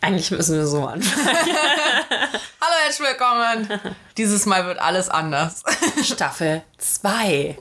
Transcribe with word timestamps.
Eigentlich 0.00 0.30
müssen 0.30 0.56
wir 0.56 0.66
so 0.66 0.86
anfangen. 0.86 1.36
Hallo, 2.60 2.74
herzlich 2.84 3.08
willkommen. 3.08 3.80
Dieses 4.16 4.44
Mal 4.44 4.66
wird 4.66 4.78
alles 4.80 5.08
anders. 5.08 5.62
Staffel 6.02 6.62
2. 6.78 7.56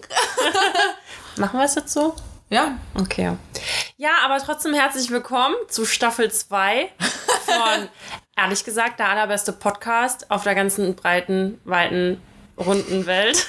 Machen 1.38 1.60
wir 1.60 1.66
es 1.66 1.76
jetzt 1.76 1.94
so? 1.94 2.16
Ja, 2.50 2.78
Okay. 3.00 3.38
Ja, 3.98 4.12
aber 4.26 4.40
trotzdem 4.40 4.74
herzlich 4.74 5.10
willkommen 5.12 5.56
zu 5.70 5.86
Staffel 5.86 6.32
2 6.32 6.90
von, 7.46 7.90
ehrlich 8.36 8.64
gesagt, 8.64 9.00
der 9.00 9.10
allerbeste 9.10 9.54
Podcast 9.54 10.30
auf 10.32 10.44
der 10.44 10.56
ganzen 10.56 10.96
breiten, 10.96 11.62
weiten, 11.66 12.22
runden 12.58 13.06
Welt. 13.06 13.48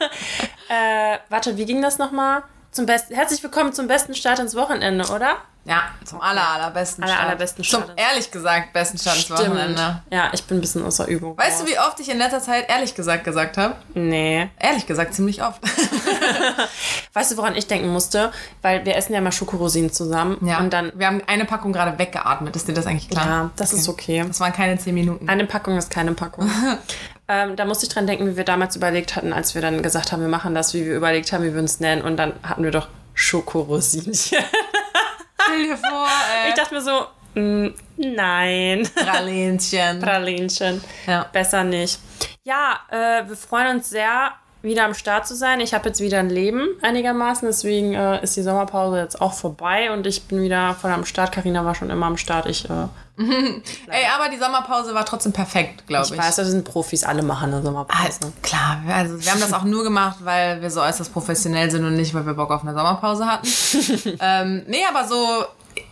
äh, 0.68 1.18
warte, 1.28 1.56
wie 1.56 1.66
ging 1.66 1.82
das 1.82 1.98
nochmal? 1.98 2.42
Zum 2.74 2.86
besten, 2.86 3.14
herzlich 3.14 3.40
willkommen 3.40 3.72
zum 3.72 3.86
besten 3.86 4.16
Start 4.16 4.40
ins 4.40 4.56
Wochenende, 4.56 5.04
oder? 5.06 5.36
ja, 5.66 5.82
zum 6.04 6.20
aller, 6.20 6.46
allerbesten 6.46 7.04
Aller, 7.04 7.14
Start. 7.14 7.26
allerbesten 7.26 7.64
Zum 7.64 7.82
Start. 7.84 7.98
ehrlich 7.98 8.30
gesagt 8.30 8.72
besten 8.72 8.98
Start 8.98 9.16
ins 9.16 9.30
Wochenende. 9.30 10.02
Ja, 10.10 10.30
ich 10.32 10.44
bin 10.44 10.58
ein 10.58 10.60
bisschen 10.60 10.84
außer 10.84 11.06
Übung. 11.06 11.38
Weißt 11.38 11.62
du, 11.62 11.66
wie 11.66 11.78
oft 11.78 11.98
ich 12.00 12.10
in 12.10 12.18
letzter 12.18 12.40
Zeit 12.40 12.68
ehrlich 12.68 12.94
gesagt 12.94 13.24
gesagt 13.24 13.56
habe? 13.56 13.76
Nee. 13.94 14.50
Ehrlich 14.58 14.86
gesagt, 14.86 15.14
ziemlich 15.14 15.42
oft. 15.42 15.60
Weißt 17.14 17.32
du, 17.32 17.36
woran 17.38 17.54
ich 17.54 17.66
denken 17.66 17.88
musste? 17.88 18.30
Weil 18.60 18.84
wir 18.84 18.96
essen 18.96 19.14
ja 19.14 19.20
mal 19.22 19.32
Schokorosinen 19.32 19.90
zusammen. 19.90 20.36
Ja. 20.46 20.58
Und 20.58 20.72
dann, 20.72 20.92
wir 20.96 21.06
haben 21.06 21.22
eine 21.26 21.46
Packung 21.46 21.72
gerade 21.72 21.98
weggeatmet. 21.98 22.54
Ist 22.56 22.68
dir 22.68 22.74
das 22.74 22.86
eigentlich 22.86 23.08
klar? 23.08 23.26
ja, 23.26 23.50
das 23.56 23.72
ist 23.72 23.88
okay. 23.88 24.22
Das 24.26 24.40
waren 24.40 24.52
keine 24.52 24.78
zehn 24.78 24.94
Minuten. 24.94 25.28
Eine 25.28 25.46
Packung 25.46 25.78
ist 25.78 25.90
keine 25.90 26.12
Packung. 26.12 26.50
ähm, 27.28 27.56
da 27.56 27.64
musste 27.64 27.86
ich 27.86 27.92
dran 27.92 28.06
denken, 28.06 28.26
wie 28.26 28.36
wir 28.36 28.44
damals 28.44 28.76
überlegt 28.76 29.16
hatten, 29.16 29.32
als 29.32 29.54
wir 29.54 29.62
dann 29.62 29.82
gesagt 29.82 30.12
haben, 30.12 30.20
wir 30.20 30.28
machen 30.28 30.54
das, 30.54 30.74
wie 30.74 30.84
wir 30.84 30.96
überlegt 30.96 31.32
haben, 31.32 31.44
wie 31.44 31.52
wir 31.52 31.60
uns 31.60 31.80
nennen. 31.80 32.02
Und 32.02 32.16
dann 32.16 32.34
hatten 32.42 32.64
wir 32.64 32.70
doch 32.70 32.88
Schokorosinchen. 33.14 34.14
Stell 35.42 35.62
dir 35.62 35.76
vor, 35.76 36.06
ey. 36.42 36.50
ich 36.50 36.54
dachte 36.54 36.74
mir 36.74 36.82
so, 36.82 37.06
mm, 37.40 37.68
nein. 37.96 38.88
Pralinchen. 38.94 40.00
Pralinchen. 40.00 40.82
Ja. 41.06 41.26
Besser 41.32 41.64
nicht. 41.64 41.98
Ja, 42.44 42.80
äh, 42.90 43.26
wir 43.28 43.36
freuen 43.36 43.76
uns 43.76 43.88
sehr, 43.88 44.32
wieder 44.60 44.84
am 44.84 44.94
Start 44.94 45.26
zu 45.26 45.34
sein. 45.34 45.60
Ich 45.60 45.74
habe 45.74 45.88
jetzt 45.88 46.00
wieder 46.00 46.18
ein 46.18 46.30
Leben 46.30 46.68
einigermaßen, 46.82 47.46
deswegen 47.46 47.94
äh, 47.94 48.22
ist 48.22 48.36
die 48.36 48.42
Sommerpause 48.42 48.98
jetzt 48.98 49.20
auch 49.20 49.34
vorbei 49.34 49.92
und 49.92 50.06
ich 50.06 50.24
bin 50.24 50.42
wieder 50.42 50.74
voll 50.74 50.90
am 50.90 51.04
Start. 51.04 51.32
Karina 51.32 51.64
war 51.64 51.74
schon 51.74 51.90
immer 51.90 52.06
am 52.06 52.16
Start. 52.16 52.46
Ich, 52.46 52.68
äh, 52.68 52.88
Ey, 53.18 54.06
aber 54.16 54.28
die 54.28 54.38
Sommerpause 54.38 54.92
war 54.94 55.04
trotzdem 55.06 55.32
perfekt, 55.32 55.86
glaube 55.86 56.06
ich. 56.06 56.12
ich 56.12 56.18
weiß, 56.18 56.36
das 56.36 56.48
sind 56.48 56.64
Profis, 56.64 57.04
alle 57.04 57.22
machen 57.22 57.52
eine 57.52 57.58
Ah, 57.60 57.62
Sommerpause. 57.62 58.32
klar, 58.42 58.82
also 58.88 59.20
wir 59.22 59.30
haben 59.30 59.40
das 59.40 59.52
auch 59.52 59.62
nur 59.64 59.84
gemacht, 59.84 60.16
weil 60.20 60.60
wir 60.60 60.70
so 60.70 60.80
äußerst 60.82 61.12
professionell 61.12 61.70
sind 61.70 61.84
und 61.84 61.94
nicht, 61.94 62.12
weil 62.14 62.26
wir 62.26 62.34
Bock 62.34 62.50
auf 62.50 62.62
eine 62.62 62.74
Sommerpause 62.74 63.26
hatten. 63.26 63.46
ähm, 64.20 64.64
nee, 64.66 64.84
aber 64.88 65.06
so 65.06 65.44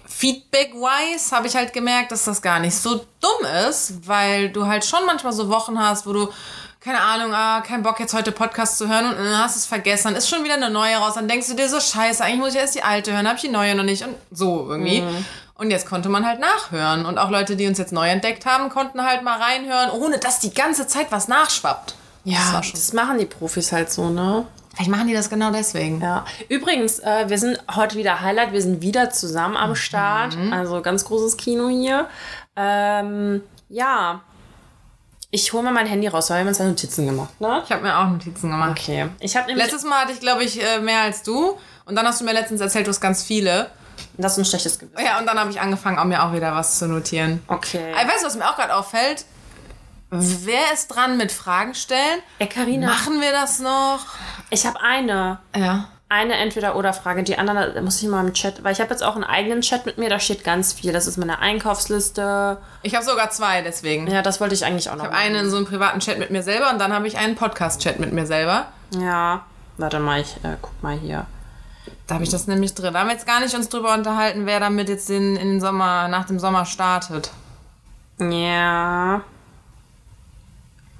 Feedback-wise 0.06 1.34
habe 1.34 1.46
ich 1.46 1.56
halt 1.56 1.72
gemerkt, 1.72 2.12
dass 2.12 2.24
das 2.24 2.42
gar 2.42 2.58
nicht 2.60 2.76
so 2.76 2.94
dumm 3.20 3.46
ist, 3.68 4.06
weil 4.06 4.50
du 4.50 4.66
halt 4.66 4.84
schon 4.84 5.00
manchmal 5.06 5.32
so 5.32 5.48
Wochen 5.48 5.78
hast, 5.78 6.06
wo 6.06 6.12
du, 6.12 6.28
keine 6.80 7.00
Ahnung, 7.00 7.32
ah, 7.34 7.60
kein 7.60 7.82
Bock 7.82 7.98
jetzt 8.00 8.14
heute 8.14 8.32
Podcast 8.32 8.78
zu 8.78 8.88
hören 8.88 9.06
und 9.06 9.16
dann 9.16 9.38
hast 9.38 9.56
es 9.56 9.66
vergessen, 9.66 10.04
dann 10.08 10.16
ist 10.16 10.28
schon 10.28 10.44
wieder 10.44 10.54
eine 10.54 10.70
neue 10.70 10.96
raus, 10.96 11.14
dann 11.14 11.28
denkst 11.28 11.48
du 11.48 11.54
dir 11.54 11.68
so, 11.68 11.80
scheiße, 11.80 12.22
eigentlich 12.24 12.40
muss 12.40 12.54
ich 12.54 12.60
erst 12.60 12.74
die 12.74 12.82
alte 12.82 13.12
hören, 13.12 13.26
habe 13.26 13.36
ich 13.36 13.42
die 13.42 13.48
neue 13.48 13.74
noch 13.74 13.84
nicht 13.84 14.02
und 14.04 14.14
so 14.30 14.66
irgendwie. 14.68 15.02
Und 15.54 15.70
jetzt 15.70 15.86
konnte 15.86 16.08
man 16.08 16.26
halt 16.26 16.40
nachhören 16.40 17.06
und 17.06 17.18
auch 17.18 17.30
Leute, 17.30 17.56
die 17.56 17.66
uns 17.66 17.78
jetzt 17.78 17.92
neu 17.92 18.08
entdeckt 18.08 18.46
haben, 18.46 18.68
konnten 18.68 19.04
halt 19.04 19.22
mal 19.22 19.38
reinhören, 19.40 19.90
ohne 19.90 20.18
dass 20.18 20.40
die 20.40 20.52
ganze 20.52 20.86
Zeit 20.86 21.12
was 21.12 21.28
nachschwappt. 21.28 21.94
Das 22.24 22.34
Ja, 22.34 22.62
schon 22.62 22.72
das 22.72 22.92
machen 22.92 23.18
die 23.18 23.26
Profis 23.26 23.72
halt 23.72 23.90
so, 23.90 24.08
ne? 24.08 24.46
Vielleicht 24.74 24.90
machen 24.90 25.06
die 25.06 25.14
das 25.14 25.28
genau 25.28 25.50
deswegen. 25.50 26.00
Ja. 26.00 26.24
Übrigens, 26.48 26.98
äh, 27.00 27.28
wir 27.28 27.38
sind 27.38 27.58
heute 27.74 27.96
wieder 27.96 28.22
Highlight, 28.22 28.52
wir 28.52 28.62
sind 28.62 28.80
wieder 28.80 29.10
zusammen 29.10 29.56
am 29.56 29.74
Start. 29.74 30.36
Mhm. 30.36 30.52
Also 30.52 30.80
ganz 30.80 31.04
großes 31.04 31.36
Kino 31.36 31.68
hier. 31.68 32.08
Ähm, 32.56 33.42
ja. 33.68 34.22
Ich 35.30 35.52
hole 35.52 35.62
mal 35.62 35.72
mein 35.72 35.86
Handy 35.86 36.08
raus, 36.08 36.30
weil 36.30 36.36
wir 36.36 36.40
haben 36.40 36.48
uns 36.48 36.58
ja 36.58 36.64
Notizen 36.66 37.06
gemacht, 37.06 37.40
ne? 37.40 37.62
Ich 37.64 37.72
habe 37.72 37.82
mir 37.82 37.98
auch 37.98 38.08
Notizen 38.08 38.50
gemacht. 38.50 38.78
Okay. 38.78 39.08
Ich. 39.20 39.34
Letztes 39.34 39.84
Mal 39.84 40.02
hatte 40.02 40.12
ich, 40.12 40.20
glaube 40.20 40.44
ich, 40.44 40.62
äh, 40.62 40.80
mehr 40.80 41.02
als 41.02 41.22
du. 41.22 41.58
Und 41.84 41.94
dann 41.94 42.06
hast 42.06 42.20
du 42.20 42.24
mir 42.24 42.32
letztens 42.32 42.60
erzählt, 42.60 42.86
du 42.86 42.90
hast 42.90 43.00
ganz 43.00 43.22
viele. 43.22 43.70
Das 44.18 44.32
ist 44.32 44.38
ein 44.38 44.44
schlechtes 44.44 44.78
Gewissen. 44.78 45.04
Ja, 45.04 45.18
und 45.18 45.26
dann 45.26 45.38
habe 45.38 45.50
ich 45.50 45.60
angefangen, 45.60 45.98
auch 45.98 46.04
mir 46.04 46.22
auch 46.22 46.32
wieder 46.32 46.54
was 46.54 46.78
zu 46.78 46.86
notieren. 46.86 47.42
Okay. 47.48 47.94
Weißt 47.94 48.22
du, 48.22 48.26
was 48.26 48.36
mir 48.36 48.48
auch 48.48 48.56
gerade 48.56 48.74
auffällt? 48.74 49.24
Wer 50.10 50.72
ist 50.74 50.88
dran 50.88 51.16
mit 51.16 51.32
Fragen 51.32 51.74
stellen? 51.74 52.20
Ey, 52.38 52.46
Carina, 52.46 52.86
Machen 52.88 53.20
wir 53.22 53.32
das 53.32 53.58
noch? 53.60 54.00
ich 54.50 54.66
habe 54.66 54.78
eine. 54.82 55.38
Ja. 55.56 55.88
Eine 56.10 56.34
Entweder-Oder-Frage. 56.34 57.22
Die 57.22 57.38
andere 57.38 57.80
muss 57.80 58.02
ich 58.02 58.08
mal 58.10 58.20
im 58.26 58.34
Chat, 58.34 58.62
weil 58.62 58.74
ich 58.74 58.80
habe 58.82 58.90
jetzt 58.90 59.02
auch 59.02 59.14
einen 59.14 59.24
eigenen 59.24 59.62
Chat 59.62 59.86
mit 59.86 59.96
mir, 59.96 60.10
da 60.10 60.20
steht 60.20 60.44
ganz 60.44 60.74
viel. 60.74 60.92
Das 60.92 61.06
ist 61.06 61.16
meine 61.16 61.38
Einkaufsliste. 61.38 62.58
Ich 62.82 62.94
habe 62.94 63.02
sogar 63.02 63.30
zwei, 63.30 63.62
deswegen. 63.62 64.06
Ich 64.06 64.12
Ja, 64.12 64.20
das 64.20 64.38
wollte 64.38 64.54
ich 64.54 64.66
eigentlich 64.66 64.90
auch 64.90 64.96
noch. 64.96 65.04
habe 65.04 65.14
einen 65.14 65.48
so 65.48 65.56
einen 65.56 65.64
privaten 65.64 66.00
Chat 66.00 66.18
mit 66.18 66.30
mir 66.30 66.42
selber 66.42 66.70
und 66.70 66.78
dann 66.78 66.92
habe 66.92 67.06
ich 67.08 67.16
einen 67.16 67.34
Podcast-Chat 67.34 67.98
mit 67.98 68.12
mir 68.12 68.26
selber. 68.26 68.66
Ja. 68.98 69.46
Warte 69.78 69.98
mal, 70.00 70.20
ich 70.20 70.36
äh, 70.44 70.56
guck 70.60 70.82
mal 70.82 70.94
hier. 70.98 71.24
Da 72.12 72.16
habe 72.16 72.24
ich 72.24 72.30
das 72.30 72.46
nämlich 72.46 72.74
drin. 72.74 72.92
Da 72.92 73.00
haben 73.00 73.06
wir 73.06 73.14
jetzt 73.14 73.26
gar 73.26 73.40
nicht 73.40 73.54
uns 73.54 73.70
drüber 73.70 73.94
unterhalten, 73.94 74.44
wer 74.44 74.60
damit 74.60 74.90
jetzt 74.90 75.08
in, 75.08 75.34
in 75.34 75.48
den 75.48 75.60
Sommer, 75.62 76.08
nach 76.08 76.26
dem 76.26 76.38
Sommer 76.38 76.66
startet. 76.66 77.30
Ja. 78.20 79.22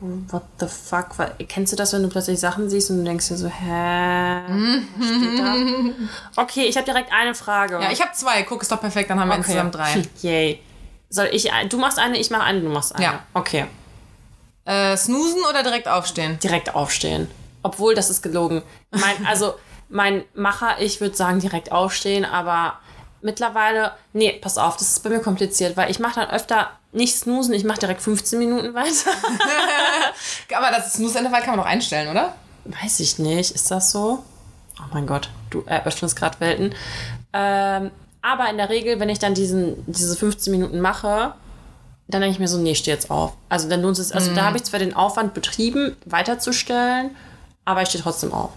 What 0.01 0.45
the 0.59 0.69
fuck? 0.69 1.09
Kennst 1.49 1.71
du 1.71 1.77
das, 1.77 1.93
wenn 1.93 2.03
du 2.03 2.09
plötzlich 2.09 2.41
Sachen 2.41 2.71
siehst 2.71 2.89
und 2.89 3.01
du 3.01 3.05
denkst 3.05 3.29
dir 3.29 3.37
so, 3.37 3.47
hä? 3.47 4.41
Was 4.97 5.07
steht 5.07 5.39
da? 5.39 5.55
Okay, 6.43 6.63
ich 6.63 6.79
habe 6.79 6.87
direkt 6.87 7.13
eine 7.13 7.35
Frage. 7.35 7.79
Ja, 7.83 7.91
ich 7.91 8.01
habe 8.01 8.13
zwei. 8.15 8.43
Guck, 8.45 8.63
ist 8.63 8.73
doch 8.73 8.81
perfekt, 8.81 9.11
dann 9.11 9.21
haben 9.21 9.29
wir 9.29 9.37
insgesamt 9.37 9.75
drei. 9.75 10.03
Yay. 10.23 10.63
Soll 11.11 11.29
ich, 11.31 11.51
du 11.69 11.77
machst 11.77 11.99
eine, 11.99 12.17
ich 12.17 12.31
mache 12.31 12.45
eine, 12.45 12.63
du 12.63 12.71
machst 12.71 12.95
eine. 12.95 13.05
Ja. 13.05 13.23
Okay. 13.35 13.67
Äh, 14.65 14.97
snoosen 14.97 15.43
oder 15.51 15.63
direkt 15.63 15.89
aufstehen? 15.89 16.39
Direkt 16.39 16.75
aufstehen. 16.75 17.31
Obwohl, 17.63 17.95
das 17.95 18.09
ist 18.09 18.23
gelogen. 18.23 18.63
Mein, 18.91 19.27
also, 19.27 19.57
mein 19.93 20.25
Macher, 20.35 20.81
ich 20.81 21.01
würde 21.01 21.15
sagen 21.15 21.39
direkt 21.39 21.71
aufstehen, 21.71 22.25
aber 22.25 22.79
mittlerweile, 23.21 23.93
nee, 24.13 24.33
pass 24.33 24.59
auf, 24.59 24.77
das 24.77 24.89
ist 24.89 25.05
bei 25.05 25.11
mir 25.11 25.21
kompliziert, 25.21 25.77
weil 25.77 25.91
ich 25.91 25.99
mache 25.99 26.21
dann 26.21 26.31
öfter 26.31 26.71
nicht 26.93 27.17
snoosen, 27.17 27.55
ich 27.55 27.65
mache 27.65 27.79
direkt 27.79 28.03
15 28.03 28.39
Minuten 28.39 28.75
weiter. 28.75 29.11
Aber 30.57 30.71
das 30.71 30.95
Snooze-Intervall 30.95 31.41
kann 31.41 31.57
man 31.57 31.61
doch 31.61 31.71
einstellen, 31.71 32.11
oder? 32.11 32.35
Weiß 32.65 33.01
ich 33.01 33.19
nicht. 33.19 33.53
Ist 33.53 33.71
das 33.71 33.91
so? 33.93 34.23
Oh 34.79 34.89
mein 34.93 35.07
Gott, 35.07 35.31
du 35.51 35.63
eröffnest 35.65 36.17
gerade 36.17 36.39
Welten. 36.41 36.75
Ähm, 37.33 37.91
aber 38.21 38.51
in 38.51 38.57
der 38.57 38.69
Regel, 38.69 39.01
wenn 39.01 39.09
ich 39.09 39.19
dann 39.19 39.35
diesen, 39.35 39.85
diese 39.87 40.17
15 40.17 40.51
Minuten 40.51 40.81
mache, 40.81 41.35
dann 42.09 42.21
denke 42.21 42.35
ich 42.35 42.39
mir 42.39 42.49
so, 42.49 42.59
nee, 42.59 42.75
steh 42.75 42.91
jetzt 42.91 43.11
auf. 43.11 43.33
Also 43.49 43.69
dann 43.69 43.83
lohnt 43.83 43.99
es, 43.99 44.13
also 44.13 44.35
da 44.35 44.45
habe 44.45 44.59
ich 44.59 44.65
zwar 44.65 44.79
den 44.79 44.95
Aufwand 44.95 45.35
betrieben, 45.35 45.97
weiterzustellen, 46.05 47.17
aber 47.65 47.83
ich 47.83 47.89
stehe 47.89 48.03
trotzdem 48.03 48.33
auf. 48.33 48.51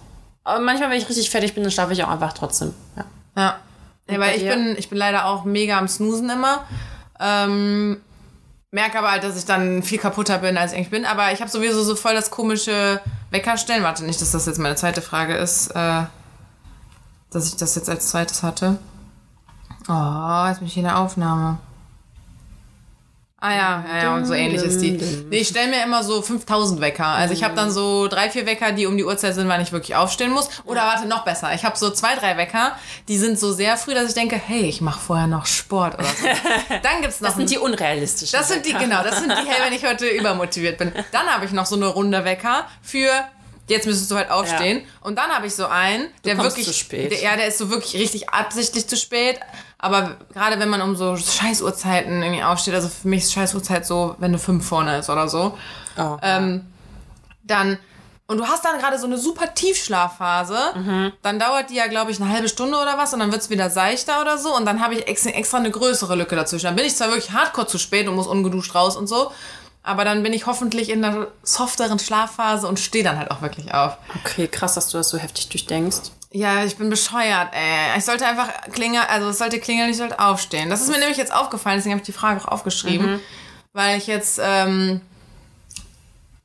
Aber 0.46 0.60
manchmal, 0.60 0.92
wenn 0.92 0.98
ich 0.98 1.10
richtig 1.10 1.30
fertig 1.30 1.54
bin, 1.54 1.64
dann 1.64 1.72
schlafe 1.72 1.92
ich 1.92 2.04
auch 2.04 2.08
einfach 2.10 2.34
trotzdem. 2.34 2.74
Ja. 2.96 3.06
Ja. 3.36 3.60
ja 4.10 4.20
weil 4.20 4.36
ich 4.38 4.44
dir? 4.44 4.54
bin, 4.54 4.76
ich 4.78 4.90
bin 4.90 4.98
leider 4.98 5.26
auch 5.26 5.44
mega 5.44 5.78
am 5.78 5.88
Snoosen 5.88 6.30
immer. 6.30 6.64
Ähm, 7.20 7.98
merke 8.72 9.00
aber 9.00 9.12
halt, 9.12 9.24
dass 9.24 9.38
ich 9.38 9.46
dann 9.46 9.82
viel 9.84 9.98
kaputter 9.98 10.38
bin, 10.38 10.58
als 10.58 10.72
ich 10.72 10.78
eigentlich 10.78 10.92
bin. 10.92 11.06
Aber 11.06 11.32
ich 11.32 11.42
habe 11.42 11.50
sowieso 11.50 11.84
so 11.84 11.96
voll 11.96 12.14
das 12.14 12.30
komische 12.30 13.02
Weckerstellen. 13.32 13.84
Warte 13.84 14.06
nicht, 14.06 14.22
dass 14.22 14.32
das 14.32 14.46
jetzt 14.46 14.60
meine 14.60 14.76
zweite 14.76 15.02
Frage 15.02 15.36
ist, 15.36 15.72
äh, 15.72 16.04
dass 17.32 17.48
ich 17.48 17.56
das 17.56 17.76
jetzt 17.76 17.90
als 17.90 18.10
zweites 18.10 18.44
hatte. 18.44 18.78
Oh, 19.88 20.46
jetzt 20.48 20.60
bin 20.60 20.68
ich 20.68 20.78
in 20.78 20.84
der 20.84 21.00
Aufnahme. 21.00 21.58
Ah 23.46 23.54
ja, 23.54 23.86
ja, 23.88 24.04
ja, 24.04 24.16
und 24.16 24.26
so 24.26 24.34
ähnlich 24.34 24.64
ist 24.64 24.82
die. 24.82 24.94
Nee, 25.30 25.38
ich 25.38 25.50
stelle 25.50 25.68
mir 25.68 25.84
immer 25.84 26.04
so 26.04 26.20
5000 26.24 26.82
Wecker. 26.82 27.06
Also 27.06 27.32
ich 27.32 27.44
habe 27.44 27.54
dann 27.54 27.70
so 27.70 28.08
drei, 28.08 28.32
vier 28.32 28.48
Wecker, 28.48 28.72
die 28.72 28.88
um 28.88 28.98
die 28.98 29.04
Uhrzeit 29.04 29.36
sind, 29.36 29.48
wann 29.48 29.62
ich 29.62 29.72
wirklich 29.72 29.96
aufstehen 29.96 30.32
muss. 30.32 30.50
Oder 30.64 30.82
warte, 30.82 31.08
noch 31.08 31.24
besser. 31.26 31.54
Ich 31.54 31.64
habe 31.64 31.78
so 31.78 31.92
zwei, 31.92 32.16
drei 32.16 32.38
Wecker, 32.38 32.76
die 33.08 33.20
sind 33.20 33.40
so 33.40 33.54
sehr 33.54 33.78
früh, 33.78 33.94
dass 33.94 34.08
ich 34.08 34.16
denke, 34.16 34.36
hey, 34.36 34.64
ich 34.64 34.82
mache 34.82 35.00
vorher 35.00 35.28
noch 35.28 35.46
Sport 35.46 35.94
oder 35.94 36.08
so. 36.08 36.26
Dann 36.82 37.04
gibt's 37.04 37.22
noch 37.22 37.30
Das 37.30 37.38
sind 37.38 37.52
die 37.52 37.60
unrealistischen. 37.60 38.36
das 38.36 38.48
sind 38.48 38.66
die, 38.66 38.74
genau, 38.74 39.04
das 39.04 39.20
sind 39.20 39.32
die, 39.32 39.48
hey, 39.48 39.62
wenn 39.64 39.74
ich 39.74 39.86
heute 39.86 40.08
übermotiviert 40.20 40.80
bin. 40.80 40.92
Dann 41.12 41.28
habe 41.28 41.46
ich 41.46 41.52
noch 41.52 41.68
so 41.68 41.76
eine 41.76 41.86
Runde 41.86 42.26
Wecker 42.26 42.66
für, 42.82 43.12
jetzt 43.68 43.86
müsstest 43.86 44.10
du 44.10 44.16
halt 44.16 44.32
aufstehen. 44.32 44.88
Und 45.02 45.20
dann 45.20 45.30
habe 45.30 45.46
ich 45.46 45.54
so 45.54 45.68
einen, 45.68 46.08
der 46.24 46.40
wirklich, 46.40 46.66
zu 46.66 46.74
spät. 46.74 47.12
Der, 47.12 47.22
ja, 47.22 47.36
der 47.36 47.46
ist 47.46 47.60
so 47.60 47.70
wirklich 47.70 47.94
richtig 48.02 48.28
absichtlich 48.30 48.88
zu 48.88 48.98
spät. 48.98 49.40
Aber 49.86 50.16
gerade 50.34 50.60
wenn 50.60 50.70
man 50.70 50.82
um 50.82 50.96
so 50.96 51.16
Scheißuhrzeiten 51.16 52.24
irgendwie 52.24 52.44
aufsteht, 52.44 52.74
also 52.74 52.90
für 52.90 53.08
mich 53.08 53.24
ist 53.24 53.34
Scheißuhrzeit 53.34 53.86
so, 53.86 54.16
wenn 54.20 54.30
eine 54.32 54.40
5 54.40 54.66
vorne 54.68 54.98
ist 54.98 55.10
oder 55.10 55.28
so, 55.30 55.58
Oh. 55.98 56.18
ähm, 56.22 56.66
dann 57.44 57.78
und 58.28 58.40
du 58.40 58.46
hast 58.48 58.66
dann 58.66 58.80
gerade 58.80 58.98
so 58.98 59.06
eine 59.06 59.20
super 59.20 59.54
Tiefschlafphase, 59.54 60.58
Mhm. 60.76 61.12
dann 61.22 61.38
dauert 61.38 61.70
die 61.70 61.76
ja, 61.76 61.86
glaube 61.86 62.10
ich, 62.10 62.20
eine 62.20 62.32
halbe 62.32 62.50
Stunde 62.50 62.76
oder 62.78 62.98
was 62.98 63.14
und 63.14 63.20
dann 63.20 63.32
wird's 63.32 63.52
wieder 63.52 63.70
seichter 63.70 64.20
oder 64.22 64.40
so 64.40 64.56
und 64.56 64.66
dann 64.66 64.82
habe 64.84 64.96
ich 64.96 65.08
extra, 65.08 65.30
extra 65.30 65.58
eine 65.58 65.70
größere 65.70 66.16
Lücke 66.16 66.36
dazwischen. 66.36 66.66
Dann 66.66 66.76
bin 66.76 66.86
ich 66.86 66.96
zwar 66.96 67.10
wirklich 67.10 67.32
hardcore 67.34 67.68
zu 67.68 67.78
spät 67.78 68.08
und 68.08 68.16
muss 68.16 68.26
ungeduscht 68.28 68.74
raus 68.74 68.96
und 68.98 69.08
so, 69.08 69.32
Aber 69.88 70.04
dann 70.04 70.24
bin 70.24 70.34
ich 70.34 70.48
hoffentlich 70.48 70.90
in 70.90 71.06
einer 71.06 71.28
softeren 71.44 72.00
Schlafphase 72.00 72.68
und 72.68 72.80
stehe 72.80 73.04
dann 73.04 73.20
halt 73.20 73.30
auch 73.30 73.44
wirklich 73.44 73.72
auf. 73.76 73.98
Okay, 74.24 74.48
krass, 74.48 74.74
dass 74.74 74.90
du 74.90 74.98
das 74.98 75.10
so 75.10 75.20
heftig 75.20 75.50
durchdenkst. 75.50 76.10
Ja, 76.36 76.66
ich 76.66 76.76
bin 76.76 76.90
bescheuert, 76.90 77.54
ey. 77.54 77.98
Ich 77.98 78.04
sollte 78.04 78.28
einfach 78.28 78.50
klingeln, 78.74 79.06
also 79.08 79.30
es 79.30 79.38
sollte 79.38 79.58
klingeln, 79.58 79.90
ich 79.90 79.96
sollte 79.96 80.20
aufstehen. 80.20 80.70
Das 80.70 80.82
ist 80.82 80.90
mir 80.90 80.98
nämlich 80.98 81.16
jetzt 81.16 81.34
aufgefallen, 81.34 81.78
deswegen 81.78 81.94
habe 81.94 82.02
ich 82.02 82.06
die 82.06 82.12
Frage 82.12 82.42
auch 82.42 82.50
aufgeschrieben. 82.50 83.22
Weil 83.72 83.98
ich 83.98 84.08
jetzt 84.08 84.42
ähm, 84.44 85.00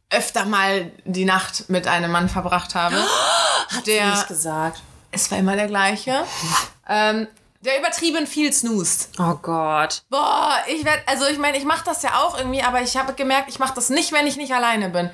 öfter 0.09 0.45
mal 0.45 0.93
die 1.05 1.25
Nacht 1.25 1.69
mit 1.71 1.89
einem 1.89 2.13
Mann 2.13 2.29
verbracht 2.29 2.77
habe. 2.77 3.03
der, 3.87 4.11
Nicht 4.11 4.29
gesagt. 4.29 4.81
es 5.11 5.29
war 5.33 5.39
immer 5.39 5.57
der 5.57 5.67
gleiche. 5.67 6.23
ähm, 6.89 7.27
der 7.61 7.79
übertrieben 7.79 8.27
viel 8.27 8.53
snoost. 8.53 9.11
Oh 9.19 9.35
Gott. 9.35 10.03
Boah, 10.09 10.57
ich 10.67 10.85
werde, 10.85 11.03
also 11.07 11.27
ich 11.27 11.39
meine, 11.39 11.59
ich 11.59 11.65
mache 11.65 11.85
das 11.85 12.03
ja 12.03 12.23
auch 12.23 12.37
irgendwie, 12.39 12.63
aber 12.63 12.81
ich 12.81 12.97
habe 12.97 13.13
gemerkt, 13.13 13.49
ich 13.49 13.59
mache 13.59 13.75
das 13.75 13.91
nicht, 13.91 14.13
wenn 14.13 14.27
ich 14.27 14.37
nicht 14.37 14.53
alleine 14.55 14.89
bin. 14.89 15.11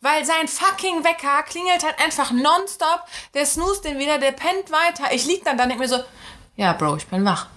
Weil 0.00 0.24
sein 0.24 0.48
fucking 0.48 1.04
Wecker 1.04 1.42
klingelt 1.42 1.84
halt 1.84 2.00
einfach 2.02 2.30
nonstop. 2.30 3.02
Der 3.34 3.44
snoost 3.44 3.84
den 3.84 3.98
wieder, 3.98 4.18
der 4.18 4.32
pennt 4.32 4.70
weiter. 4.70 5.12
Ich 5.12 5.26
lieg 5.26 5.44
dann 5.44 5.58
da 5.58 5.64
und 5.64 5.68
denk 5.70 5.80
mir 5.80 5.88
so, 5.88 6.02
ja, 6.56 6.72
Bro, 6.72 6.96
ich 6.96 7.06
bin 7.06 7.24
wach. 7.24 7.48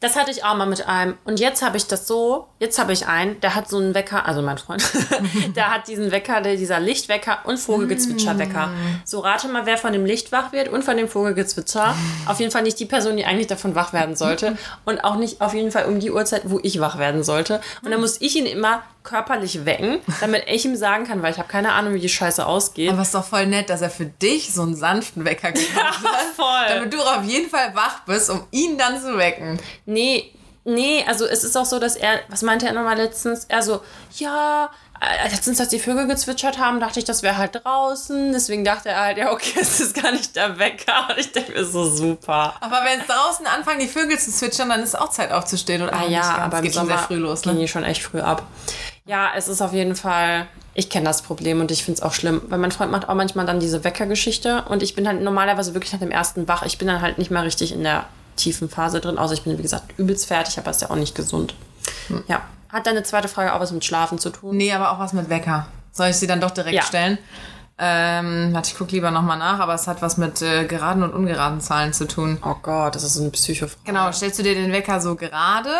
Das 0.00 0.16
hatte 0.16 0.30
ich 0.30 0.44
auch 0.44 0.56
mal 0.56 0.66
mit 0.66 0.86
einem. 0.88 1.16
Und 1.24 1.38
jetzt 1.38 1.62
habe 1.62 1.76
ich 1.76 1.86
das 1.86 2.08
so, 2.08 2.48
jetzt 2.58 2.78
habe 2.78 2.92
ich 2.92 3.06
einen, 3.06 3.40
der 3.40 3.54
hat 3.54 3.68
so 3.68 3.78
einen 3.78 3.94
Wecker, 3.94 4.26
also 4.26 4.42
mein 4.42 4.58
Freund, 4.58 4.82
der 5.56 5.72
hat 5.72 5.86
diesen 5.86 6.10
Wecker, 6.10 6.40
der, 6.40 6.56
dieser 6.56 6.80
Lichtwecker 6.80 7.38
und 7.44 7.58
Vogelgezwitscherwecker. 7.58 8.70
So 9.04 9.20
rate 9.20 9.48
mal, 9.48 9.66
wer 9.66 9.78
von 9.78 9.92
dem 9.92 10.04
Licht 10.04 10.32
wach 10.32 10.52
wird 10.52 10.68
und 10.68 10.84
von 10.84 10.96
dem 10.96 11.08
Vogelgezwitscher. 11.08 11.94
Auf 12.26 12.40
jeden 12.40 12.50
Fall 12.50 12.62
nicht 12.62 12.80
die 12.80 12.86
Person, 12.86 13.16
die 13.16 13.24
eigentlich 13.24 13.46
davon 13.46 13.74
wach 13.74 13.92
werden 13.92 14.16
sollte. 14.16 14.56
Und 14.84 15.04
auch 15.04 15.16
nicht 15.16 15.40
auf 15.40 15.54
jeden 15.54 15.70
Fall 15.70 15.86
um 15.86 16.00
die 16.00 16.10
Uhrzeit, 16.10 16.42
wo 16.44 16.58
ich 16.62 16.80
wach 16.80 16.98
werden 16.98 17.22
sollte. 17.22 17.60
Und 17.84 17.90
dann 17.90 18.00
muss 18.00 18.20
ich 18.20 18.36
ihn 18.36 18.46
immer 18.46 18.82
körperlich 19.02 19.64
wecken, 19.64 19.98
damit 20.20 20.44
ich 20.46 20.64
ihm 20.64 20.76
sagen 20.76 21.04
kann, 21.04 21.22
weil 21.22 21.32
ich 21.32 21.38
habe 21.38 21.48
keine 21.48 21.72
Ahnung, 21.72 21.94
wie 21.94 22.00
die 22.00 22.08
Scheiße 22.08 22.46
ausgeht. 22.46 22.90
Aber 22.90 23.02
es 23.02 23.08
ist 23.08 23.14
doch 23.14 23.24
voll 23.24 23.46
nett, 23.46 23.68
dass 23.68 23.82
er 23.82 23.90
für 23.90 24.06
dich 24.06 24.52
so 24.52 24.62
einen 24.62 24.76
sanften 24.76 25.24
Wecker 25.24 25.52
gemacht 25.52 26.04
hat. 26.04 26.22
voll. 26.36 26.66
Damit 26.68 26.92
du 26.92 27.00
auf 27.00 27.24
jeden 27.24 27.50
Fall 27.50 27.74
wach 27.74 28.00
bist, 28.06 28.30
um 28.30 28.44
ihn 28.50 28.78
dann 28.78 29.00
zu 29.00 29.16
wecken. 29.18 29.41
Nee, 29.86 30.32
nee, 30.64 31.04
also 31.06 31.26
es 31.26 31.44
ist 31.44 31.56
auch 31.56 31.64
so, 31.64 31.78
dass 31.78 31.96
er, 31.96 32.20
was 32.28 32.42
meinte 32.42 32.66
er 32.66 32.72
nochmal 32.72 32.96
letztens? 32.96 33.46
Er 33.48 33.62
so, 33.62 33.80
ja, 34.16 34.70
äh, 35.02 35.28
letztens, 35.28 35.58
als 35.58 35.70
die 35.70 35.80
Vögel 35.80 36.06
gezwitschert 36.06 36.58
haben, 36.58 36.78
dachte 36.78 37.00
ich, 37.00 37.04
das 37.04 37.24
wäre 37.24 37.36
halt 37.36 37.60
draußen. 37.64 38.32
Deswegen 38.32 38.64
dachte 38.64 38.90
er 38.90 39.00
halt, 39.00 39.18
ja, 39.18 39.32
okay, 39.32 39.54
es 39.60 39.80
ist 39.80 40.00
gar 40.00 40.12
nicht 40.12 40.36
der 40.36 40.58
Wecker. 40.58 41.08
Und 41.10 41.18
ich 41.18 41.32
denke 41.32 41.52
mir 41.52 41.64
so 41.64 41.90
super. 41.90 42.54
Aber 42.60 42.82
wenn 42.84 43.00
es 43.00 43.06
draußen 43.06 43.46
anfangen, 43.46 43.80
die 43.80 43.88
Vögel 43.88 44.16
zu 44.18 44.30
zwitschern, 44.30 44.68
dann 44.68 44.80
ist 44.80 44.96
auch 44.96 45.08
Zeit 45.08 45.32
aufzustehen. 45.32 45.82
Oder 45.82 45.94
Ah 45.94 46.06
ja, 46.06 46.22
aber 46.38 46.58
es 46.58 46.62
geht 46.62 46.74
schon 46.74 46.86
sehr 46.86 46.98
früh 46.98 47.16
los. 47.16 47.44
Ne? 47.44 47.54
die 47.56 47.66
schon 47.66 47.82
echt 47.82 48.02
früh 48.02 48.20
ab. 48.20 48.46
Ja, 49.04 49.30
es 49.36 49.48
ist 49.48 49.60
auf 49.60 49.72
jeden 49.72 49.96
Fall, 49.96 50.46
ich 50.74 50.88
kenne 50.88 51.06
das 51.06 51.22
Problem 51.22 51.60
und 51.60 51.72
ich 51.72 51.84
finde 51.84 51.98
es 51.98 52.02
auch 52.02 52.12
schlimm, 52.12 52.40
weil 52.46 52.58
mein 52.60 52.70
Freund 52.70 52.92
macht 52.92 53.08
auch 53.08 53.14
manchmal 53.14 53.44
dann 53.44 53.58
diese 53.58 53.82
Weckergeschichte 53.82 54.62
und 54.68 54.84
ich 54.84 54.94
bin 54.94 55.08
halt 55.08 55.20
normalerweise 55.20 55.74
wirklich 55.74 55.92
nach 55.92 55.98
dem 55.98 56.12
ersten 56.12 56.46
wach. 56.46 56.62
Ich 56.62 56.78
bin 56.78 56.86
dann 56.86 57.00
halt 57.00 57.18
nicht 57.18 57.32
mal 57.32 57.42
richtig 57.42 57.72
in 57.72 57.82
der 57.82 58.04
tiefen 58.36 58.68
Phase 58.68 59.00
drin, 59.00 59.18
außer 59.18 59.34
ich 59.34 59.42
bin, 59.42 59.56
wie 59.58 59.62
gesagt, 59.62 59.98
übelst 59.98 60.26
fertig, 60.26 60.58
aber 60.58 60.70
ist 60.70 60.82
ja 60.82 60.90
auch 60.90 60.96
nicht 60.96 61.14
gesund. 61.14 61.54
Hm. 62.08 62.22
Ja. 62.28 62.42
Hat 62.68 62.86
deine 62.86 63.02
zweite 63.02 63.28
Frage 63.28 63.52
auch 63.54 63.60
was 63.60 63.70
mit 63.72 63.84
Schlafen 63.84 64.18
zu 64.18 64.30
tun? 64.30 64.56
Nee, 64.56 64.72
aber 64.72 64.92
auch 64.92 64.98
was 64.98 65.12
mit 65.12 65.28
Wecker. 65.28 65.66
Soll 65.92 66.08
ich 66.08 66.16
sie 66.16 66.26
dann 66.26 66.40
doch 66.40 66.50
direkt 66.52 66.74
Ja. 66.74 66.82
stellen? 66.82 67.18
Ähm, 67.78 68.50
warte, 68.52 68.70
ich 68.70 68.78
gucke 68.78 68.92
lieber 68.92 69.10
nochmal 69.10 69.38
nach, 69.38 69.58
aber 69.58 69.74
es 69.74 69.86
hat 69.88 70.02
was 70.02 70.16
mit 70.16 70.40
äh, 70.40 70.64
geraden 70.66 71.02
und 71.02 71.12
ungeraden 71.14 71.60
Zahlen 71.60 71.92
zu 71.92 72.06
tun. 72.06 72.38
Oh 72.44 72.54
Gott, 72.62 72.94
das 72.94 73.02
ist 73.02 73.14
so 73.14 73.22
eine 73.22 73.30
Psychofrage. 73.30 73.80
Genau, 73.84 74.10
stellst 74.12 74.38
du 74.38 74.42
dir 74.42 74.54
den 74.54 74.72
Wecker 74.72 75.00
so 75.00 75.16
gerade 75.16 75.70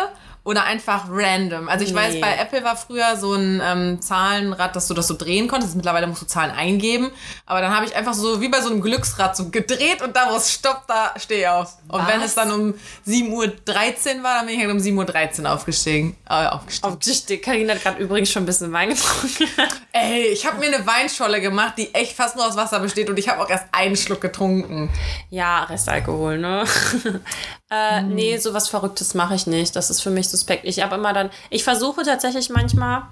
oder 0.43 0.63
einfach 0.65 1.05
random? 1.09 1.69
Also 1.69 1.85
ich 1.85 1.93
weiß, 1.93 2.15
Nee. 2.15 2.19
bei 2.19 2.35
Apple 2.35 2.63
war 2.63 2.75
früher 2.75 3.15
so 3.17 3.33
ein 3.33 3.61
ähm, 3.63 4.01
Zahlenrad, 4.01 4.75
dass 4.75 4.87
du 4.87 4.93
das 4.93 5.07
so 5.07 5.13
drehen 5.15 5.47
konntest. 5.47 5.75
Mittlerweile 5.75 6.07
musst 6.07 6.21
du 6.21 6.25
Zahlen 6.25 6.51
eingeben. 6.51 7.11
Aber 7.45 7.61
dann 7.61 7.73
habe 7.75 7.85
ich 7.85 7.95
einfach 7.95 8.13
so 8.13 8.41
wie 8.41 8.49
bei 8.49 8.59
so 8.61 8.69
einem 8.69 8.81
Glücksrad 8.81 9.37
so 9.37 9.49
gedreht 9.49 10.01
und 10.01 10.15
da, 10.15 10.29
wo 10.31 10.35
es 10.35 10.51
stoppt, 10.51 10.89
da 10.89 11.13
stehe 11.17 11.41
ich 11.41 11.47
auf. 11.47 11.73
Und 11.87 12.05
wenn 12.07 12.19
Was? 12.19 12.27
es 12.27 12.35
dann 12.35 12.51
um 12.51 12.73
7.13 13.07 14.17
Uhr 14.17 14.23
war, 14.23 14.37
dann 14.37 14.47
bin 14.47 14.55
ich 14.55 14.61
halt 14.61 14.71
um 14.71 14.77
7.13 14.79 15.43
Uhr 15.43 15.51
aufgestiegen. 15.51 16.17
Äh, 16.29 16.47
aufgestiegen. 16.47 16.93
Auf 16.93 16.99
dich, 16.99 17.41
Karina 17.41 17.73
hat 17.75 17.81
gerade 17.83 18.01
übrigens 18.01 18.29
schon 18.31 18.43
ein 18.43 18.45
bisschen 18.45 18.71
Wein 18.73 18.89
getrunken. 18.89 19.47
Ey, 19.93 20.23
ich 20.27 20.45
habe 20.45 20.57
mir 20.57 20.75
eine 20.75 20.85
Weinscholle 20.85 21.39
gemacht, 21.39 21.75
die 21.77 21.93
echt 21.93 22.13
fast 22.17 22.35
nur 22.35 22.45
aus 22.47 22.55
Wasser 22.55 22.79
besteht 22.79 23.09
und 23.09 23.17
ich 23.17 23.29
habe 23.29 23.41
auch 23.41 23.49
erst 23.49 23.65
einen 23.71 23.95
Schluck 23.95 24.21
getrunken. 24.21 24.89
Ja, 25.29 25.63
Restalkohol, 25.65 26.37
ne? 26.37 26.65
äh, 27.69 28.01
Nee, 28.01 28.37
sowas 28.37 28.67
Verrücktes 28.69 29.13
mache 29.13 29.35
ich 29.35 29.47
nicht. 29.47 29.75
Das 29.75 29.89
ist 29.89 30.01
für 30.01 30.09
mich 30.09 30.29
suspekt. 30.33 30.65
Ich 30.65 30.81
habe 30.83 30.95
immer 30.95 31.13
dann, 31.13 31.29
ich 31.49 31.63
versuche 31.63 32.03
tatsächlich 32.03 32.49
manchmal, 32.49 33.03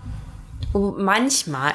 manchmal, 0.74 1.74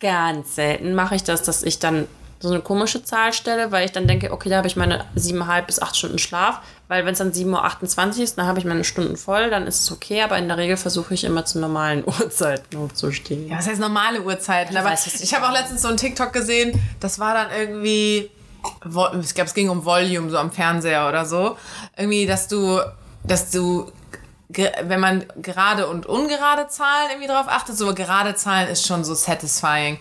ganz 0.00 0.56
selten 0.56 0.94
mache 0.94 1.14
ich 1.14 1.24
das, 1.24 1.42
dass 1.42 1.62
ich 1.62 1.78
dann 1.78 2.06
so 2.40 2.50
eine 2.50 2.60
komische 2.60 3.02
Zahl 3.02 3.32
stelle, 3.32 3.72
weil 3.72 3.86
ich 3.86 3.92
dann 3.92 4.06
denke, 4.06 4.30
okay, 4.30 4.50
da 4.50 4.58
habe 4.58 4.66
ich 4.66 4.76
meine 4.76 5.06
siebeneinhalb 5.14 5.66
bis 5.66 5.80
acht 5.80 5.96
Stunden 5.96 6.18
Schlaf, 6.18 6.60
weil 6.88 7.06
wenn 7.06 7.12
es 7.12 7.18
dann 7.18 7.32
7.28 7.32 8.18
Uhr 8.18 8.24
ist, 8.24 8.36
dann 8.36 8.46
habe 8.46 8.58
ich 8.58 8.66
meine 8.66 8.84
Stunden 8.84 9.16
voll, 9.16 9.48
dann 9.48 9.66
ist 9.66 9.80
es 9.80 9.90
okay, 9.90 10.20
aber 10.20 10.36
in 10.36 10.48
der 10.48 10.58
Regel 10.58 10.76
versuche 10.76 11.14
ich 11.14 11.24
immer 11.24 11.44
zu 11.46 11.58
normalen 11.58 12.04
Uhrzeiten 12.04 12.76
aufzustehen. 12.76 13.48
Ja, 13.48 13.58
was 13.58 13.66
heißt 13.66 13.80
normale 13.80 14.20
Uhrzeiten? 14.22 14.74
Ja, 14.74 14.80
Aber 14.80 14.90
weiß, 14.90 15.06
was 15.06 15.14
ich 15.14 15.22
ich 15.22 15.34
habe 15.34 15.46
auch 15.46 15.52
letztens 15.52 15.80
so 15.82 15.88
einen 15.88 15.96
TikTok 15.96 16.34
gesehen, 16.34 16.78
das 17.00 17.18
war 17.18 17.32
dann 17.32 17.46
irgendwie, 17.58 18.30
ich 18.62 19.34
glaube, 19.34 19.48
es 19.48 19.54
ging 19.54 19.70
um 19.70 19.84
Volume, 19.84 20.28
so 20.28 20.36
am 20.36 20.52
Fernseher 20.52 21.08
oder 21.08 21.24
so. 21.24 21.56
Irgendwie, 21.96 22.26
dass 22.26 22.46
du, 22.48 22.78
dass 23.22 23.50
du, 23.50 23.90
wenn 24.48 25.00
man 25.00 25.24
gerade 25.36 25.88
und 25.88 26.06
ungerade 26.06 26.68
Zahlen 26.68 27.10
irgendwie 27.10 27.28
drauf 27.28 27.46
achtet, 27.48 27.76
so 27.76 27.94
gerade 27.94 28.34
Zahlen 28.34 28.68
ist 28.68 28.86
schon 28.86 29.04
so 29.04 29.14
satisfying. 29.14 29.98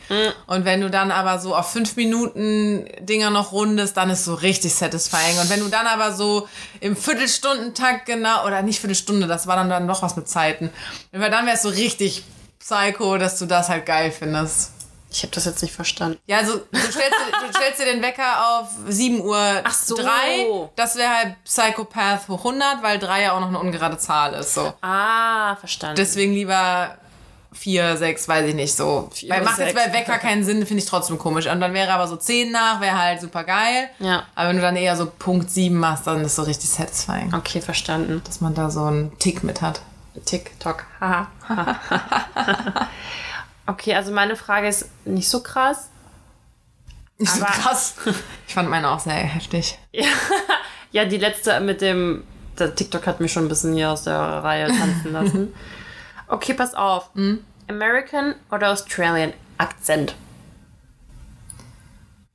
Und 0.48 0.66
wenn 0.66 0.82
du 0.82 0.90
dann 0.90 1.12
aber 1.12 1.40
so 1.40 1.56
auf 1.56 1.72
fünf 1.72 1.96
Minuten 1.96 2.86
Dinger 3.00 3.30
noch 3.30 3.52
rundest, 3.52 3.96
dann 3.98 4.10
ist 4.10 4.26
so 4.26 4.34
richtig 4.34 4.76
satisfying. 4.76 5.40
Und 5.40 5.50
wenn 5.50 5.62
du 5.62 5.70
dann 5.70 5.88
aber 5.88 6.12
so 6.12 6.48
im 6.82 6.96
Viertelstundentakt 6.96 8.06
genau, 8.06 8.46
oder 8.46 8.62
nicht 8.62 8.80
Viertelstunde, 8.80 9.28
das 9.28 9.48
war 9.48 9.56
dann, 9.56 9.70
dann 9.70 9.86
noch 9.86 10.02
was 10.02 10.16
mit 10.16 10.28
Zeiten. 10.28 10.70
Weil 11.12 11.32
dann 11.32 11.46
wäre 11.46 11.56
es 11.56 11.64
so 11.64 11.70
richtig 11.70 12.24
psycho, 12.60 13.18
dass 13.18 13.40
du 13.40 13.46
das 13.46 13.70
halt 13.70 13.86
geil 13.86 14.12
findest. 14.12 14.72
Ich 15.14 15.22
habe 15.22 15.32
das 15.34 15.46
jetzt 15.46 15.62
nicht 15.62 15.74
verstanden. 15.74 16.18
Ja, 16.26 16.40
also 16.40 16.58
du 16.58 16.78
stellst, 16.80 16.98
dir- 16.98 17.48
du 17.48 17.54
stellst 17.54 17.80
dir 17.80 17.86
den 17.86 18.02
Wecker 18.02 18.60
auf 18.60 18.68
7 18.88 19.22
Uhr 19.22 19.62
Ach 19.64 19.74
so. 19.74 19.96
3. 19.96 20.70
Das 20.76 20.96
wäre 20.96 21.10
halt 21.16 21.36
Psychopath 21.44 22.28
hoch 22.28 22.40
100, 22.46 22.82
weil 22.82 22.98
3 23.00 23.22
ja 23.22 23.32
auch 23.34 23.40
noch 23.40 23.48
eine 23.50 23.60
ungerade 23.60 23.98
Zahl 23.98 24.34
ist. 24.34 24.56
So. 24.56 24.74
Ah, 24.82 25.56
verstanden. 25.58 25.98
Deswegen 25.98 26.34
lieber 26.34 26.98
4, 27.52 27.98
6, 27.98 28.28
weiß 28.28 28.48
ich 28.48 28.56
nicht 28.56 28.76
so. 28.76 29.10
Vier 29.14 29.30
Weil 29.30 29.44
macht 29.44 29.60
jetzt 29.60 29.76
sechs. 29.76 29.86
bei 29.86 29.94
Wecker 29.94 30.18
keinen 30.18 30.44
Sinn, 30.44 30.66
finde 30.66 30.82
ich 30.82 30.90
trotzdem 30.90 31.20
komisch. 31.20 31.46
Und 31.46 31.62
dann 31.62 31.76
wäre 31.76 31.94
aber 31.94 32.08
so 32.08 32.16
10 32.16 32.52
nach, 32.52 32.82
wäre 32.82 32.98
halt 32.98 33.22
super 33.22 33.44
geil. 33.44 33.90
Ja. 34.00 34.24
Aber 34.34 34.50
wenn 34.50 34.56
du 34.56 34.62
dann 34.64 34.76
eher 34.76 34.96
so 34.98 35.06
Punkt 35.06 35.52
7 35.52 35.78
machst, 35.78 36.08
dann 36.08 36.22
ist 36.26 36.36
so 36.36 36.42
richtig 36.42 36.72
satisfying. 36.72 37.32
okay, 37.36 37.62
verstanden. 37.62 38.24
Dass 38.26 38.42
man 38.42 38.56
da 38.56 38.72
so 38.72 38.84
einen 38.86 39.16
Tick 39.20 39.44
mit 39.44 39.62
hat. 39.62 39.82
TikTok. 40.26 40.84
Haha. 41.00 41.28
Okay, 43.68 43.96
also 43.96 44.12
meine 44.12 44.36
Frage 44.36 44.68
ist 44.68 44.90
nicht 45.06 45.30
so 45.30 45.42
krass. 45.42 45.90
Nicht 47.18 47.32
so 47.32 47.44
krass. 47.46 47.96
Ich 48.48 48.54
fand 48.54 48.70
meine 48.70 48.90
auch 48.90 49.00
sehr 49.00 49.14
heftig. 49.14 49.78
Ja, 50.92 51.06
die 51.06 51.18
letzte 51.18 51.60
mit 51.60 51.82
dem. 51.82 52.24
Der 52.60 52.76
TikTok 52.76 53.08
hat 53.08 53.20
mich 53.20 53.34
schon 53.34 53.46
ein 53.46 53.50
bisschen 53.50 53.74
hier 53.74 53.90
aus 53.90 54.04
der 54.04 54.16
Reihe 54.16 54.68
tanzen 54.68 55.12
lassen. 55.12 55.56
Okay, 56.28 56.54
pass 56.54 56.76
auf. 56.76 57.10
American 57.68 58.36
oder 58.52 58.70
Australian 58.70 59.34
Akzent? 59.58 60.14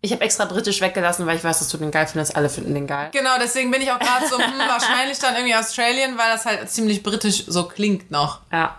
Ich 0.00 0.10
habe 0.12 0.22
extra 0.22 0.44
britisch 0.44 0.80
weggelassen, 0.80 1.24
weil 1.26 1.36
ich 1.36 1.44
weiß, 1.44 1.60
dass 1.60 1.68
du 1.68 1.76
den 1.78 1.92
geil 1.92 2.08
findest. 2.08 2.34
Alle 2.34 2.48
finden 2.48 2.74
den 2.74 2.88
geil. 2.88 3.10
Genau, 3.12 3.38
deswegen 3.40 3.70
bin 3.70 3.80
ich 3.80 3.92
auch 3.92 3.98
gerade 4.00 4.26
so, 4.26 4.36
hm, 4.36 4.58
wahrscheinlich 4.58 5.20
dann 5.20 5.36
irgendwie 5.36 5.54
Australian, 5.54 6.18
weil 6.18 6.32
das 6.32 6.44
halt 6.44 6.68
ziemlich 6.68 7.04
britisch 7.04 7.44
so 7.46 7.68
klingt 7.68 8.10
noch. 8.10 8.40
Ja. 8.50 8.76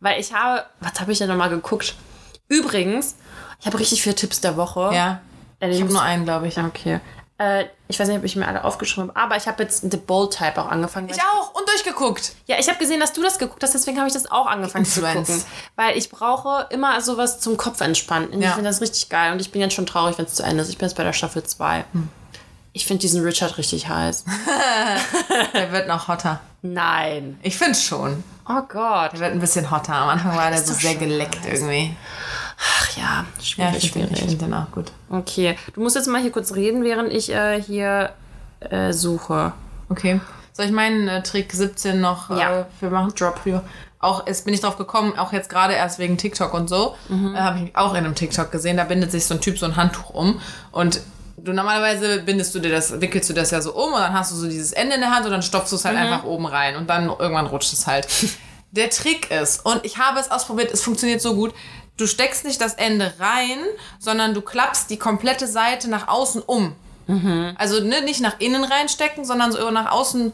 Weil 0.00 0.20
ich 0.20 0.32
habe. 0.32 0.64
Was 0.80 1.00
habe 1.00 1.12
ich 1.12 1.18
denn 1.18 1.28
nochmal 1.28 1.50
geguckt? 1.50 1.94
Übrigens, 2.48 3.16
ich 3.60 3.66
habe 3.66 3.78
richtig 3.78 4.02
viele 4.02 4.14
Tipps 4.14 4.40
der 4.40 4.56
Woche. 4.56 4.90
Ja. 4.94 5.20
Äh, 5.60 5.70
Ich 5.70 5.80
habe 5.80 5.92
nur 5.92 6.02
einen, 6.02 6.24
glaube 6.24 6.46
ich. 6.48 6.58
Okay. 6.58 7.00
Äh, 7.38 7.66
ich 7.88 7.98
weiß 8.00 8.08
nicht, 8.08 8.16
ob 8.16 8.24
ich 8.24 8.34
mir 8.36 8.48
alle 8.48 8.64
aufgeschrieben 8.64 9.10
habe, 9.10 9.20
aber 9.20 9.36
ich 9.36 9.46
habe 9.46 9.62
jetzt 9.62 9.82
The 9.90 9.96
Bold 9.98 10.32
Type 10.36 10.60
auch 10.60 10.68
angefangen. 10.68 11.08
Ich 11.10 11.20
auch 11.20 11.54
und 11.54 11.68
durchgeguckt. 11.68 12.32
Ja, 12.46 12.56
ich 12.58 12.68
habe 12.68 12.78
gesehen, 12.78 12.98
dass 13.00 13.12
du 13.12 13.22
das 13.22 13.38
geguckt 13.38 13.62
hast, 13.62 13.74
deswegen 13.74 13.98
habe 13.98 14.06
ich 14.08 14.14
das 14.14 14.30
auch 14.30 14.46
angefangen 14.46 14.84
zu 14.86 15.00
Influence. 15.00 15.28
gucken. 15.28 15.44
Weil 15.76 15.98
ich 15.98 16.08
brauche 16.08 16.66
immer 16.70 16.98
sowas 17.02 17.40
zum 17.40 17.56
Kopf 17.58 17.80
entspannen. 17.82 18.28
Und 18.28 18.40
Ja. 18.40 18.48
Ich 18.50 18.54
finde 18.54 18.70
das 18.70 18.80
richtig 18.80 19.08
geil 19.10 19.32
und 19.32 19.40
ich 19.40 19.50
bin 19.52 19.60
jetzt 19.60 19.74
schon 19.74 19.84
traurig, 19.86 20.16
wenn 20.18 20.24
es 20.24 20.34
zu 20.34 20.42
Ende 20.44 20.62
ist. 20.62 20.70
Ich 20.70 20.78
bin 20.78 20.88
jetzt 20.88 20.96
bei 20.96 21.04
der 21.04 21.12
Staffel 21.12 21.42
2. 21.42 21.84
Hm. 21.92 22.08
Ich 22.72 22.86
finde 22.86 23.00
diesen 23.02 23.22
Richard 23.22 23.58
richtig 23.58 23.88
heiß. 23.88 24.24
Der 25.54 25.72
wird 25.72 25.88
noch 25.88 26.08
hotter. 26.08 26.40
Nein. 26.62 27.38
Ich 27.42 27.56
finde 27.56 27.78
schon. 27.78 28.22
Oh 28.48 28.62
Gott. 28.68 29.12
Der 29.12 29.20
wird 29.20 29.32
ein 29.32 29.40
bisschen 29.40 29.70
hotter. 29.70 29.94
Am 29.94 30.08
Anfang 30.10 30.36
war 30.36 30.50
der 30.50 30.62
so 30.62 30.72
sehr 30.72 30.94
geleckt 30.94 31.40
heiß. 31.44 31.60
irgendwie. 31.60 31.96
Ach 32.58 32.96
ja, 32.96 33.02
Ja, 33.02 33.42
schwierig, 33.42 33.84
ich 33.84 33.92
finde 33.92 34.08
schwierig. 34.16 34.28
find 34.30 34.42
den 34.42 34.54
auch 34.54 34.70
gut. 34.70 34.92
Okay, 35.10 35.56
du 35.74 35.80
musst 35.82 35.96
jetzt 35.96 36.06
mal 36.08 36.20
hier 36.22 36.32
kurz 36.32 36.54
reden, 36.54 36.84
während 36.84 37.12
ich 37.12 37.30
äh, 37.32 37.60
hier 37.60 38.10
äh, 38.60 38.92
suche. 38.92 39.52
Okay. 39.88 40.20
Soll 40.52 40.66
ich 40.66 40.72
meinen 40.72 41.06
äh, 41.08 41.22
Trick 41.22 41.52
17 41.52 42.00
noch 42.00 42.30
Ja. 42.30 42.60
äh, 42.60 42.64
für 42.80 42.88
machen? 42.88 43.12
Drop. 43.18 43.40
Ja. 43.44 43.62
Auch 43.98 44.26
jetzt 44.26 44.44
bin 44.44 44.54
ich 44.54 44.60
drauf 44.60 44.76
gekommen, 44.78 45.18
auch 45.18 45.32
jetzt 45.32 45.48
gerade 45.50 45.74
erst 45.74 45.98
wegen 45.98 46.16
TikTok 46.16 46.54
und 46.54 46.68
so, 46.68 46.94
äh, 47.10 47.36
habe 47.38 47.58
ich 47.60 47.76
auch 47.76 47.92
in 47.92 48.04
einem 48.04 48.14
TikTok 48.14 48.52
gesehen, 48.52 48.76
da 48.76 48.84
bindet 48.84 49.10
sich 49.10 49.26
so 49.26 49.34
ein 49.34 49.40
Typ 49.40 49.58
so 49.58 49.66
ein 49.66 49.74
Handtuch 49.76 50.10
um 50.10 50.40
und 50.70 51.00
du 51.36 51.52
normalerweise 51.52 52.20
bindest 52.22 52.54
du 52.54 52.58
dir 52.58 52.70
das, 52.70 53.00
wickelst 53.00 53.28
du 53.30 53.34
das 53.34 53.50
ja 53.50 53.60
so 53.60 53.74
um 53.74 53.92
und 53.92 54.00
dann 54.00 54.12
hast 54.12 54.32
du 54.32 54.36
so 54.36 54.46
dieses 54.48 54.72
Ende 54.72 54.94
in 54.94 55.00
der 55.00 55.14
Hand 55.14 55.26
und 55.26 55.32
dann 55.32 55.42
stopfst 55.42 55.70
du 55.70 55.76
es 55.76 55.84
halt 55.84 55.96
einfach 55.96 56.24
oben 56.24 56.46
rein 56.46 56.76
und 56.76 56.88
dann 56.88 57.08
irgendwann 57.08 57.46
rutscht 57.46 57.72
es 57.72 57.86
halt. 57.86 58.08
Der 58.72 58.90
Trick 58.90 59.30
ist, 59.30 59.64
und 59.64 59.84
ich 59.84 59.96
habe 59.98 60.18
es 60.18 60.30
ausprobiert, 60.30 60.70
es 60.72 60.82
funktioniert 60.82 61.22
so 61.22 61.34
gut, 61.34 61.54
du 61.96 62.06
steckst 62.06 62.44
nicht 62.44 62.60
das 62.60 62.74
Ende 62.74 63.12
rein, 63.18 63.58
sondern 63.98 64.34
du 64.34 64.42
klappst 64.42 64.90
die 64.90 64.98
komplette 64.98 65.46
Seite 65.46 65.88
nach 65.88 66.08
außen 66.08 66.42
um. 66.42 66.74
Also 67.56 67.82
ne, 67.84 68.02
nicht 68.02 68.20
nach 68.20 68.40
innen 68.40 68.64
reinstecken, 68.64 69.24
sondern 69.24 69.52
so 69.52 69.70
nach 69.70 69.92
außen 69.92 70.26
um. 70.26 70.32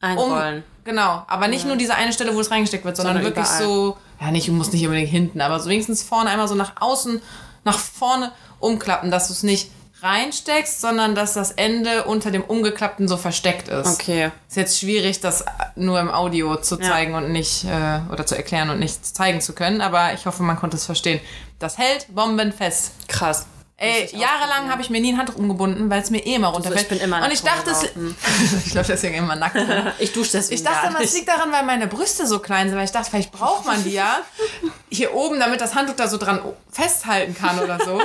Einrollen. 0.00 0.62
Genau, 0.84 1.24
aber 1.26 1.48
nicht 1.48 1.66
nur 1.66 1.76
diese 1.76 1.94
eine 1.94 2.12
Stelle, 2.12 2.34
wo 2.34 2.40
es 2.40 2.50
reingesteckt 2.50 2.84
wird, 2.84 2.96
sondern, 2.96 3.16
Sondern 3.16 3.34
wirklich 3.34 3.46
überall. 3.46 3.62
so, 3.62 3.96
ja 4.20 4.30
nicht, 4.30 4.46
du 4.46 4.52
musst 4.52 4.74
nicht 4.74 4.84
unbedingt 4.84 5.08
hinten, 5.08 5.40
aber 5.40 5.58
so 5.58 5.70
wenigstens 5.70 6.02
vorne 6.02 6.28
einmal 6.28 6.46
so 6.46 6.54
nach 6.54 6.72
außen, 6.80 7.22
nach 7.64 7.78
vorne 7.78 8.30
umklappen, 8.60 9.10
dass 9.10 9.28
du 9.28 9.32
es 9.32 9.42
nicht 9.42 9.70
reinsteckst, 10.04 10.80
sondern 10.82 11.14
dass 11.14 11.32
das 11.32 11.50
Ende 11.52 12.04
unter 12.04 12.30
dem 12.30 12.42
umgeklappten 12.44 13.08
so 13.08 13.16
versteckt 13.16 13.68
ist. 13.68 13.94
Okay. 13.94 14.30
Ist 14.48 14.56
jetzt 14.56 14.78
schwierig, 14.78 15.20
das 15.20 15.44
nur 15.76 15.98
im 15.98 16.10
Audio 16.10 16.56
zu 16.56 16.76
zeigen 16.76 17.14
und 17.14 17.32
nicht, 17.32 17.64
äh, 17.64 18.00
oder 18.12 18.26
zu 18.26 18.36
erklären 18.36 18.68
und 18.70 18.78
nicht 18.78 19.04
zeigen 19.16 19.40
zu 19.40 19.54
können, 19.54 19.80
aber 19.80 20.12
ich 20.12 20.26
hoffe, 20.26 20.42
man 20.42 20.56
konnte 20.56 20.76
es 20.76 20.84
verstehen. 20.84 21.20
Das 21.58 21.78
hält 21.78 22.14
bombenfest. 22.14 22.92
Krass. 23.08 23.46
Ey, 23.76 24.08
jahrelang 24.12 24.70
habe 24.70 24.82
ich 24.82 24.90
mir 24.90 25.00
nie 25.00 25.12
ein 25.12 25.18
Handtuch 25.18 25.34
umgebunden, 25.34 25.90
weil 25.90 26.00
es 26.00 26.10
mir 26.10 26.24
eh 26.24 26.36
immer 26.36 26.48
runterfällt. 26.48 26.82
ich 26.82 26.88
bin 26.88 27.00
immer 27.00 27.16
Und 27.16 27.22
nackt 27.22 27.34
ich 27.34 27.42
dachte, 27.42 27.70
es, 27.70 27.82
ich 28.66 28.70
glaube 28.70 28.86
deswegen 28.86 29.14
immer 29.16 29.34
nackt. 29.34 29.56
rum. 29.56 29.66
Ich 29.98 30.12
dusche 30.12 30.32
deswegen 30.32 30.54
Ich 30.60 30.62
dachte 30.64 30.96
nicht. 30.96 31.12
liegt 31.14 31.28
daran, 31.28 31.50
weil 31.50 31.64
meine 31.64 31.88
Brüste 31.88 32.26
so 32.26 32.38
klein 32.38 32.68
sind, 32.68 32.76
weil 32.78 32.84
ich 32.84 32.92
dachte, 32.92 33.10
vielleicht 33.10 33.32
braucht 33.32 33.66
man 33.66 33.82
die 33.82 33.90
ja 33.92 34.18
hier 34.90 35.12
oben, 35.14 35.40
damit 35.40 35.60
das 35.60 35.74
Handtuch 35.74 35.96
da 35.96 36.06
so 36.06 36.18
dran 36.18 36.40
festhalten 36.70 37.34
kann 37.34 37.58
oder 37.58 37.78
so. 37.84 38.00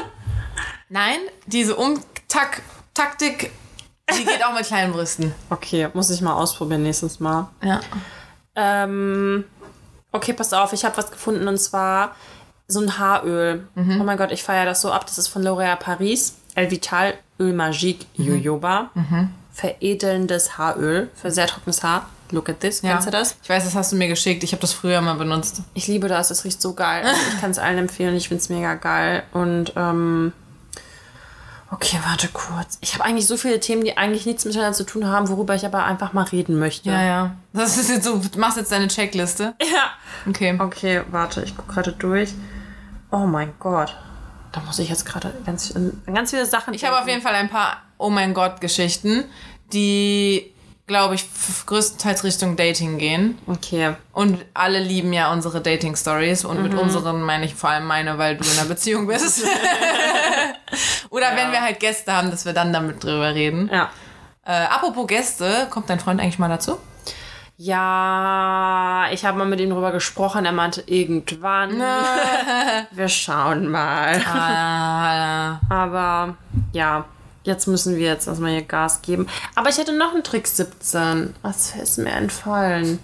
Nein, 0.90 1.20
diese 1.46 1.76
Umtaktik, 1.76 3.52
die 4.18 4.26
geht 4.26 4.44
auch 4.44 4.54
mit 4.54 4.66
kleinen 4.66 4.92
Brüsten. 4.92 5.34
Okay, 5.50 5.90
muss 5.94 6.10
ich 6.10 6.22
mal 6.22 6.34
ausprobieren 6.34 6.84
nächstes 6.84 7.20
Mal. 7.20 7.50
Ja. 7.64 7.80
Ähm, 8.56 9.46
okay, 10.12 10.34
pass 10.34 10.52
auf, 10.54 10.74
ich 10.74 10.84
habe 10.86 10.98
was 10.98 11.12
gefunden 11.12 11.48
und 11.48 11.60
zwar 11.60 12.16
so 12.68 12.80
ein 12.82 12.98
Haaröl. 13.00 13.68
Mhm. 13.76 14.02
Oh 14.02 14.04
mein 14.04 14.18
Gott, 14.18 14.32
ich 14.32 14.44
feiere 14.44 14.66
das 14.66 14.82
so 14.82 14.92
ab. 14.92 15.06
Das 15.06 15.18
ist 15.18 15.28
von 15.28 15.44
L'Oréal 15.44 15.76
Paris. 15.76 16.36
El 16.56 16.70
Vital 16.72 17.14
Öl 17.40 17.54
Magique 17.54 18.06
Mhm. 18.18 18.26
Jojoba. 18.26 18.90
Veredelndes 19.54 20.58
Haaröl 20.58 21.10
für 21.16 21.32
sehr 21.32 21.48
trockenes 21.48 21.84
Haar. 21.84 22.08
Look 22.32 22.48
at 22.48 22.60
this. 22.60 22.82
ja. 22.84 22.92
Kennst 22.94 23.08
du 23.08 23.12
das? 23.12 23.38
Ich 23.42 23.50
weiß, 23.50 23.64
das 23.64 23.74
hast 23.76 23.92
du 23.92 23.96
mir 23.96 24.08
geschickt. 24.08 24.44
Ich 24.44 24.52
habe 24.52 24.62
das 24.62 24.72
früher 24.72 25.02
mal 25.02 25.16
benutzt. 25.16 25.62
Ich 25.74 25.88
liebe 25.88 26.08
das. 26.08 26.30
Es 26.30 26.44
riecht 26.46 26.62
so 26.62 26.74
geil. 26.74 27.04
Also 27.06 27.20
ich 27.34 27.42
kann 27.42 27.50
es 27.52 27.58
allen 27.58 27.80
empfehlen. 27.80 28.16
Ich 28.16 28.28
finde 28.28 28.42
es 28.44 28.50
mega 28.50 28.76
geil. 28.76 29.24
Und 29.34 29.74
ähm, 29.76 30.32
okay, 31.72 32.00
warte 32.06 32.28
kurz. 32.30 32.78
Ich 32.82 32.94
habe 32.94 33.04
eigentlich 33.06 33.28
so 33.28 33.38
viele 33.38 33.60
Themen, 33.60 33.84
die 33.84 33.98
eigentlich 33.98 34.26
nichts 34.26 34.46
miteinander 34.46 34.74
zu 34.74 34.86
tun 34.86 35.06
haben, 35.08 35.30
worüber 35.30 35.56
ich 35.56 35.66
aber 35.66 35.86
einfach 35.86 36.14
mal 36.14 36.24
reden 36.24 36.60
möchte. 36.60 36.90
Ja, 36.90 37.04
ja. 37.04 37.36
Das 37.54 37.78
ist 37.78 37.90
jetzt 37.90 38.04
so, 38.04 38.18
du 38.18 38.40
machst 38.40 38.58
jetzt 38.58 38.72
deine 38.72 38.88
Checkliste. 38.88 39.56
ja. 39.62 39.92
Okay. 40.28 40.58
Okay, 40.60 41.02
warte, 41.12 41.44
ich 41.44 41.56
gucke 41.56 41.74
gerade 41.74 41.92
durch. 41.94 42.34
Oh 43.12 43.26
mein 43.26 43.54
Gott. 43.60 43.96
Da 44.52 44.62
muss 44.62 44.80
ich 44.80 44.90
jetzt 44.90 45.06
gerade 45.06 45.34
ganz, 45.46 45.74
ganz 46.08 46.32
viele 46.32 46.46
Sachen. 46.46 46.74
Ich 46.74 46.84
habe 46.84 47.00
auf 47.00 47.08
jeden 47.08 47.22
Fall 47.22 47.36
ein 47.36 47.50
paar 47.50 47.78
Oh 48.00 48.10
mein 48.10 48.34
Gott 48.34 48.62
Geschichten, 48.62 49.26
die, 49.74 50.54
glaube 50.90 51.16
ich, 51.16 51.26
größtenteils 51.66 52.26
Richtung 52.26 52.58
Dating 52.58 52.98
gehen. 52.98 53.38
Okay. 53.48 53.96
Und 54.12 54.44
alle 54.54 54.80
lieben 54.80 55.14
ja 55.14 55.32
unsere 55.32 55.62
Dating-Stories. 55.62 56.44
Und 56.44 56.58
Mhm. 56.58 56.64
mit 56.64 56.74
unseren 56.74 57.22
meine 57.22 57.46
ich 57.46 57.56
vor 57.56 57.70
allem 57.70 57.86
meine, 57.88 58.18
weil 58.18 58.36
du 58.36 58.44
in 58.44 58.60
einer 58.60 58.68
Beziehung 58.68 59.08
bist. 59.08 59.46
Oder 61.10 61.36
wenn 61.38 61.52
wir 61.54 61.62
halt 61.62 61.80
Gäste 61.80 62.12
haben, 62.14 62.30
dass 62.32 62.46
wir 62.46 62.52
dann 62.54 62.74
damit 62.74 63.02
drüber 63.04 63.34
reden. 63.34 63.70
Ja. 63.72 63.90
Äh, 64.46 64.66
apropos 64.66 65.08
Gäste, 65.08 65.68
kommt 65.70 65.90
dein 65.90 66.00
Freund 66.00 66.20
eigentlich 66.20 66.40
mal 66.40 66.50
dazu? 66.50 66.78
Ja, 67.58 69.08
ich 69.12 69.26
habe 69.26 69.38
mal 69.38 69.46
mit 69.46 69.60
ihm 69.60 69.70
drüber 69.70 69.92
gesprochen. 69.92 70.46
Er 70.46 70.54
meinte 70.54 70.82
irgendwann. 70.86 71.80
wir 72.92 73.10
schauen 73.10 73.68
mal. 73.68 74.22
Ah, 74.26 75.60
Aber 75.70 76.36
ja, 76.72 77.06
jetzt 77.50 77.68
müssen 77.68 77.98
wir 77.98 78.06
jetzt 78.08 78.28
erstmal 78.28 78.52
hier 78.52 78.62
Gas 78.62 79.02
geben. 79.02 79.28
Aber 79.56 79.70
ich 79.70 79.78
hätte 79.78 79.92
noch 79.92 80.14
einen 80.14 80.24
Trick 80.24 80.48
17. 80.48 81.34
Was 81.42 81.76
ist 81.76 81.98
mir 81.98 82.12
entfallen? 82.12 83.00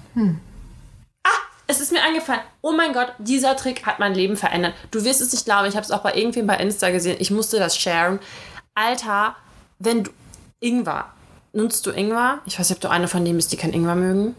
Ah, 1.23 1.29
es 1.67 1.81
ist 1.81 1.91
mir 1.91 2.01
eingefallen. 2.03 2.41
Oh 2.61 2.71
mein 2.71 2.93
Gott, 2.93 3.11
dieser 3.17 3.57
Trick 3.57 3.85
hat 3.85 3.99
mein 3.99 4.13
Leben 4.13 4.37
verändert. 4.37 4.73
Du 4.91 5.03
wirst 5.03 5.19
es 5.21 5.33
nicht 5.33 5.43
glauben, 5.45 5.67
ich 5.67 5.75
habe 5.75 5.83
es 5.83 5.91
auch 5.91 6.01
bei 6.03 6.13
irgendwem 6.15 6.47
bei 6.47 6.55
Insta 6.57 6.89
gesehen. 6.91 7.17
Ich 7.19 7.31
musste 7.31 7.59
das 7.59 7.77
sharen. 7.77 8.19
Alter, 8.75 9.35
wenn 9.79 10.03
du. 10.05 10.11
Ingwer. 10.61 11.05
Nutzt 11.53 11.85
du 11.85 11.91
Ingwer? 11.91 12.39
Ich 12.45 12.57
weiß 12.59 12.69
nicht, 12.69 12.77
ob 12.77 12.81
du 12.81 12.89
eine 12.89 13.07
von 13.07 13.23
denen 13.23 13.37
bist, 13.37 13.51
die 13.51 13.57
kein 13.57 13.73
Ingwer 13.73 13.95
mögen. 13.95 14.35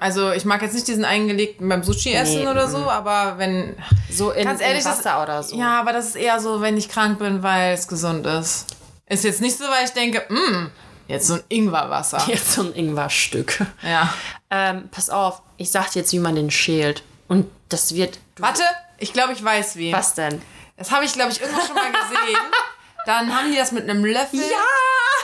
also 0.00 0.32
ich 0.32 0.44
mag 0.44 0.62
jetzt 0.62 0.72
nicht 0.74 0.88
diesen 0.88 1.04
eingelegten 1.04 1.68
beim 1.68 1.82
Sushi 1.84 2.12
essen 2.14 2.40
Nee, 2.42 2.48
oder 2.48 2.66
so, 2.68 2.78
aber 2.78 3.34
wenn... 3.38 3.76
So 4.10 4.30
in, 4.30 4.44
Ganz 4.44 4.60
ehrlich, 4.60 4.78
in 4.78 4.84
das- 4.90 4.98
Wasser 5.04 5.22
oder 5.22 5.42
so. 5.42 5.54
Ja, 5.56 5.78
aber 5.78 5.92
das 5.92 6.08
ist 6.08 6.16
eher 6.16 6.40
so, 6.40 6.60
wenn 6.62 6.76
ich 6.76 6.88
krank 6.88 7.18
bin, 7.18 7.42
weil 7.42 7.74
es 7.74 7.86
gesund 7.86 8.26
ist. 8.26 8.66
Ist 9.06 9.24
jetzt 9.24 9.40
nicht 9.40 9.56
so, 9.58 9.64
weil 9.64 9.84
ich 9.84 9.90
denke, 9.92 10.24
mh, 10.28 10.70
jetzt 11.08 11.26
so 11.26 11.34
ein 11.34 11.42
Ingwerwasser. 11.48 12.22
Jetzt 12.28 12.52
so 12.52 12.62
ein 12.62 12.72
Ingwerstück. 12.74 13.64
Ja. 13.82 14.12
Ähm, 14.50 14.88
pass 14.90 15.10
auf, 15.10 15.42
ich 15.56 15.70
sag 15.70 15.90
dir 15.90 16.00
jetzt, 16.00 16.12
wie 16.12 16.18
man 16.18 16.34
den 16.34 16.50
schält. 16.50 17.02
Und 17.28 17.50
das 17.68 17.94
wird. 17.94 18.18
Warte, 18.38 18.62
ich 18.98 19.12
glaube, 19.12 19.32
ich 19.32 19.42
weiß 19.44 19.76
wie. 19.76 19.92
Was 19.92 20.14
denn? 20.14 20.40
Das 20.76 20.90
habe 20.90 21.04
ich, 21.04 21.12
glaube 21.12 21.32
ich, 21.32 21.40
irgendwo 21.40 21.60
schon 21.60 21.74
mal 21.74 21.90
gesehen. 21.90 22.38
Dann 23.06 23.34
haben 23.36 23.50
die 23.50 23.56
das 23.56 23.72
mit 23.72 23.88
einem 23.88 24.04
Löffel. 24.04 24.40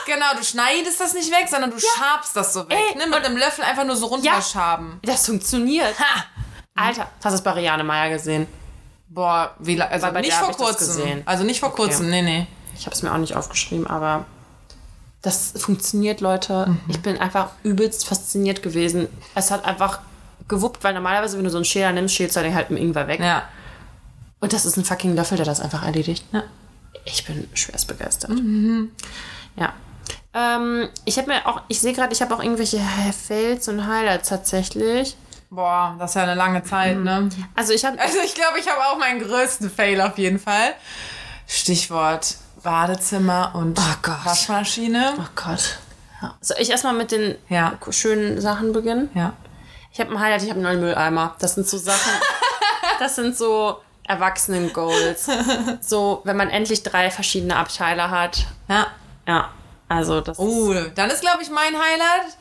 Genau, 0.05 0.25
du 0.37 0.43
schneidest 0.43 0.99
das 0.99 1.13
nicht 1.13 1.31
weg, 1.31 1.47
sondern 1.49 1.71
du 1.71 1.77
schabst 1.79 2.35
das 2.35 2.53
so 2.53 2.67
weg. 2.67 2.77
Ey, 2.91 2.97
ne? 2.97 3.07
Mit 3.07 3.23
einem 3.25 3.37
Löffel 3.37 3.63
einfach 3.63 3.85
nur 3.85 3.95
so 3.95 4.07
runterschaben. 4.07 4.99
Das 5.03 5.25
funktioniert. 5.25 5.97
Ha! 5.99 6.25
Alter, 6.75 7.09
hast 7.23 7.33
du 7.33 7.35
es 7.37 7.41
bei 7.43 7.51
Riane 7.51 7.83
Meier 7.83 8.09
gesehen? 8.09 8.47
Boah, 9.07 9.55
wie 9.59 9.75
la- 9.75 9.87
also 9.87 10.11
bei 10.11 10.21
nicht 10.21 10.33
vor 10.33 10.51
kurzem. 10.51 11.23
Also 11.25 11.43
nicht 11.43 11.59
vor 11.59 11.73
kurzem, 11.73 12.09
nee, 12.09 12.21
nee. 12.21 12.47
Ich 12.79 12.85
habe 12.85 12.95
es 12.95 13.03
mir 13.03 13.13
auch 13.13 13.17
nicht 13.17 13.35
aufgeschrieben, 13.35 13.85
aber 13.85 14.25
das 15.21 15.53
funktioniert, 15.57 16.21
Leute. 16.21 16.77
Ich 16.87 17.01
bin 17.01 17.17
einfach 17.17 17.51
übelst 17.63 18.07
fasziniert 18.07 18.63
gewesen. 18.63 19.09
Es 19.35 19.51
hat 19.51 19.65
einfach 19.65 19.99
gewuppt, 20.47 20.81
weil 20.83 20.93
normalerweise, 20.93 21.37
wenn 21.37 21.43
du 21.43 21.49
so 21.49 21.57
einen 21.57 21.65
Schäler 21.65 21.91
nimmst, 21.91 22.15
schälst 22.15 22.37
du 22.37 22.41
den 22.41 22.55
halt 22.55 22.69
mit 22.69 22.81
Ingwer 22.81 23.07
weg. 23.07 23.19
Ja. 23.19 23.43
Und 24.39 24.53
das 24.53 24.65
ist 24.65 24.77
ein 24.77 24.85
fucking 24.85 25.13
Löffel, 25.13 25.35
der 25.35 25.45
das 25.45 25.59
einfach 25.59 25.83
erledigt. 25.83 26.23
Ja. 26.31 26.43
Ich 27.03 27.25
bin 27.25 27.49
schwerst 27.53 27.87
begeistert. 27.89 28.31
Ja. 29.57 29.73
Ähm, 30.33 30.87
ich 31.03 31.17
habe 31.17 31.27
mir 31.27 31.45
auch, 31.45 31.61
ich 31.67 31.81
sehe 31.81 31.91
gerade, 31.91 32.13
ich 32.13 32.21
habe 32.21 32.33
auch 32.33 32.41
irgendwelche 32.41 32.79
Fails 33.27 33.67
und 33.67 33.87
Highlights 33.87 34.29
tatsächlich. 34.29 35.17
Boah, 35.49 35.95
das 35.99 36.11
ist 36.11 36.15
ja 36.15 36.23
eine 36.23 36.35
lange 36.35 36.63
Zeit, 36.63 36.97
ne? 36.97 37.27
Also 37.55 37.73
ich 37.73 37.83
habe, 37.83 37.99
Also 37.99 38.19
ich 38.23 38.35
glaube, 38.35 38.59
ich 38.59 38.69
habe 38.69 38.79
auch 38.85 38.97
meinen 38.97 39.19
größten 39.19 39.69
Fail 39.69 39.99
auf 39.99 40.17
jeden 40.17 40.39
Fall. 40.39 40.75
Stichwort 41.47 42.37
Badezimmer 42.63 43.51
und 43.55 43.79
Oh 43.79 43.95
Gott. 44.01 44.25
Waschmaschine. 44.25 45.13
oh 45.17 45.23
Gott. 45.35 45.79
Ja. 46.21 46.35
Soll 46.41 46.57
ich 46.59 46.69
erstmal 46.69 46.93
mit 46.93 47.11
den 47.11 47.35
Ja. 47.47 47.73
schönen 47.91 48.41
Sachen 48.41 48.73
beginnen? 48.73 49.09
Ja. 49.13 49.33
Ich 49.91 49.99
habe 49.99 50.11
ein 50.11 50.19
Highlight, 50.19 50.43
ich 50.43 50.49
habe 50.49 50.59
einen 50.59 50.63
neuen 50.63 50.79
Mülleimer. 50.81 51.35
Das 51.39 51.55
sind 51.55 51.67
so 51.67 51.77
Sachen, 51.77 52.11
das 52.99 53.15
sind 53.15 53.35
so 53.37 53.77
Erwachsenen-Goals. 54.07 55.27
So, 55.81 56.21
wenn 56.25 56.35
man 56.37 56.49
endlich 56.49 56.83
drei 56.83 57.09
verschiedene 57.11 57.55
Abteile 57.55 58.09
hat. 58.09 58.45
Ja. 58.67 58.87
Ja, 59.27 59.49
also 59.87 60.21
das 60.21 60.39
Uh, 60.39 60.73
dann 60.95 61.09
ist, 61.11 61.21
glaube 61.21 61.41
ich, 61.43 61.49
mein 61.49 61.73
Highlight. 61.73 62.35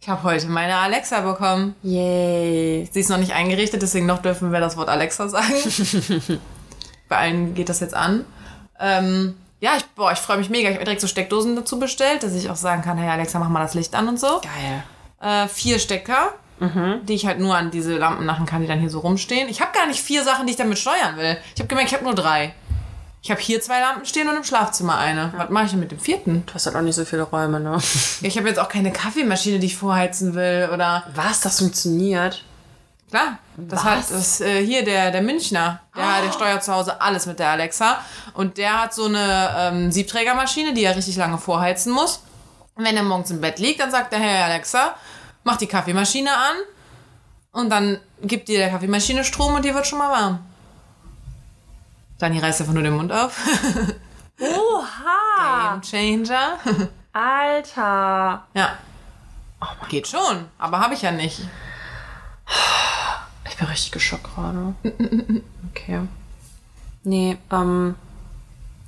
Ich 0.00 0.08
habe 0.08 0.22
heute 0.22 0.46
meine 0.46 0.76
Alexa 0.76 1.20
bekommen. 1.20 1.74
Yay. 1.82 2.88
Sie 2.92 3.00
ist 3.00 3.10
noch 3.10 3.16
nicht 3.18 3.32
eingerichtet, 3.32 3.82
deswegen 3.82 4.06
noch 4.06 4.22
dürfen 4.22 4.52
wir 4.52 4.60
das 4.60 4.76
Wort 4.76 4.88
Alexa 4.88 5.28
sagen. 5.28 5.52
Bei 7.08 7.16
allen 7.18 7.54
geht 7.54 7.68
das 7.68 7.80
jetzt 7.80 7.94
an. 7.94 8.24
Ähm, 8.80 9.36
ja, 9.60 9.72
ich, 9.76 9.84
boah, 9.94 10.12
ich 10.12 10.18
freue 10.18 10.38
mich 10.38 10.50
mega. 10.50 10.68
Ich 10.68 10.74
habe 10.74 10.84
direkt 10.84 11.00
so 11.00 11.06
Steckdosen 11.06 11.56
dazu 11.56 11.78
bestellt, 11.78 12.22
dass 12.22 12.34
ich 12.34 12.50
auch 12.50 12.56
sagen 12.56 12.82
kann, 12.82 12.98
hey 12.98 13.08
Alexa, 13.08 13.38
mach 13.38 13.48
mal 13.48 13.62
das 13.62 13.74
Licht 13.74 13.94
an 13.94 14.08
und 14.08 14.20
so. 14.20 14.40
Geil. 14.42 14.84
Äh, 15.20 15.48
vier 15.48 15.78
Stecker, 15.78 16.34
die 17.02 17.14
ich 17.14 17.26
halt 17.26 17.38
nur 17.38 17.54
an 17.54 17.70
diese 17.70 17.96
Lampen 17.96 18.24
machen 18.24 18.46
kann, 18.46 18.62
die 18.62 18.66
dann 18.66 18.80
hier 18.80 18.88
so 18.90 19.00
rumstehen. 19.00 19.48
Ich 19.48 19.60
habe 19.60 19.72
gar 19.72 19.86
nicht 19.86 20.00
vier 20.00 20.24
Sachen, 20.24 20.46
die 20.46 20.52
ich 20.52 20.56
damit 20.56 20.78
steuern 20.78 21.16
will. 21.16 21.36
Ich 21.54 21.60
habe 21.60 21.68
gemerkt, 21.68 21.90
ich 21.90 21.94
habe 21.94 22.04
nur 22.04 22.14
drei. 22.14 22.54
Ich 23.22 23.30
habe 23.30 23.40
hier 23.40 23.60
zwei 23.60 23.80
Lampen 23.80 24.06
stehen 24.06 24.28
und 24.28 24.36
im 24.36 24.44
Schlafzimmer 24.44 24.96
eine. 24.96 25.32
Was 25.36 25.50
mache 25.50 25.64
ich 25.64 25.70
denn 25.72 25.80
mit 25.80 25.90
dem 25.90 25.98
vierten? 25.98 26.44
Du 26.46 26.54
hast 26.54 26.66
halt 26.66 26.76
auch 26.76 26.80
nicht 26.80 26.94
so 26.94 27.04
viele 27.04 27.24
Räume, 27.24 27.58
ne? 27.60 27.76
Ich 28.22 28.38
habe 28.38 28.48
jetzt 28.48 28.58
auch 28.58 28.68
keine 28.68 28.92
Kaffeemaschine, 28.92 29.58
die 29.58 29.66
ich 29.66 29.76
vorheizen 29.76 30.34
will 30.34 30.70
oder 30.72 31.04
Was? 31.14 31.40
Das 31.40 31.58
funktioniert? 31.58 32.44
Klar, 33.10 33.38
das 33.56 33.84
Was? 33.84 33.84
hat 33.84 34.10
das, 34.10 34.40
äh, 34.40 34.64
hier 34.64 34.84
der, 34.84 35.12
der 35.12 35.22
Münchner, 35.22 35.80
der, 35.96 36.22
der 36.22 36.32
steuert 36.32 36.64
zu 36.64 36.72
Hause 36.72 37.00
alles 37.00 37.26
mit 37.26 37.38
der 37.38 37.50
Alexa. 37.50 37.98
Und 38.34 38.58
der 38.58 38.82
hat 38.82 38.94
so 38.94 39.04
eine 39.04 39.54
ähm, 39.56 39.92
Siebträgermaschine, 39.92 40.74
die 40.74 40.84
er 40.84 40.96
richtig 40.96 41.16
lange 41.16 41.38
vorheizen 41.38 41.92
muss. 41.92 42.22
Und 42.74 42.84
wenn 42.84 42.96
er 42.96 43.04
morgens 43.04 43.30
im 43.30 43.40
Bett 43.40 43.58
liegt, 43.58 43.80
dann 43.80 43.90
sagt 43.90 44.12
er, 44.12 44.18
hey 44.18 44.42
Alexa, 44.42 44.94
mach 45.44 45.56
die 45.56 45.66
Kaffeemaschine 45.66 46.30
an 46.30 46.56
und 47.52 47.70
dann 47.70 47.98
gibt 48.22 48.48
dir 48.48 48.58
der 48.58 48.70
Kaffeemaschine 48.70 49.24
Strom 49.24 49.54
und 49.54 49.64
dir 49.64 49.74
wird 49.74 49.86
schon 49.86 49.98
mal 49.98 50.10
warm. 50.10 50.44
Dani 52.18 52.38
reißt 52.38 52.60
einfach 52.60 52.74
nur 52.74 52.82
den 52.82 52.96
Mund 52.96 53.12
auf. 53.12 53.38
Oha! 54.40 55.80
Game 55.80 56.24
Changer. 56.24 56.58
Alter! 57.12 58.46
ja. 58.54 58.78
Geht 59.88 60.06
schon, 60.06 60.48
aber 60.58 60.80
habe 60.80 60.94
ich 60.94 61.02
ja 61.02 61.12
nicht. 61.12 61.40
Ich 63.56 63.60
bin 63.60 63.68
richtig 63.68 63.92
geschockt 63.92 64.34
gerade. 64.34 64.74
Okay. 65.72 66.00
Nee, 67.04 67.36
ähm. 67.52 67.94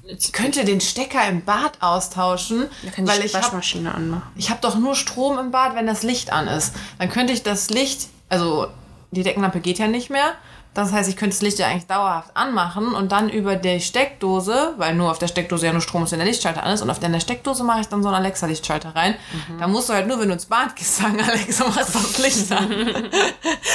Ich 0.05 0.33
könnte 0.33 0.65
den 0.65 0.81
Stecker 0.81 1.27
im 1.29 1.43
Bad 1.45 1.83
austauschen, 1.83 2.67
Da 2.83 2.91
kann 2.91 3.07
weil 3.07 3.23
ich 3.25 3.35
habe 3.35 3.45
Waschmaschine 3.45 3.95
anmachen. 3.95 4.23
ich 4.37 4.49
hab 4.51 4.63
doch 4.63 4.77
nur 4.77 4.95
Strom 4.95 5.39
im 5.39 5.51
Bad, 5.51 5.75
wenn 5.75 5.87
das 5.87 6.03
Licht 6.03 6.33
an 6.33 6.49
ist. 6.49 6.75
Dann 6.99 7.11
könnte 7.11 7.35
ich 7.35 7.43
das 7.43 7.69
Licht, 7.69 8.09
also 8.31 8.69
die 9.11 9.23
Deckenlampe 9.23 9.61
geht 9.61 9.79
ja 9.79 9.87
nicht 9.87 10.09
mehr. 10.09 10.33
Das 10.79 10.93
heißt, 10.93 11.09
ich 11.09 11.17
könnte 11.17 11.35
das 11.35 11.43
Licht 11.43 11.59
ja 11.59 11.67
eigentlich 11.67 11.89
dauerhaft 11.89 12.31
anmachen 12.35 12.95
und 12.95 13.11
dann 13.11 13.29
über 13.29 13.57
die 13.57 13.81
Steckdose, 13.81 14.75
weil 14.77 14.95
nur 14.95 15.11
auf 15.11 15.19
der 15.19 15.27
Steckdose 15.27 15.67
ja 15.67 15.73
nur 15.73 15.81
Strom 15.81 16.05
ist, 16.05 16.13
wenn 16.13 16.21
der 16.21 16.29
Lichtschalter 16.29 16.63
an 16.63 16.73
ist, 16.73 16.83
und 16.83 16.89
auf 16.89 17.01
der 17.01 17.19
Steckdose 17.19 17.65
mache 17.65 17.81
ich 17.81 17.89
dann 17.89 18.01
so 18.01 18.09
einen 18.09 18.19
Alexa-Lichtschalter 18.19 18.95
rein. 18.95 19.17
Da 19.59 19.67
musst 19.67 19.89
du 19.89 19.93
halt 19.95 20.07
nur, 20.07 20.21
wenn 20.21 20.29
du 20.29 20.35
ins 20.35 20.47
Bad 20.47 20.77
gehst, 20.77 20.99
sagen, 20.99 21.21
Alexa, 21.29 21.65
mach 21.67 21.79
doch 21.79 21.85
das 21.85 22.19
Licht 22.19 22.53
an. 22.53 22.71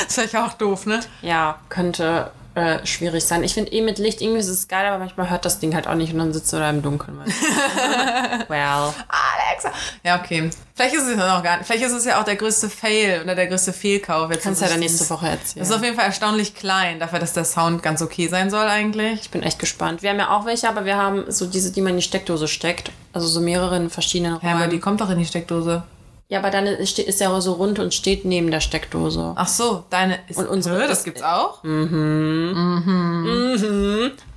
das 0.08 0.16
wäre 0.16 0.30
ja 0.32 0.46
auch 0.46 0.54
doof, 0.54 0.86
ne? 0.86 1.02
Ja, 1.22 1.60
könnte 1.68 2.32
äh, 2.56 2.86
schwierig 2.86 3.24
sein. 3.24 3.44
Ich 3.44 3.54
finde 3.54 3.72
eh 3.72 3.82
mit 3.82 3.98
Licht 3.98 4.22
irgendwie 4.22 4.40
ist 4.40 4.48
es 4.48 4.68
geil, 4.68 4.86
aber 4.86 5.00
manchmal 5.00 5.30
hört 5.30 5.44
das 5.46 5.60
Ding 5.60 5.74
halt 5.74 5.88
auch 5.88 5.96
nicht 5.96 6.14
und 6.14 6.20
dann 6.20 6.34
sitzt 6.34 6.54
du 6.54 6.58
da 6.58 6.70
im 6.70 6.82
Dunkeln. 6.82 7.18
well. 8.48 8.94
Alexa. 9.08 9.72
Ja, 10.04 10.20
okay. 10.20 10.50
Vielleicht 10.76 10.96
ist 10.96 11.04
es 11.08 11.18
ja 11.18 11.36
noch 11.36 11.44
gar 11.44 11.58
nicht. 11.58 11.68
Vielleicht 11.68 11.84
ist 11.86 11.92
es 11.92 12.06
ja 12.06 12.20
auch 12.20 12.24
der 12.24 12.36
größte 12.36 12.70
Fail 12.70 13.22
oder 13.24 13.36
der 13.36 13.48
größte 13.48 13.74
Fehlkauf. 13.74 14.32
Jetzt 14.32 14.44
Kannst 14.44 14.62
du 14.62 14.66
ja 14.66 14.72
dann 14.72 14.80
nächste 14.80 15.10
Woche 15.10 15.28
erzählen. 15.28 15.60
Das 15.60 15.70
ist 15.70 15.76
auf 15.76 15.84
jeden 15.84 15.96
Fall 15.96 16.06
erstaunlich 16.06 16.56
klein, 16.56 17.00
dafür, 17.00 17.20
dass 17.20 17.34
der 17.34 17.46
Sound 17.46 17.84
ganz 17.84 18.02
okay 18.02 18.28
sein 18.28 18.50
soll 18.50 18.66
eigentlich. 18.68 19.22
Ich 19.22 19.30
bin 19.30 19.44
echt 19.44 19.60
gespannt. 19.60 20.02
Wir 20.02 20.10
haben 20.10 20.20
ja 20.20 20.30
auch 20.30 20.46
welche, 20.46 20.68
aber 20.70 20.86
wir 20.86 20.98
haben 20.98 21.26
so 21.32 21.46
diese, 21.46 21.72
die 21.72 21.82
man 21.82 21.92
in 21.92 21.98
die 21.98 22.04
Steckdose 22.04 22.48
steckt. 22.48 22.92
Also 23.14 23.28
so 23.28 23.40
mehrere 23.42 23.76
in 23.78 23.90
verschiedenen 23.90 24.40
Ja, 24.42 24.50
aber 24.50 24.60
Räumen. 24.62 24.70
die 24.72 24.80
kommt 24.80 25.02
doch 25.02 25.10
in 25.10 25.20
die 25.20 25.26
Steckdose. 25.26 25.84
Ja, 26.34 26.40
aber 26.40 26.50
dann 26.50 26.66
ist, 26.66 26.98
ist 26.98 27.20
ja 27.20 27.40
so 27.42 27.54
rund 27.54 27.78
und 27.78 27.94
steht 27.94 28.25
neben 28.25 28.50
der 28.50 28.60
Steckdose. 28.60 29.34
Ach 29.36 29.48
so, 29.48 29.84
deine 29.92 30.18
ist. 30.28 30.38
Und 30.40 30.48
unsere 30.48 30.88
das 30.88 30.98
ist- 31.00 31.04
gibt's 31.06 31.22
auch? 31.22 31.60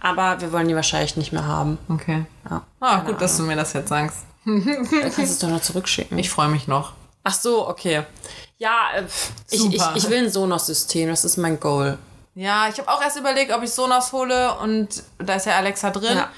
Aber 0.00 0.40
wir 0.40 0.52
wollen 0.52 0.68
die 0.68 0.74
wahrscheinlich 0.76 1.16
nicht 1.16 1.32
mehr 1.32 1.46
haben. 1.46 1.78
Okay. 1.88 2.26
Ja. 2.50 2.62
Ah, 2.80 2.98
gut, 3.00 3.20
dass 3.20 3.36
du 3.36 3.42
mir 3.44 3.56
das 3.56 3.72
jetzt 3.72 3.88
sagst. 3.88 4.18
Du 4.44 4.60
kannst 5.00 5.18
es 5.18 5.38
doch 5.38 5.48
noch 5.48 5.60
zurückschicken. 5.62 6.18
Ich 6.18 6.30
freue 6.30 6.48
mich 6.48 6.68
noch. 6.68 6.92
Ach 7.24 7.34
so, 7.34 7.66
okay. 7.68 8.02
Ja, 8.58 8.90
äh, 8.96 9.02
ich, 9.50 9.64
ich, 9.72 9.82
ich 9.96 10.08
will 10.10 10.18
ein 10.24 10.30
Sonos-System. 10.30 11.08
Das 11.08 11.24
ist 11.24 11.36
mein 11.36 11.58
Goal. 11.58 11.98
Ja, 12.34 12.68
ich 12.68 12.78
habe 12.78 12.88
auch 12.88 13.02
erst 13.02 13.18
überlegt, 13.18 13.52
ob 13.52 13.62
ich 13.62 13.70
Sonos 13.72 14.12
hole 14.12 14.54
und 14.58 15.02
da 15.18 15.34
ist 15.34 15.46
ja 15.46 15.56
Alexa 15.56 15.90
drin. 15.90 16.16
Ja. 16.16 16.28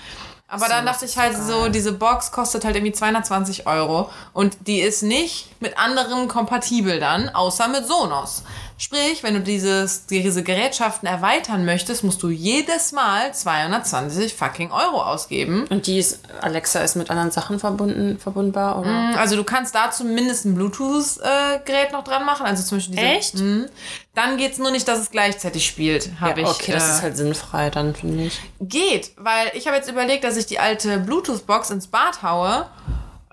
Aber 0.50 0.66
dann 0.66 0.86
Sonos 0.86 0.86
dachte 0.86 1.04
ich 1.04 1.18
halt 1.18 1.36
so 1.36 1.42
so, 1.42 1.68
diese 1.68 1.92
Box 1.92 2.32
kostet 2.32 2.64
halt 2.64 2.74
irgendwie 2.74 2.92
220 2.92 3.66
Euro 3.66 4.10
und 4.32 4.56
die 4.66 4.80
ist 4.80 5.02
nicht 5.02 5.48
mit 5.60 5.78
anderen 5.78 6.26
kompatibel 6.26 6.98
dann, 6.98 7.28
außer 7.28 7.68
mit 7.68 7.86
Sonos. 7.86 8.44
Sprich, 8.80 9.24
wenn 9.24 9.34
du 9.34 9.40
dieses, 9.40 10.06
diese 10.06 10.44
Gerätschaften 10.44 11.08
erweitern 11.08 11.64
möchtest, 11.64 12.04
musst 12.04 12.22
du 12.22 12.30
jedes 12.30 12.92
Mal 12.92 13.34
220 13.34 14.34
fucking 14.34 14.70
Euro 14.70 15.02
ausgeben. 15.02 15.66
Und 15.68 15.88
die 15.88 15.98
ist, 15.98 16.20
Alexa 16.40 16.78
ist 16.80 16.94
mit 16.94 17.10
anderen 17.10 17.32
Sachen 17.32 17.58
verbunden, 17.58 18.20
verbundbar, 18.20 18.78
oder? 18.78 19.18
Also 19.18 19.34
du 19.34 19.42
kannst 19.42 19.74
da 19.74 19.90
zumindest 19.90 20.44
ein 20.44 20.54
Bluetooth-Gerät 20.54 21.90
noch 21.90 22.04
dran 22.04 22.24
machen. 22.24 22.46
Also 22.46 22.62
zum 22.62 22.78
Beispiel 22.78 22.94
diese, 22.94 23.06
Echt? 23.08 23.34
Mhm. 23.34 23.66
Dann 24.14 24.36
geht's 24.36 24.58
nur 24.58 24.70
nicht, 24.70 24.86
dass 24.86 25.00
es 25.00 25.10
gleichzeitig 25.10 25.66
spielt, 25.66 26.12
habe 26.20 26.42
ich. 26.42 26.46
okay, 26.46 26.70
das 26.70 26.88
äh, 26.88 26.92
ist 26.92 27.02
halt 27.02 27.16
sinnfrei 27.16 27.70
dann, 27.70 27.96
finde 27.96 28.26
ich. 28.26 28.40
Geht, 28.60 29.10
weil 29.16 29.50
ich 29.54 29.66
habe 29.66 29.76
jetzt 29.76 29.90
überlegt, 29.90 30.22
dass 30.22 30.36
ich 30.36 30.46
die 30.46 30.60
alte 30.60 30.98
Bluetooth-Box 30.98 31.70
ins 31.70 31.88
Bad 31.88 32.22
haue. 32.22 32.66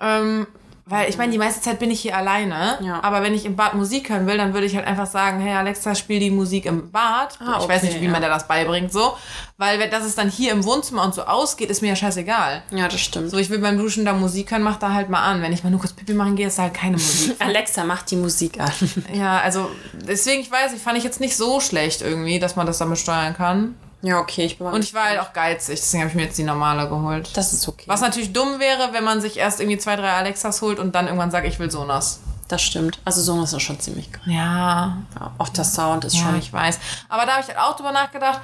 Ähm, 0.01 0.47
weil 0.87 1.09
ich 1.09 1.17
meine, 1.17 1.31
die 1.31 1.37
meiste 1.39 1.61
Zeit 1.61 1.79
bin 1.79 1.89
ich 1.89 1.99
hier 2.01 2.15
alleine. 2.15 2.77
Ja. 2.81 3.03
Aber 3.03 3.23
wenn 3.23 3.33
ich 3.33 3.43
im 3.45 3.55
Bad 3.55 3.73
Musik 3.73 4.09
hören 4.09 4.27
will, 4.27 4.37
dann 4.37 4.53
würde 4.53 4.67
ich 4.67 4.75
halt 4.75 4.85
einfach 4.85 5.07
sagen, 5.07 5.39
hey 5.39 5.53
Alexa, 5.55 5.95
spiel 5.95 6.19
die 6.19 6.29
Musik 6.29 6.65
im 6.65 6.91
Bad. 6.91 7.39
Ah, 7.39 7.57
ich 7.59 7.67
weiß 7.67 7.81
okay, 7.83 7.87
nicht, 7.87 8.01
wie 8.01 8.05
ja. 8.05 8.11
man 8.11 8.21
da 8.21 8.29
das 8.29 8.47
beibringt 8.47 8.93
so. 8.93 9.17
Weil 9.57 9.79
wenn- 9.79 9.89
dass 9.89 10.03
es 10.05 10.13
dann 10.15 10.29
hier 10.29 10.51
im 10.51 10.63
Wohnzimmer 10.63 11.03
und 11.03 11.15
so 11.15 11.23
ausgeht, 11.23 11.69
ist 11.71 11.81
mir 11.81 11.87
ja 11.89 11.95
scheißegal. 11.95 12.61
Ja, 12.69 12.87
das 12.87 12.99
stimmt. 13.01 13.31
So, 13.31 13.37
ich 13.37 13.49
will 13.49 13.59
beim 13.59 13.77
Duschen 13.77 14.05
da 14.05 14.13
Musik 14.13 14.51
hören, 14.51 14.61
mach 14.61 14.77
da 14.77 14.93
halt 14.93 15.09
mal 15.09 15.23
an. 15.23 15.41
Wenn 15.41 15.53
ich 15.53 15.63
mal 15.63 15.69
nur 15.71 15.79
kurz 15.79 15.93
Pipi 15.93 16.13
machen 16.13 16.35
gehe, 16.35 16.47
ist 16.47 16.59
da 16.59 16.63
halt 16.63 16.73
keine 16.75 16.97
Musik. 16.97 17.35
Alexa, 17.39 17.83
mach 17.83 18.03
die 18.03 18.17
Musik 18.17 18.59
an. 18.59 18.71
ja, 19.13 19.39
also 19.39 19.71
deswegen, 19.93 20.41
ich 20.41 20.51
weiß, 20.51 20.73
ich 20.73 20.81
fand 20.81 20.97
ich 20.97 21.03
jetzt 21.03 21.19
nicht 21.19 21.35
so 21.35 21.59
schlecht 21.61 22.01
irgendwie, 22.03 22.37
dass 22.37 22.55
man 22.55 22.67
das 22.67 22.77
damit 22.77 22.99
steuern 22.99 23.33
kann. 23.35 23.75
Ja, 24.01 24.19
okay, 24.19 24.45
ich 24.45 24.57
bin 24.57 24.67
Und 24.67 24.83
ich 24.83 24.93
war 24.93 25.05
halt 25.05 25.19
auch 25.19 25.33
geizig, 25.33 25.79
deswegen 25.79 26.01
habe 26.03 26.09
ich 26.09 26.15
mir 26.15 26.23
jetzt 26.23 26.37
die 26.37 26.43
normale 26.43 26.87
geholt. 26.89 27.29
Das 27.35 27.53
ist 27.53 27.67
okay. 27.67 27.85
Was 27.87 28.01
natürlich 28.01 28.33
dumm 28.33 28.59
wäre, 28.59 28.89
wenn 28.93 29.03
man 29.03 29.21
sich 29.21 29.37
erst 29.37 29.59
irgendwie 29.59 29.77
zwei, 29.77 29.95
drei 29.95 30.11
Alexas 30.11 30.61
holt 30.61 30.79
und 30.79 30.93
dann 30.95 31.05
irgendwann 31.07 31.31
sagt, 31.31 31.47
ich 31.47 31.57
will 31.59 31.71
Sonos. 31.71 32.19
Das 32.47 32.61
stimmt. 32.61 32.99
Also 33.05 33.21
Sonos 33.21 33.53
ist 33.53 33.63
schon 33.63 33.79
ziemlich 33.79 34.11
geil. 34.11 34.21
Ja, 34.27 34.97
Ja, 35.19 35.31
auch 35.39 35.49
der 35.49 35.63
Sound 35.63 36.05
ist 36.05 36.15
ja, 36.15 36.23
schon. 36.25 36.37
ich 36.37 36.53
weiß. 36.53 36.77
Aber 37.09 37.25
da 37.25 37.33
habe 37.33 37.41
ich 37.41 37.47
halt 37.47 37.57
auch 37.57 37.75
drüber 37.75 37.91
nachgedacht, 37.91 38.39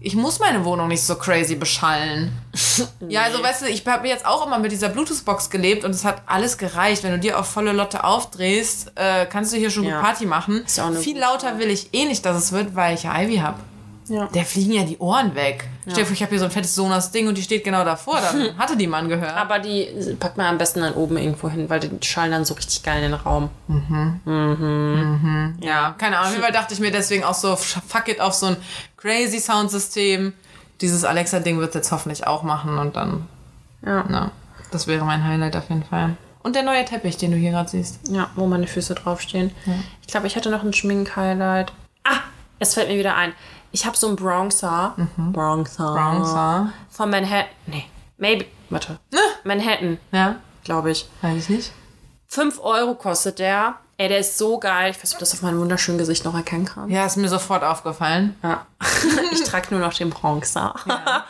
ich 0.00 0.14
muss 0.16 0.38
meine 0.38 0.64
Wohnung 0.66 0.88
nicht 0.88 1.02
so 1.02 1.14
crazy 1.16 1.54
beschallen. 1.54 2.32
Ja, 3.08 3.22
also 3.22 3.42
weißt 3.42 3.62
du, 3.62 3.66
ich 3.66 3.86
habe 3.86 4.08
jetzt 4.08 4.26
auch 4.26 4.46
immer 4.46 4.58
mit 4.58 4.72
dieser 4.72 4.88
Bluetooth-Box 4.88 5.50
gelebt 5.50 5.84
und 5.84 5.90
es 5.92 6.04
hat 6.04 6.22
alles 6.26 6.58
gereicht. 6.58 7.02
Wenn 7.04 7.12
du 7.12 7.18
dir 7.18 7.38
auf 7.38 7.46
volle 7.46 7.72
Lotte 7.72 8.02
aufdrehst, 8.02 8.92
äh, 8.96 9.26
kannst 9.26 9.52
du 9.52 9.56
hier 9.58 9.70
schon 9.70 9.84
Ja. 9.84 9.96
gut 9.96 10.04
Party 10.04 10.26
machen. 10.26 10.64
Ist 10.64 10.80
auch 10.80 10.86
eine 10.86 10.96
Viel 10.98 11.18
lauter 11.18 11.58
will 11.58 11.68
ich 11.70 11.92
eh 11.94 12.06
nicht, 12.06 12.24
dass 12.24 12.36
es 12.36 12.52
wird, 12.52 12.74
weil 12.74 12.94
ich 12.94 13.04
ja 13.04 13.14
Ivy 13.20 13.36
habe. 13.36 13.58
Ja. 14.06 14.26
Der 14.26 14.44
fliegen 14.44 14.72
ja 14.72 14.84
die 14.84 14.98
Ohren 14.98 15.34
weg. 15.34 15.66
Stell 15.82 15.94
dir 15.94 16.04
vor, 16.06 16.12
ich 16.12 16.22
habe 16.22 16.30
hier 16.30 16.38
so 16.38 16.44
ein 16.44 16.50
fettes 16.50 16.74
Sonos-Ding 16.74 17.26
und 17.26 17.38
die 17.38 17.42
steht 17.42 17.64
genau 17.64 17.84
davor. 17.84 18.20
Dann 18.20 18.54
hatte 18.58 18.76
die 18.76 18.86
man 18.86 19.08
gehört. 19.08 19.34
Aber 19.34 19.58
die 19.58 19.88
packt 20.20 20.36
man 20.36 20.46
am 20.46 20.58
besten 20.58 20.80
dann 20.80 20.92
oben 20.94 21.16
irgendwo 21.16 21.48
hin, 21.48 21.70
weil 21.70 21.80
die 21.80 21.90
schallen 22.06 22.30
dann 22.32 22.44
so 22.44 22.52
richtig 22.54 22.82
geil 22.82 23.02
in 23.02 23.12
den 23.12 23.14
Raum. 23.20 23.48
Ja, 25.60 25.94
keine 25.98 26.16
Ahnung. 26.18 26.26
Auf 26.26 26.30
jeden 26.32 26.42
Fall 26.42 26.52
dachte 26.52 26.74
ich 26.74 26.80
mir 26.80 26.90
deswegen 26.90 27.24
auch 27.24 27.34
so, 27.34 27.56
fuck 27.56 28.08
it 28.08 28.20
auf 28.20 28.34
so 28.34 28.46
ein 28.46 28.56
crazy 28.96 29.38
Soundsystem. 29.40 30.32
Dieses 30.80 31.04
Alexa-Ding 31.04 31.58
wird 31.58 31.74
jetzt 31.74 31.92
hoffentlich 31.92 32.26
auch 32.26 32.42
machen 32.42 32.78
und 32.78 32.96
dann, 32.96 33.26
Ja. 33.86 34.04
na, 34.08 34.30
das 34.70 34.86
wäre 34.86 35.04
mein 35.04 35.24
Highlight 35.24 35.56
auf 35.56 35.68
jeden 35.68 35.84
Fall. 35.84 36.16
Und 36.42 36.56
der 36.56 36.62
neue 36.62 36.84
Teppich, 36.84 37.16
den 37.16 37.30
du 37.30 37.36
hier 37.38 37.52
gerade 37.52 37.70
siehst. 37.70 38.00
Ja, 38.10 38.28
wo 38.34 38.46
meine 38.46 38.66
Füße 38.66 38.94
draufstehen. 38.94 39.50
Ich 40.02 40.08
glaube, 40.08 40.26
ich 40.26 40.36
hatte 40.36 40.50
noch 40.50 40.62
ein 40.62 40.74
Schmink-Highlight. 40.74 41.72
Ah, 42.04 42.18
es 42.58 42.74
fällt 42.74 42.88
mir 42.88 42.98
wieder 42.98 43.16
ein. 43.16 43.32
Ich 43.74 43.84
habe 43.84 43.96
so 43.96 44.06
einen 44.06 44.14
Bronzer. 44.14 44.94
Bronzer. 45.16 45.92
Bronzer. 45.94 46.72
Von 46.90 47.10
Manhattan. 47.10 47.50
Nee, 47.66 47.84
maybe. 48.18 48.44
Warte. 48.70 49.00
Manhattan, 49.42 49.98
Ja, 50.12 50.36
glaube 50.62 50.92
ich. 50.92 51.08
weiß 51.22 51.42
ich 51.42 51.48
nicht. 51.48 51.72
5 52.28 52.60
Euro 52.60 52.94
kostet 52.94 53.40
der. 53.40 53.74
Ey, 53.96 54.06
der 54.08 54.20
ist 54.20 54.38
so 54.38 54.58
geil. 54.60 54.92
Ich 54.92 54.98
weiß 54.98 55.02
nicht, 55.06 55.12
ob 55.14 55.18
du 55.18 55.22
das 55.24 55.34
auf 55.34 55.42
meinem 55.42 55.58
wunderschönen 55.58 55.98
Gesicht 55.98 56.24
noch 56.24 56.36
erkennen 56.36 56.66
kann. 56.66 56.88
Ja, 56.88 57.04
ist 57.04 57.16
mir 57.16 57.28
sofort 57.28 57.64
aufgefallen. 57.64 58.36
Ja. 58.44 58.64
ich 59.32 59.42
trage 59.42 59.66
nur 59.72 59.80
noch 59.80 59.92
den 59.92 60.10
Bronzer. 60.10 60.76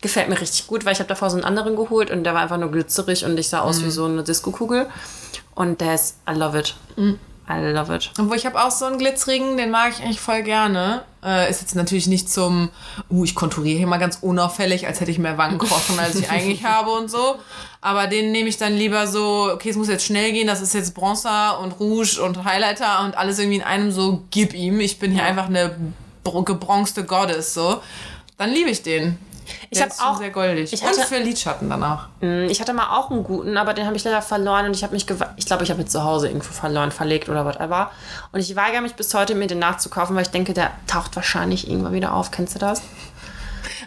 Gefällt 0.00 0.30
mir 0.30 0.40
richtig 0.40 0.66
gut, 0.66 0.86
weil 0.86 0.94
ich 0.94 1.00
habe 1.00 1.08
davor 1.08 1.28
so 1.28 1.36
einen 1.36 1.44
anderen 1.44 1.76
geholt 1.76 2.10
und 2.10 2.24
der 2.24 2.32
war 2.32 2.40
einfach 2.40 2.56
nur 2.56 2.70
glitzerig 2.72 3.26
und 3.26 3.36
ich 3.38 3.50
sah 3.50 3.60
aus 3.60 3.84
wie 3.84 3.90
so 3.90 4.06
eine 4.06 4.22
Disco-Kugel. 4.24 4.88
Und 5.54 5.82
der 5.82 5.94
ist, 5.96 6.16
I 6.26 6.32
love 6.32 6.58
it. 6.58 6.74
I 7.48 7.60
love 7.72 7.94
it. 7.94 8.10
Obwohl 8.18 8.36
ich 8.36 8.46
habe 8.46 8.62
auch 8.64 8.70
so 8.70 8.86
einen 8.86 8.96
Glitzrigen, 8.96 9.58
den 9.58 9.70
mag 9.70 9.90
ich 9.92 10.02
eigentlich 10.02 10.20
voll 10.20 10.42
gerne. 10.42 11.02
Äh, 11.22 11.50
ist 11.50 11.60
jetzt 11.60 11.74
natürlich 11.74 12.06
nicht 12.06 12.30
zum, 12.30 12.70
uh, 13.10 13.22
ich 13.24 13.34
konturiere 13.34 13.76
hier 13.76 13.86
mal 13.86 13.98
ganz 13.98 14.18
unauffällig, 14.22 14.86
als 14.86 15.00
hätte 15.00 15.10
ich 15.10 15.18
mehr 15.18 15.36
Wangenkrochen, 15.36 15.98
als 15.98 16.14
ich 16.14 16.30
eigentlich 16.30 16.64
habe 16.64 16.90
und 16.92 17.10
so. 17.10 17.36
Aber 17.82 18.06
den 18.06 18.32
nehme 18.32 18.48
ich 18.48 18.56
dann 18.56 18.74
lieber 18.74 19.06
so, 19.06 19.50
okay, 19.52 19.68
es 19.68 19.76
muss 19.76 19.88
jetzt 19.88 20.04
schnell 20.06 20.32
gehen, 20.32 20.46
das 20.46 20.62
ist 20.62 20.72
jetzt 20.72 20.94
Bronzer 20.94 21.60
und 21.60 21.72
Rouge 21.80 22.18
und 22.22 22.44
Highlighter 22.44 23.04
und 23.04 23.14
alles 23.18 23.38
irgendwie 23.38 23.56
in 23.58 23.62
einem 23.62 23.92
so, 23.92 24.22
gib 24.30 24.54
ihm. 24.54 24.80
Ich 24.80 24.98
bin 24.98 25.10
hier 25.12 25.20
Ja. 25.22 25.28
einfach 25.28 25.46
eine 25.48 25.76
br- 26.24 26.44
gebronzte 26.44 27.04
Goddess, 27.04 27.52
so. 27.52 27.82
Dann 28.38 28.50
liebe 28.50 28.70
ich 28.70 28.82
den. 28.82 29.18
Ich 29.70 29.78
Der 29.78 29.82
hab 29.86 29.92
ist 29.92 30.00
schon 30.00 30.08
auch- 30.08 30.18
sehr 30.18 30.30
goldig. 30.30 30.72
ich 30.72 30.82
und 30.82 30.88
hatte- 30.88 31.00
für 31.02 31.18
Lidschatten 31.18 31.68
dann 31.70 31.82
auch. 31.82 32.00
Mm, 32.20 32.46
Ich 32.50 32.60
hatte 32.60 32.72
mal 32.72 32.96
auch 32.98 33.10
einen 33.10 33.24
guten, 33.24 33.56
aber 33.56 33.74
den 33.74 33.86
habe 33.86 33.96
ich 33.96 34.04
leider 34.04 34.22
verloren 34.22 34.66
und 34.66 34.74
ich 34.76 34.82
habe 34.82 34.92
mich 34.94 35.06
ich 35.36 35.46
glaube, 35.46 35.64
ich 35.64 35.70
habe 35.70 35.80
ihn 35.82 35.88
zu 35.88 36.02
Hause 36.04 36.28
irgendwo 36.28 36.52
verloren, 36.52 36.90
verlegt 36.92 37.28
oder 37.28 37.44
whatever. 37.44 37.90
Und 38.32 38.40
ich 38.40 38.54
weigere 38.56 38.80
mich 38.80 38.94
bis 38.94 39.12
heute, 39.14 39.34
mir 39.34 39.46
den 39.46 39.58
nachzukaufen, 39.58 40.14
weil 40.16 40.22
ich 40.22 40.30
denke, 40.30 40.52
der 40.54 40.70
taucht 40.86 41.14
wahrscheinlich 41.16 41.68
irgendwann 41.68 41.92
wieder 41.92 42.14
auf. 42.14 42.30
Kennst 42.30 42.54
du 42.54 42.58
das? 42.58 42.82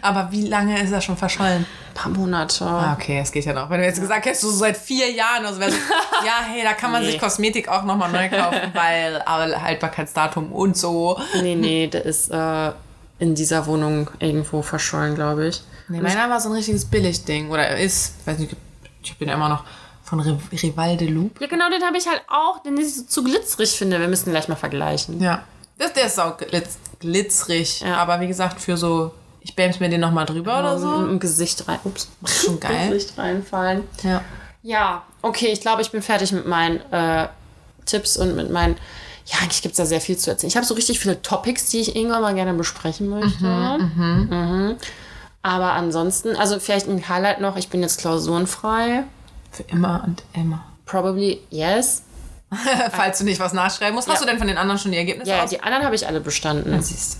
Aber 0.00 0.28
wie 0.30 0.46
lange 0.46 0.80
ist 0.80 0.92
er 0.92 1.00
schon 1.00 1.16
verschollen? 1.16 1.66
Ein 1.90 1.94
paar 1.94 2.12
Monate. 2.12 2.64
Ah, 2.64 2.92
okay, 2.96 3.18
es 3.20 3.32
geht 3.32 3.44
ja 3.44 3.52
noch. 3.52 3.68
Wenn 3.68 3.80
du 3.80 3.86
jetzt 3.86 4.00
gesagt 4.00 4.26
hättest, 4.26 4.42
so 4.42 4.50
seit 4.50 4.76
vier 4.76 5.10
Jahren, 5.10 5.44
also 5.44 5.58
wär's, 5.58 5.74
ja, 6.24 6.34
hey, 6.48 6.62
da 6.62 6.72
kann 6.74 6.92
man 6.92 7.02
Nee. 7.02 7.10
sich 7.12 7.20
Kosmetik 7.20 7.68
auch 7.68 7.82
nochmal 7.82 8.10
neu 8.12 8.28
kaufen, 8.28 8.60
weil 8.74 9.20
Haltbarkeitsdatum 9.26 10.52
und 10.52 10.76
so. 10.76 11.18
Nee, 11.42 11.56
nee, 11.56 11.86
der 11.88 12.04
ist 12.04 12.30
äh, 12.30 12.70
in 13.18 13.34
dieser 13.34 13.66
Wohnung 13.66 14.10
irgendwo 14.20 14.62
verschollen, 14.62 15.14
glaube 15.14 15.48
ich. 15.48 15.62
Nee, 15.88 16.00
meiner 16.00 16.28
war 16.30 16.40
so 16.40 16.48
ein 16.48 16.54
richtiges 16.54 16.84
Billigding. 16.84 17.50
Oder 17.50 17.66
er 17.66 17.78
ist, 17.78 18.14
weiß 18.26 18.38
nicht, 18.38 18.56
ich 19.02 19.16
bin 19.18 19.28
ja 19.28 19.34
immer 19.34 19.48
noch 19.48 19.64
Von 20.04 20.20
Rival 20.20 20.96
de 20.96 21.08
Loup? 21.08 21.40
Ja, 21.40 21.46
genau, 21.46 21.68
den 21.70 21.82
habe 21.82 21.96
ich 21.96 22.06
halt 22.06 22.22
auch, 22.28 22.62
den 22.62 22.76
ich 22.76 22.94
so 22.94 23.02
zu 23.02 23.24
glitzerig 23.24 23.70
finde. 23.70 23.98
Wir 24.00 24.08
müssen 24.08 24.30
gleich 24.30 24.48
mal 24.48 24.56
vergleichen. 24.56 25.20
Ja. 25.20 25.42
Das, 25.78 25.92
der 25.92 26.06
ist 26.06 26.18
auch 26.18 26.36
glitz, 26.36 26.78
glitzerig. 27.00 27.80
Ja. 27.80 27.96
Aber 27.96 28.20
wie 28.20 28.26
gesagt, 28.26 28.60
für 28.60 28.76
so, 28.76 29.12
ich 29.40 29.54
bäms 29.54 29.80
mir 29.80 29.88
den 29.88 30.00
nochmal 30.00 30.26
drüber 30.26 30.58
oder 30.58 30.78
so. 30.78 30.94
Im, 30.96 31.10
Im 31.10 31.20
Gesicht 31.20 31.66
rein. 31.68 31.78
Ups. 31.84 32.08
Schon 32.24 32.60
geil. 32.60 32.90
Gesicht 32.90 33.16
reinfallen. 33.18 33.84
Ja. 34.02 34.22
Ja, 34.62 35.02
okay, 35.22 35.46
ich 35.46 35.60
glaube, 35.60 35.82
ich 35.82 35.90
bin 35.90 36.02
fertig 36.02 36.32
mit 36.32 36.46
meinen 36.46 36.80
äh, 36.92 37.28
Tipps 37.86 38.16
und 38.16 38.36
mit 38.36 38.50
meinen. 38.50 38.76
Ja, 39.30 39.38
eigentlich 39.42 39.60
gibt 39.62 39.72
es 39.72 39.76
da 39.76 39.84
sehr 39.86 40.00
viel 40.00 40.16
zu 40.16 40.30
erzählen. 40.30 40.48
Ich 40.48 40.56
habe 40.56 40.64
so 40.66 40.74
richtig 40.74 41.00
viele 41.00 41.20
Topics, 41.22 41.66
die 41.68 41.80
ich 41.80 41.94
irgendwann 41.96 42.22
mal 42.22 42.34
gerne 42.34 42.54
besprechen 42.54 43.08
möchte. 43.08 43.44
Mhm, 43.44 44.76
Aber 45.42 45.72
ansonsten, 45.72 46.34
also 46.36 46.58
vielleicht 46.60 46.88
ein 46.88 47.08
Highlight 47.08 47.40
noch, 47.40 47.56
ich 47.56 47.68
bin 47.68 47.82
jetzt 47.82 48.00
klausurenfrei. 48.00 49.04
Für 49.50 49.62
immer 49.64 50.02
und 50.06 50.22
immer. 50.34 50.64
Probably 50.86 51.40
yes. 51.50 52.02
Falls 52.92 53.18
du 53.18 53.24
nicht 53.24 53.40
was 53.40 53.52
nachschreiben 53.52 53.94
musst. 53.94 54.08
Hast 54.08 54.20
Ja. 54.20 54.24
du 54.24 54.30
denn 54.30 54.38
von 54.38 54.48
den 54.48 54.56
anderen 54.56 54.78
schon 54.78 54.92
die 54.92 54.98
Ergebnisse 54.98 55.30
Ja, 55.30 55.44
aus? 55.44 55.50
die 55.50 55.62
anderen 55.62 55.84
habe 55.84 55.94
ich 55.94 56.06
alle 56.06 56.20
bestanden. 56.20 56.80
Siehst 56.80 57.18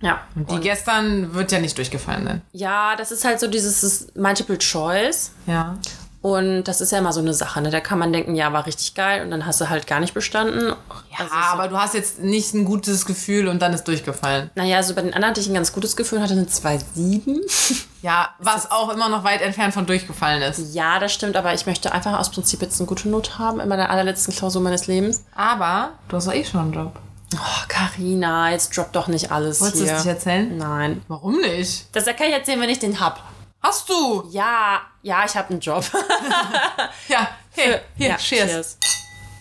Ja. 0.00 0.20
du. 0.34 0.54
Die 0.56 0.60
gestern 0.60 1.34
wird 1.34 1.52
ja 1.52 1.58
nicht 1.60 1.76
durchgefallen 1.76 2.24
sein. 2.24 2.40
Ja, 2.52 2.96
das 2.96 3.10
ist 3.12 3.24
halt 3.26 3.38
so 3.40 3.46
dieses 3.46 3.82
das 3.82 4.06
Multiple 4.16 4.56
Choice. 4.58 5.32
Ja. 5.46 5.76
Und 6.22 6.64
das 6.64 6.82
ist 6.82 6.92
ja 6.92 6.98
immer 6.98 7.14
so 7.14 7.20
eine 7.20 7.32
Sache, 7.32 7.62
ne? 7.62 7.70
Da 7.70 7.80
kann 7.80 7.98
man 7.98 8.12
denken, 8.12 8.34
ja, 8.34 8.52
war 8.52 8.66
richtig 8.66 8.94
geil 8.94 9.22
und 9.22 9.30
dann 9.30 9.46
hast 9.46 9.58
du 9.60 9.70
halt 9.70 9.86
gar 9.86 10.00
nicht 10.00 10.12
bestanden. 10.12 10.66
Ja, 10.68 10.74
Also 11.18 11.30
so- 11.30 11.34
aber 11.34 11.68
du 11.68 11.78
hast 11.78 11.94
jetzt 11.94 12.18
nicht 12.18 12.52
ein 12.52 12.66
gutes 12.66 13.06
Gefühl 13.06 13.48
und 13.48 13.62
dann 13.62 13.72
ist 13.72 13.84
durchgefallen. 13.84 14.50
Naja, 14.54 14.76
also 14.76 14.94
bei 14.94 15.00
den 15.00 15.14
anderen 15.14 15.30
hatte 15.30 15.40
ich 15.40 15.48
ein 15.48 15.54
ganz 15.54 15.72
gutes 15.72 15.96
Gefühl, 15.96 16.20
hatte 16.20 16.34
eine 16.34 16.44
2,7. 16.46 17.40
Ja, 18.02 18.30
was 18.38 18.70
auch 18.70 18.88
immer 18.88 19.10
noch 19.10 19.24
weit 19.24 19.42
entfernt 19.42 19.74
von 19.74 19.84
durchgefallen 19.84 20.40
ist. 20.40 20.74
Ja, 20.74 20.98
das 20.98 21.12
stimmt, 21.12 21.36
aber 21.36 21.52
ich 21.52 21.66
möchte 21.66 21.92
einfach 21.92 22.18
aus 22.18 22.30
Prinzip 22.30 22.62
jetzt 22.62 22.80
eine 22.80 22.86
gute 22.86 23.10
Note 23.10 23.38
haben 23.38 23.60
in 23.60 23.68
meiner 23.68 23.90
allerletzten 23.90 24.34
Klausur 24.34 24.62
meines 24.62 24.86
Lebens. 24.86 25.24
Aber 25.34 25.90
du 26.08 26.16
hast 26.16 26.26
doch 26.26 26.32
eh 26.32 26.42
schon 26.42 26.60
einen 26.60 26.72
Job. 26.72 26.98
Oh, 27.34 27.64
Carina, 27.68 28.50
jetzt 28.50 28.74
drop 28.76 28.92
doch 28.92 29.06
nicht 29.06 29.30
alles 29.30 29.60
Wolltest 29.60 29.82
du 29.82 29.84
hier. 29.86 29.96
es 29.96 30.04
nicht 30.04 30.14
erzählen? 30.14 30.56
Nein. 30.56 31.02
Warum 31.08 31.40
nicht? 31.42 31.94
Das 31.94 32.06
kann 32.06 32.16
ich 32.28 32.32
erzählen, 32.32 32.60
wenn 32.60 32.70
ich 32.70 32.78
den 32.78 32.98
hab. 33.00 33.22
Hast 33.62 33.88
du? 33.88 34.28
Ja, 34.30 34.80
ja, 35.02 35.24
ich 35.24 35.34
habe 35.36 35.50
einen 35.50 35.60
Job. 35.60 35.84
Ja, 37.08 37.28
hey, 37.52 37.80
hier, 37.96 38.08
ja, 38.08 38.16
cheers. 38.16 38.78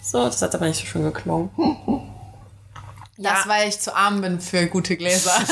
So, 0.03 0.25
das 0.25 0.41
hat 0.41 0.53
aber 0.55 0.67
nicht 0.67 0.79
so 0.79 0.85
schön 0.85 1.03
geklungen. 1.03 1.49
Das, 3.21 3.49
weil 3.49 3.67
ich 3.67 3.77
zu 3.81 3.93
arm 3.93 4.21
bin 4.21 4.39
für 4.39 4.65
gute 4.67 4.95
Gläser. 4.95 5.33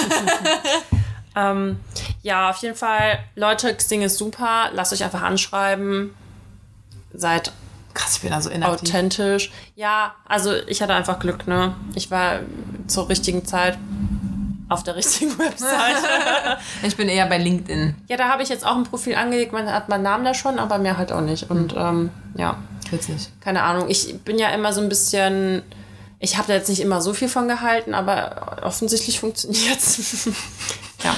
Ähm, 1.36 1.80
ja, 2.24 2.50
auf 2.50 2.58
jeden 2.64 2.76
Fall, 2.76 3.20
Leute, 3.36 3.76
Xing 3.76 4.02
ist 4.02 4.18
super. 4.18 4.72
Lasst 4.74 4.92
euch 4.92 5.04
einfach 5.04 5.22
anschreiben. 5.22 6.16
Seid 7.14 7.52
Krass, 7.94 8.16
ich 8.16 8.22
bin 8.22 8.32
da 8.32 8.42
so 8.42 8.50
inaktiv. 8.50 8.82
authentisch. 8.90 9.52
Ja, 9.76 10.16
also 10.26 10.56
ich 10.56 10.82
hatte 10.82 10.96
einfach 10.96 11.20
Glück, 11.20 11.46
ne? 11.48 11.76
Ich 11.94 12.10
war 12.10 12.40
zur 12.88 13.08
richtigen 13.10 13.46
Zeit 13.46 13.78
auf 14.70 14.84
der 14.84 14.96
richtigen 14.96 15.38
Website. 15.40 15.98
Ich 16.84 16.96
bin 16.98 17.10
eher 17.10 17.26
bei 17.26 17.38
LinkedIn. 17.38 17.96
ja, 18.08 18.18
da 18.18 18.30
habe 18.30 18.44
ich 18.44 18.50
jetzt 18.50 18.66
auch 18.66 18.76
ein 18.76 18.84
Profil 18.84 19.16
angelegt. 19.16 19.52
Man 19.54 19.72
hat 19.72 19.90
meinen 19.90 20.04
Namen 20.04 20.24
da 20.26 20.34
schon, 20.34 20.60
aber 20.60 20.78
mehr 20.78 20.98
halt 20.98 21.12
auch 21.12 21.22
nicht. 21.22 21.50
Und 21.50 21.74
ähm, 21.78 22.10
ja, 22.36 22.58
Witzig. 22.92 23.30
keine 23.42 23.64
Ahnung. 23.64 23.90
Ich 23.90 24.20
bin 24.22 24.38
ja 24.38 24.50
immer 24.50 24.74
so 24.74 24.82
ein 24.82 24.90
bisschen. 24.90 25.64
Ich 26.20 26.38
habe 26.38 26.48
da 26.48 26.54
jetzt 26.56 26.70
nicht 26.70 26.82
immer 26.82 27.00
so 27.02 27.14
viel 27.14 27.30
von 27.30 27.48
gehalten, 27.48 27.94
aber 27.94 28.60
offensichtlich 28.64 29.20
funktioniert 29.22 29.78
es. 29.78 30.30
ja. 31.04 31.16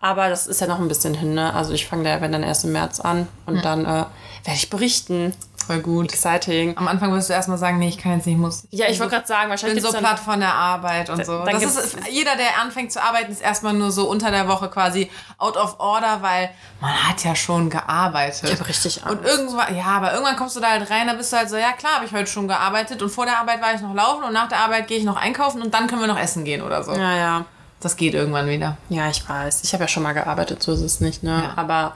Aber 0.00 0.28
das 0.28 0.46
ist 0.46 0.60
ja 0.60 0.66
noch 0.66 0.80
ein 0.80 0.88
bisschen 0.88 1.14
hin, 1.14 1.32
ne? 1.34 1.54
Also 1.54 1.72
ich 1.72 1.86
fange 1.86 2.04
da 2.04 2.10
ja, 2.10 2.20
wenn 2.20 2.30
dann 2.32 2.42
erst 2.42 2.64
im 2.64 2.72
März 2.72 3.00
an 3.00 3.26
und 3.46 3.64
dann 3.64 3.86
äh, 3.86 4.04
werde 4.44 4.58
ich 4.58 4.70
berichten. 4.70 5.34
Voll 5.66 5.80
gut. 5.80 6.12
Exciting. 6.12 6.76
Am 6.76 6.86
Anfang 6.88 7.10
wirst 7.12 7.30
du 7.30 7.32
erstmal 7.32 7.56
sagen, 7.56 7.78
nee, 7.78 7.88
ich 7.88 7.96
kann 7.96 8.12
jetzt 8.12 8.26
nicht, 8.26 8.36
muss. 8.36 8.64
Ja, 8.70 8.86
ich 8.88 9.00
wollte 9.00 9.14
gerade 9.14 9.26
sagen, 9.26 9.44
Ich 9.44 9.50
wahrscheinlich 9.50 9.82
bin 9.82 9.92
so 9.92 9.96
platt 9.96 10.18
von 10.18 10.38
der 10.38 10.52
Arbeit 10.52 11.08
und 11.08 11.24
so. 11.24 11.42
Das 11.44 11.62
ist, 11.62 11.96
jeder, 12.10 12.36
der 12.36 12.60
anfängt 12.60 12.92
zu 12.92 13.02
arbeiten, 13.02 13.32
ist 13.32 13.40
erstmal 13.40 13.72
nur 13.72 13.90
so 13.90 14.08
unter 14.10 14.30
der 14.30 14.46
Woche 14.46 14.68
quasi 14.68 15.10
out 15.38 15.56
of 15.56 15.76
order, 15.78 16.20
weil 16.20 16.50
man 16.82 16.92
hat 17.08 17.24
ja 17.24 17.34
schon 17.34 17.70
gearbeitet. 17.70 18.44
Ich 18.44 18.60
hab 18.60 18.68
richtig 18.68 19.04
Angst. 19.04 19.18
Und 19.18 19.24
irgendwann, 19.24 19.74
ja, 19.74 19.86
aber 19.86 20.12
irgendwann 20.12 20.36
kommst 20.36 20.54
du 20.56 20.60
da 20.60 20.68
halt 20.68 20.90
rein, 20.90 21.06
da 21.06 21.14
bist 21.14 21.32
du 21.32 21.38
halt 21.38 21.48
so, 21.48 21.56
ja 21.56 21.72
klar, 21.72 21.94
habe 21.94 22.04
ich 22.04 22.12
heute 22.12 22.26
schon 22.26 22.46
gearbeitet 22.46 23.00
und 23.00 23.08
vor 23.08 23.24
der 23.24 23.38
Arbeit 23.38 23.62
war 23.62 23.74
ich 23.74 23.80
noch 23.80 23.94
laufen 23.94 24.24
und 24.24 24.34
nach 24.34 24.48
der 24.48 24.58
Arbeit 24.58 24.86
gehe 24.86 24.98
ich 24.98 25.04
noch 25.04 25.16
einkaufen 25.16 25.62
und 25.62 25.72
dann 25.72 25.86
können 25.86 26.02
wir 26.02 26.08
noch 26.08 26.18
essen 26.18 26.44
gehen 26.44 26.60
oder 26.60 26.84
so. 26.84 26.92
Ja, 26.92 27.16
ja. 27.16 27.44
Das 27.80 27.96
geht 27.96 28.12
irgendwann 28.14 28.48
wieder. 28.48 28.76
Ja, 28.90 29.08
ich 29.08 29.26
weiß. 29.26 29.62
Ich 29.64 29.72
habe 29.72 29.84
ja 29.84 29.88
schon 29.88 30.02
mal 30.02 30.12
gearbeitet, 30.12 30.62
so 30.62 30.72
ist 30.72 30.80
es 30.80 31.00
nicht, 31.00 31.22
ne? 31.22 31.42
Ja. 31.44 31.52
Aber 31.56 31.94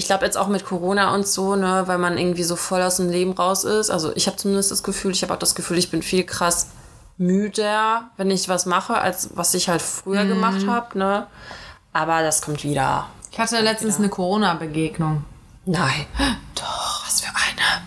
ich 0.00 0.06
glaube 0.06 0.24
jetzt 0.24 0.38
auch 0.38 0.48
mit 0.48 0.64
Corona 0.64 1.14
und 1.14 1.26
so, 1.28 1.56
ne, 1.56 1.82
weil 1.84 1.98
man 1.98 2.16
irgendwie 2.16 2.42
so 2.42 2.56
voll 2.56 2.80
aus 2.80 2.96
dem 2.96 3.10
Leben 3.10 3.32
raus 3.32 3.64
ist. 3.64 3.90
Also 3.90 4.12
ich 4.16 4.26
habe 4.26 4.38
zumindest 4.38 4.70
das 4.70 4.82
Gefühl, 4.82 5.12
ich 5.12 5.22
habe 5.22 5.34
auch 5.34 5.38
das 5.38 5.54
Gefühl, 5.54 5.76
ich 5.76 5.90
bin 5.90 6.00
viel 6.00 6.24
krass 6.24 6.68
müder, 7.18 8.10
wenn 8.16 8.30
ich 8.30 8.48
was 8.48 8.64
mache, 8.64 8.94
als 8.94 9.30
was 9.34 9.52
ich 9.52 9.68
halt 9.68 9.82
früher 9.82 10.24
gemacht 10.24 10.66
habe, 10.66 10.98
ne? 10.98 11.26
Aber 11.92 12.22
das 12.22 12.40
kommt 12.40 12.64
wieder. 12.64 13.08
Ich 13.30 13.38
hatte 13.38 13.60
letztens 13.60 13.98
eine 13.98 14.08
Corona-Begegnung. 14.08 15.22
Nein. 15.66 16.06
Doch. 16.54 17.04
Was 17.06 17.20
für 17.20 17.28
eine. 17.28 17.82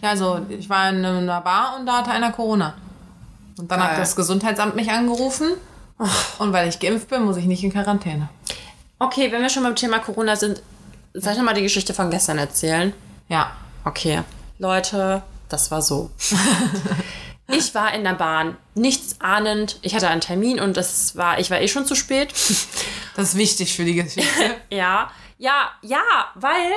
Ja, 0.00 0.10
also 0.10 0.40
ich 0.48 0.70
war 0.70 0.88
in 0.88 1.04
einer 1.04 1.40
Bar 1.42 1.76
und 1.78 1.84
da 1.84 1.98
hatte 1.98 2.12
einer 2.12 2.32
Corona. 2.32 2.74
Und 3.58 3.70
dann 3.70 3.80
Geil. 3.80 3.90
hat 3.90 3.98
das 3.98 4.16
Gesundheitsamt 4.16 4.74
mich 4.74 4.90
angerufen. 4.90 5.48
Und 6.38 6.52
weil 6.54 6.68
ich 6.68 6.80
geimpft 6.80 7.08
bin, 7.10 7.24
muss 7.24 7.36
ich 7.36 7.44
nicht 7.44 7.62
in 7.62 7.72
Quarantäne. 7.72 8.30
Okay, 8.98 9.30
wenn 9.30 9.42
wir 9.42 9.50
schon 9.50 9.64
beim 9.64 9.76
Thema 9.76 9.98
Corona 9.98 10.34
sind, 10.34 10.62
soll 11.20 11.32
ich 11.32 11.38
noch 11.38 11.44
mal 11.44 11.54
die 11.54 11.62
Geschichte 11.62 11.94
von 11.94 12.10
gestern 12.10 12.38
erzählen? 12.38 12.92
Ja. 13.28 13.52
Okay, 13.84 14.22
Leute, 14.58 15.22
das 15.48 15.70
war 15.70 15.82
so. 15.82 16.10
ich 17.48 17.74
war 17.74 17.94
in 17.94 18.04
der 18.04 18.14
Bahn, 18.14 18.56
nichts 18.74 19.20
ahnend. 19.20 19.78
Ich 19.82 19.94
hatte 19.94 20.08
einen 20.08 20.20
Termin 20.20 20.60
und 20.60 20.76
das 20.76 21.16
war, 21.16 21.38
ich 21.38 21.50
war 21.50 21.60
eh 21.60 21.68
schon 21.68 21.86
zu 21.86 21.94
spät. 21.94 22.32
Das 23.16 23.30
ist 23.30 23.36
wichtig 23.36 23.74
für 23.74 23.84
die 23.84 23.94
Geschichte. 23.94 24.44
ja, 24.70 25.10
ja, 25.38 25.70
ja, 25.82 26.04
weil 26.36 26.70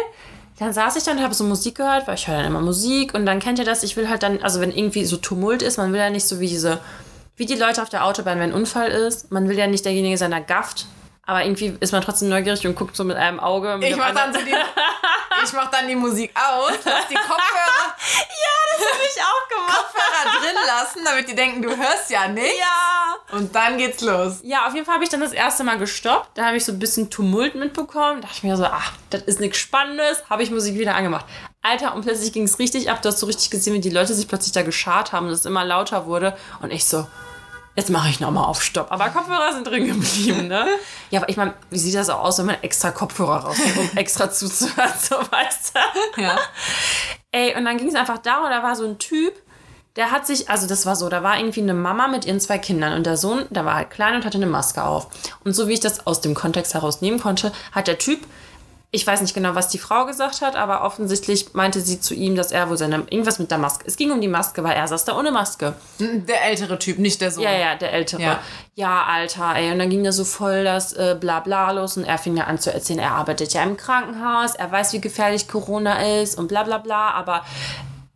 dann 0.58 0.73
saß 0.73 0.95
ich 0.95 1.04
dann 1.04 1.17
und 1.17 1.23
habe 1.23 1.36
so 1.36 1.43
Musik 1.43 1.75
gehört, 1.75 2.08
weil 2.08 2.15
ich 2.15 2.27
höre 2.27 2.38
dann 2.38 2.47
immer 2.47 2.62
Musik 2.62 3.13
und 3.13 3.27
dann 3.27 3.39
kennt 3.39 3.60
ihr 3.60 3.65
das, 3.65 3.84
ich 3.84 3.95
will 3.95 4.10
halt 4.10 4.23
dann, 4.23 4.41
also 4.41 4.60
wenn 4.60 4.71
irgendwie 4.71 5.06
so 5.06 5.17
Tumult 5.17 5.62
ist, 5.62 5.77
man 5.77 5.93
will 5.93 5.99
ja 5.99 6.10
nicht 6.10 6.27
so 6.27 6.39
wie 6.39 6.47
diese, 6.47 6.80
wie 7.36 7.45
die 7.45 7.54
Leute 7.54 7.84
auf 7.84 7.89
der 7.89 8.06
Autobahn, 8.06 8.39
wenn 8.39 8.49
ein 8.49 8.56
Unfall 8.56 8.89
ist, 8.89 9.32
man 9.32 9.49
will 9.49 9.58
ja 9.58 9.67
nicht 9.67 9.86
derjenige 9.86 10.17
sein, 10.17 10.32
der 10.32 10.41
gafft, 10.41 10.88
aber 11.25 11.43
irgendwie 11.43 11.77
ist 11.79 11.91
man 11.93 12.01
trotzdem 12.01 12.29
neugierig 12.29 12.65
und 12.67 12.75
guckt 12.75 12.95
so 12.95 13.03
mit 13.03 13.17
einem 13.17 13.39
Auge. 13.39 13.77
Mit 13.77 13.89
Ich 13.89 13.95
mach 13.95 14.07
anderen- 14.07 14.34
dann 14.34 14.41
so 14.41 14.45
die, 14.47 14.55
ich 15.43 15.53
mach 15.53 15.69
dann 15.71 15.88
die 15.88 15.95
Musik 15.95 16.31
aus, 16.36 16.73
lass 16.84 17.07
die 17.10 17.15
Kopfhörer, 17.15 17.95
hab 17.95 19.01
ich 19.01 19.21
auch 19.21 19.47
gemacht. 19.49 19.77
Kopfhörer 19.93 20.39
drin 20.41 20.55
lassen, 20.65 20.99
damit 21.05 21.29
die 21.29 21.36
denken, 21.36 21.62
du 21.62 21.69
hörst 21.75 22.10
ja 22.10 22.27
nicht. 22.27 22.60
Ja. 22.60 23.38
Und 23.38 23.55
dann 23.55 23.77
geht's 23.77 24.01
los. 24.01 24.39
Ja, 24.43 24.67
auf 24.67 24.73
jeden 24.73 24.86
Fall 24.86 24.95
habe 24.95 25.03
ich 25.03 25.10
dann 25.10 25.21
das 25.21 25.31
erste 25.31 25.63
Mal 25.63 25.77
gestoppt. 25.77 26.38
Da 26.38 26.45
habe 26.47 26.57
ich 26.57 26.65
so 26.65 26.71
ein 26.73 26.79
bisschen 26.79 27.10
Tumult 27.10 27.55
mitbekommen. 27.55 28.21
Da 28.21 28.27
dachte 28.27 28.38
ich 28.38 28.43
mir 28.43 28.57
so, 28.57 28.65
ach, 28.65 28.91
das 29.10 29.21
ist 29.23 29.39
nichts 29.39 29.57
Spannendes. 29.60 30.23
Habe 30.29 30.43
ich 30.43 30.51
Musik 30.51 30.75
wieder 30.77 30.95
angemacht. 30.95 31.25
Alter, 31.62 31.93
und 31.95 32.01
plötzlich 32.01 32.34
ging 32.34 32.43
es 32.43 32.60
richtig 32.60 32.89
ab. 32.89 33.01
Du 33.01 33.07
hast 33.10 33.19
so 33.19 33.25
richtig 33.27 33.49
gesehen, 33.51 33.73
wie 33.73 33.79
die 33.79 33.89
Leute 33.89 34.13
sich 34.13 34.27
plötzlich 34.27 34.51
da 34.51 34.63
geschart 34.63 35.13
haben 35.13 35.27
und 35.27 35.31
es 35.31 35.45
immer 35.45 35.63
lauter 35.63 36.07
wurde. 36.07 36.36
Und 36.62 36.71
ich 36.71 36.86
so, 36.86 37.07
jetzt 37.75 37.89
mache 37.89 38.10
ich 38.10 38.19
nochmal 38.19 38.45
auf 38.45 38.62
Stopp. 38.62 38.91
Aber 38.91 39.10
Kopfhörer 39.10 39.53
sind 39.53 39.67
drin 39.67 39.88
geblieben, 39.88 40.47
ne? 40.47 40.67
Ja, 41.10 41.19
aber 41.19 41.29
ich 41.29 41.38
meine, 41.38 41.53
wie 41.69 41.77
sieht 41.77 41.95
das 41.95 42.10
auch 42.10 42.23
aus, 42.23 42.39
wenn 42.39 42.45
man 42.45 42.55
extra 42.62 42.91
Kopfhörer 42.91 43.43
rausnimmt, 43.43 43.77
um 43.77 43.97
extra 43.97 44.31
zuzuhören, 44.31 44.91
so 44.97 45.15
weißt 45.15 45.73
du? 46.15 46.21
Ja. 46.21 46.39
Ey, 47.31 47.55
und 47.55 47.65
dann 47.65 47.77
ging 47.77 47.89
es 47.89 47.95
einfach 47.95 48.19
darum, 48.19 48.49
da 48.49 48.63
war 48.63 48.75
so 48.75 48.86
ein 48.86 48.97
Typ, 48.97 49.34
der 49.97 50.12
hat 50.12 50.25
sich, 50.25 50.49
also 50.49 50.67
das 50.67 50.86
war 50.86 50.95
so, 50.95 51.10
da 51.10 51.21
war 51.21 51.38
irgendwie 51.38 51.62
eine 51.62 51.73
Mama 51.73 52.07
mit 52.07 52.25
ihren 52.25 52.39
zwei 52.39 52.57
Kindern 52.57 52.93
und 52.93 53.05
der 53.05 53.17
Sohn, 53.17 53.45
der 53.49 53.65
war 53.65 53.75
halt 53.75 53.89
klein 53.89 54.15
und 54.15 54.25
hatte 54.25 54.38
eine 54.38 54.47
Maske 54.47 54.84
auf. 54.84 55.07
Und 55.43 55.53
so 55.53 55.67
wie 55.67 55.73
ich 55.73 55.79
das 55.81 56.07
aus 56.07 56.21
dem 56.21 56.34
Kontext 56.34 56.73
heraus 56.73 57.01
nehmen 57.01 57.19
konnte, 57.19 57.51
hat 57.73 57.88
der 57.88 57.97
Typ, 57.97 58.25
ich 58.93 59.08
weiß 59.08 59.21
nicht 59.21 59.34
genau, 59.34 59.56
was 59.56 59.69
die 59.69 59.77
Frau 59.77 60.06
gesagt 60.06 60.41
hat, 60.41 60.58
aber 60.58 60.84
offensichtlich 60.84 61.54
meinte 61.54 61.80
sie 61.80 62.01
zu 62.01 62.13
ihm, 62.13 62.36
dass 62.36 62.51
er 62.51 62.69
wohl 62.69 62.77
seine, 62.77 62.97
irgendwas 63.10 63.39
mit 63.39 63.49
der 63.49 63.58
Maske, 63.58 63.86
es 63.88 63.95
ging 63.95 64.12
um 64.12 64.19
die 64.19 64.27
Maske, 64.27 64.65
weil 64.65 64.73
er 64.73 64.86
saß 64.86 65.06
da 65.06 65.17
ohne 65.17 65.32
Maske. 65.32 65.73
Der 65.99 66.43
ältere 66.43 66.77
Typ, 66.77 66.99
nicht 66.99 67.21
der 67.21 67.32
Sohn. 67.32 67.43
Ja, 67.43 67.54
ja, 67.54 67.75
der 67.75 67.93
Ältere. 67.93 68.21
Ja. 68.21 68.39
Ja, 68.75 69.04
Alter, 69.04 69.56
ey. 69.56 69.71
Und 69.71 69.80
dann 69.80 69.89
ging 69.89 70.04
da 70.04 70.12
so 70.12 70.25
voll 70.25 70.65
das 70.65 70.91
äh, 70.93 71.15
Blabla 71.17 71.71
los 71.71 71.95
und 71.95 72.04
er 72.04 72.17
fing 72.17 72.36
ja 72.36 72.45
an 72.45 72.60
zu 72.60 72.73
erzählen, 72.73 72.99
er 72.99 73.12
arbeitet 73.12 73.54
ja 73.54 73.63
im 73.63 73.77
Krankenhaus, 73.77 74.56
er 74.56 74.69
weiß, 74.71 74.91
wie 74.91 75.01
gefährlich 75.01 75.47
Corona 75.47 76.21
ist 76.21 76.38
und 76.38 76.47
bla 76.47 76.63
bla 76.63 76.77
bla, 76.77 77.12
aber 77.12 77.45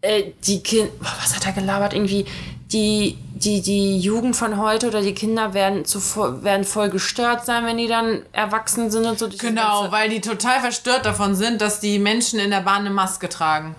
äh, 0.05 0.33
die 0.45 0.61
Kinder, 0.61 0.91
was 0.99 1.35
hat 1.35 1.45
er 1.45 1.51
gelabert? 1.53 1.93
Irgendwie, 1.93 2.25
die, 2.71 3.17
die, 3.35 3.61
die 3.61 3.99
Jugend 3.99 4.35
von 4.35 4.57
heute 4.57 4.87
oder 4.87 5.01
die 5.01 5.13
Kinder 5.13 5.53
werden, 5.53 5.85
zu, 5.85 5.99
werden 6.43 6.63
voll 6.63 6.89
gestört 6.89 7.45
sein, 7.45 7.65
wenn 7.65 7.77
die 7.77 7.87
dann 7.87 8.23
erwachsen 8.31 8.89
sind 8.91 9.05
und 9.05 9.19
so. 9.19 9.29
Genau, 9.29 9.81
ganze- 9.81 9.91
weil 9.91 10.09
die 10.09 10.21
total 10.21 10.59
verstört 10.61 11.05
davon 11.05 11.35
sind, 11.35 11.61
dass 11.61 11.79
die 11.79 11.99
Menschen 11.99 12.39
in 12.39 12.49
der 12.51 12.61
Bahn 12.61 12.81
eine 12.81 12.89
Maske 12.89 13.29
tragen. 13.29 13.75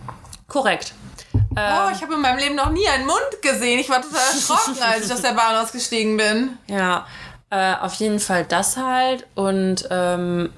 Korrekt. 0.48 0.94
oh, 1.34 1.90
ich 1.92 2.00
habe 2.02 2.14
in 2.14 2.20
meinem 2.20 2.38
Leben 2.38 2.54
noch 2.54 2.70
nie 2.70 2.86
einen 2.88 3.06
Mund 3.06 3.42
gesehen. 3.42 3.78
Ich 3.80 3.88
war 3.88 4.00
total 4.02 4.20
erschrocken, 4.34 4.80
als 4.82 5.06
ich 5.06 5.12
aus 5.12 5.22
der 5.22 5.32
Bahn 5.32 5.56
ausgestiegen 5.56 6.16
bin. 6.16 6.58
Ja, 6.68 7.06
äh, 7.50 7.74
auf 7.80 7.94
jeden 7.94 8.20
Fall 8.20 8.44
das 8.44 8.76
halt. 8.76 9.26
Und 9.34 9.86
ähm, 9.90 10.50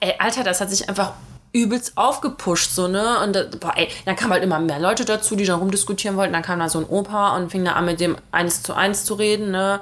ey, 0.00 0.14
Alter, 0.18 0.44
das 0.44 0.60
hat 0.60 0.70
sich 0.70 0.88
einfach 0.88 1.12
übelst 1.54 1.92
aufgepusht, 1.96 2.72
so, 2.74 2.88
ne? 2.88 3.20
Und 3.20 3.34
da- 3.34 3.44
boah, 3.60 3.72
ey, 3.76 3.88
dann 4.04 4.16
kamen 4.16 4.32
halt 4.32 4.42
immer 4.42 4.58
mehr 4.58 4.80
Leute 4.80 5.04
dazu, 5.04 5.36
die 5.36 5.44
dann 5.46 5.60
rumdiskutieren 5.60 6.16
wollten. 6.16 6.32
Dann 6.32 6.42
kam 6.42 6.58
da 6.58 6.68
so 6.68 6.80
ein 6.80 6.84
Opa 6.86 7.36
und 7.36 7.50
fing 7.50 7.64
da 7.64 7.72
an, 7.74 7.84
mit 7.84 8.00
dem 8.00 8.16
eins 8.32 8.62
zu 8.64 8.74
eins 8.74 9.04
zu 9.04 9.14
reden, 9.14 9.52
ne? 9.52 9.80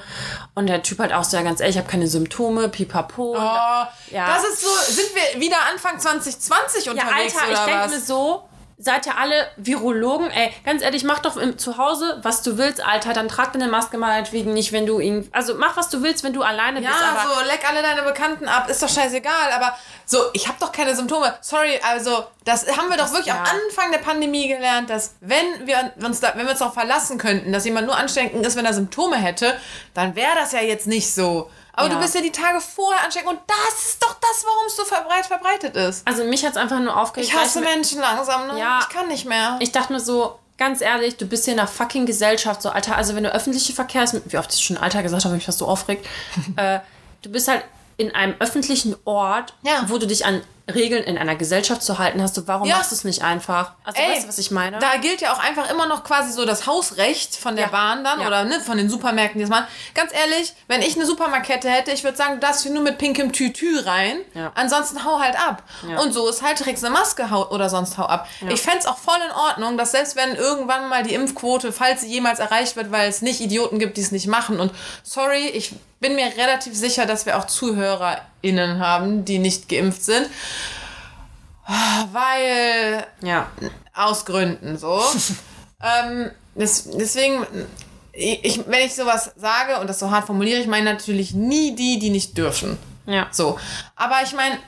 Und 0.55 0.67
der 0.69 0.83
Typ 0.83 0.99
halt 0.99 1.13
auch 1.15 1.25
so, 1.25 1.37
ja, 1.37 1.43
ganz 1.43 1.61
ehrlich, 1.61 1.77
ich 1.77 1.81
habe 1.83 1.91
keine 1.91 2.07
Symptome, 2.07 2.69
pipapo. 2.69 3.35
Oh, 3.37 3.87
Ja. 4.11 4.27
Das 4.37 4.45
ist 4.45 4.61
so, 4.61 4.69
sind 4.93 5.09
wir 5.15 5.41
wieder 5.41 5.57
Anfang 5.73 5.99
2020 5.99 6.85
Ja, 6.85 6.93
unterwegs 6.93 7.35
Alter, 7.35 7.47
ich 7.53 7.57
oder 7.59 7.65
denke 7.67 7.85
was? 7.87 7.91
mir 7.93 8.01
so, 8.01 8.43
seid 8.83 9.07
ihr 9.07 9.17
alle 9.17 9.47
Virologen? 9.57 10.31
Ey, 10.31 10.53
ganz 10.65 10.83
ehrlich, 10.83 11.05
mach 11.05 11.21
doch 11.21 11.37
im, 11.37 11.57
zu 11.57 11.79
Hause, 11.79 12.19
was 12.23 12.43
du 12.43 12.59
willst, 12.59 12.85
Alter. 12.85 13.13
Dann 13.13 13.29
trag 13.29 13.53
deine 13.53 13.69
Maske 13.69 13.97
meinetwegen 13.97 14.53
nicht, 14.53 14.73
wenn 14.73 14.87
du 14.87 14.99
ihn. 14.99 15.29
Also 15.33 15.55
mach, 15.55 15.77
was 15.77 15.89
du 15.89 16.03
willst, 16.03 16.25
wenn 16.25 16.33
du 16.33 16.43
alleine 16.43 16.81
Ja, 16.81 16.91
bist. 16.91 17.03
Aber 17.03 17.35
so, 17.35 17.47
leck 17.47 17.61
alle 17.69 17.81
deine 17.81 18.03
Bekannten 18.03 18.49
ab, 18.49 18.69
ist 18.69 18.83
doch 18.83 18.89
scheißegal, 18.89 19.53
aber 19.55 19.77
so, 20.05 20.19
ich 20.33 20.49
habe 20.49 20.59
doch 20.59 20.73
keine 20.73 20.97
Symptome. 20.97 21.33
Sorry, 21.41 21.81
also, 21.89 22.25
das 22.45 22.67
haben 22.77 22.91
wir 22.91 22.97
doch 22.97 23.13
wirklich 23.13 23.33
am 23.33 23.45
ja. 23.45 23.53
Anfang 23.53 23.93
der 23.93 23.99
Pandemie 23.99 24.49
gelernt, 24.49 24.91
dass 24.91 25.15
wenn 25.21 25.67
wir 25.67 25.93
uns 26.05 26.21
da, 26.21 26.33
wenn 26.35 26.45
wir 26.45 26.51
uns 26.51 26.59
darauf 26.59 26.75
verlassen 26.75 27.19
könnten, 27.19 27.53
dass 27.53 27.65
jemand 27.65 27.87
nur 27.87 27.97
ansteckend 27.97 28.45
ist, 28.45 28.57
wenn 28.57 28.67
er 28.67 28.75
Symptome 28.75 29.17
hätte, 29.17 29.57
dann 29.95 30.17
wäre 30.17 30.35
das 30.35 30.53
ja 30.53 30.61
jetzt 30.61 30.87
nicht 30.89 31.15
so. 31.15 31.49
Aber 31.75 31.89
Ja. 31.89 31.95
du 31.95 32.01
bist 32.01 32.15
ja 32.15 32.21
die 32.21 32.33
Tage 32.33 32.61
vorher 32.61 33.03
ansteckend 33.05 33.31
und 33.31 33.41
das 33.47 33.87
ist 33.87 34.03
doch 34.03 34.15
das, 34.21 34.45
warum 34.45 34.67
es 34.67 34.77
so 34.77 34.85
verbreit 34.85 35.25
verbreitet 35.27 35.75
ist. 35.77 36.07
also 36.07 36.25
mich 36.25 36.45
hat's 36.45 36.57
einfach 36.57 36.79
nur 36.81 36.97
aufgeregt. 36.97 37.31
Ich 37.33 37.37
hasse 37.39 37.61
mir- 37.61 37.67
Menschen 37.71 38.01
langsam, 38.01 38.47
ne? 38.49 38.59
Ja. 38.59 38.81
Ich 38.83 38.89
kann 38.95 39.09
nicht 39.09 39.25
mehr. 39.25 39.57
Ich 39.61 39.73
dachte 39.73 39.93
mir 39.93 40.01
so, 40.01 40.39
ganz 40.59 40.81
ehrlich, 40.83 41.17
du 41.17 41.25
bist 41.27 41.45
hier 41.47 41.55
in 41.55 41.61
einer 41.61 41.69
fucking 41.69 42.05
Gesellschaft, 42.07 42.61
so 42.63 42.69
Alter, 42.71 42.97
also 42.97 43.15
wenn 43.17 43.25
du 43.25 43.33
öffentliche 43.33 43.73
Verkehrs... 43.73 44.15
Wie 44.27 44.37
oft 44.39 44.53
ich 44.55 44.63
schon 44.63 44.77
Alter 44.77 45.03
gesagt 45.03 45.25
habe, 45.25 45.35
mich 45.35 45.47
das 45.47 45.59
so 45.59 45.67
aufregt. 45.67 46.07
äh, 46.57 46.81
du 47.23 47.31
bist 47.31 47.49
halt 47.49 47.65
in 47.97 48.15
einem 48.15 48.35
öffentlichen 48.39 48.95
Ort, 49.05 49.55
Ja. 49.63 49.85
wo 49.89 49.97
du 49.99 50.07
dich 50.07 50.25
an 50.27 50.43
Regeln 50.73 51.03
in 51.05 51.19
einer 51.19 51.35
Gesellschaft 51.35 51.83
zu 51.83 51.99
halten 51.99 52.23
hast. 52.23 52.37
Du, 52.37 52.47
warum 52.47 52.69
Ja. 52.69 52.77
machst 52.77 52.93
du 52.93 52.95
es 52.95 53.05
nicht 53.05 53.23
einfach? 53.23 53.73
Also 53.85 54.01
Ey, 54.01 54.13
weißt 54.15 54.25
du, 54.25 54.29
was 54.29 54.39
ich 54.39 54.51
meine? 54.51 54.79
Da 54.79 54.97
gilt 54.97 55.21
ja 55.21 55.33
auch 55.33 55.39
einfach 55.41 55.69
immer 55.71 55.87
noch 55.87 56.05
quasi 56.05 56.33
so 56.33 56.45
das 56.45 56.67
Hausrecht 56.67 57.35
von 57.37 57.57
der 57.57 57.67
Ja. 57.67 57.71
Bahn 57.71 58.05
dann 58.05 58.21
Ja. 58.21 58.27
oder 58.29 58.45
ne, 58.45 58.61
von 58.61 58.77
den 58.77 58.89
Supermärkten, 58.89 59.39
die 59.39 59.45
das 59.45 59.51
machen. 59.51 59.67
Ganz 59.95 60.13
ehrlich, 60.15 60.55
wenn 60.69 60.81
ich 60.83 60.95
eine 60.97 61.05
Supermarktkette 61.07 61.69
hätte, 61.69 61.91
ich 61.91 62.05
würde 62.05 62.17
sagen, 62.17 62.35
du 62.35 62.41
darfst 62.41 62.63
hier 62.63 62.73
nur 62.73 62.83
mit 62.83 62.99
pinkem 62.99 63.33
Tütü 63.33 63.81
rein. 63.81 64.19
Ansonsten 64.55 65.05
hau 65.05 65.19
halt 65.21 65.37
ab. 65.37 65.63
Und 66.01 66.13
so 66.13 66.29
ist 66.29 66.43
halt, 66.43 66.59
trägst 66.59 66.85
eine 66.85 66.93
Maske 66.95 67.31
hau 67.31 67.49
oder 67.51 67.69
sonst 67.69 67.99
hau 67.99 68.05
ab. 68.05 68.29
Ich 68.49 68.63
fänd's 68.63 68.87
auch 68.87 68.99
voll 68.99 69.19
in 69.25 69.33
Ordnung, 69.33 69.77
dass 69.77 69.91
selbst 69.93 70.17
wenn 70.17 70.35
irgendwann 70.37 70.89
mal 70.89 71.03
die 71.03 71.15
Impfquote, 71.15 71.73
falls 71.73 72.03
sie 72.03 72.09
jemals 72.09 72.39
erreicht 72.39 72.77
wird, 72.77 72.93
weil 72.93 73.09
es 73.09 73.21
nicht 73.23 73.41
Idioten 73.41 73.79
gibt, 73.79 73.97
die 73.97 74.01
es 74.03 74.13
nicht 74.13 74.27
machen. 74.29 74.61
Und 74.61 74.73
sorry, 75.03 75.47
ich 75.49 75.73
bin 76.03 76.17
mir 76.17 76.27
relativ 76.37 76.75
sicher, 76.75 77.07
dass 77.07 77.25
wir 77.25 77.39
auch 77.39 77.47
ZuhörerInnen 77.47 78.79
haben, 78.79 79.25
die 79.25 79.39
nicht 79.39 79.71
geimpft 79.71 80.03
sind. 80.03 80.29
Weil 82.13 83.07
ja. 83.23 83.51
aus 83.95 84.27
Gründen 84.27 84.77
so. 84.77 85.01
ähm, 85.83 86.31
des, 86.55 86.91
deswegen, 86.91 87.47
ich, 88.13 88.61
wenn 88.67 88.85
ich 88.85 88.95
sowas 88.95 89.33
sage 89.37 89.81
und 89.81 89.89
das 89.89 90.01
so 90.01 90.11
hart 90.11 90.27
formuliere, 90.27 90.61
ich 90.61 90.67
meine 90.67 90.93
natürlich 90.93 91.33
nie 91.33 91.75
die, 91.75 91.99
die 91.99 92.11
nicht 92.11 92.37
dürfen. 92.37 92.77
Ja. 93.07 93.29
So. 93.31 93.59
Aber 93.95 94.17
ich 94.25 94.33
meine, 94.33 94.59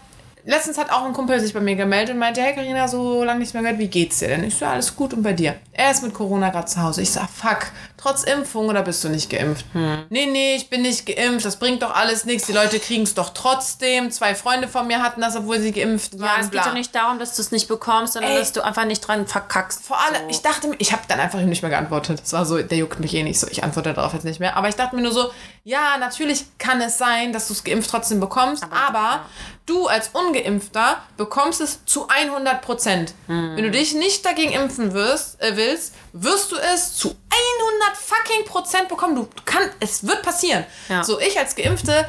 letztens 0.44 0.78
hat 0.78 0.90
auch 0.90 1.04
ein 1.04 1.12
Kumpel 1.12 1.40
sich 1.40 1.52
bei 1.52 1.60
mir 1.60 1.74
gemeldet 1.74 2.14
und 2.14 2.20
meinte, 2.20 2.42
hey 2.42 2.54
Carina, 2.54 2.86
so 2.86 3.24
lange 3.24 3.40
nichts 3.40 3.54
mehr 3.54 3.62
gehört, 3.62 3.80
wie 3.80 3.88
geht's 3.88 4.20
dir 4.20 4.28
denn? 4.28 4.44
Ich 4.44 4.56
so, 4.56 4.66
alles 4.66 4.94
gut 4.94 5.12
und 5.12 5.22
bei 5.22 5.32
dir? 5.32 5.56
Er 5.72 5.90
ist 5.90 6.02
mit 6.02 6.14
Corona 6.14 6.50
gerade 6.50 6.66
zu 6.66 6.80
Hause. 6.80 7.02
Ich 7.02 7.10
so, 7.10 7.20
ah, 7.20 7.28
fuck, 7.28 7.66
trotz 8.04 8.22
Impfung 8.22 8.68
oder 8.68 8.82
bist 8.82 9.02
du 9.02 9.08
nicht 9.08 9.30
geimpft? 9.30 9.64
Nee, 9.72 10.26
nee, 10.26 10.56
ich 10.56 10.68
bin 10.68 10.82
nicht 10.82 11.06
geimpft, 11.06 11.46
das 11.46 11.58
bringt 11.58 11.82
doch 11.82 11.94
alles 11.94 12.26
nichts, 12.26 12.46
die 12.46 12.52
Leute 12.52 12.78
kriegen 12.78 13.04
es 13.04 13.14
doch 13.14 13.30
trotzdem. 13.30 14.10
Zwei 14.10 14.34
Freunde 14.34 14.68
von 14.68 14.86
mir 14.86 15.02
hatten 15.02 15.22
das, 15.22 15.36
obwohl 15.36 15.58
sie 15.58 15.72
geimpft 15.72 16.18
waren. 16.18 16.26
Ja, 16.26 16.34
es 16.36 16.50
geht 16.50 16.60
bla. 16.60 16.64
doch 16.64 16.74
nicht 16.74 16.94
darum, 16.94 17.18
dass 17.18 17.34
du 17.34 17.40
es 17.40 17.50
nicht 17.50 17.66
bekommst, 17.66 18.12
sondern 18.12 18.32
Ey. 18.32 18.38
dass 18.38 18.52
du 18.52 18.62
einfach 18.62 18.84
nicht 18.84 19.00
dran 19.00 19.26
verkackst. 19.26 19.82
Vor 19.82 19.98
allem, 19.98 20.22
so. 20.24 20.28
ich 20.28 20.42
dachte 20.42 20.68
mir, 20.68 20.76
ich 20.78 20.92
habe 20.92 21.02
dann 21.08 21.18
einfach 21.18 21.40
nicht 21.40 21.62
mehr 21.62 21.70
geantwortet. 21.70 22.20
Es 22.22 22.32
war 22.34 22.44
so, 22.44 22.60
der 22.60 22.76
juckt 22.76 23.00
mich 23.00 23.14
eh 23.14 23.22
nicht 23.22 23.40
so, 23.40 23.46
ich 23.48 23.64
antworte 23.64 23.94
darauf 23.94 24.12
jetzt 24.12 24.24
nicht 24.24 24.38
mehr. 24.38 24.56
Aber 24.56 24.68
ich 24.68 24.76
dachte 24.76 24.94
mir 24.94 25.02
nur 25.02 25.12
so, 25.12 25.30
ja, 25.62 25.96
natürlich 25.98 26.44
kann 26.58 26.82
es 26.82 26.98
sein, 26.98 27.32
dass 27.32 27.46
du 27.48 27.54
es 27.54 27.64
geimpft 27.64 27.88
trotzdem 27.88 28.20
bekommst, 28.20 28.64
aber, 28.64 29.24
du 29.66 29.86
als 29.86 30.10
Ungeimpfter 30.12 31.02
bekommst 31.16 31.60
es 31.60 31.84
zu 31.86 32.06
100 32.08 32.60
Prozent. 32.62 33.14
Hm. 33.26 33.56
Wenn 33.56 33.64
du 33.64 33.70
dich 33.70 33.94
nicht 33.94 34.24
dagegen 34.24 34.52
impfen 34.52 34.92
wirst, 34.92 35.40
äh, 35.40 35.56
willst, 35.56 35.94
wirst 36.12 36.52
du 36.52 36.56
es 36.56 36.94
zu 36.94 37.08
100 37.08 37.93
fucking 37.96 38.44
Prozent 38.46 38.88
bekommen. 38.88 39.16
Du 39.16 39.28
kannst, 39.44 39.70
es 39.80 40.06
wird 40.06 40.22
passieren. 40.22 40.64
Ja. 40.88 41.02
So, 41.02 41.18
ich 41.20 41.38
als 41.38 41.54
Geimpfte, 41.54 42.06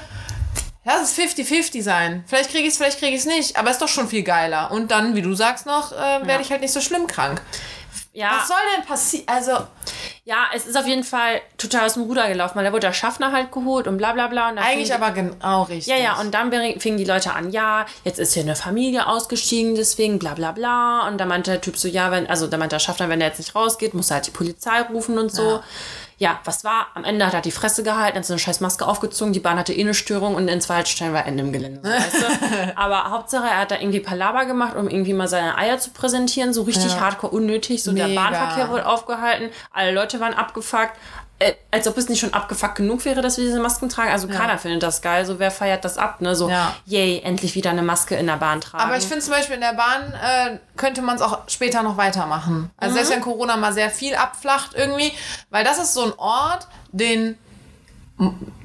Lass 0.87 1.01
es 1.01 1.17
50-50 1.17 1.81
sein. 1.81 2.23
Vielleicht 2.27 2.51
kriege 2.51 2.67
ich 2.67 2.69
es, 2.69 2.77
vielleicht 2.77 2.99
kriege 2.99 3.13
ich 3.13 3.21
es 3.21 3.25
nicht. 3.25 3.57
Aber 3.57 3.71
ist 3.71 3.81
doch 3.81 3.87
schon 3.87 4.07
viel 4.07 4.21
geiler. 4.21 4.69
Und 4.69 4.91
dann, 4.91 5.15
wie 5.15 5.23
du 5.23 5.33
sagst 5.33 5.65
noch, 5.65 5.91
äh, 5.91 5.95
werde 5.95 6.43
ich 6.43 6.51
halt 6.51 6.61
nicht 6.61 6.73
so 6.73 6.79
schlimm 6.79 7.07
krank. 7.07 7.41
Ja, 8.15 8.37
Was 8.39 8.47
soll 8.47 8.57
denn 8.75 8.85
passieren? 8.85 9.25
Also, 9.27 9.51
ja, 10.23 10.45
es 10.55 10.65
ist 10.65 10.77
auf 10.77 10.87
jeden 10.87 11.03
Fall 11.03 11.41
total 11.57 11.85
aus 11.85 11.95
dem 11.95 12.03
Ruder 12.03 12.29
gelaufen, 12.29 12.55
weil 12.55 12.63
da 12.63 12.71
wurde 12.71 12.87
der 12.87 12.93
Schaffner 12.93 13.33
halt 13.33 13.51
geholt 13.51 13.87
und 13.87 13.97
bla 13.97 14.13
bla 14.13 14.27
bla. 14.27 14.47
Eigentlich 14.55 14.93
aber 14.93 15.11
genau 15.11 15.63
richtig. 15.63 15.87
Ja, 15.87 16.01
ja, 16.01 16.19
und 16.21 16.33
dann 16.33 16.49
fingen 16.79 16.97
die 16.97 17.03
Leute 17.03 17.33
an, 17.33 17.51
ja, 17.51 17.85
jetzt 18.05 18.17
ist 18.17 18.33
hier 18.33 18.43
eine 18.43 18.55
Familie 18.55 19.07
ausgestiegen, 19.07 19.75
deswegen 19.75 20.17
bla 20.17 20.33
bla 20.33 20.53
bla. 20.53 21.07
Und 21.07 21.17
da 21.17 21.25
meinte 21.25 21.51
der 21.51 21.61
Typ 21.61 21.77
so, 21.77 21.89
ja, 21.89 22.09
wenn, 22.09 22.25
also 22.27 22.47
da 22.47 22.57
meinte 22.57 22.75
der 22.75 22.79
Schaffner, 22.79 23.09
wenn 23.09 23.19
der 23.19 23.27
jetzt 23.27 23.37
nicht 23.37 23.53
rausgeht, 23.53 23.93
muss 23.93 24.09
er 24.09 24.15
halt 24.15 24.27
die 24.27 24.31
Polizei 24.31 24.81
rufen 24.81 25.17
und 25.19 25.31
so. 25.33 25.49
Ja. 25.49 25.63
Was 26.45 26.63
war? 26.63 26.87
Am 26.93 27.03
Ende 27.03 27.25
hat 27.25 27.33
er 27.33 27.41
die 27.41 27.51
Fresse 27.51 27.83
gehalten, 27.83 28.17
hat 28.17 28.25
so 28.25 28.33
eine 28.33 28.39
scheiß 28.39 28.61
Maske 28.61 28.87
aufgezogen, 28.87 29.33
die 29.33 29.39
Bahn 29.39 29.59
hatte 29.59 29.73
eh 29.73 29.81
eine 29.81 29.93
Störung 29.93 30.35
und 30.35 30.47
in 30.47 30.61
zwei 30.61 30.75
Haltestellen 30.75 31.13
war 31.13 31.25
Ende 31.25 31.43
im 31.43 31.51
Gelände. 31.51 31.81
Weißt 31.83 32.15
du? 32.15 32.73
Aber 32.77 33.11
Hauptsache, 33.11 33.45
er 33.47 33.59
hat 33.59 33.71
da 33.71 33.75
irgendwie 33.75 33.99
Palaver 33.99 34.45
gemacht, 34.45 34.75
um 34.75 34.87
irgendwie 34.89 35.13
mal 35.13 35.27
seine 35.27 35.57
Eier 35.57 35.77
zu 35.77 35.91
präsentieren, 35.91 36.53
so 36.53 36.63
richtig 36.63 36.93
Ja. 36.93 37.01
hardcore 37.01 37.33
unnötig. 37.33 37.83
So 37.83 37.91
der 37.91 38.07
Mega. 38.07 38.21
Bahnverkehr 38.21 38.69
wurde 38.69 38.85
aufgehalten, 38.87 39.49
alle 39.73 39.91
Leute 39.91 40.19
waren 40.19 40.33
abgefuckt. 40.33 40.93
Äh, 41.37 41.53
als 41.69 41.85
ob 41.85 41.97
es 41.97 42.07
nicht 42.07 42.21
schon 42.21 42.33
abgefuckt 42.33 42.75
genug 42.75 43.03
wäre, 43.03 43.21
dass 43.21 43.37
wir 43.37 43.43
diese 43.43 43.59
Masken 43.59 43.89
tragen. 43.89 44.09
Also 44.09 44.29
keiner 44.29 44.57
findet 44.57 44.83
das 44.83 45.01
geil. 45.01 45.25
So, 45.25 45.37
wer 45.37 45.51
feiert 45.51 45.83
das 45.83 45.97
ab? 45.97 46.21
Ne? 46.21 46.33
So, 46.33 46.49
Ja. 46.49 46.73
yay, 46.85 47.19
endlich 47.25 47.55
wieder 47.55 47.71
eine 47.71 47.81
Maske 47.81 48.15
in 48.15 48.27
der 48.27 48.37
Bahn 48.37 48.61
tragen. 48.61 48.81
Aber 48.81 48.95
ich 48.97 49.03
finde 49.03 49.21
zum 49.21 49.33
Beispiel 49.33 49.55
in 49.55 49.61
der 49.61 49.73
Bahn 49.73 50.13
äh, 50.13 50.59
könnte 50.77 51.01
man 51.01 51.17
es 51.17 51.21
auch 51.21 51.39
später 51.49 51.83
noch 51.83 51.97
weitermachen. 51.97 52.71
Also 52.77 52.91
Mhm. 52.93 52.95
selbst 52.95 53.11
wenn 53.11 53.21
Corona 53.21 53.57
mal 53.57 53.73
sehr 53.73 53.89
viel 53.89 54.15
abflacht 54.15 54.71
irgendwie, 54.75 55.11
weil 55.49 55.65
das 55.65 55.77
ist 55.77 55.93
so 55.93 56.05
ein 56.05 56.13
Ort, 56.17 56.67
den 56.93 57.37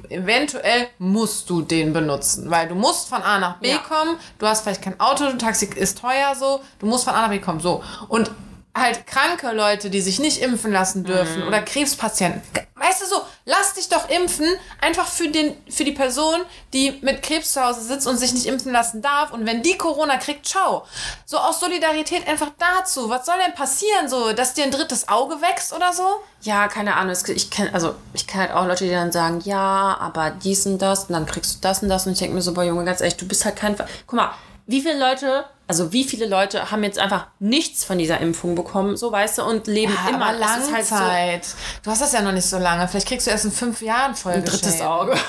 eventuell 0.09 0.87
musst 0.97 1.49
du 1.49 1.61
den 1.61 1.91
benutzen, 1.93 2.49
weil 2.49 2.67
du 2.69 2.75
musst 2.75 3.09
von 3.09 3.21
A 3.21 3.37
nach 3.39 3.57
B 3.57 3.69
Ja. 3.71 3.77
kommen, 3.79 4.17
du 4.39 4.47
hast 4.47 4.61
vielleicht 4.63 4.81
kein 4.81 4.97
Auto, 4.99 5.25
ein 5.25 5.39
Taxi 5.39 5.65
ist 5.75 5.99
teuer 5.99 6.35
so, 6.35 6.61
du 6.79 6.85
musst 6.85 7.03
von 7.03 7.13
A 7.13 7.21
nach 7.23 7.29
B 7.29 7.39
kommen, 7.39 7.59
so. 7.59 7.83
Und 8.07 8.31
halt 8.73 9.05
kranke 9.05 9.51
Leute, 9.51 9.89
die 9.89 10.01
sich 10.01 10.19
nicht 10.19 10.41
impfen 10.41 10.71
lassen 10.71 11.03
dürfen 11.03 11.43
oder 11.43 11.61
Krebspatienten. 11.61 12.41
Weißt 12.75 13.01
du 13.01 13.05
so, 13.05 13.21
lass 13.45 13.73
dich 13.73 13.89
doch 13.89 14.09
impfen, 14.09 14.47
einfach 14.79 15.05
für, 15.05 15.29
den, 15.29 15.55
für 15.69 15.83
die 15.83 15.91
Person, 15.91 16.41
die 16.73 16.97
mit 17.01 17.21
Krebs 17.21 17.53
zu 17.53 17.63
Hause 17.63 17.81
sitzt 17.81 18.07
und 18.07 18.17
sich 18.17 18.33
nicht 18.33 18.45
impfen 18.45 18.71
lassen 18.71 19.01
darf. 19.01 19.33
Und 19.33 19.45
wenn 19.45 19.61
die 19.61 19.77
Corona 19.77 20.17
kriegt, 20.17 20.47
ciao. 20.47 20.85
So 21.25 21.37
aus 21.37 21.59
Solidarität 21.59 22.27
einfach 22.27 22.51
dazu. 22.57 23.09
Was 23.09 23.25
soll 23.25 23.35
denn 23.45 23.53
passieren, 23.53 24.07
so, 24.07 24.33
dass 24.33 24.53
dir 24.53 24.63
ein 24.63 24.71
drittes 24.71 25.07
Auge 25.09 25.41
wächst 25.41 25.73
oder 25.73 25.93
so? 25.93 26.21
ja, 26.43 26.67
keine 26.67 26.95
Ahnung. 26.95 27.15
Ich 27.27 27.49
kenne 27.49 27.73
also 27.73 27.95
ich 28.13 28.27
kenn 28.27 28.41
halt 28.41 28.51
auch 28.51 28.65
Leute, 28.65 28.85
die 28.85 28.91
dann 28.91 29.11
sagen, 29.11 29.41
ja, 29.43 29.97
aber 29.99 30.31
dies 30.31 30.65
und 30.65 30.79
das 30.79 31.05
und 31.05 31.13
dann 31.13 31.25
kriegst 31.25 31.55
du 31.55 31.59
das 31.61 31.83
und 31.83 31.89
das. 31.89 32.05
Und 32.05 32.13
ich 32.13 32.19
denke 32.19 32.33
mir 32.33 32.41
so, 32.41 32.53
boah, 32.53 32.63
Junge, 32.63 32.83
ganz 32.83 33.01
ehrlich, 33.01 33.17
du 33.17 33.27
bist 33.27 33.45
halt 33.45 33.55
kein... 33.55 33.75
Ver 33.75 33.87
Guck 34.07 34.17
mal, 34.17 34.31
wie 34.65 34.81
viele 34.81 34.99
Leute, 34.99 35.45
also 35.71 35.93
wie 35.93 36.03
viele 36.03 36.25
Leute 36.25 36.69
haben 36.71 36.83
jetzt 36.83 36.99
einfach 36.99 37.27
nichts 37.39 37.83
von 37.85 37.97
dieser 37.97 38.19
Impfung 38.19 38.55
bekommen, 38.55 38.97
so 38.97 39.11
weißt 39.11 39.37
du, 39.37 39.43
und 39.43 39.67
leben 39.67 39.97
immer. 40.09 40.25
aber 40.27 40.35
Es 40.39 40.65
ist 40.67 40.73
halt 40.73 40.85
so 40.85 40.95
Langzeit. 40.95 41.47
Du 41.83 41.91
hast 41.91 42.01
das 42.01 42.11
ja 42.11 42.21
noch 42.21 42.33
nicht 42.33 42.45
so 42.45 42.57
lange. 42.57 42.87
Vielleicht 42.87 43.07
kriegst 43.07 43.25
du 43.27 43.31
erst 43.31 43.45
in 43.45 43.51
fünf 43.51 43.81
Jahren 43.81 44.15
Folgeschäden. 44.15 44.81
Auge. 44.81 45.15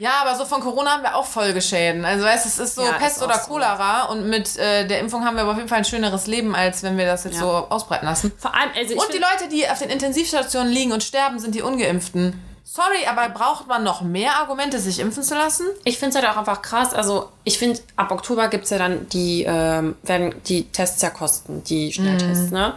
Ja, 0.00 0.10
aber 0.22 0.36
so 0.36 0.44
von 0.44 0.60
Corona 0.60 0.92
haben 0.92 1.02
wir 1.02 1.16
auch 1.16 1.26
Folgeschäden. 1.26 2.04
Also 2.04 2.24
weißt, 2.24 2.44
du, 2.44 2.48
es 2.50 2.58
ist 2.60 2.76
so 2.76 2.82
Ja, 2.82 2.92
Pest 2.92 3.16
ist 3.16 3.22
oder 3.24 3.34
so. 3.40 3.48
Cholera 3.48 4.04
und 4.04 4.28
mit 4.28 4.56
äh, 4.56 4.86
der 4.86 5.00
Impfung 5.00 5.24
haben 5.24 5.34
wir 5.34 5.42
aber 5.42 5.50
auf 5.50 5.56
jeden 5.56 5.68
Fall 5.68 5.78
ein 5.78 5.84
schöneres 5.84 6.28
Leben, 6.28 6.54
als 6.54 6.84
wenn 6.84 6.96
wir 6.96 7.04
das 7.04 7.24
jetzt 7.24 7.34
Ja. 7.34 7.40
so 7.40 7.48
ausbreiten 7.68 8.06
lassen. 8.06 8.30
Vor 8.38 8.54
allem, 8.54 8.70
also 8.76 8.94
Und 8.94 9.12
die 9.12 9.18
Leute, 9.18 9.48
die 9.50 9.68
auf 9.68 9.80
den 9.80 9.90
Intensivstationen 9.90 10.72
liegen 10.72 10.92
und 10.92 11.02
sterben, 11.02 11.40
sind 11.40 11.56
die 11.56 11.62
Ungeimpften. 11.62 12.40
Sorry, 12.70 13.06
aber 13.08 13.30
braucht 13.30 13.66
man 13.66 13.82
noch 13.82 14.02
mehr 14.02 14.36
Argumente, 14.36 14.78
sich 14.78 14.98
impfen 14.98 15.22
zu 15.22 15.34
lassen? 15.34 15.66
Ich 15.84 15.98
finde 15.98 16.10
es 16.18 16.22
halt 16.22 16.30
auch 16.30 16.38
einfach 16.38 16.60
krass. 16.60 16.92
Also, 16.92 17.30
ich 17.42 17.58
finde, 17.58 17.80
ab 17.96 18.10
Oktober 18.10 18.48
gibt 18.48 18.64
es 18.64 18.70
ja 18.70 18.76
dann 18.76 19.08
die, 19.08 19.42
ähm, 19.48 19.96
werden 20.02 20.34
die 20.46 20.64
Tests 20.64 21.00
ja 21.00 21.08
kosten, 21.08 21.64
die 21.64 21.94
Schnelltests, 21.94 22.50
ne? 22.50 22.74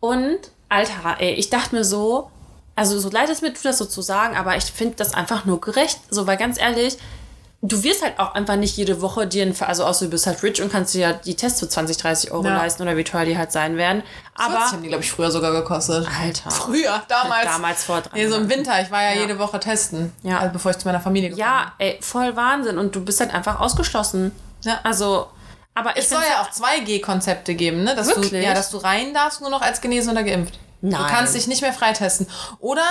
Und, 0.00 0.40
Alter, 0.68 1.18
ey, 1.20 1.34
ich 1.34 1.50
dachte 1.50 1.76
mir 1.76 1.84
so, 1.84 2.32
also 2.74 2.98
so 2.98 3.10
leid 3.10 3.30
es 3.30 3.42
mir 3.42 3.54
tut, 3.54 3.64
das 3.64 3.78
so 3.78 3.84
zu 3.84 4.02
sagen, 4.02 4.36
aber 4.36 4.56
ich 4.56 4.64
finde 4.64 4.96
das 4.96 5.14
einfach 5.14 5.44
nur 5.44 5.60
gerecht. 5.60 6.00
So, 6.10 6.26
weil 6.26 6.36
ganz 6.36 6.58
ehrlich, 6.60 6.98
du 7.64 7.82
wirst 7.84 8.02
halt 8.02 8.18
auch 8.18 8.34
einfach 8.34 8.56
nicht 8.56 8.76
jede 8.76 9.00
Woche 9.00 9.26
dir, 9.26 9.44
ein, 9.46 9.54
also 9.62 9.84
außer 9.84 10.06
du 10.06 10.10
bist 10.10 10.26
halt 10.26 10.42
rich 10.42 10.60
und 10.60 10.70
kannst 10.72 10.94
dir 10.94 11.00
ja 11.00 11.12
die 11.12 11.36
Tests 11.36 11.60
für 11.60 11.68
20, 11.68 11.96
30 11.96 12.32
Euro 12.32 12.44
Ja. 12.44 12.56
leisten 12.56 12.82
oder 12.82 12.96
wie 12.96 13.04
teuer 13.04 13.24
die 13.24 13.38
halt 13.38 13.52
sein 13.52 13.76
werden. 13.76 14.02
Aber 14.34 14.54
Aber, 14.56 14.72
haben 14.72 14.82
die, 14.82 14.88
glaube 14.88 15.04
ich, 15.04 15.10
früher 15.12 15.30
sogar 15.30 15.52
gekostet. 15.52 16.06
Alter. 16.20 16.50
Früher, 16.50 17.02
damals. 17.08 17.44
Damals 17.44 17.84
vor 17.84 18.00
drei 18.00 18.18
Nee, 18.18 18.26
so 18.28 18.36
im. 18.36 18.50
Winter. 18.50 18.82
Ich 18.82 18.90
war 18.90 19.02
ja, 19.02 19.12
Ja. 19.12 19.20
jede 19.20 19.38
Woche 19.38 19.60
testen. 19.60 20.12
Ja. 20.22 20.38
Also 20.40 20.52
bevor 20.52 20.72
ich 20.72 20.78
zu 20.78 20.86
meiner 20.88 21.00
Familie 21.00 21.28
gekommen 21.30 21.46
Ja, 21.48 21.72
ey, 21.78 21.98
voll 22.02 22.34
Wahnsinn. 22.34 22.78
Und 22.78 22.96
du 22.96 23.04
bist 23.04 23.20
halt 23.20 23.32
einfach 23.32 23.60
ausgeschlossen. 23.60 24.32
Ja. 24.62 24.80
Also, 24.82 25.28
Aber 25.74 25.92
ich 25.96 26.02
Es 26.02 26.10
soll 26.10 26.20
ja 26.28 26.42
auch 26.42 26.50
2G-Konzepte 26.50 27.54
geben, 27.54 27.84
ne? 27.84 27.94
Dass 27.94 28.08
du, 28.08 28.16
Wirklich? 28.16 28.44
ja, 28.44 28.52
dass 28.54 28.70
du 28.70 28.76
rein 28.78 29.14
darfst, 29.14 29.40
nur 29.40 29.48
noch 29.50 29.62
als 29.62 29.80
genesen 29.80 30.10
oder 30.12 30.22
geimpft. 30.22 30.58
Du 30.82 30.88
Nein. 30.88 31.06
kannst 31.08 31.34
dich 31.34 31.46
nicht 31.46 31.62
mehr 31.62 31.72
freitesten. 31.72 32.26
Oder, 32.58 32.82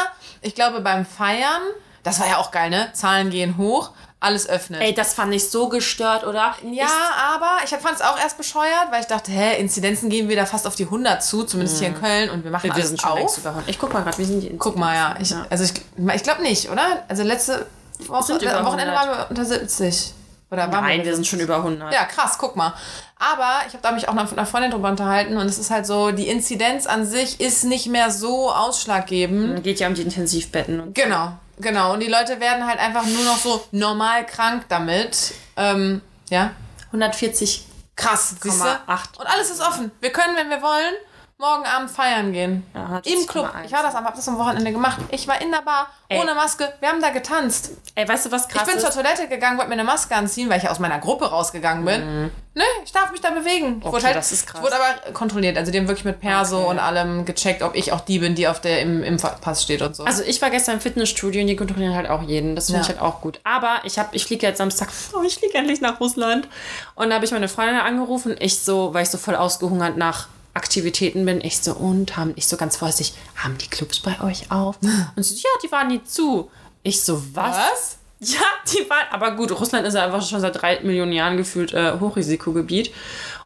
ich 0.41 0.55
glaube, 0.55 0.79
beim 0.81 1.05
Feiern, 1.05 1.61
das 2.03 2.19
war 2.19 2.27
ja 2.27 2.37
auch 2.37 2.49
geil, 2.51 2.69
ne? 2.71 2.89
Zahlen 2.93 3.29
gehen 3.29 3.57
hoch, 3.57 3.91
alles 4.21 4.47
öffnet. 4.47 4.81
Ey, 4.81 4.93
das 4.93 5.13
fand 5.13 5.33
ich 5.33 5.49
so 5.49 5.67
gestört, 5.67 6.25
oder? 6.25 6.55
ja, 6.71 6.87
aber 7.33 7.57
ich 7.65 7.71
fand 7.71 7.95
es 7.95 8.01
auch 8.01 8.17
erst 8.17 8.37
bescheuert, 8.37 8.87
weil 8.91 9.01
ich 9.01 9.07
dachte, 9.07 9.31
hä, 9.31 9.59
Inzidenzen 9.59 10.09
gehen 10.09 10.29
wieder 10.29 10.45
fast 10.45 10.67
auf 10.67 10.75
die 10.75 10.85
100 10.85 11.21
zu, 11.23 11.43
zumindest 11.43 11.79
hier 11.79 11.89
in 11.89 11.99
Köln, 11.99 12.29
und 12.29 12.43
wir 12.43 12.51
machen 12.51 12.67
Ich, 12.67 12.71
wir 12.71 12.75
alles 12.75 12.87
sind 12.89 13.01
schon 13.01 13.11
auf. 13.11 13.37
über 13.37 13.49
100. 13.49 13.69
Ich 13.69 13.79
guck 13.79 13.91
mal 13.93 14.03
gerade, 14.03 14.17
wie 14.19 14.23
sind 14.23 14.41
die 14.41 14.57
Guck 14.57 14.77
mal, 14.77 14.95
ja. 14.95 15.15
Ich, 15.19 15.33
Also 15.49 15.63
ich, 15.63 15.73
ich 16.15 16.23
glaube 16.23 16.43
nicht, 16.43 16.69
oder? 16.69 17.03
Also 17.07 17.23
letzte 17.23 17.65
Woche, 18.07 18.37
über 18.37 18.57
am 18.59 18.65
Wochenende 18.65 18.93
100. 18.93 18.95
waren 18.95 19.17
wir 19.17 19.29
unter 19.29 19.43
70. 19.45 20.13
Oder 20.51 20.67
Nein, 20.67 21.05
wir 21.05 21.15
sind 21.15 21.25
schon 21.25 21.39
über 21.39 21.55
100. 21.57 21.93
Ja, 21.93 22.03
krass, 22.05 22.35
guck 22.37 22.55
mal. 22.57 22.73
Aber 23.17 23.61
ich 23.67 23.73
habe 23.73 23.81
da 23.81 23.91
mich 23.91 24.09
auch 24.09 24.13
noch 24.13 24.23
mit 24.29 24.37
einer 24.37 24.45
Freundin 24.45 24.71
drüber 24.71 24.89
unterhalten 24.89 25.37
und 25.37 25.45
es 25.45 25.57
ist 25.57 25.69
halt 25.71 25.85
so, 25.85 26.11
die 26.11 26.27
Inzidenz 26.27 26.87
an 26.87 27.05
sich 27.05 27.39
ist 27.39 27.63
nicht 27.63 27.87
mehr 27.87 28.11
so 28.11 28.51
ausschlaggebend. 28.51 29.55
Dann 29.55 29.63
geht 29.63 29.79
ja 29.79 29.87
um 29.87 29.93
die 29.93 30.01
Intensivbetten. 30.01 30.79
Und 30.81 30.95
Genau, 30.95 31.31
genau. 31.61 31.93
Und 31.93 31.99
die 32.01 32.07
Leute 32.07 32.39
werden 32.39 32.65
halt 32.65 32.79
einfach 32.79 33.05
nur 33.05 33.23
noch 33.23 33.37
so 33.37 33.65
normal 33.71 34.25
krank 34.25 34.65
damit. 34.69 35.33
Ähm, 35.55 36.01
ja. 36.29 36.51
140. 36.87 37.65
Krass, 37.95 38.35
siehst 38.41 38.61
du? 38.61 38.81
8. 38.87 39.19
Und 39.19 39.27
alles 39.27 39.49
ist 39.49 39.61
offen. 39.61 39.91
Wir 40.01 40.11
können, 40.11 40.35
wenn 40.35 40.49
wir 40.49 40.61
wollen, 40.61 40.93
morgen 41.41 41.65
Abend 41.65 41.89
feiern 41.89 42.31
gehen. 42.31 42.63
Ja, 42.75 43.01
Im 43.03 43.25
Club. 43.25 43.45
140,1. 43.47 43.65
Ich 43.65 43.71
war 43.73 43.81
das, 43.83 43.95
am- 43.95 44.05
hab 44.05 44.15
das 44.15 44.27
am 44.27 44.37
Wochenende 44.37 44.71
gemacht. 44.71 44.99
Ich 45.09 45.27
war 45.27 45.41
in 45.41 45.51
der 45.51 45.63
Bar, 45.63 45.87
Ey. 46.07 46.19
ohne 46.21 46.35
Maske. 46.35 46.71
Wir 46.79 46.89
haben 46.89 47.01
da 47.01 47.09
getanzt. 47.09 47.71
Ey, 47.95 48.07
weißt 48.07 48.27
du, 48.27 48.31
was 48.31 48.47
krass 48.47 48.61
Ich 48.61 48.67
bin 48.67 48.77
ist? 48.77 48.83
zur 48.93 49.03
Toilette 49.03 49.27
gegangen, 49.27 49.57
wollte 49.57 49.69
mir 49.69 49.73
eine 49.73 49.83
Maske 49.83 50.15
anziehen, 50.15 50.49
weil 50.49 50.59
ich 50.59 50.69
aus 50.69 50.77
meiner 50.79 50.99
Gruppe 50.99 51.25
rausgegangen 51.31 51.83
bin. 51.83 52.31
Ne, 52.53 52.63
ich 52.85 52.91
darf 52.91 53.11
mich 53.11 53.21
da 53.21 53.31
bewegen. 53.31 53.77
Ich 53.79 53.85
Okay, 53.85 53.93
wurde 53.93 54.05
halt, 54.05 54.15
das 54.17 54.31
ist 54.31 54.45
krass. 54.45 54.59
Ich 54.59 54.65
wurde 54.65 54.75
aber 54.75 55.13
kontrolliert. 55.13 55.57
Also 55.57 55.71
die 55.71 55.79
haben 55.79 55.87
wirklich 55.87 56.05
mit 56.05 56.19
Perso 56.19 56.59
Okay. 56.59 56.67
und 56.69 56.79
allem 56.79 57.25
gecheckt, 57.25 57.63
ob 57.63 57.75
ich 57.75 57.91
auch 57.91 58.01
die 58.01 58.19
bin, 58.19 58.35
die 58.35 58.47
auf 58.47 58.59
der 58.61 58.81
im 58.81 59.01
Impfpass 59.03 59.63
steht 59.63 59.81
und 59.81 59.95
so. 59.95 60.03
Also 60.03 60.21
ich 60.23 60.41
war 60.41 60.49
gestern 60.51 60.75
im 60.75 60.81
Fitnessstudio 60.81 61.41
und 61.41 61.47
die 61.47 61.55
kontrollieren 61.55 61.95
halt 61.95 62.07
auch 62.09 62.21
jeden. 62.21 62.55
Das 62.55 62.65
finde 62.67 62.81
Ja. 62.81 62.83
ich 62.83 62.89
halt 62.89 63.01
auch 63.01 63.21
gut. 63.21 63.39
Aber 63.45 63.79
ich 63.85 63.97
habe, 63.97 64.09
ich 64.15 64.25
fliege 64.25 64.45
jetzt 64.45 64.57
Samstag, 64.59 64.89
oh, 65.13 65.23
ich 65.25 65.35
fliege 65.39 65.57
endlich 65.57 65.81
nach 65.81 65.99
Russland. 65.99 66.47
Und 66.95 67.09
da 67.09 67.15
habe 67.15 67.25
ich 67.25 67.31
meine 67.31 67.47
Freundin 67.47 67.77
angerufen. 67.77 68.35
Ich 68.39 68.59
so, 68.59 68.93
weil 68.93 69.03
ich 69.03 69.09
so 69.09 69.17
voll 69.17 69.35
ausgehungert 69.35 69.97
nach 69.97 70.27
Aktivitäten 70.53 71.25
bin. 71.25 71.41
Ich 71.41 71.59
so, 71.59 71.73
und 71.73 72.17
haben, 72.17 72.33
ich 72.35 72.47
so 72.47 72.57
ganz 72.57 72.75
vorsichtig, 72.77 73.17
haben 73.37 73.57
die 73.57 73.67
Clubs 73.67 73.99
bei 73.99 74.19
euch 74.21 74.51
auf? 74.51 74.77
Und 75.15 75.23
sie 75.23 75.35
so, 75.35 75.41
ja, 75.41 75.49
die 75.63 75.71
waren 75.71 75.87
nie 75.87 76.03
zu. 76.03 76.49
Ich 76.83 77.01
so, 77.01 77.21
was? 77.33 77.55
Was? 77.57 77.97
Ja, 78.19 78.41
die 78.71 78.87
waren, 78.89 79.05
aber 79.11 79.35
gut, 79.35 79.51
Russland 79.59 79.87
ist 79.87 79.93
ja 79.95 80.05
einfach 80.05 80.21
schon 80.27 80.41
seit 80.41 80.61
drei 80.61 80.79
Millionen 80.81 81.11
Jahren 81.13 81.37
gefühlt 81.37 81.73
äh, 81.73 81.99
Hochrisikogebiet. 81.99 82.91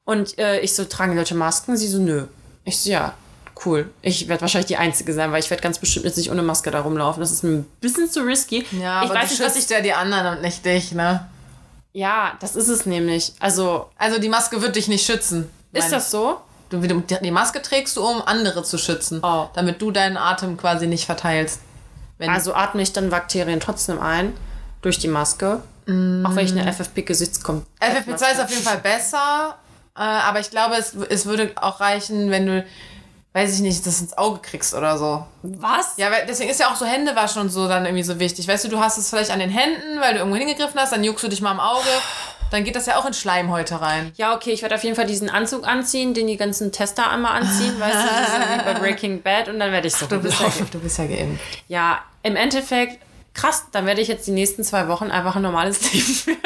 Und 0.03 0.37
äh, 0.37 0.59
ich 0.59 0.73
so, 0.75 0.83
tragen 0.85 1.11
die 1.13 1.17
Leute 1.17 1.35
Masken? 1.35 1.77
Sie 1.77 1.87
so, 1.87 1.97
nö. 1.99 2.25
Ich 2.65 2.79
so, 2.79 2.89
ja, 2.89 3.13
cool. 3.65 3.89
Ich 4.01 4.27
werde 4.27 4.41
wahrscheinlich 4.41 4.67
die 4.67 4.77
Einzige 4.77 5.13
sein, 5.13 5.31
weil 5.31 5.39
ich 5.39 5.49
werde 5.49 5.63
ganz 5.63 5.79
bestimmt 5.79 6.05
jetzt 6.05 6.17
nicht 6.17 6.29
ohne 6.31 6.41
Maske 6.43 6.71
da 6.71 6.81
rumlaufen. 6.81 7.21
Das 7.21 7.31
ist 7.31 7.43
mir 7.43 7.51
ein 7.51 7.65
bisschen 7.79 8.09
zu 8.11 8.21
risky. 8.21 8.65
ja, 8.71 9.03
ich 9.03 9.09
aber 9.09 9.19
weiß 9.19 9.29
du 9.29 9.33
nicht, 9.35 9.43
was 9.45 9.53
schützt 9.53 9.71
ich. 9.71 9.77
ja 9.77 9.81
die 9.81 9.93
anderen 9.93 10.35
und 10.37 10.41
nicht 10.41 10.65
dich, 10.65 10.91
ne? 10.91 11.27
Ja, 11.93 12.33
das 12.41 12.57
ist 12.57 12.67
es 12.67 12.85
nämlich. 12.85 13.31
Also, 13.39 13.89
Also 13.97 14.19
die 14.19 14.27
Maske 14.27 14.61
wird 14.61 14.75
dich 14.75 14.87
nicht 14.89 15.05
schützen. 15.05 15.49
ist 15.71 15.91
das 15.91 16.11
so? 16.11 16.41
Du, 16.69 16.79
die 16.79 17.31
Maske 17.31 17.61
trägst 17.61 17.95
du, 17.97 18.05
um 18.05 18.21
andere 18.25 18.63
zu 18.63 18.77
schützen. 18.77 19.19
Oh. 19.23 19.47
Damit 19.53 19.81
du 19.81 19.91
deinen 19.91 20.17
Atem 20.17 20.57
quasi 20.57 20.87
nicht 20.87 21.05
verteilst. 21.05 21.59
Wenn 22.17 22.29
Also 22.29 22.53
atme 22.53 22.81
ich 22.81 22.93
dann 22.93 23.09
Bakterien 23.09 23.59
trotzdem 23.59 23.99
ein 23.99 24.33
durch 24.81 24.99
die 24.99 25.07
Maske. 25.07 25.61
Auch 25.87 26.35
wenn 26.35 26.45
ich 26.45 26.51
eine 26.51 26.71
FFP-Gesichtskom. 26.71 27.63
FFP2 27.79 28.31
ist 28.31 28.41
auf 28.41 28.49
jeden 28.49 28.63
Fall 28.63 28.79
besser, 28.79 29.55
äh, 29.95 29.99
aber 29.99 30.39
ich 30.39 30.49
glaube, 30.49 30.75
es, 30.75 30.95
es 31.09 31.27
würde 31.27 31.51
auch 31.57 31.79
reichen, 31.79 32.31
wenn 32.31 32.47
du, 32.47 32.65
weiß 33.33 33.53
ich 33.53 33.59
nicht, 33.59 33.85
das 33.85 34.01
ins 34.01 34.17
Auge 34.17 34.39
kriegst 34.39 34.73
oder 34.73 34.97
so. 34.97 35.23
Was? 35.43 35.93
Ja, 35.97 36.09
weil 36.09 36.25
deswegen 36.25 36.49
ist 36.49 36.59
ja 36.59 36.71
auch 36.71 36.75
so 36.75 36.87
Händewaschen 36.87 37.39
und 37.39 37.49
so 37.49 37.67
dann 37.67 37.85
irgendwie 37.85 38.03
so 38.03 38.19
wichtig. 38.19 38.47
Weißt 38.47 38.65
du, 38.65 38.69
du 38.69 38.79
hast 38.79 38.97
es 38.97 39.11
vielleicht 39.11 39.29
an 39.29 39.37
den 39.37 39.51
Händen, 39.51 40.01
weil 40.01 40.13
du 40.13 40.19
irgendwo 40.19 40.37
hingegriffen 40.37 40.79
hast, 40.79 40.91
dann 40.91 41.03
juckst 41.03 41.23
du 41.23 41.27
dich 41.27 41.41
mal 41.41 41.51
im 41.51 41.59
Auge. 41.59 41.89
Dann 42.51 42.63
geht 42.63 42.75
das 42.75 42.85
ja 42.85 42.97
auch 42.97 43.05
in 43.05 43.13
Schleimhäute 43.13 43.81
rein. 43.81 44.11
Ja, 44.15 44.35
okay, 44.35 44.51
ich 44.51 44.61
werde 44.61 44.75
auf 44.75 44.83
jeden 44.83 44.95
Fall 44.95 45.07
diesen 45.07 45.29
Anzug 45.29 45.67
anziehen, 45.67 46.13
den 46.13 46.27
die 46.27 46.37
ganzen 46.37 46.71
Tester 46.71 47.09
einmal 47.09 47.41
anziehen, 47.41 47.73
weißt 47.79 47.95
du, 47.95 47.99
diesen 47.99 48.59
wie 48.59 48.63
bei 48.63 48.73
Breaking 48.79 49.21
Bad 49.21 49.49
und 49.49 49.59
dann 49.59 49.71
werde 49.71 49.87
ich 49.87 49.95
so 49.95 50.05
Du 50.05 50.19
bist, 50.19 50.39
ja, 50.39 50.47
du 50.71 50.79
bist 50.79 50.97
ja 50.97 51.05
geimpft. 51.05 51.43
Ja, 51.67 51.99
im 52.23 52.35
Endeffekt, 52.35 52.99
krass, 53.33 53.65
dann 53.71 53.85
werde 53.85 54.01
ich 54.01 54.07
jetzt 54.07 54.27
die 54.27 54.31
nächsten 54.31 54.63
zwei 54.63 54.87
Wochen 54.87 55.11
einfach 55.11 55.35
ein 55.35 55.41
normales 55.41 55.81
Leben 55.93 56.05
führen. 56.05 56.37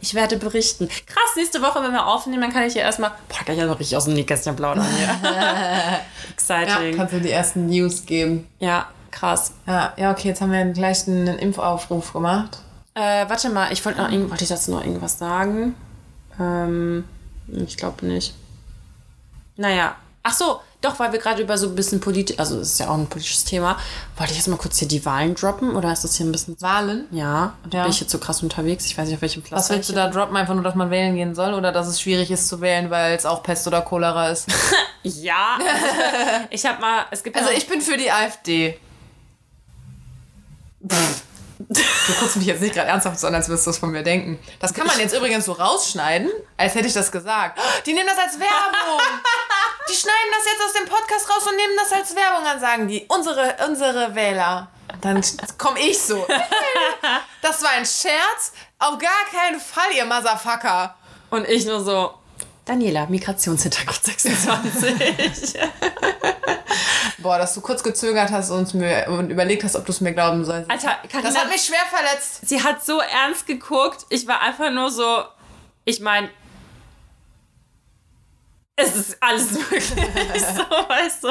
Ich 0.00 0.14
werde 0.14 0.36
berichten. 0.36 0.88
Krass, 0.88 1.36
nächste 1.36 1.60
Woche, 1.60 1.82
wenn 1.82 1.92
wir 1.92 2.06
aufnehmen, 2.06 2.40
dann 2.40 2.52
kann 2.52 2.62
ich 2.62 2.72
hier 2.74 2.82
erstmal, 2.82 3.10
boah, 3.28 3.44
kann 3.44 3.54
ich 3.54 3.60
ja 3.60 3.66
noch 3.66 3.78
richtig 3.80 3.96
aus 3.96 4.04
dem 4.04 4.14
Nähkästchen 4.14 4.54
plaudern 4.54 4.86
hier. 4.96 5.06
Ja, 5.30 6.00
Exciting. 6.32 6.90
Ja, 6.92 6.96
kannst 6.96 7.14
du 7.14 7.20
die 7.20 7.30
ersten 7.30 7.66
News 7.66 8.06
geben. 8.06 8.46
krass. 9.10 9.52
Ja, 9.66 9.92
ja, 9.96 10.12
okay, 10.12 10.28
jetzt 10.28 10.40
haben 10.40 10.52
wir 10.52 10.64
gleich 10.66 11.08
einen 11.08 11.36
Impfaufruf 11.38 12.12
gemacht. 12.12 12.58
Äh, 12.98 13.28
warte 13.28 13.48
mal, 13.50 13.72
ich 13.72 13.84
wollte 13.84 14.02
noch 14.02 14.10
wollte 14.30 14.42
ich 14.42 14.50
dazu 14.50 14.72
noch 14.72 14.82
irgendwas 14.84 15.18
sagen? 15.18 15.76
Ähm, 16.40 17.04
ich 17.46 17.76
glaube 17.76 18.04
nicht. 18.04 18.34
Naja. 19.56 19.94
Ach 20.24 20.32
so, 20.32 20.60
doch, 20.80 20.98
weil 20.98 21.12
wir 21.12 21.20
gerade 21.20 21.40
über 21.42 21.56
so 21.56 21.68
ein 21.68 21.76
bisschen 21.76 22.00
Politik, 22.00 22.40
also 22.40 22.58
es 22.58 22.72
ist 22.72 22.80
ja 22.80 22.88
auch 22.88 22.96
ein 22.98 23.06
politisches 23.06 23.44
Thema. 23.44 23.76
Wollte 24.16 24.32
ich 24.32 24.38
jetzt 24.38 24.48
mal 24.48 24.56
kurz 24.56 24.78
hier 24.78 24.88
die 24.88 25.04
Wahlen 25.04 25.36
droppen 25.36 25.76
oder 25.76 25.92
ist 25.92 26.02
das 26.02 26.16
hier 26.16 26.26
ein 26.26 26.32
bisschen. 26.32 26.60
Wahlen? 26.60 27.06
Ja, 27.12 27.54
Ja. 27.72 27.82
bin 27.82 27.92
ich 27.92 28.00
jetzt 28.00 28.10
so 28.10 28.18
krass 28.18 28.42
unterwegs? 28.42 28.84
Ich 28.86 28.98
weiß 28.98 29.06
nicht, 29.06 29.14
auf 29.14 29.22
welchem 29.22 29.42
Platz. 29.42 29.60
Was 29.60 29.70
willst 29.70 29.88
du 29.88 29.92
da 29.92 30.08
droppen? 30.10 30.36
Einfach 30.36 30.54
nur, 30.54 30.64
dass 30.64 30.74
man 30.74 30.90
wählen 30.90 31.14
gehen 31.14 31.36
soll 31.36 31.54
oder 31.54 31.70
dass 31.70 31.86
es 31.86 32.00
schwierig 32.00 32.32
ist 32.32 32.48
zu 32.48 32.60
wählen, 32.60 32.90
weil 32.90 33.14
es 33.14 33.24
auch 33.26 33.44
Pest 33.44 33.66
oder 33.68 33.82
Cholera 33.82 34.30
ist? 34.30 34.48
Ja. 35.04 35.58
ich 36.50 36.66
habe 36.66 36.80
mal, 36.80 37.06
es 37.12 37.22
gibt 37.22 37.36
Also 37.36 37.50
ich 37.50 37.68
bin 37.68 37.80
für 37.80 37.96
die 37.96 38.10
AfD. 38.10 38.76
Du 42.08 42.14
guckst 42.14 42.36
mich 42.36 42.46
jetzt 42.46 42.62
nicht 42.62 42.74
gerade 42.74 42.88
ernsthaft 42.88 43.20
so 43.20 43.26
an, 43.26 43.34
als 43.34 43.48
würdest 43.48 43.66
du 43.66 43.70
es 43.70 43.78
von 43.78 43.90
mir 43.90 44.02
denken. 44.02 44.38
Das 44.60 44.72
kann 44.72 44.86
man 44.86 44.98
jetzt 44.98 45.14
übrigens 45.14 45.44
so 45.44 45.52
rausschneiden, 45.52 46.30
als 46.56 46.74
hätte 46.74 46.86
ich 46.86 46.94
das 46.94 47.12
gesagt. 47.12 47.60
Die 47.84 47.92
nehmen 47.92 48.08
das 48.08 48.16
als 48.18 48.40
Werbung. 48.40 49.00
Die 49.90 49.94
schneiden 49.94 50.32
das 50.34 50.46
jetzt 50.50 50.64
aus 50.64 50.72
dem 50.72 50.86
Podcast 50.88 51.28
raus 51.28 51.46
und 51.46 51.56
nehmen 51.56 51.74
das 51.76 51.92
als 51.92 52.16
Werbung 52.16 52.46
an, 52.46 52.58
sagen 52.60 52.88
die. 52.88 53.04
Unsere, 53.08 53.56
unsere 53.66 54.14
Wähler. 54.14 54.68
Dann 55.02 55.22
komme 55.58 55.80
ich 55.80 56.00
so. 56.00 56.26
Das 57.42 57.62
war 57.62 57.70
ein 57.70 57.84
Scherz. 57.84 58.52
Auf 58.78 58.98
gar 58.98 59.24
keinen 59.30 59.60
Fall, 59.60 59.92
ihr 59.94 60.06
Motherfucker. 60.06 60.96
Und 61.30 61.46
ich 61.46 61.66
nur 61.66 61.84
so, 61.84 62.14
Daniela, 62.68 63.06
Migrationshintergrund 63.06 64.04
26. 64.04 65.58
Boah, 67.18 67.38
dass 67.38 67.54
du 67.54 67.60
kurz 67.62 67.82
gezögert 67.82 68.30
hast 68.30 68.50
und, 68.50 68.74
mir, 68.74 69.06
und 69.08 69.30
überlegt 69.30 69.64
hast, 69.64 69.74
ob 69.74 69.86
du 69.86 69.92
es 69.92 70.00
mir 70.00 70.12
glauben 70.12 70.44
sollst. 70.44 70.70
Alter, 70.70 70.98
Carina, 71.10 71.30
das 71.30 71.38
hat 71.38 71.48
mich 71.48 71.62
schwer 71.62 71.84
verletzt. 71.90 72.46
sie 72.46 72.62
hat 72.62 72.84
so 72.84 73.00
ernst 73.00 73.46
geguckt. 73.46 74.04
Ich 74.10 74.26
war 74.28 74.42
einfach 74.42 74.70
nur 74.70 74.90
so, 74.90 75.24
ich 75.84 76.00
meine, 76.00 76.28
es 78.78 78.94
ist 78.94 79.16
alles 79.20 79.50
möglich. 79.50 79.84
so, 79.88 80.62
weißt 80.88 81.24
du? 81.24 81.28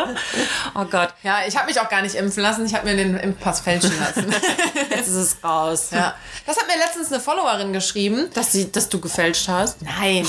Oh 0.76 0.84
Gott, 0.86 1.14
Ja, 1.24 1.40
ich 1.48 1.56
habe 1.56 1.68
mich 1.68 1.80
auch 1.80 1.88
gar 1.88 2.02
nicht 2.02 2.16
impfen 2.16 2.44
lassen. 2.44 2.66
Ich 2.66 2.76
habe 2.76 2.86
mir 2.86 2.98
den 2.98 3.16
Impfpass 3.16 3.62
fälschen 3.62 3.98
lassen. 4.00 4.26
jetzt 4.90 5.08
ist 5.08 5.16
es 5.16 5.38
raus. 5.44 5.90
ja. 5.92 6.14
Das 6.46 6.58
hat 6.58 6.68
mir 6.68 6.78
letztens 6.78 7.12
eine 7.12 7.22
Followerin 7.22 7.72
geschrieben. 7.72 8.30
Dass, 8.34 8.52
sie, 8.52 8.70
dass 8.70 8.90
du 8.90 9.00
gefälscht 9.00 9.48
hast. 9.48 9.82
Nein. 9.82 10.28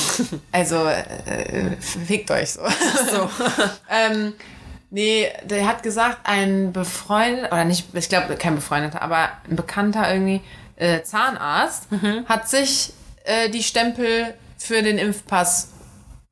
Also, 0.52 0.86
äh, 0.86 1.76
fickt 1.80 2.30
euch 2.30 2.52
so. 2.52 2.60
So. 3.10 3.28
ähm, 3.90 4.34
nee, 4.90 5.28
der 5.42 5.66
hat 5.66 5.82
gesagt, 5.82 6.18
ein 6.22 6.72
befreundeter, 6.72 7.52
oder 7.52 7.64
nicht, 7.64 7.86
ich 7.94 8.08
glaube, 8.08 8.36
kein 8.36 8.54
befreundeter, 8.54 9.02
aber 9.02 9.30
ein 9.50 9.56
bekannter 9.56 10.12
irgendwie 10.12 10.40
äh, 10.76 11.02
Zahnarzt 11.02 11.88
hat 12.26 12.48
sich 12.48 12.92
äh, 13.24 13.50
die 13.50 13.64
Stempel 13.64 14.34
für 14.56 14.82
den 14.82 14.98
Impfpass 14.98 15.70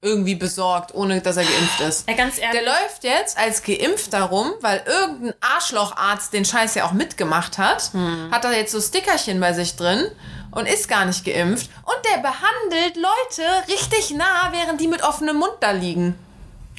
irgendwie 0.02 0.34
besorgt, 0.34 0.94
ohne 0.94 1.20
dass 1.20 1.36
er 1.36 1.44
geimpft 1.44 1.80
ist. 1.80 2.08
Ja, 2.08 2.14
ganz 2.14 2.38
ehrlich. 2.38 2.60
Der 2.60 2.64
läuft 2.64 3.02
jetzt 3.02 3.38
als 3.38 3.62
Geimpfter 3.62 4.22
rum, 4.22 4.52
weil 4.60 4.82
irgendein 4.86 5.34
Arschlocharzt 5.40 6.32
den 6.32 6.44
Scheiß 6.44 6.74
ja 6.74 6.86
auch 6.86 6.92
mitgemacht 6.92 7.58
hat. 7.58 7.90
Hat 8.30 8.44
da 8.44 8.52
jetzt 8.52 8.72
so 8.72 8.80
Stickerchen 8.80 9.40
bei 9.40 9.52
sich 9.52 9.76
drin 9.76 10.10
und 10.50 10.66
ist 10.66 10.88
gar 10.88 11.04
nicht 11.04 11.24
geimpft. 11.24 11.70
Und 11.84 11.96
der 12.12 12.18
behandelt 12.18 12.96
Leute 12.96 13.68
richtig 13.68 14.10
nah, 14.10 14.52
während 14.52 14.80
die 14.80 14.88
mit 14.88 15.02
offenem 15.02 15.36
Mund 15.36 15.54
da 15.60 15.72
liegen. 15.72 16.14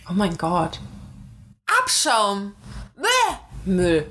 Oh 0.10 0.14
mein 0.14 0.38
Gott. 0.38 0.80
Abschaum. 1.82 2.56
Bäh. 2.96 3.36
Müll. 3.66 4.08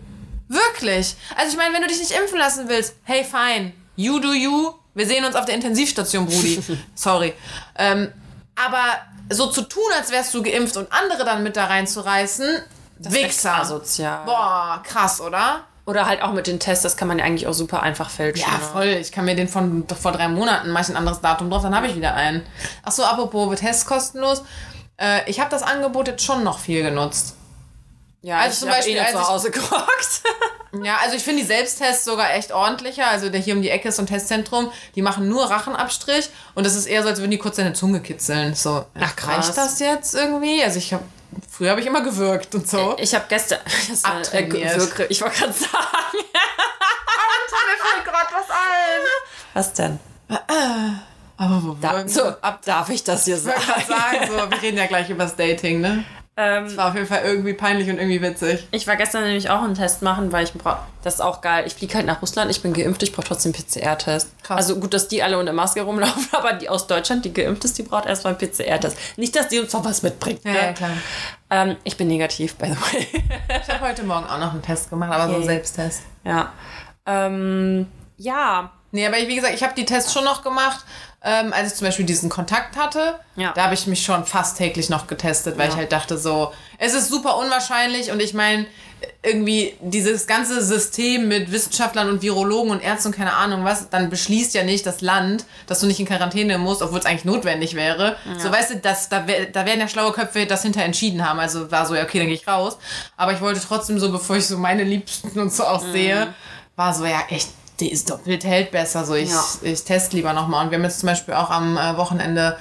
Wirklich. 0.48 1.16
Also 1.36 1.52
ich 1.52 1.56
meine, 1.56 1.74
wenn 1.74 1.82
du 1.82 1.88
dich 1.88 1.98
nicht 1.98 2.12
impfen 2.12 2.38
lassen 2.38 2.68
willst, 2.68 2.94
hey, 3.04 3.24
fine. 3.24 3.72
You 3.96 4.18
do 4.18 4.32
you. 4.32 4.72
Wir 4.94 5.06
sehen 5.06 5.24
uns 5.24 5.34
auf 5.34 5.46
der 5.46 5.54
Intensivstation, 5.54 6.26
Brudi. 6.26 6.62
Sorry. 6.94 7.32
Ähm, 7.76 8.12
aber 8.56 8.82
so 9.30 9.46
zu 9.48 9.62
tun, 9.62 9.84
als 9.96 10.10
wärst 10.10 10.32
du 10.34 10.42
geimpft 10.42 10.76
und 10.76 10.90
andere 10.92 11.24
dann 11.24 11.42
mit 11.42 11.56
da 11.56 11.66
reinzureißen, 11.66 12.62
Das 12.98 13.12
Wichser. 13.12 13.56
asozial. 13.56 14.24
Boah, 14.24 14.82
krass, 14.84 15.20
oder? 15.20 15.64
Oder 15.84 16.06
halt 16.06 16.20
auch 16.22 16.32
mit 16.32 16.46
den 16.48 16.58
Tests, 16.58 16.82
das 16.82 16.96
kann 16.96 17.06
man 17.06 17.18
ja 17.20 17.24
eigentlich 17.24 17.46
auch 17.46 17.52
super 17.52 17.82
einfach 17.82 18.10
fälschen. 18.10 18.44
Ja, 18.50 18.58
ne? 18.58 18.64
voll. 18.72 18.86
Ich 18.86 19.12
kann 19.12 19.24
mir 19.24 19.36
den 19.36 19.46
von 19.48 19.86
vor 20.00 20.10
drei 20.12 20.26
Monaten, 20.28 20.70
mache 20.70 20.82
ich 20.84 20.88
ein 20.88 20.96
anderes 20.96 21.20
Datum 21.20 21.48
drauf, 21.48 21.62
dann 21.62 21.76
habe 21.76 21.86
ich 21.86 21.94
wieder 21.94 22.14
einen. 22.14 22.44
Ach 22.82 22.90
so, 22.90 23.04
apropos 23.04 23.60
Tests 23.60 23.86
kostenlos. 23.86 24.42
Äh, 24.96 25.28
ich 25.30 25.38
habe 25.38 25.50
das 25.50 25.62
Angebot 25.62 26.08
jetzt 26.08 26.24
schon 26.24 26.42
noch 26.42 26.58
viel 26.58 26.82
genutzt. 26.82 27.36
Ja, 28.22 28.38
Also 28.38 28.52
ich 28.54 28.58
zum 28.60 28.68
Beispiel, 28.70 28.96
eh 28.96 29.00
als 29.00 29.12
zu 29.12 29.28
Hause 29.28 29.50
gerockt. 29.52 30.22
Ja, 30.84 30.98
also 31.02 31.16
ich 31.16 31.22
finde 31.22 31.42
die 31.42 31.46
Selbsttests 31.46 32.04
sogar 32.04 32.34
echt 32.34 32.52
ordentlicher. 32.52 33.06
Also 33.08 33.28
der 33.28 33.40
hier 33.40 33.54
um 33.54 33.62
die 33.62 33.70
Ecke 33.70 33.88
ist 33.88 33.96
so 33.96 34.02
ein 34.02 34.06
Testzentrum. 34.06 34.70
Die 34.94 35.02
machen 35.02 35.28
nur 35.28 35.50
Rachenabstrich 35.50 36.30
und 36.54 36.64
das 36.66 36.74
ist 36.74 36.86
eher 36.86 37.02
so, 37.02 37.08
als 37.08 37.18
würden 37.18 37.30
die 37.30 37.38
kurz 37.38 37.56
deine 37.56 37.72
Zunge 37.72 38.00
kitzeln. 38.00 38.54
So, 38.54 38.84
Ach, 39.00 39.16
krass. 39.16 39.46
reicht 39.48 39.56
das 39.58 39.78
jetzt 39.80 40.14
irgendwie? 40.14 40.62
Also 40.62 40.78
ich 40.78 40.92
habe 40.92 41.04
früher 41.50 41.70
habe 41.70 41.80
ich 41.80 41.86
immer 41.86 42.00
gewirkt 42.02 42.54
und 42.54 42.68
so. 42.68 42.96
Ich 42.98 43.14
habe 43.14 43.24
gestern. 43.28 43.58
Das 43.88 44.04
war, 44.04 44.14
äh, 44.14 44.16
Abtrainiert. 44.18 44.76
Wirke- 44.78 45.06
ich 45.08 45.20
wollte 45.20 45.36
gerade 45.38 45.52
sagen. 45.52 45.72
mir 46.14 47.78
fällt 47.78 48.04
gerade 48.04 48.28
was 48.32 48.50
ein. 48.50 49.00
Was 49.54 49.72
denn? 49.72 49.98
Aber 51.38 51.62
wo 51.62 51.76
Da, 51.80 52.06
so, 52.08 52.22
ab 52.40 52.60
darf 52.64 52.88
ich 52.88 53.04
das 53.04 53.24
hier 53.26 53.36
Ich 53.36 53.44
wollte 53.44 53.60
sagen? 53.60 53.84
gerade 53.86 54.26
sagen, 54.26 54.26
so, 54.28 54.50
wir 54.50 54.62
reden 54.62 54.78
ja 54.78 54.86
gleich 54.86 55.10
über 55.10 55.24
das 55.24 55.36
Dating, 55.36 55.80
ne? 55.80 56.04
Ähm, 56.38 56.76
War 56.76 56.88
auf 56.88 56.94
jeden 56.94 57.06
Fall 57.06 57.22
irgendwie 57.24 57.54
peinlich 57.54 57.88
und 57.88 57.96
irgendwie 57.96 58.20
witzig. 58.20 58.68
ich 58.70 58.86
war 58.86 58.96
gestern 58.96 59.24
nämlich 59.24 59.48
auch 59.48 59.62
einen 59.62 59.74
Test 59.74 60.02
machen, 60.02 60.32
weil 60.32 60.44
ich 60.44 60.52
brauche. 60.52 60.80
Das 61.02 61.14
ist 61.14 61.20
auch 61.20 61.40
geil. 61.40 61.64
Ich 61.66 61.74
fliege 61.74 61.94
halt 61.94 62.04
nach 62.04 62.20
Russland, 62.20 62.50
ich 62.50 62.60
bin 62.60 62.74
geimpft, 62.74 63.02
ich 63.02 63.12
brauche 63.12 63.26
trotzdem 63.26 63.54
PCR-Test. 63.54 64.30
Also 64.48 64.78
gut, 64.78 64.92
dass 64.92 65.08
die 65.08 65.22
alle 65.22 65.38
unter 65.38 65.54
Maske 65.54 65.80
rumlaufen, 65.80 66.28
aber 66.32 66.52
die 66.52 66.68
aus 66.68 66.86
Deutschland, 66.86 67.24
die 67.24 67.32
geimpft 67.32 67.64
ist, 67.64 67.78
die 67.78 67.84
braucht 67.84 68.04
erstmal 68.04 68.36
einen 68.36 68.50
PCR-Test. 68.50 68.98
Nicht, 69.16 69.34
dass 69.34 69.48
die 69.48 69.60
uns 69.60 69.72
noch 69.72 69.84
was 69.84 70.02
mitbringt. 70.02 70.44
ne? 70.44 70.74
klar. 70.76 70.90
Ähm, 71.48 71.76
ich 71.84 71.96
bin 71.96 72.08
negativ, 72.08 72.56
by 72.56 72.66
the 72.66 72.76
way. 72.92 73.06
Ich 73.62 73.72
habe 73.72 73.88
heute 73.88 74.02
Morgen 74.02 74.26
auch 74.26 74.38
noch 74.38 74.52
einen 74.52 74.62
Test 74.62 74.90
gemacht, 74.90 75.12
aber 75.12 75.28
so 75.28 75.36
einen. 75.36 75.44
Selbsttest. 75.44 76.02
ja. 76.24 76.52
Ähm, 77.06 77.86
ja. 78.18 78.72
Nee, 78.92 79.06
aber 79.06 79.18
ich, 79.18 79.28
wie 79.28 79.36
gesagt, 79.36 79.54
ich 79.54 79.62
habe 79.62 79.74
die 79.74 79.84
Tests 79.84 80.12
schon 80.12 80.24
noch 80.24 80.42
gemacht, 80.42 80.84
ähm, 81.22 81.52
als 81.52 81.72
ich 81.72 81.78
zum 81.78 81.86
Beispiel 81.86 82.06
diesen 82.06 82.28
Kontakt 82.28 82.76
hatte. 82.76 83.18
Ja. 83.36 83.52
Da 83.54 83.64
habe 83.64 83.74
ich 83.74 83.86
mich 83.86 84.04
schon 84.04 84.24
fast 84.24 84.58
täglich 84.58 84.88
noch 84.90 85.06
getestet, 85.06 85.58
weil 85.58 85.66
Ja. 85.66 85.72
ich 85.72 85.76
halt 85.78 85.92
dachte 85.92 86.18
so, 86.18 86.52
es 86.78 86.94
ist 86.94 87.08
super 87.08 87.36
unwahrscheinlich 87.38 88.10
und 88.10 88.20
ich 88.20 88.32
meine, 88.34 88.66
irgendwie 89.22 89.74
dieses 89.80 90.26
ganze 90.26 90.62
System 90.64 91.28
mit 91.28 91.52
Wissenschaftlern 91.52 92.08
und 92.08 92.22
Virologen 92.22 92.70
und 92.70 92.82
Ärzten 92.82 93.08
und 93.08 93.16
keine 93.16 93.34
Ahnung 93.34 93.62
was, 93.64 93.90
dann 93.90 94.08
beschließt 94.08 94.54
ja 94.54 94.62
nicht 94.64 94.86
das 94.86 95.00
Land, 95.02 95.44
dass 95.66 95.80
du 95.80 95.86
nicht 95.86 96.00
in 96.00 96.06
Quarantäne 96.06 96.56
musst, 96.58 96.80
obwohl 96.80 96.98
es 97.00 97.04
eigentlich 97.06 97.26
notwendig 97.26 97.74
wäre. 97.74 98.16
So, 98.38 98.50
weißt 98.50 98.70
du, 98.70 98.76
das, 98.76 99.08
da, 99.10 99.20
da 99.20 99.66
werden 99.66 99.80
ja 99.80 99.88
schlaue 99.88 100.12
Köpfe 100.12 100.46
das 100.46 100.62
hinter 100.62 100.82
entschieden 100.82 101.28
haben. 101.28 101.38
Also 101.40 101.70
war 101.70 101.84
so, 101.84 101.94
ja, 101.94 102.04
okay, 102.04 102.18
dann 102.18 102.28
gehe 102.28 102.36
ich 102.36 102.48
raus. 102.48 102.78
Aber 103.18 103.32
ich 103.32 103.40
wollte 103.42 103.60
trotzdem 103.60 103.98
so, 103.98 104.10
bevor 104.10 104.36
ich 104.36 104.46
so 104.46 104.56
meine 104.56 104.82
Liebsten 104.84 105.38
und 105.38 105.52
so 105.52 105.64
auch 105.64 105.82
sehe, 105.92 106.32
war 106.76 106.94
so, 106.94 107.04
ja, 107.04 107.22
echt, 107.28 107.48
die 107.80 107.90
ist 107.92 108.10
doppelt 108.10 108.44
hält 108.44 108.70
besser. 108.70 109.04
So, 109.04 109.14
ich, 109.14 109.30
Ja. 109.30 109.44
ich 109.62 109.84
teste 109.84 110.16
lieber 110.16 110.32
nochmal. 110.32 110.64
Und 110.64 110.70
wir 110.70 110.78
haben 110.78 110.84
jetzt 110.84 111.00
zum 111.00 111.08
Beispiel 111.08 111.34
auch 111.34 111.50
am 111.50 111.76
äh, 111.76 111.96
Wochenende 111.96 112.56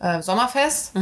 äh, 0.00 0.20
Sommerfest. 0.22 0.92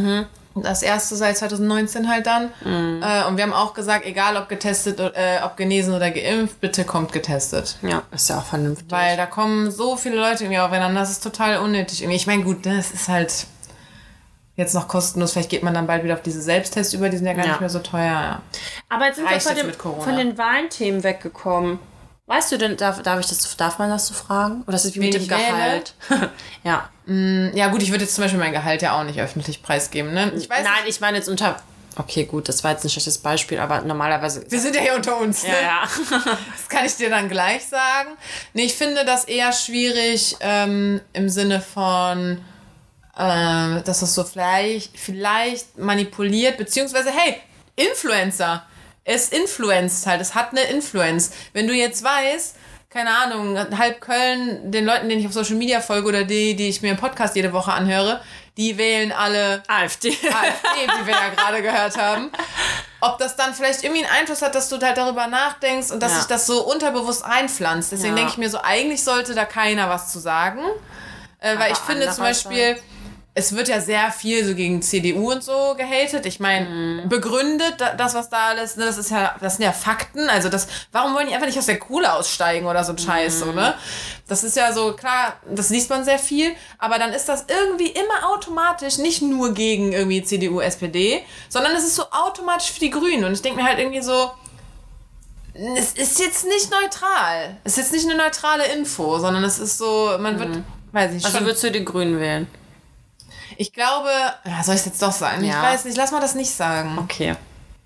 Das 0.54 0.82
erste 0.82 1.16
seit 1.16 1.38
2019 1.38 2.10
halt 2.10 2.26
dann. 2.26 2.50
Äh, 2.64 3.24
und 3.26 3.36
wir 3.38 3.44
haben 3.44 3.54
auch 3.54 3.72
gesagt, 3.72 4.04
egal 4.04 4.36
ob 4.36 4.48
getestet, 4.50 5.00
äh, 5.00 5.40
ob 5.44 5.56
genesen 5.56 5.94
oder 5.94 6.10
geimpft, 6.10 6.60
bitte 6.60 6.84
kommt 6.84 7.10
getestet. 7.12 7.78
Ja, 7.82 8.02
ist 8.10 8.28
ja 8.28 8.38
auch 8.38 8.44
vernünftig. 8.44 8.90
Weil 8.90 9.16
da 9.16 9.24
kommen 9.26 9.70
so 9.70 9.96
viele 9.96 10.16
Leute 10.16 10.44
irgendwie 10.44 10.58
aufeinander, 10.60 11.00
das 11.00 11.10
ist 11.10 11.22
total 11.22 11.58
unnötig. 11.58 12.02
Irgendwie. 12.02 12.16
Ich 12.16 12.26
meine, 12.26 12.42
gut, 12.44 12.66
das 12.66 12.90
ist 12.90 13.08
halt 13.08 13.46
jetzt 14.56 14.74
noch 14.74 14.88
kostenlos. 14.88 15.32
Vielleicht 15.32 15.48
geht 15.48 15.62
man 15.62 15.72
dann 15.72 15.86
bald 15.86 16.04
wieder 16.04 16.14
auf 16.14 16.22
diese 16.22 16.42
Selbsttests 16.42 16.92
über, 16.92 17.08
die 17.08 17.16
sind 17.16 17.26
ja 17.26 17.32
gar 17.32 17.44
Ja. 17.46 17.50
nicht 17.52 17.60
mehr 17.60 17.70
so 17.70 17.78
teuer. 17.78 18.02
Ja. 18.02 18.42
Aber 18.90 19.06
jetzt 19.06 19.16
sind 19.16 19.24
wir 19.24 19.32
Reicht 19.34 19.46
von, 19.48 19.56
jetzt 19.56 19.82
dem, 19.82 20.00
von 20.02 20.16
den 20.16 20.36
Wahlenthemen 20.36 21.02
weggekommen. 21.02 21.78
Weißt 22.26 22.52
du 22.52 22.58
denn, 22.58 22.76
darf, 22.76 23.02
darf, 23.02 23.18
ich 23.18 23.26
das, 23.26 23.56
darf 23.56 23.78
man 23.78 23.90
das 23.90 24.06
so 24.06 24.14
fragen? 24.14 24.62
Oder 24.66 24.76
ist 24.76 24.84
es 24.84 24.94
wie 24.94 25.00
Wen 25.00 25.10
mit 25.10 25.14
dem? 25.14 25.28
Gehalt? 25.28 25.94
ja. 26.64 26.88
ja, 27.06 27.68
gut, 27.68 27.82
ich 27.82 27.90
würde 27.90 28.04
jetzt 28.04 28.14
zum 28.14 28.22
Beispiel 28.22 28.38
mein 28.38 28.52
Gehalt 28.52 28.80
ja 28.80 28.98
auch 28.98 29.04
nicht 29.04 29.20
öffentlich 29.20 29.62
preisgeben. 29.62 30.14
Ne? 30.14 30.32
Ich 30.36 30.48
weiß 30.48 30.62
Nein, 30.62 30.84
nicht, 30.84 30.94
ich 30.94 31.00
meine 31.00 31.16
jetzt 31.16 31.28
unter. 31.28 31.60
Okay, 31.96 32.24
gut, 32.24 32.48
das 32.48 32.62
war 32.62 32.70
jetzt 32.70 32.84
ein 32.84 32.90
schlechtes 32.90 33.18
Beispiel, 33.18 33.58
aber 33.58 33.82
normalerweise. 33.82 34.46
wir 34.48 34.60
sind 34.60 34.74
ja 34.76 34.80
hier 34.80 34.94
unter 34.94 35.18
uns. 35.18 35.42
Ne? 35.42 35.50
Ja, 35.50 35.60
ja. 35.60 35.88
Das 36.56 36.68
kann 36.68 36.86
ich 36.86 36.96
dir 36.96 37.10
dann 37.10 37.28
gleich 37.28 37.66
sagen. 37.66 38.10
Nee, 38.54 38.64
ich 38.64 38.74
finde 38.74 39.04
das 39.04 39.24
eher 39.24 39.52
schwierig 39.52 40.36
ähm, 40.40 41.00
im 41.12 41.28
Sinne 41.28 41.60
von, 41.60 42.40
äh, 43.16 43.82
dass 43.82 44.00
das 44.00 44.14
so 44.14 44.24
vielleicht, 44.24 44.96
vielleicht 44.96 45.76
manipuliert, 45.76 46.56
beziehungsweise, 46.56 47.10
hey, 47.10 47.36
Influencer. 47.76 48.64
Es 49.04 49.28
influenzt 49.30 50.06
halt, 50.06 50.20
es 50.20 50.34
hat 50.34 50.50
eine 50.52 50.62
Influence. 50.64 51.32
Wenn 51.52 51.66
du 51.66 51.74
jetzt 51.74 52.04
weißt, 52.04 52.56
keine 52.90 53.10
Ahnung, 53.16 53.58
halb 53.78 54.00
Köln, 54.00 54.70
den 54.70 54.84
Leuten, 54.84 55.08
denen 55.08 55.20
ich 55.20 55.26
auf 55.26 55.32
Social 55.32 55.56
Media 55.56 55.80
folge 55.80 56.06
oder 56.08 56.24
die, 56.24 56.54
die 56.54 56.68
ich 56.68 56.82
mir 56.82 56.90
im 56.90 56.96
Podcast 56.98 57.34
jede 57.34 57.52
Woche 57.52 57.72
anhöre, 57.72 58.20
die 58.58 58.76
wählen 58.76 59.12
alle 59.12 59.62
AfD. 59.66 60.10
AfD, 60.10 60.92
wie 61.00 61.06
wir 61.06 61.14
ja 61.14 61.28
gerade 61.36 61.62
gehört 61.62 61.96
haben. 61.96 62.30
Ob 63.00 63.18
das 63.18 63.34
dann 63.34 63.54
vielleicht 63.54 63.82
irgendwie 63.82 64.04
einen 64.04 64.12
Einfluss 64.14 64.42
hat, 64.42 64.54
dass 64.54 64.68
du 64.68 64.78
halt 64.78 64.96
darüber 64.98 65.26
nachdenkst 65.26 65.90
und 65.90 66.00
dass 66.00 66.12
Ja. 66.12 66.18
sich 66.18 66.26
das 66.28 66.46
so 66.46 66.62
unterbewusst 66.64 67.24
einpflanzt. 67.24 67.92
Deswegen 67.92 68.10
Ja. 68.10 68.16
denke 68.16 68.32
ich 68.32 68.38
mir 68.38 68.50
so, 68.50 68.60
eigentlich 68.62 69.02
sollte 69.02 69.34
da 69.34 69.46
keiner 69.46 69.88
was 69.88 70.12
zu 70.12 70.18
sagen. 70.18 70.60
Äh, 71.40 71.58
weil 71.58 71.72
ich 71.72 71.78
finde 71.78 72.08
zum 72.10 72.22
Beispiel, 72.24 72.78
es 73.34 73.56
wird 73.56 73.68
ja 73.68 73.80
sehr 73.80 74.12
viel 74.12 74.44
so 74.44 74.54
gegen 74.54 74.82
CDU 74.82 75.32
und 75.32 75.42
so 75.42 75.74
gehatet. 75.78 76.26
Ich 76.26 76.38
meine, 76.38 76.66
Mhm. 76.68 77.08
begründet 77.08 77.74
da- 77.78 77.94
das, 77.94 78.12
was 78.14 78.28
da 78.28 78.48
alles, 78.48 78.76
ne, 78.76 78.84
das 78.84 78.98
ist 78.98 79.10
ja, 79.10 79.34
das 79.40 79.56
sind 79.56 79.64
ja 79.64 79.72
Fakten. 79.72 80.28
Also 80.28 80.50
das, 80.50 80.66
warum 80.92 81.14
wollen 81.14 81.28
die 81.28 81.32
einfach 81.34 81.46
nicht 81.46 81.58
aus 81.58 81.64
der 81.64 81.78
Kohle 81.78 82.12
aussteigen 82.12 82.66
oder 82.66 82.84
so 82.84 82.92
ein 82.92 82.98
Scheiß, 82.98 83.38
so, 83.38 83.46
Mhm. 83.46 83.54
ne? 83.54 83.74
Das 84.28 84.44
ist 84.44 84.54
ja 84.56 84.70
so, 84.74 84.92
klar, 84.92 85.36
das 85.50 85.70
liest 85.70 85.88
man 85.88 86.04
sehr 86.04 86.18
viel, 86.18 86.52
aber 86.78 86.98
dann 86.98 87.12
ist 87.14 87.26
das 87.26 87.46
irgendwie 87.48 87.88
immer 87.88 88.28
automatisch 88.34 88.98
nicht 88.98 89.22
nur 89.22 89.54
gegen 89.54 89.92
irgendwie 89.94 90.22
CDU, 90.22 90.60
SPD, 90.60 91.22
sondern 91.48 91.72
es 91.74 91.84
ist 91.84 91.96
so 91.96 92.04
automatisch 92.10 92.70
für 92.70 92.80
die 92.80 92.90
Grünen. 92.90 93.24
Und 93.24 93.32
ich 93.32 93.40
denke 93.40 93.60
mir 93.62 93.66
halt 93.66 93.78
irgendwie 93.78 94.02
so, 94.02 94.30
es 95.76 95.92
ist 95.94 96.18
jetzt 96.20 96.46
nicht 96.46 96.70
neutral. 96.70 97.56
Es 97.64 97.72
ist 97.78 97.84
jetzt 97.84 97.92
nicht 97.92 98.04
eine 98.10 98.22
neutrale 98.22 98.64
Info, 98.74 99.18
sondern 99.18 99.44
es 99.44 99.58
ist 99.58 99.78
so, 99.78 100.16
man 100.18 100.38
wird, 100.38 100.50
weiß 100.92 101.10
ich 101.10 101.14
nicht, 101.16 101.26
Also 101.26 101.40
würdest 101.40 101.62
du 101.64 101.70
die 101.70 101.84
Grünen 101.84 102.18
wählen? 102.20 102.46
Ich 103.62 103.72
glaube, 103.72 104.10
ja, 104.44 104.62
soll 104.64 104.74
ich 104.74 104.80
es 104.80 104.86
jetzt 104.86 105.02
doch 105.02 105.12
sagen? 105.12 105.44
Ja. 105.44 105.50
Ich 105.62 105.68
weiß 105.74 105.84
nicht, 105.84 105.96
lass 105.96 106.10
mal 106.10 106.20
das 106.20 106.34
nicht 106.34 106.50
sagen. 106.50 106.98
Okay. 106.98 107.34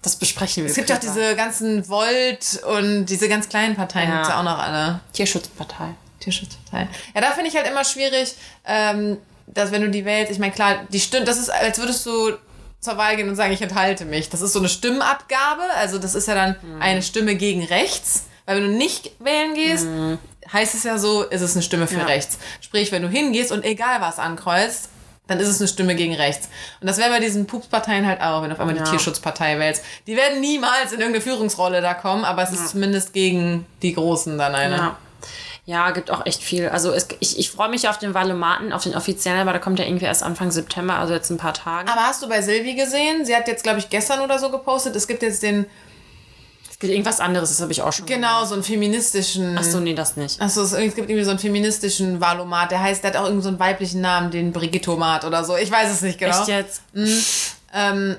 Das 0.02 0.16
besprechen 0.16 0.64
wir. 0.64 0.70
Es 0.70 0.76
gibt 0.76 0.88
ja 0.88 0.96
auch 0.96 1.00
diese 1.00 1.34
ganzen 1.36 1.88
Volt 1.88 2.62
und 2.64 3.06
diese 3.06 3.28
ganz 3.28 3.48
kleinen 3.48 3.74
Parteien, 3.76 4.08
Ja. 4.08 4.14
gibt's 4.16 4.28
ja 4.30 4.38
auch 4.40 4.44
noch 4.44 4.58
alle. 4.58 5.00
Tierschutzpartei. 5.12 5.88
Tierschutzparteien. 6.20 6.88
Ja, 7.14 7.20
da 7.20 7.32
finde 7.32 7.50
ich 7.50 7.56
halt 7.56 7.66
immer 7.66 7.84
schwierig, 7.84 8.34
ähm, 8.64 9.18
dass 9.46 9.70
wenn 9.72 9.82
du 9.82 9.90
die 9.90 10.04
wählst, 10.04 10.32
ich 10.32 10.38
meine, 10.38 10.52
klar, 10.52 10.84
die 10.88 11.00
Stimmt, 11.00 11.28
das 11.28 11.38
ist, 11.38 11.50
als 11.50 11.78
würdest 11.78 12.04
du 12.06 12.32
zur 12.80 12.96
Wahl 12.96 13.16
gehen 13.16 13.28
und 13.28 13.36
sagen, 13.36 13.52
ich 13.52 13.62
enthalte 13.62 14.04
mich. 14.04 14.28
Das 14.30 14.40
ist 14.42 14.52
so 14.52 14.60
eine 14.60 14.68
Stimmabgabe, 14.68 15.62
also 15.76 15.98
das 15.98 16.14
ist 16.14 16.28
ja 16.28 16.34
dann 16.34 16.56
eine 16.80 17.02
Stimme 17.02 17.34
gegen 17.34 17.64
rechts. 17.64 18.24
Weil 18.44 18.58
wenn 18.62 18.70
du 18.70 18.76
nicht 18.76 19.10
wählen 19.18 19.54
gehst, 19.54 19.86
heißt 20.52 20.74
es 20.74 20.84
ja 20.84 20.98
so, 20.98 21.24
ist 21.24 21.40
es 21.40 21.54
eine 21.54 21.62
Stimme 21.62 21.88
für 21.88 21.98
Ja. 21.98 22.04
rechts. 22.04 22.38
Sprich, 22.60 22.92
wenn 22.92 23.02
du 23.02 23.08
hingehst 23.08 23.50
und 23.50 23.64
egal 23.64 24.00
was 24.00 24.18
ankreuzt, 24.20 24.88
dann 25.28 25.40
ist 25.40 25.48
es 25.48 25.60
eine 25.60 25.68
Stimme 25.68 25.94
gegen 25.94 26.14
rechts. 26.14 26.48
Und 26.80 26.86
das 26.88 26.98
wäre 26.98 27.10
bei 27.10 27.20
diesen 27.20 27.46
Pupsparteien 27.46 28.06
halt 28.06 28.20
auch, 28.20 28.42
wenn 28.42 28.50
du 28.50 28.54
auf 28.54 28.60
einmal 28.60 28.76
Ja. 28.76 28.84
die 28.84 28.90
Tierschutzpartei 28.90 29.58
wählst. 29.58 29.82
Die 30.06 30.16
werden 30.16 30.40
niemals 30.40 30.92
in 30.92 31.00
irgendeine 31.00 31.20
Führungsrolle 31.20 31.80
da 31.80 31.94
kommen, 31.94 32.24
aber 32.24 32.42
es 32.42 32.52
ist 32.52 32.68
zumindest 32.70 33.12
gegen 33.12 33.66
die 33.82 33.92
Großen 33.94 34.38
dann 34.38 34.54
eine. 34.54 34.76
Ja. 34.76 34.96
Ja, 35.68 35.90
gibt 35.90 36.12
auch 36.12 36.24
echt 36.26 36.44
viel. 36.44 36.68
Also 36.68 36.92
es, 36.92 37.08
ich, 37.18 37.40
ich 37.40 37.50
freue 37.50 37.68
mich 37.68 37.88
auf 37.88 37.98
den 37.98 38.14
Valomaten, 38.14 38.72
auf 38.72 38.84
den 38.84 38.94
offiziellen, 38.94 39.40
aber 39.40 39.52
da 39.52 39.58
kommt 39.58 39.80
ja 39.80 39.84
irgendwie 39.84 40.04
erst 40.04 40.22
Anfang 40.22 40.52
September, 40.52 40.94
also 40.94 41.12
jetzt 41.12 41.28
ein 41.30 41.38
paar 41.38 41.54
Tage. 41.54 41.90
Aber 41.90 42.02
hast 42.02 42.22
du 42.22 42.28
bei 42.28 42.40
Silvi 42.40 42.74
gesehen? 42.74 43.24
Sie 43.24 43.34
hat 43.34 43.48
jetzt, 43.48 43.64
glaube 43.64 43.80
ich, 43.80 43.90
gestern 43.90 44.20
oder 44.20 44.38
so 44.38 44.50
gepostet. 44.50 44.94
Es 44.94 45.08
gibt 45.08 45.22
jetzt 45.24 45.42
den, 45.42 45.66
irgendwas 46.82 47.20
anderes, 47.20 47.50
das 47.50 47.60
habe 47.60 47.72
ich 47.72 47.82
auch 47.82 47.92
schon. 47.92 48.06
genau, 48.06 48.44
so 48.44 48.54
einen 48.54 48.62
feministischen. 48.62 49.56
Ach 49.58 49.62
so, 49.62 49.80
nee, 49.80 49.94
das 49.94 50.16
nicht. 50.16 50.40
Achso, 50.40 50.62
es, 50.62 50.72
es 50.72 50.94
gibt 50.94 51.08
irgendwie 51.08 51.24
so 51.24 51.30
einen 51.30 51.38
feministischen 51.38 52.20
Valomat. 52.20 52.70
Der 52.70 52.82
heißt, 52.82 53.02
der 53.02 53.12
hat 53.12 53.18
auch 53.18 53.24
irgendwie 53.24 53.42
so 53.42 53.48
einen 53.48 53.58
weiblichen 53.58 54.00
Namen, 54.00 54.30
den 54.30 54.52
Brigittomat 54.52 55.24
oder 55.24 55.44
so. 55.44 55.56
Ich 55.56 55.70
weiß 55.70 55.90
es 55.90 56.02
nicht 56.02 56.18
genau. 56.18 56.38
Echt 56.38 56.48
jetzt? 56.48 56.82
Ähm, 57.72 58.16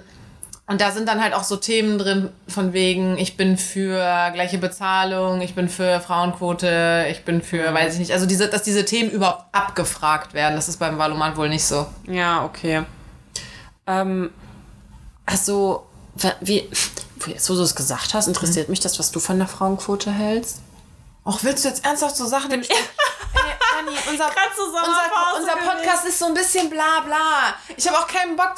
und 0.70 0.82
da 0.82 0.92
sind 0.92 1.08
dann 1.08 1.24
halt 1.24 1.34
auch 1.34 1.46
so 1.46 1.56
Themen 1.56 1.98
drin, 1.98 2.30
von 2.48 2.74
wegen, 2.74 3.18
ich 3.18 3.38
bin 3.38 3.58
für 3.58 4.32
gleiche 4.34 4.58
Bezahlung, 4.58 5.40
ich 5.40 5.56
bin 5.56 5.70
für 5.70 6.02
Frauenquote, 6.02 7.08
ich 7.10 7.24
bin 7.24 7.42
für, 7.42 7.74
weiß 7.74 7.94
ich 7.94 8.00
nicht. 8.00 8.12
Also, 8.12 8.26
diese, 8.26 8.50
dass 8.50 8.64
diese 8.64 8.84
Themen 8.84 9.10
überhaupt 9.10 9.46
abgefragt 9.54 10.34
werden, 10.34 10.56
das 10.56 10.68
ist 10.68 10.78
beim 10.78 10.98
Valomat 10.98 11.38
wohl 11.38 11.48
nicht 11.48 11.64
so. 11.64 11.88
Ja, 12.06 12.44
okay. 12.44 12.84
Ähm, 13.86 14.32
also, 15.26 15.88
wie, 16.42 16.70
jetzt 17.26 17.50
wo 17.50 17.56
du 17.56 17.62
es 17.62 17.76
gesagt 17.76 18.14
hast, 18.14 18.28
interessiert 18.28 18.70
mich 18.70 18.80
das, 18.80 19.00
was 19.00 19.12
du 19.12 19.20
von 19.20 19.38
der 19.38 19.48
Frauenquote 19.48 20.12
hältst? 20.12 20.60
Och, 21.26 21.40
willst 21.44 21.66
du 21.66 21.70
jetzt 21.70 21.84
ernsthaft 21.84 22.16
so 22.16 22.26
Sachen 22.26 22.52
im 22.52 22.62
Ey, 22.62 22.68
Dani, 22.68 23.98
unser, 24.10 24.26
unser, 24.58 25.40
unser 25.40 25.56
Podcast 25.58 26.06
ist 26.06 26.20
so 26.20 26.26
ein 26.26 26.34
bisschen 26.34 26.70
bla 26.70 27.02
bla. 27.02 27.56
Ich 27.76 27.88
habe 27.88 27.98
auch 28.00 28.08
keinen 28.08 28.36
Bock. 28.36 28.56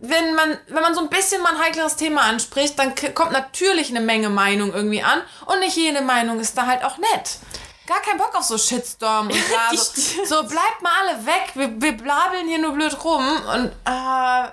wenn 0.00 0.34
man, 0.34 0.58
wenn 0.66 0.82
man 0.82 0.94
so 0.94 1.00
ein 1.00 1.08
bisschen 1.08 1.42
mal 1.42 1.54
ein 1.54 1.62
heikleres 1.62 1.96
Thema 1.96 2.22
anspricht, 2.22 2.78
dann 2.78 2.94
kommt 3.14 3.32
natürlich 3.32 3.88
eine 3.90 4.00
Menge 4.00 4.28
Meinung 4.28 4.72
irgendwie 4.74 5.02
an 5.02 5.22
und 5.46 5.60
nicht 5.60 5.76
jede 5.76 6.02
Meinung 6.02 6.40
ist 6.40 6.58
da 6.58 6.66
halt 6.66 6.84
auch 6.84 6.98
nett. 6.98 7.38
Gar 7.86 8.00
kein 8.02 8.18
Bock 8.18 8.34
auf 8.34 8.44
so 8.44 8.58
Shitstorm 8.58 9.28
und 9.28 9.48
bla, 9.48 9.70
so, 9.76 10.24
so 10.24 10.42
bleibt 10.42 10.82
mal 10.82 10.92
alle 11.00 11.24
weg, 11.24 11.52
wir, 11.54 11.80
wir 11.80 11.96
blabeln 11.96 12.48
hier 12.48 12.58
nur 12.58 12.72
blöd 12.72 13.04
rum 13.04 13.24
und 13.54 13.72
äh, 13.84 14.48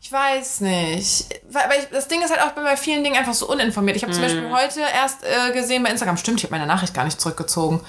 ich 0.00 0.10
weiß 0.10 0.62
nicht. 0.62 1.26
Weil, 1.50 1.78
ich, 1.78 1.88
das 1.90 2.08
Ding 2.08 2.22
ist 2.22 2.30
halt 2.30 2.42
auch, 2.42 2.52
bei 2.52 2.76
vielen 2.76 3.04
Dingen 3.04 3.16
einfach 3.16 3.34
so 3.34 3.48
uninformiert. 3.48 3.96
Ich 3.96 4.02
habe 4.02 4.12
zum 4.12 4.22
Beispiel 4.22 4.50
heute 4.50 4.80
erst 4.80 5.22
äh, 5.24 5.52
gesehen 5.52 5.82
bei 5.82 5.90
Instagram, 5.90 6.16
stimmt, 6.16 6.38
ich 6.38 6.44
habe 6.44 6.54
meine 6.54 6.66
Nachricht 6.66 6.94
gar 6.94 7.04
nicht 7.04 7.20
zurückgezogen. 7.20 7.80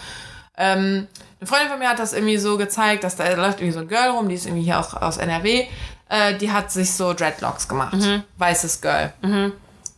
Ähm, 0.58 1.08
eine 1.40 1.48
Freundin 1.48 1.70
von 1.70 1.80
mir 1.80 1.90
hat 1.90 2.00
das 2.00 2.14
irgendwie 2.14 2.38
so 2.38 2.58
gezeigt, 2.58 3.04
dass 3.04 3.16
da, 3.16 3.32
läuft 3.34 3.60
irgendwie 3.60 3.74
so 3.74 3.80
ein 3.80 3.88
Girl 3.88 4.10
rum, 4.10 4.30
die 4.30 4.36
ist 4.36 4.46
irgendwie 4.46 4.64
hier 4.64 4.80
auch 4.80 4.94
aus 5.02 5.18
NRW. 5.18 5.66
Äh, 6.10 6.36
die 6.38 6.52
hat 6.52 6.72
sich 6.72 6.94
so 6.94 7.14
Dreadlocks 7.14 7.68
gemacht. 7.68 7.96
Weißes 8.38 8.82
Girl. 8.82 9.14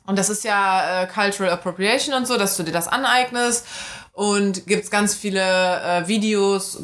Und 0.05 0.19
das 0.19 0.29
ist 0.29 0.43
ja 0.43 1.03
äh, 1.03 1.07
Cultural 1.07 1.51
Appropriation 1.51 2.13
und 2.13 2.27
so, 2.27 2.37
dass 2.37 2.55
du 2.57 2.63
dir 2.63 2.71
das 2.71 2.87
aneignest. 2.87 3.65
Und 4.13 4.67
gibt's 4.67 4.91
ganz 4.91 5.15
viele 5.15 5.41
äh, 5.41 6.07
Videos, 6.07 6.77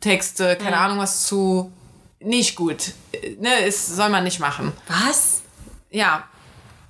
Texte, 0.00 0.56
keine 0.56 0.76
Ahnung 0.76 0.98
was 0.98 1.24
zu. 1.26 1.72
Nicht 2.26 2.56
gut. 2.56 2.92
Ne, 3.38 3.60
ist, 3.60 3.86
soll 3.94 4.08
man 4.08 4.24
nicht 4.24 4.40
machen. 4.40 4.72
Was? 4.88 5.42
Ja, 5.90 6.24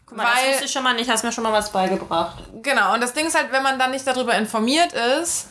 Guck 0.06 0.16
mal, 0.18 0.24
das 0.24 0.34
Weil- 0.36 0.50
wusste 0.52 0.64
ich 0.66 0.70
schon 0.72 0.82
mal 0.84 0.94
nicht, 0.94 1.10
hast 1.10 1.24
mir 1.24 1.32
schon 1.32 1.42
mal 1.44 1.52
was 1.52 1.72
beigebracht. 1.72 2.44
Genau, 2.62 2.94
und 2.94 3.00
das 3.00 3.12
Ding 3.12 3.26
ist 3.26 3.36
halt, 3.36 3.50
wenn 3.50 3.62
man 3.64 3.76
dann 3.78 3.90
nicht 3.90 4.06
darüber 4.06 4.34
informiert 4.36 4.92
ist, 4.92 5.48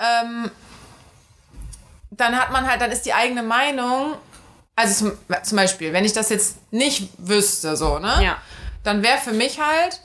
ähm, 0.00 0.50
dann 2.10 2.36
hat 2.38 2.50
man 2.50 2.68
halt, 2.68 2.80
dann 2.80 2.90
ist 2.90 3.06
die 3.06 3.14
eigene 3.14 3.42
Meinung, 3.44 4.16
also 4.76 5.06
zum, 5.06 5.18
zum 5.44 5.56
Beispiel, 5.56 5.92
wenn 5.92 6.04
ich 6.04 6.12
das 6.12 6.28
jetzt 6.30 6.56
nicht 6.72 7.10
wüsste, 7.18 7.76
so, 7.76 7.98
ne? 8.00 8.22
Ja. 8.24 8.36
Dann 8.82 9.02
wäre 9.04 9.18
für 9.18 9.32
mich 9.32 9.60
halt, 9.60 10.00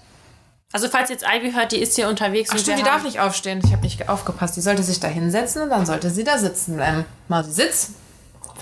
Also 0.71 0.87
falls 0.87 1.09
jetzt 1.09 1.25
Ivy 1.27 1.51
hört, 1.53 1.71
die 1.71 1.79
ist 1.79 1.95
hier 1.95 2.07
unterwegs. 2.07 2.49
ach 2.51 2.55
und 2.55 2.61
stimmt, 2.61 2.79
die 2.79 2.83
darf 2.83 3.01
nicht 3.03 3.19
aufstehen, 3.19 3.61
ich 3.65 3.71
habe 3.71 3.81
nicht 3.81 4.07
aufgepasst, 4.09 4.55
die 4.57 4.61
sollte 4.61 4.83
sich 4.83 4.99
da 4.99 5.07
hinsetzen 5.07 5.63
und 5.63 5.69
dann 5.71 5.85
sollte 5.85 6.09
sie 6.11 6.23
da 6.23 6.37
sitzen 6.37 6.75
bleiben. 6.75 7.03
Mausi, 7.29 7.51
sitz. 7.51 7.89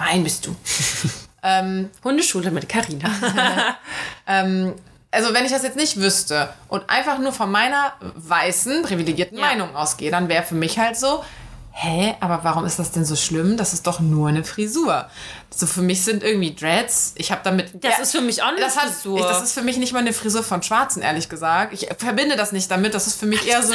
Fein 0.03 0.23
bist 0.23 0.45
du. 0.45 0.55
ähm, 1.43 1.89
Hundeschule 2.03 2.51
mit 2.51 2.67
Carina. 2.67 3.09
ähm, 4.27 4.73
also 5.11 5.33
wenn 5.33 5.45
ich 5.45 5.51
das 5.51 5.63
jetzt 5.63 5.77
nicht 5.77 5.97
wüsste 5.97 6.49
und 6.69 6.89
einfach 6.89 7.19
nur 7.19 7.31
von 7.31 7.51
meiner 7.51 7.93
weißen, 8.15 8.81
privilegierten 8.83 9.37
Ja. 9.37 9.45
Meinung 9.45 9.75
ausgehe, 9.75 10.09
dann 10.09 10.27
wäre 10.27 10.43
für 10.43 10.55
mich 10.55 10.79
halt 10.79 10.97
so, 10.97 11.23
hä, 11.71 12.15
aber 12.19 12.43
warum 12.43 12.65
ist 12.65 12.79
das 12.79 12.91
denn 12.91 13.05
so 13.05 13.15
schlimm? 13.15 13.55
Das 13.55 13.73
ist 13.73 13.85
doch 13.85 13.99
nur 13.99 14.29
eine 14.29 14.43
Frisur. 14.43 15.07
So 15.55 15.67
für 15.67 15.81
mich 15.81 16.03
sind 16.03 16.23
irgendwie 16.23 16.55
Dreads, 16.55 17.13
ich 17.15 17.31
habe 17.31 17.41
damit... 17.43 17.71
Das 17.83 17.99
ist 17.99 18.11
für 18.11 18.21
mich 18.21 18.41
auch 18.41 18.47
eine 18.47 18.59
das 18.59 18.75
hat, 18.75 18.89
Frisur. 18.89 19.19
Ich, 19.19 19.25
das 19.25 19.43
ist 19.43 19.53
für 19.53 19.61
mich 19.61 19.77
nicht 19.77 19.93
mal 19.93 19.99
eine 19.99 20.13
Frisur 20.13 20.43
von 20.43 20.63
Schwarzen, 20.63 21.03
ehrlich 21.03 21.29
gesagt. 21.29 21.73
Ich 21.73 21.87
verbinde 21.97 22.35
das 22.35 22.51
nicht 22.51 22.69
damit, 22.71 22.95
das 22.95 23.05
ist 23.05 23.19
für 23.19 23.27
mich 23.27 23.47
eher 23.47 23.61
so, 23.61 23.73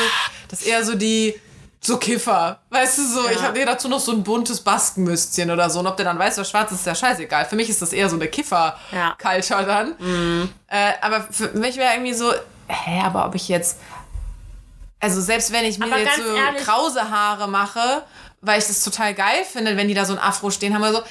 das 0.48 0.62
eher 0.62 0.84
so 0.84 0.94
die... 0.94 1.40
So 1.80 1.96
Kiffer, 1.96 2.58
weißt 2.70 2.98
du 2.98 3.02
so, 3.06 3.28
ich 3.30 3.40
habe 3.40 3.58
mir 3.58 3.64
dazu 3.66 3.88
noch 3.88 4.00
so 4.00 4.10
ein 4.12 4.22
buntes 4.24 4.60
Baskenmüstchen 4.60 5.50
oder 5.50 5.70
so. 5.70 5.78
Und 5.78 5.86
ob 5.86 5.96
der 5.96 6.06
dann 6.06 6.18
weiß 6.18 6.36
oder 6.38 6.44
schwarz 6.44 6.72
ist, 6.72 6.80
ist 6.80 6.86
ja 6.86 6.94
scheißegal. 6.94 7.44
Für 7.44 7.54
mich 7.56 7.68
ist 7.70 7.80
das 7.80 7.92
eher 7.92 8.08
so 8.08 8.16
eine 8.16 8.24
Ja. 8.24 8.30
Kiffer-Culture 8.30 9.64
dann. 9.64 10.48
Äh, 10.66 10.92
aber 11.00 11.22
für 11.30 11.48
mich 11.52 11.76
wäre 11.76 11.94
irgendwie 11.94 12.14
so, 12.14 12.32
hä, 12.66 13.00
aber 13.04 13.26
ob 13.26 13.34
ich 13.36 13.48
jetzt. 13.48 13.78
Also 15.00 15.20
selbst 15.20 15.52
wenn 15.52 15.64
ich 15.64 15.78
mir 15.78 15.86
Aber 15.86 15.98
jetzt 15.98 16.16
so 16.16 16.34
ehrlich- 16.34 16.64
krause 16.64 17.08
Haare 17.10 17.46
mache, 17.48 18.02
weil 18.40 18.58
ich 18.58 18.66
das 18.66 18.82
total 18.82 19.14
geil 19.14 19.44
finde, 19.50 19.76
wenn 19.76 19.86
die 19.86 19.94
da 19.94 20.04
so 20.04 20.12
ein 20.12 20.18
Afro 20.18 20.50
stehen 20.50 20.74
haben 20.74 20.82
oder 20.82 20.92
so, 20.92 21.02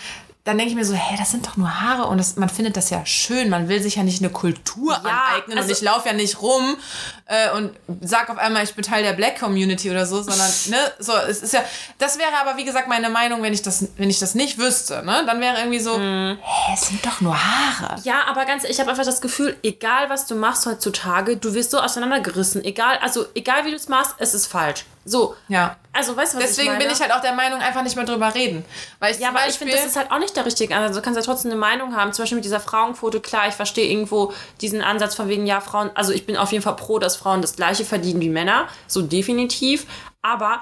dann 0.48 0.58
denke 0.58 0.70
ich 0.72 0.76
mir 0.78 0.86
so, 0.86 0.94
hä, 0.94 1.16
das 1.18 1.32
sind 1.32 1.46
doch 1.46 1.58
nur 1.58 1.82
Haare 1.82 2.06
und 2.08 2.18
das, 2.20 2.38
man 2.38 2.48
findet 2.48 2.78
das 2.78 2.90
ja 2.90 3.06
schön. 3.06 3.50
Man 3.50 3.68
will 3.68 3.82
sich 3.82 3.96
ja 3.96 4.04
nicht 4.04 4.22
eine 4.22 4.32
Kultur 4.32 4.94
Ja, 4.94 5.00
aneignen 5.00 5.58
also- 5.58 5.68
und 5.70 5.76
ich 5.78 5.82
laufe 5.82 6.08
ja 6.08 6.14
nicht 6.14 6.42
rum 6.42 6.78
äh, 7.26 7.52
und 7.52 7.72
sag 8.00 8.30
auf 8.30 8.38
einmal, 8.38 8.64
ich 8.64 8.74
bin 8.74 8.82
Teil 8.86 9.04
der 9.04 9.12
Black 9.12 9.38
Community 9.40 9.92
oder 9.92 10.06
so, 10.06 10.22
sondern, 10.22 10.50
ne, 10.68 10.78
so, 11.00 11.12
es 11.18 11.42
ist 11.44 11.52
ja, 11.52 11.62
das 12.00 12.18
wäre 12.18 12.30
aber, 12.40 12.56
wie 12.56 12.64
gesagt, 12.64 12.88
meine 12.88 13.10
Meinung, 13.10 13.44
wenn 13.44 13.54
ich 13.54 13.62
das, 13.62 13.90
wenn 13.98 14.10
ich 14.10 14.20
das 14.20 14.36
nicht 14.36 14.58
wüsste, 14.58 15.04
ne, 15.06 15.24
dann 15.26 15.42
wäre 15.42 15.58
irgendwie 15.58 15.80
so, 15.80 15.98
Mhm. 15.98 16.38
hä, 16.42 16.74
es 16.74 16.88
sind 16.88 17.06
doch 17.06 17.20
nur 17.20 17.36
Haare. 17.38 18.00
Ja, 18.04 18.24
aber 18.30 18.46
ganz, 18.46 18.64
ich 18.64 18.80
habe 18.80 18.90
einfach 18.90 19.04
das 19.04 19.20
Gefühl, 19.20 19.58
egal 19.64 20.10
was 20.10 20.28
du 20.28 20.36
machst 20.36 20.66
heutzutage, 20.66 21.36
du 21.36 21.54
wirst 21.54 21.72
so 21.72 21.80
auseinandergerissen. 21.80 22.64
Egal, 22.64 22.98
also 23.02 23.26
egal 23.36 23.66
wie 23.66 23.72
du 23.72 23.76
es 23.76 23.90
machst, 23.90 24.16
es 24.20 24.34
ist 24.34 24.48
falsch. 24.48 24.86
So. 25.08 25.36
Ja. 25.48 25.78
Also 25.94 26.16
weißt 26.16 26.34
du, 26.34 26.38
was 26.38 26.48
Deswegen 26.48 26.68
ich 26.68 26.74
meine? 26.74 26.86
bin 26.86 26.94
ich 26.94 27.02
halt 27.02 27.12
auch 27.12 27.22
der 27.22 27.34
Meinung, 27.34 27.60
einfach 27.60 27.82
nicht 27.82 27.96
mehr 27.96 28.06
drüber 28.06 28.36
reden. 28.36 28.64
Weil 29.00 29.14
ich 29.14 29.20
Ja, 29.20 29.30
aber 29.30 29.48
ich 29.48 29.56
finde, 29.56 29.74
das 29.74 29.86
ist 29.86 29.96
halt 29.96 30.12
auch 30.12 30.20
nicht 30.20 30.36
der 30.36 30.46
richtige 30.46 30.76
Ansatz. 30.76 30.96
Du 30.96 31.02
kannst 31.02 31.18
ja 31.18 31.24
trotzdem 31.24 31.52
eine 31.52 31.60
Meinung 31.60 31.96
haben. 31.96 32.14
Zum 32.14 32.24
Beispiel 32.24 32.36
mit 32.36 32.46
dieser 32.46 32.60
Frauenquote. 32.60 33.20
Klar, 33.20 33.48
ich 33.48 33.56
verstehe 33.56 33.90
irgendwo 33.90 34.34
diesen 34.62 34.82
Ansatz 34.82 35.16
von 35.16 35.28
wegen, 35.30 35.48
ja, 35.48 35.62
Frauen, 35.62 35.90
also 35.96 36.12
ich 36.12 36.26
bin 36.26 36.38
auf 36.38 36.52
jeden 36.52 36.64
Fall 36.64 36.76
pro, 36.76 37.00
dass 37.00 37.16
Frauen 37.16 37.42
das 37.42 37.56
Gleiche 37.56 37.86
verdienen 37.86 38.22
wie 38.22 38.30
Männer. 38.30 38.68
So 38.88 39.02
definitiv. 39.02 39.88
Aber 40.22 40.62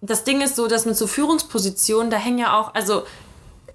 das 0.00 0.24
Ding 0.24 0.40
ist 0.42 0.56
so, 0.56 0.66
dass 0.66 0.84
mit 0.84 0.96
so 0.96 1.06
Führungspositionen, 1.06 2.10
da 2.10 2.16
hängen 2.16 2.38
ja 2.38 2.58
auch, 2.58 2.74
also 2.74 3.04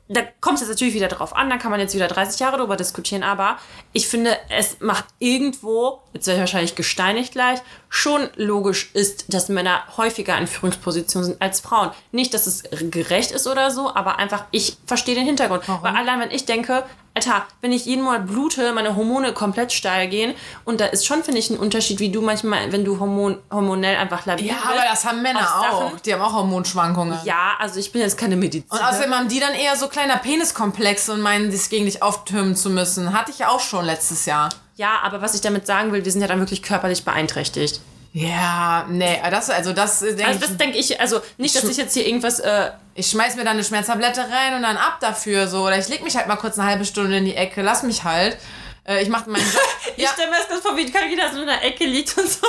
da 0.10 0.22
kommt 0.42 0.56
es 0.56 0.62
jetzt 0.62 0.70
natürlich 0.70 0.94
wieder 0.94 1.08
drauf 1.08 1.36
an, 1.36 1.50
da 1.50 1.58
kann 1.58 1.72
man 1.72 1.80
jetzt 1.80 1.96
wieder 1.96 2.08
30 2.08 2.40
Jahre 2.40 2.58
drüber 2.58 2.76
diskutieren, 2.76 3.24
aber 3.24 3.58
ich 3.94 4.08
finde, 4.08 4.38
es 4.50 4.82
macht 4.82 5.06
irgendwo, 5.20 6.02
jetzt 6.14 6.28
werde 6.28 6.38
ich 6.38 6.42
wahrscheinlich 6.42 6.76
gesteinigt 6.76 7.32
gleich, 7.32 7.60
schon 7.88 8.30
logisch 8.36 8.92
ist, 8.94 9.34
dass 9.34 9.48
Männer 9.48 9.84
häufiger 9.96 10.38
in 10.38 10.48
Führungspositionen 10.48 11.30
sind 11.30 11.42
als 11.42 11.62
Frauen. 11.62 11.92
Nicht, 12.12 12.34
dass 12.34 12.48
es 12.48 12.64
gerecht 12.92 13.32
ist 13.32 13.48
oder 13.48 13.72
so, 13.72 13.94
aber 13.94 14.20
einfach, 14.20 14.46
ich 14.52 14.78
verstehe 14.86 15.16
den 15.16 15.26
Hintergrund. 15.26 15.64
Weil 15.68 15.96
allein, 15.96 16.20
wenn 16.20 16.32
ich 16.32 16.46
denke, 16.46 16.84
Alter, 17.16 17.46
wenn 17.62 17.72
ich 17.72 17.86
jeden 17.86 18.04
Monat 18.04 18.26
blute, 18.26 18.74
meine 18.74 18.96
Hormone 18.96 19.34
komplett 19.34 19.72
steil 19.72 20.08
gehen 20.08 20.34
und 20.66 20.82
da 20.82 20.86
ist 20.88 21.06
schon, 21.06 21.24
finde 21.24 21.40
ich, 21.40 21.52
ein 21.52 21.58
Unterschied, 21.58 22.00
wie 22.00 22.10
du 22.10 22.22
manchmal, 22.22 22.72
wenn 22.72 22.84
du 22.84 23.00
hormon 23.00 23.38
hormonell 23.52 23.98
einfach 23.98 24.26
labil 24.26 24.48
ja, 24.48 24.56
bist. 24.56 24.66
aber 24.66 24.82
das 24.90 25.06
haben 25.06 25.22
Männer 25.22 25.42
auch. 25.42 25.82
Sachen. 25.92 26.02
Die 26.04 26.14
haben 26.14 26.22
auch 26.22 26.34
Hormonschwankungen. 26.34 27.20
Ja, 27.24 27.52
also 27.60 27.80
ich 27.80 27.92
bin 27.92 28.02
jetzt 28.02 28.18
keine 28.18 28.36
Medizin. 28.36 28.66
Und 28.68 28.84
außerdem 28.84 29.14
haben 29.14 29.28
die 29.28 29.40
dann 29.40 29.54
eher 29.54 29.76
so 29.76 29.88
kleiner 29.90 30.18
Peniskomplexe 30.18 31.14
und 31.14 31.22
meinen, 31.22 31.52
sich 31.52 31.70
gegen 31.70 31.86
dich 31.86 32.02
auftürmen 32.02 32.56
zu 32.56 32.72
müssen. 32.72 33.14
Hatte 33.14 33.30
ich 33.30 33.40
ja 33.40 33.50
auch 33.50 33.60
schon 33.60 33.86
letztes 33.86 34.26
Jahr. 34.26 34.50
Ja, 34.76 35.02
aber 35.04 35.22
was 35.22 35.36
ich 35.36 35.42
damit 35.42 35.68
sagen 35.68 35.92
will, 35.92 36.04
wir 36.04 36.12
sind 36.12 36.22
ja 36.22 36.28
dann 36.28 36.40
wirklich 36.40 36.64
körperlich 36.64 37.06
beeinträchtigt. 37.06 37.80
Ja, 38.16 38.86
nee, 38.90 39.20
das, 39.32 39.50
also 39.50 39.74
das 39.74 40.00
denke 40.02 40.26
Also 40.26 40.40
ich. 40.40 40.46
das 40.48 40.58
denke 40.58 40.78
ich, 40.78 41.02
also 41.02 41.20
nicht, 41.38 41.56
dass 41.56 41.64
ich 41.64 41.78
jetzt 41.78 41.94
hier 41.96 42.06
irgendwas, 42.06 42.40
äh, 42.40 42.70
Ich 42.94 43.10
schmeiß 43.10 43.36
mir 43.36 43.44
dann 43.44 43.54
eine 43.54 43.64
Schmerztablette 43.64 44.22
rein 44.22 44.56
und 44.56 44.62
dann 44.62 44.78
ab 44.78 45.00
dafür 45.02 45.48
so. 45.48 45.66
Oder 45.66 45.80
ich 45.80 45.88
leg 45.90 46.04
mich 46.04 46.16
halt 46.16 46.28
mal 46.28 46.36
kurz 46.36 46.60
eine 46.60 46.70
halbe 46.70 46.86
Stunde 46.86 47.18
in 47.18 47.26
die 47.26 47.36
Ecke, 47.36 47.64
lass 47.64 47.82
mich 47.82 48.04
halt. 48.04 48.38
Äh, 48.86 49.02
ich 49.02 49.10
mache 49.10 49.28
meinen 49.32 49.42
Job. 49.44 49.62
ich 49.98 50.08
stelle 50.08 50.30
mir 50.30 50.38
das 50.38 50.48
ganz 50.48 50.62
vor, 50.62 50.78
wie 50.78 50.92
Carina 50.92 51.34
so 51.34 51.42
in 51.42 51.48
der 51.48 51.64
Ecke 51.64 51.86
liegt 51.86 52.16
und 52.16 52.30
so. 52.30 52.46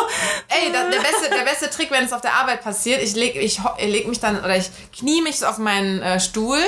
Ey, 0.49 0.71
da, 0.71 0.91
der, 0.91 0.99
beste, 0.99 1.31
der 1.31 1.45
beste 1.45 1.71
Trick, 1.71 1.91
wenn 1.91 2.05
es 2.05 2.13
auf 2.13 2.21
der 2.21 2.35
Arbeit 2.35 2.63
passiert, 2.63 3.03
ich 3.03 3.15
leg, 3.15 3.35
ich, 3.37 3.59
ich 3.79 3.89
leg 3.91 4.07
mich 4.07 4.21
dann, 4.21 4.39
oder 4.41 4.57
ich 4.59 4.69
knie 4.95 5.23
mich 5.23 5.39
so 5.39 5.47
auf 5.47 5.57
meinen 5.57 6.03
äh, 6.03 6.21
Stuhl 6.21 6.61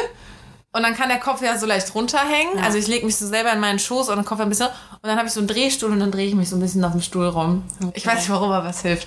und 0.73 0.83
dann 0.83 0.97
kann 0.97 1.09
der 1.09 1.19
Kopf 1.19 1.43
ja 1.43 1.59
so 1.59 1.67
leicht 1.67 1.95
runterhängen. 1.95 2.63
Also 2.63 2.79
ich 2.79 2.87
leg 2.87 3.05
mich 3.05 3.17
so 3.17 3.27
selber 3.27 3.53
in 3.53 3.61
meinen 3.61 3.79
Schoß 3.79 4.09
und 4.09 4.17
den 4.17 4.25
Kopf 4.25 4.41
ein 4.41 4.49
bisschen 4.49 4.69
und 5.07 5.11
dann 5.11 5.19
habe 5.19 5.29
ich 5.29 5.35
so 5.35 5.41
einen 5.41 5.47
Drehstuhl 5.47 5.93
und 5.93 6.01
dann 6.01 6.11
drehe 6.11 6.27
ich 6.27 6.35
mich 6.35 6.49
so 6.51 6.57
ein 6.57 6.61
bisschen 6.61 6.85
auf 6.85 6.91
dem 6.91 7.01
Stuhl 7.01 7.29
rum. 7.29 7.63
Ich 7.95 8.05
weiß 8.05 8.19
nicht, 8.19 8.31
warum, 8.31 8.51
aber 8.51 8.71
es 8.71 8.81
hilft. 8.83 9.07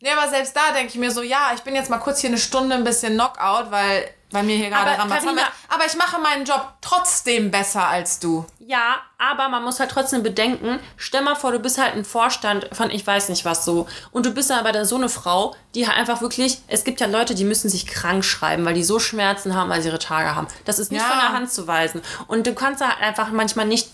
Nee, 0.00 0.10
aber 0.16 0.30
selbst 0.30 0.54
da 0.54 0.72
denke 0.72 0.90
ich 0.92 0.94
mir 0.98 1.10
so, 1.10 1.22
ja, 1.22 1.50
ich 1.56 1.62
bin 1.62 1.74
jetzt 1.74 1.90
mal 1.90 1.98
kurz 1.98 2.20
hier 2.20 2.30
eine 2.30 2.38
Stunde 2.38 2.76
ein 2.76 2.84
bisschen 2.84 3.14
Knockout, 3.14 3.70
weil 3.70 4.08
bei 4.30 4.44
mir 4.44 4.54
hier 4.56 4.70
gerade 4.70 4.92
ist. 4.92 5.26
Aber 5.68 5.86
ich 5.86 5.96
mache 5.96 6.20
meinen 6.20 6.44
Job 6.44 6.74
trotzdem 6.80 7.50
besser 7.50 7.88
als 7.88 8.20
du. 8.20 8.46
Ja, 8.60 8.98
aber 9.18 9.48
man 9.48 9.64
muss 9.64 9.80
halt 9.80 9.90
trotzdem 9.90 10.22
bedenken, 10.22 10.78
stell 10.96 11.22
mal 11.22 11.34
vor, 11.34 11.50
du 11.50 11.58
bist 11.58 11.78
halt 11.78 11.94
ein 11.96 12.04
Vorstand 12.04 12.68
von 12.70 12.90
ich 12.90 13.04
weiß 13.04 13.28
nicht 13.28 13.44
was 13.44 13.64
so. 13.64 13.88
Und 14.12 14.26
du 14.26 14.30
bist 14.30 14.52
aber 14.52 14.70
dann 14.70 14.84
so 14.84 14.94
eine 14.94 15.08
Frau, 15.08 15.56
die 15.74 15.88
halt 15.88 15.98
einfach 15.98 16.20
wirklich, 16.20 16.58
es 16.68 16.84
gibt 16.84 17.00
ja 17.00 17.08
Leute, 17.08 17.34
die 17.34 17.44
müssen 17.44 17.68
sich 17.68 17.88
krank 17.88 18.24
schreiben, 18.24 18.64
weil 18.64 18.74
die 18.74 18.84
so 18.84 19.00
Schmerzen 19.00 19.56
haben, 19.56 19.68
weil 19.68 19.82
sie 19.82 19.88
ihre 19.88 19.98
Tage 19.98 20.36
haben. 20.36 20.46
Das 20.64 20.78
ist 20.78 20.92
nicht 20.92 21.02
Ja. 21.02 21.08
von 21.08 21.18
der 21.18 21.32
Hand 21.32 21.50
zu 21.50 21.66
weisen. 21.66 22.00
Und 22.28 22.46
du 22.46 22.54
kannst 22.54 22.80
halt 22.80 23.00
einfach 23.02 23.30
manchmal 23.32 23.66
nicht 23.66 23.88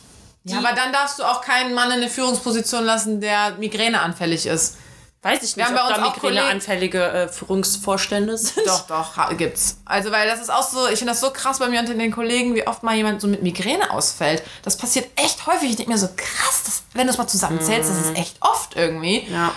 Ja, 0.48 0.58
aber 0.58 0.72
dann 0.72 0.92
darfst 0.92 1.18
du 1.18 1.24
auch 1.24 1.40
keinen 1.40 1.74
Mann 1.74 1.90
in 1.90 1.98
eine 1.98 2.08
Führungsposition 2.08 2.84
lassen, 2.84 3.20
der 3.20 3.52
migräneanfällig 3.58 4.46
ist. 4.46 4.76
Weiß 5.22 5.42
ich 5.42 5.56
nicht, 5.56 5.66
ob 5.66 5.72
uns 5.72 5.96
da 5.96 6.00
migräneanfällige 6.00 7.02
äh, 7.02 7.28
Führungsvorstände 7.28 8.38
sind. 8.38 8.64
Doch, 8.64 8.86
doch, 8.86 9.36
gibt's. 9.36 9.78
Also, 9.84 10.12
weil 10.12 10.28
das 10.28 10.40
ist 10.40 10.50
auch 10.50 10.62
so, 10.62 10.86
ich 10.86 10.98
finde 10.98 11.12
das 11.12 11.20
so 11.20 11.30
krass 11.30 11.58
bei 11.58 11.68
mir 11.68 11.80
unter 11.80 11.94
den 11.94 12.12
Kollegen, 12.12 12.54
wie 12.54 12.64
oft 12.64 12.84
mal 12.84 12.94
jemand 12.94 13.20
so 13.20 13.26
mit 13.26 13.42
Migräne 13.42 13.90
ausfällt. 13.90 14.44
Das 14.62 14.76
passiert 14.76 15.08
echt 15.16 15.44
häufig. 15.48 15.70
Ich 15.70 15.76
denke 15.76 15.90
mir 15.90 15.98
so, 15.98 16.08
krass, 16.14 16.62
das, 16.64 16.82
wenn 16.92 17.08
du 17.08 17.12
es 17.12 17.18
mal 17.18 17.26
zusammenzählst, 17.26 17.90
das 17.90 17.98
ist 17.98 18.16
echt 18.16 18.36
oft 18.40 18.76
irgendwie. 18.76 19.26
Ja. 19.28 19.52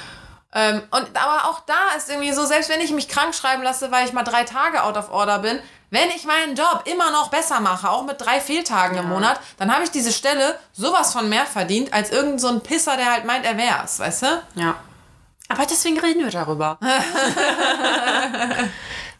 Ähm, 0.55 0.81
und 0.89 1.15
aber 1.15 1.49
auch 1.49 1.59
da 1.67 1.95
ist 1.95 2.09
irgendwie 2.09 2.31
so, 2.33 2.45
selbst 2.45 2.69
wenn 2.71 2.81
ich 2.81 2.91
mich 2.91 3.07
krank 3.07 3.35
schreiben 3.35 3.61
lasse, 3.61 3.91
weil 3.91 4.07
ich 4.07 4.13
mal 4.13 4.23
drei 4.23 4.45
Tage 4.45 4.83
out 4.83 4.97
of 4.97 5.11
order 5.11 5.37
bin, 5.37 5.59
wenn 5.91 6.09
ich 6.09 6.25
meinen 6.25 6.55
Job 6.55 6.83
immer 6.85 7.11
noch 7.11 7.29
besser 7.29 7.59
mache, 7.59 7.89
auch 7.89 8.03
mit 8.03 8.21
drei 8.21 8.39
Fehltagen 8.39 8.97
im 8.97 9.09
Monat, 9.09 9.39
dann 9.57 9.73
habe 9.73 9.83
ich 9.83 9.91
diese 9.91 10.11
Stelle 10.11 10.57
sowas 10.73 11.13
von 11.13 11.29
mehr 11.29 11.45
verdient, 11.45 11.93
als 11.93 12.11
irgend 12.11 12.39
so 12.39 12.47
ein 12.47 12.61
Pisser, 12.61 12.95
der 12.97 13.11
halt 13.11 13.25
meint, 13.25 13.45
er 13.45 13.57
wär's, 13.57 13.99
weißt 13.99 14.21
du? 14.23 14.43
Ja. 14.55 14.75
Aber 15.47 15.65
deswegen 15.65 15.99
reden 15.99 16.23
wir 16.23 16.31
darüber. 16.31 16.77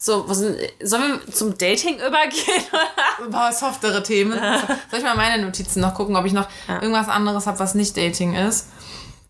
So, 0.02 0.30
was 0.30 0.38
sind, 0.38 0.58
sollen 0.82 1.20
wir 1.26 1.34
zum 1.34 1.58
Dating 1.58 1.96
übergehen? 1.96 2.64
Ein 3.22 3.32
paar 3.32 3.52
softere 3.52 4.02
Themen. 4.02 4.32
Soll 4.90 5.00
ich 5.00 5.04
mal 5.04 5.18
meine 5.18 5.44
Notizen 5.44 5.82
noch 5.82 5.94
gucken, 5.94 6.16
ob 6.16 6.24
ich 6.24 6.32
noch 6.32 6.48
irgendwas 6.70 7.10
anderes 7.10 7.48
habe, 7.48 7.60
was 7.60 7.76
nicht 7.76 7.98
Dating 7.98 8.34
ist? 8.34 8.68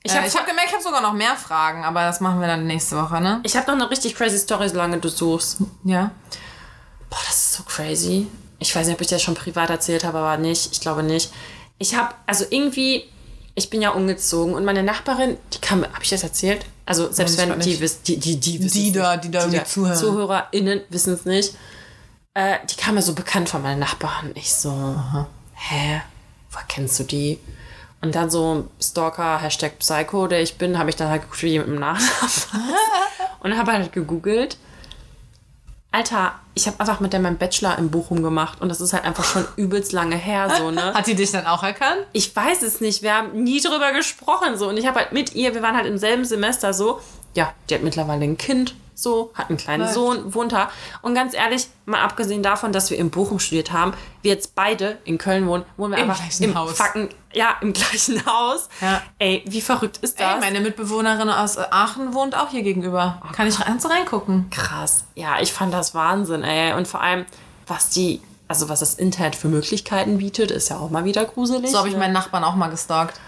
Ich 0.04 0.16
habe 0.16 0.28
Äh, 0.28 0.30
hab 0.30 0.46
gemerkt, 0.46 0.68
ich 0.68 0.74
habe 0.74 0.84
sogar 0.84 1.02
noch 1.02 1.14
mehr 1.14 1.36
Fragen, 1.36 1.84
aber 1.84 2.02
das 2.04 2.20
machen 2.20 2.40
wir 2.40 2.48
dann 2.48 2.68
nächste 2.68 2.98
Woche, 2.98 3.20
ne? 3.20 3.40
ich 3.42 3.58
habe 3.58 3.66
noch 3.66 3.74
eine 3.82 3.90
richtig 3.90 4.14
crazy 4.14 4.38
Story, 4.38 4.70
solange 4.70 5.00
du 5.00 5.10
suchst. 5.10 5.58
Ja. 5.84 6.12
Boah, 7.10 7.20
das 7.28 7.36
ist 7.36 7.54
so 7.54 7.64
crazy. 7.64 8.28
Ich 8.60 8.76
weiß 8.76 8.88
nicht, 8.88 8.96
ob 8.96 9.02
ich 9.02 9.08
das 9.08 9.22
schon 9.22 9.36
privat 9.36 9.70
erzählt 9.70 10.04
habe, 10.04 10.18
aber 10.20 10.38
nicht. 10.38 10.72
Ich 10.74 10.82
glaube 10.82 11.02
nicht. 11.04 11.32
Ich 11.78 11.96
habe, 11.96 12.14
also 12.26 12.46
irgendwie, 12.50 13.06
ich 13.56 13.70
bin 13.70 13.82
ja 13.82 13.92
umgezogen 13.92 14.54
und 14.54 14.66
meine 14.66 14.84
Nachbarin, 14.84 15.38
die 15.54 15.60
kam, 15.60 15.84
habe 15.84 16.04
ich 16.04 16.10
das 16.10 16.24
erzählt? 16.24 16.66
Also 16.86 17.12
selbst 17.12 17.34
ich 17.34 17.50
wenn 17.50 17.60
die, 17.60 17.80
wiss- 17.80 18.02
die, 18.02 18.18
die, 18.18 18.38
die, 18.38 18.60
wissen's 18.60 18.74
Die 18.74 18.92
da, 18.92 19.16
die 19.18 19.32
da 19.32 19.42
irgendwie 19.42 19.64
zuhören. 19.64 19.96
ZuhörerInnen 19.98 20.82
wissen 20.90 21.14
es 21.14 21.26
nicht. 21.26 21.54
Äh, 22.34 22.58
die 22.70 22.76
kam 22.76 22.96
mir 22.96 23.02
so 23.02 23.14
bekannt 23.14 23.50
von 23.50 23.62
meinen 23.62 23.80
Nachbarn. 23.80 24.32
Ich 24.36 24.54
so, 24.54 24.72
hä? 25.54 26.02
Woher 26.52 26.66
kennst 26.68 27.00
du 27.00 27.04
die? 27.04 27.40
Und 28.02 28.16
dann 28.16 28.30
so 28.30 28.68
Stalker, 28.82 29.40
Hashtag 29.42 29.78
Psycho, 29.80 30.28
der 30.28 30.42
ich 30.42 30.58
bin, 30.58 30.78
habe 30.80 30.90
ich 30.90 30.96
dann 30.96 31.10
halt 31.10 31.24
geguckt, 31.24 31.44
wie 31.44 31.52
die 31.52 31.60
mit 31.60 31.68
dem 31.68 31.80
Nachnamen. 31.80 32.10
Und 33.42 33.58
habe 33.58 33.72
halt 33.74 33.92
gegoogelt. 33.94 34.58
Alter, 35.92 36.34
ich 36.54 36.68
habe 36.68 36.80
einfach 36.80 37.00
mit 37.00 37.14
der 37.14 37.20
meinen 37.20 37.38
Bachelor 37.38 37.78
in 37.80 37.90
Bochum 37.90 38.22
gemacht 38.22 38.62
und 38.62 38.70
das 38.70 38.80
ist 38.80 38.94
halt 38.94 39.06
einfach 39.06 39.24
schon 39.24 39.46
übelst 39.56 39.92
lange 39.92 40.16
her, 40.16 40.52
so, 40.58 40.70
ne? 40.70 40.94
Hat 40.94 41.08
die 41.08 41.16
dich 41.16 41.32
dann 41.32 41.48
auch 41.48 41.64
erkannt? 41.64 42.06
Ich 42.14 42.36
weiß 42.36 42.62
es 42.62 42.80
nicht, 42.80 43.02
wir 43.02 43.16
haben 43.16 43.44
nie 43.44 43.60
drüber 43.60 43.92
gesprochen, 43.92 44.58
so. 44.58 44.70
Und 44.70 44.78
ich 44.78 44.86
habe 44.86 45.00
halt 45.00 45.14
mit 45.14 45.34
ihr, 45.34 45.56
wir 45.56 45.64
waren 45.64 45.76
halt 45.76 45.88
im 45.88 45.98
selben 45.98 46.26
Semester 46.26 46.74
so. 46.74 47.02
Ja, 47.34 47.54
die 47.70 47.76
hat 47.76 47.84
mittlerweile 47.84 48.24
ein 48.24 48.38
Kind, 48.38 48.76
so, 49.02 49.32
hat 49.34 49.50
einen 49.50 49.58
kleinen 49.58 49.84
Läuft. 49.84 49.94
Sohn, 49.94 50.34
wohnt 50.34 50.52
da. 50.52 50.70
Und 51.02 51.16
ganz 51.16 51.34
ehrlich, 51.34 51.68
mal 51.86 52.02
abgesehen 52.02 52.44
davon, 52.44 52.74
dass 52.74 52.90
wir 52.90 52.98
in 52.98 53.10
Bochum 53.10 53.40
studiert 53.40 53.72
haben, 53.72 53.94
wir 54.22 54.34
jetzt 54.34 54.56
beide 54.56 54.98
in 55.06 55.18
Köln 55.18 55.48
wohnen, 55.48 55.64
wohnen 55.78 55.94
wir 55.94 55.98
Im 56.00 56.10
einfach 56.10 56.22
gleichen 56.22 56.44
im 56.44 56.56
Haus. 56.56 56.78
Fucken, 56.78 57.10
ja, 57.34 57.56
im 57.62 57.74
gleichen 57.74 58.26
Haus. 58.26 58.68
Ja. 58.82 59.02
Ey, 59.18 59.44
wie 59.48 59.62
verrückt 59.62 59.98
ist 60.02 60.20
das? 60.20 60.36
Ey, 60.36 60.40
meine 60.42 60.60
Mitbewohnerin 60.60 61.30
aus 61.30 61.58
Aachen 61.58 62.14
wohnt 62.14 62.36
auch 62.36 62.50
hier 62.50 62.64
gegenüber. 62.64 63.22
Kann 63.34 63.48
ich 63.48 63.60
rein, 63.60 63.80
reingucken? 63.80 64.50
Krass. 64.50 65.06
Ja, 65.16 65.40
ich 65.40 65.54
fand 65.54 65.74
das 65.74 65.96
Wahnsinn, 65.96 66.44
ey. 66.44 66.74
Und 66.74 66.88
vor 66.88 67.02
allem, 67.02 67.26
was 67.68 67.90
die, 67.90 68.22
also 68.48 68.68
was 68.68 68.82
das 68.82 68.96
Internet 68.96 69.36
für 69.36 69.48
Möglichkeiten 69.48 70.18
bietet, 70.18 70.52
ist 70.52 70.70
ja 70.70 70.78
auch 70.78 70.90
mal 70.90 71.06
wieder 71.06 71.24
gruselig. 71.26 71.72
So 71.72 71.78
habe 71.78 71.88
ich 71.88 71.94
ne? 71.94 72.00
meinen 72.02 72.14
Nachbarn 72.14 72.44
auch 72.44 72.56
mal 72.56 72.70
gestalkt. 72.70 73.20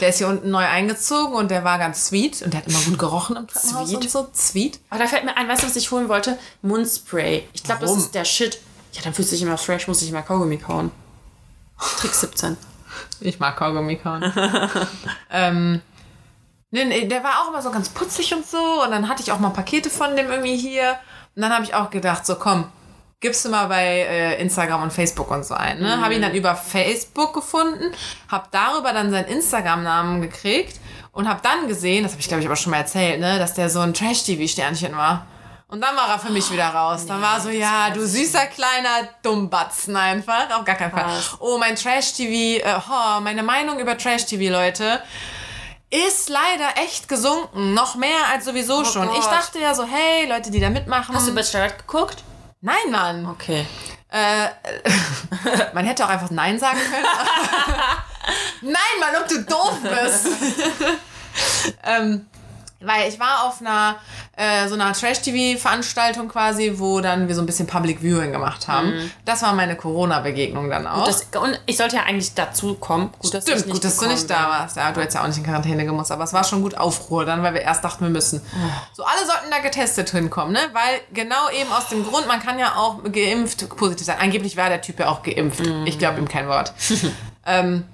Der 0.00 0.08
ist 0.08 0.18
hier 0.18 0.28
unten 0.28 0.50
neu 0.50 0.64
eingezogen 0.64 1.34
und 1.34 1.50
der 1.50 1.62
war 1.62 1.78
ganz 1.78 2.06
sweet 2.06 2.42
und 2.42 2.52
der 2.52 2.60
hat 2.60 2.68
immer 2.68 2.80
gut 2.80 2.98
gerochen 2.98 3.36
im 3.36 3.46
Treppenhaus 3.46 3.88
Sweet? 3.88 3.96
und 3.96 4.10
so. 4.10 4.28
Sweet? 4.34 4.80
Aber 4.90 5.00
da 5.00 5.06
fällt 5.06 5.24
mir 5.24 5.36
ein, 5.36 5.48
weißt 5.48 5.62
du, 5.62 5.66
was 5.68 5.76
ich 5.76 5.90
holen 5.90 6.08
wollte? 6.08 6.38
Mundspray. 6.62 7.46
Ich 7.52 7.62
glaube, 7.62 7.82
das 7.82 7.96
ist 7.96 8.14
der 8.14 8.24
Shit. 8.24 8.60
Ja, 8.92 9.02
dann 9.02 9.14
fühlst 9.14 9.30
du 9.30 9.36
dich 9.36 9.42
immer 9.42 9.58
fresh, 9.58 9.86
muss 9.86 10.02
ich 10.02 10.10
immer 10.10 10.22
Kaugummi 10.22 10.58
kauen. 10.58 10.90
Trick 11.98 12.12
17. 12.12 12.56
Ich 13.20 13.38
mag 13.38 13.56
Kaugummi 13.56 13.96
kauen. 13.96 14.24
ähm, 15.30 15.80
nee, 16.70 16.84
nee, 16.84 17.06
der 17.06 17.22
war 17.22 17.42
auch 17.42 17.48
immer 17.50 17.62
so 17.62 17.70
ganz 17.70 17.88
putzig 17.90 18.34
und 18.34 18.46
so. 18.46 18.82
Und 18.82 18.90
dann 18.90 19.08
hatte 19.08 19.22
ich 19.22 19.30
auch 19.30 19.38
mal 19.38 19.50
Pakete 19.50 19.90
von 19.90 20.16
dem 20.16 20.30
irgendwie 20.30 20.56
hier. 20.56 20.98
Und 21.36 21.42
dann 21.42 21.52
habe 21.52 21.64
ich 21.64 21.74
auch 21.74 21.90
gedacht, 21.90 22.26
so 22.26 22.34
komm, 22.34 22.66
gibst 23.20 23.44
du 23.44 23.50
mal 23.50 23.66
bei 23.66 23.84
äh, 23.84 24.40
Instagram 24.40 24.82
und 24.82 24.92
Facebook 24.92 25.30
und 25.30 25.44
so 25.44 25.54
ein. 25.54 25.78
Ne? 25.78 26.00
Habe 26.00 26.14
ihn 26.14 26.22
dann 26.22 26.34
über 26.34 26.56
Facebook 26.56 27.34
gefunden, 27.34 27.92
habe 28.28 28.48
darüber 28.50 28.92
dann 28.92 29.10
seinen 29.10 29.26
Instagram-Namen 29.28 30.22
gekriegt 30.22 30.80
und 31.12 31.28
habe 31.28 31.40
dann 31.42 31.68
gesehen, 31.68 32.02
das 32.02 32.12
habe 32.12 32.20
ich 32.20 32.28
glaube 32.28 32.40
ich 32.40 32.46
aber 32.46 32.56
schon 32.56 32.70
mal 32.70 32.78
erzählt, 32.78 33.20
ne, 33.20 33.38
dass 33.38 33.54
der 33.54 33.68
so 33.68 33.80
ein 33.80 33.92
Trash-TV-Sternchen 33.92 34.96
war. 34.96 35.26
Und 35.68 35.80
dann 35.82 35.94
war 35.94 36.08
er 36.08 36.18
für 36.18 36.32
mich 36.32 36.50
wieder 36.50 36.66
raus. 36.66 37.06
Dann 37.06 37.22
war 37.22 37.40
so, 37.40 37.48
ja, 37.48 37.90
du 37.90 38.04
süßer 38.04 38.46
kleiner 38.46 39.08
Dummbatzen 39.22 39.94
einfach. 39.94 40.50
Auf 40.58 40.64
gar 40.64 40.74
keinen 40.74 40.90
Fall. 40.90 41.04
Was? 41.06 41.36
Oh, 41.38 41.58
mein 41.58 41.76
Trash-TV, 41.76 42.66
äh, 42.66 42.80
oh, 42.90 43.20
meine 43.20 43.44
Meinung 43.44 43.78
über 43.78 43.96
Trash-TV, 43.96 44.50
Leute, 44.50 45.00
ist 45.90 46.28
leider 46.28 46.82
echt 46.82 47.06
gesunken. 47.08 47.72
Noch 47.74 47.94
mehr 47.94 48.30
als 48.32 48.46
sowieso 48.46 48.84
schon. 48.84 49.10
Ich 49.10 49.20
Gott. 49.20 49.30
dachte 49.30 49.60
ja 49.60 49.72
so, 49.74 49.84
hey, 49.84 50.28
Leute, 50.28 50.50
die 50.50 50.58
da 50.58 50.70
mitmachen. 50.70 51.14
Hast 51.14 51.28
du 51.28 51.34
Bachelorette 51.34 51.76
geguckt? 51.86 52.24
Nein, 52.60 52.90
Mann. 52.90 53.26
Okay. 53.26 53.66
Man 55.72 55.86
hätte 55.86 56.04
auch 56.04 56.08
einfach 56.08 56.30
Nein 56.30 56.58
sagen 56.58 56.78
können. 56.78 57.06
Nein, 58.62 59.00
Mann, 59.00 59.22
ob 59.22 59.28
du 59.28 59.42
doof 59.44 59.78
bist. 59.82 60.26
ähm, 61.84 62.26
weil 62.80 63.08
ich 63.08 63.20
war 63.20 63.46
auf 63.46 63.60
einer 63.60 63.96
äh, 64.36 64.68
so 64.68 64.74
einer 64.74 64.92
Trash-TV-Veranstaltung 64.92 66.28
quasi, 66.28 66.74
wo 66.76 67.00
dann 67.00 67.28
wir 67.28 67.34
so 67.34 67.42
ein 67.42 67.46
bisschen 67.46 67.66
Public 67.66 68.00
Viewing 68.00 68.32
gemacht 68.32 68.68
haben. 68.68 69.10
Das 69.24 69.42
war 69.42 69.52
meine 69.52 69.76
Corona-Begegnung 69.76 70.70
dann 70.70 70.86
auch. 70.86 71.04
Das, 71.04 71.26
und 71.40 71.60
ich 71.66 71.76
sollte 71.76 71.96
ja 71.96 72.04
eigentlich 72.04 72.34
dazu 72.34 72.74
kommen. 72.74 73.12
Gut, 73.18 73.34
dass 73.34 73.44
Stimmt, 73.44 73.66
nicht 73.66 73.72
gut, 73.72 73.84
dass 73.84 73.98
du 73.98 74.06
nicht 74.06 74.30
da 74.30 74.48
warst. 74.48 74.76
Ja, 74.76 74.92
du 74.92 75.00
hättest 75.00 75.16
ja 75.16 75.22
auch 75.22 75.26
nicht 75.28 75.38
in 75.38 75.44
Quarantäne 75.44 75.84
gemusst, 75.84 76.10
aber 76.10 76.24
es 76.24 76.32
war 76.32 76.44
schon 76.44 76.62
gut 76.62 76.76
Aufruhr 76.76 77.24
dann, 77.24 77.42
weil 77.42 77.54
wir 77.54 77.60
erst 77.62 77.84
dachten, 77.84 78.04
wir 78.04 78.10
müssen. 78.10 78.40
So, 78.94 79.04
alle 79.04 79.26
sollten 79.26 79.50
da 79.50 79.58
getestet 79.58 80.10
hinkommen, 80.10 80.52
ne? 80.52 80.60
Weil 80.72 81.00
genau 81.12 81.50
eben 81.50 81.70
aus 81.72 81.88
dem 81.88 82.04
Grund, 82.04 82.26
man 82.26 82.40
kann 82.40 82.58
ja 82.58 82.76
auch 82.76 83.02
geimpft 83.12 83.68
positiv 83.76 84.06
sein. 84.06 84.16
Angeblich 84.20 84.56
war 84.56 84.68
der 84.68 84.80
Typ 84.80 84.98
ja 85.00 85.08
auch 85.08 85.22
geimpft. 85.22 85.62
Ich 85.84 85.98
glaube 85.98 86.18
ihm 86.18 86.28
kein 86.28 86.48
Wort. 86.48 86.72
ähm, 87.46 87.84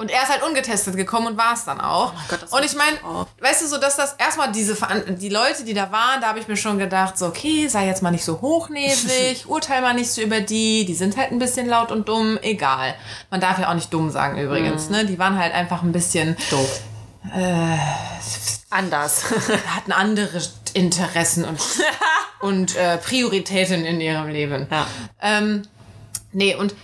und 0.00 0.10
er 0.10 0.22
ist 0.22 0.30
halt 0.30 0.42
ungetestet 0.42 0.96
gekommen 0.96 1.26
und 1.26 1.36
war 1.36 1.52
es 1.52 1.64
dann 1.64 1.78
auch. 1.80 2.14
Gott, 2.28 2.42
das 2.42 2.50
und 2.52 2.64
ich 2.64 2.74
meine, 2.74 2.96
auch. 3.04 3.26
weißt 3.40 3.62
du, 3.62 3.66
so 3.68 3.76
dass 3.78 3.96
das 3.96 4.14
erstmal 4.14 4.50
diese 4.50 4.74
die 5.18 5.28
Leute, 5.28 5.62
die 5.64 5.74
da 5.74 5.92
waren, 5.92 6.20
da 6.22 6.28
habe 6.28 6.38
ich 6.38 6.48
mir 6.48 6.56
schon 6.56 6.78
gedacht, 6.78 7.18
so 7.18 7.26
okay, 7.26 7.68
sei 7.68 7.86
jetzt 7.86 8.02
mal 8.02 8.10
nicht 8.10 8.24
so 8.24 8.40
hochnäsig, 8.40 9.44
urteil 9.46 9.82
mal 9.82 9.92
nicht 9.94 10.10
so 10.10 10.22
über 10.22 10.40
die, 10.40 10.86
die 10.86 10.94
sind 10.94 11.16
halt 11.18 11.30
ein 11.32 11.38
bisschen 11.38 11.68
laut 11.68 11.92
und 11.92 12.08
dumm, 12.08 12.38
egal. 12.40 12.94
Man 13.30 13.40
darf 13.42 13.58
ja 13.58 13.68
auch 13.68 13.74
nicht 13.74 13.92
dumm 13.92 14.10
sagen 14.10 14.38
übrigens, 14.38 14.86
Mhm. 14.86 14.92
ne? 14.96 15.04
Die 15.04 15.18
waren 15.18 15.38
halt 15.38 15.52
einfach 15.54 15.82
ein 15.82 15.92
bisschen 15.92 16.36
Doof. 16.50 16.80
Anders. 18.70 19.24
hatten 19.76 19.92
andere 19.92 20.40
Interessen 20.72 21.44
und 21.44 21.60
und 22.40 22.76
äh, 22.76 22.96
Prioritäten 22.98 23.84
in 23.84 24.00
ihrem 24.00 24.28
Leben. 24.28 24.66
Ja. 24.70 24.86
Ähm, 25.20 25.62
nee, 26.32 26.54
und 26.54 26.74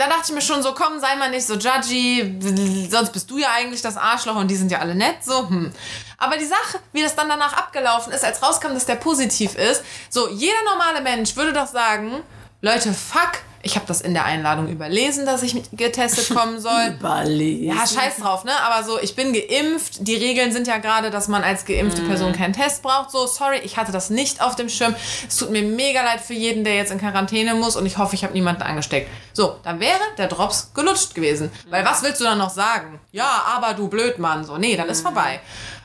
da 0.00 0.08
dachte 0.08 0.22
ich 0.28 0.32
mir 0.32 0.40
schon 0.40 0.62
so, 0.62 0.72
komm, 0.72 0.98
sei 0.98 1.14
mal 1.16 1.28
nicht 1.28 1.46
so 1.46 1.56
judgy, 1.56 2.88
sonst 2.90 3.12
bist 3.12 3.30
du 3.30 3.36
ja 3.36 3.48
eigentlich 3.54 3.82
das 3.82 3.98
Arschloch 3.98 4.36
und 4.36 4.50
die 4.50 4.56
sind 4.56 4.72
ja 4.72 4.78
alle 4.78 4.94
nett, 4.94 5.22
so, 5.22 5.46
hm. 5.46 5.70
Aber 6.16 6.38
die 6.38 6.46
Sache, 6.46 6.80
wie 6.92 7.02
das 7.02 7.14
dann 7.14 7.28
danach 7.28 7.52
abgelaufen 7.52 8.10
ist, 8.10 8.24
als 8.24 8.42
rauskam, 8.42 8.72
dass 8.72 8.86
der 8.86 8.94
positiv 8.94 9.56
ist, 9.56 9.82
so, 10.08 10.30
jeder 10.30 10.56
normale 10.64 11.02
Mensch 11.02 11.36
würde 11.36 11.52
doch 11.52 11.66
sagen, 11.66 12.22
Leute, 12.62 12.94
fuck, 12.94 13.40
ich 13.62 13.76
habe 13.76 13.86
das 13.86 14.00
in 14.00 14.14
der 14.14 14.24
Einladung 14.24 14.68
überlesen, 14.68 15.26
dass 15.26 15.42
ich 15.42 15.54
getestet 15.72 16.34
kommen 16.34 16.60
soll. 16.60 16.94
Überlesen. 16.98 17.64
Ja, 17.76 17.86
scheiß 17.86 18.16
drauf, 18.16 18.44
ne? 18.44 18.52
Aber 18.62 18.84
so, 18.84 18.98
ich 19.00 19.14
bin 19.14 19.32
geimpft. 19.32 20.06
Die 20.06 20.14
Regeln 20.14 20.52
sind 20.52 20.66
ja 20.66 20.78
gerade, 20.78 21.10
dass 21.10 21.28
man 21.28 21.42
als 21.42 21.64
geimpfte 21.66 22.02
Person 22.02 22.32
keinen 22.32 22.54
Test 22.54 22.82
braucht. 22.82 23.10
So, 23.10 23.26
sorry, 23.26 23.58
ich 23.62 23.76
hatte 23.76 23.92
das 23.92 24.08
nicht 24.08 24.42
auf 24.42 24.56
dem 24.56 24.68
Schirm. 24.68 24.94
Es 25.28 25.36
tut 25.36 25.50
mir 25.50 25.62
mega 25.62 26.02
leid 26.02 26.20
für 26.20 26.34
jeden, 26.34 26.64
der 26.64 26.76
jetzt 26.76 26.90
in 26.90 26.98
Quarantäne 26.98 27.54
muss 27.54 27.76
und 27.76 27.84
ich 27.84 27.98
hoffe, 27.98 28.14
ich 28.14 28.24
habe 28.24 28.32
niemanden 28.32 28.62
angesteckt. 28.62 29.10
So, 29.32 29.56
dann 29.62 29.78
wäre 29.78 30.00
der 30.16 30.28
Drops 30.28 30.72
gelutscht 30.74 31.14
gewesen. 31.14 31.50
Weil 31.68 31.84
was 31.84 32.02
willst 32.02 32.20
du 32.20 32.24
dann 32.24 32.38
noch 32.38 32.50
sagen? 32.50 32.98
Ja, 33.12 33.44
aber 33.46 33.74
du 33.74 33.88
Blödmann. 33.88 34.44
So, 34.44 34.56
nee, 34.56 34.76
dann 34.76 34.88
ist 34.88 35.02
vorbei. 35.02 35.40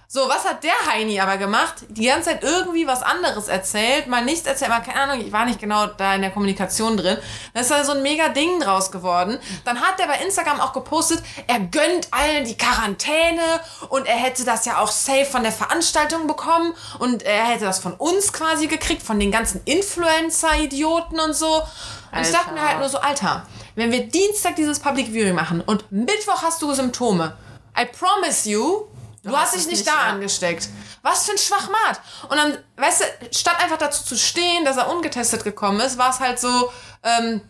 So, 0.07 0.29
was 0.29 0.45
hat 0.45 0.63
der 0.63 0.71
Heini 0.87 1.19
aber 1.19 1.37
gemacht? 1.37 1.77
Die 1.89 2.05
ganze 2.05 2.29
Zeit 2.29 2.43
irgendwie 2.43 2.85
was 2.85 3.01
anderes 3.01 3.47
erzählt, 3.47 4.05
mal 4.05 4.23
nichts 4.23 4.45
erzählt, 4.45 4.69
mal 4.69 4.81
keine 4.81 5.01
Ahnung, 5.01 5.25
ich 5.25 5.31
war 5.31 5.45
nicht 5.45 5.59
genau 5.59 5.87
da 5.87 6.13
in 6.13 6.21
der 6.21 6.29
Kommunikation 6.29 6.95
drin. 6.95 7.17
Da 7.55 7.61
ist 7.61 7.71
da 7.71 7.83
so 7.83 7.93
ein 7.93 8.03
mega 8.03 8.29
Ding 8.29 8.59
draus 8.59 8.91
geworden. 8.91 9.39
Dann 9.65 9.81
hat 9.81 9.97
der 9.97 10.05
bei 10.05 10.17
Instagram 10.23 10.59
auch 10.61 10.73
gepostet, 10.73 11.23
er 11.47 11.59
gönnt 11.59 12.09
allen 12.11 12.45
die 12.45 12.55
Quarantäne 12.55 13.41
und 13.89 14.05
er 14.05 14.15
hätte 14.15 14.45
das 14.45 14.65
ja 14.65 14.79
auch 14.79 14.91
safe 14.91 15.25
von 15.25 15.41
der 15.41 15.51
Veranstaltung 15.51 16.27
bekommen 16.27 16.75
und 16.99 17.23
er 17.23 17.45
hätte 17.45 17.65
das 17.65 17.79
von 17.79 17.93
uns 17.93 18.31
quasi 18.31 18.67
gekriegt, 18.67 19.01
von 19.01 19.19
den 19.19 19.31
ganzen 19.31 19.61
Influencer-Idioten 19.65 21.19
und 21.19 21.33
so. 21.33 21.63
Und 22.11 22.21
ich 22.21 22.31
dachte 22.31 22.53
mir 22.53 22.59
Alter. 22.59 22.69
halt 22.69 22.79
nur 22.79 22.89
so, 22.89 22.99
Alter, 22.99 23.47
wenn 23.73 23.91
wir 23.91 24.07
Dienstag 24.07 24.55
dieses 24.55 24.79
Public 24.79 25.07
Viewing 25.07 25.33
machen 25.33 25.61
und 25.61 25.91
Mittwoch 25.91 26.43
hast 26.43 26.61
du 26.61 26.73
Symptome, 26.73 27.35
I 27.77 27.85
promise 27.85 28.47
you, 28.47 28.85
Du, 29.25 29.35
hast 29.35 29.53
hast 29.53 29.55
dich 29.55 29.67
nicht 29.67 29.79
nicht, 29.79 29.87
da 29.87 30.07
ja. 30.07 30.13
angesteckt. 30.13 30.69
Was 31.01 31.25
für 31.25 31.31
ein 31.31 31.37
Schwachmat. 31.37 31.99
Und 32.29 32.37
dann, 32.37 32.57
weißt 32.77 33.01
du, 33.01 33.35
statt 33.35 33.59
einfach 33.59 33.77
dazu 33.77 34.03
zu 34.03 34.15
stehen, 34.17 34.65
dass 34.65 34.77
er 34.77 34.89
ungetestet 34.89 35.43
gekommen 35.43 35.79
ist, 35.79 35.97
war 35.97 36.11
es 36.11 36.19
halt 36.19 36.39
so, 36.39 36.71
ähm, 37.03 37.41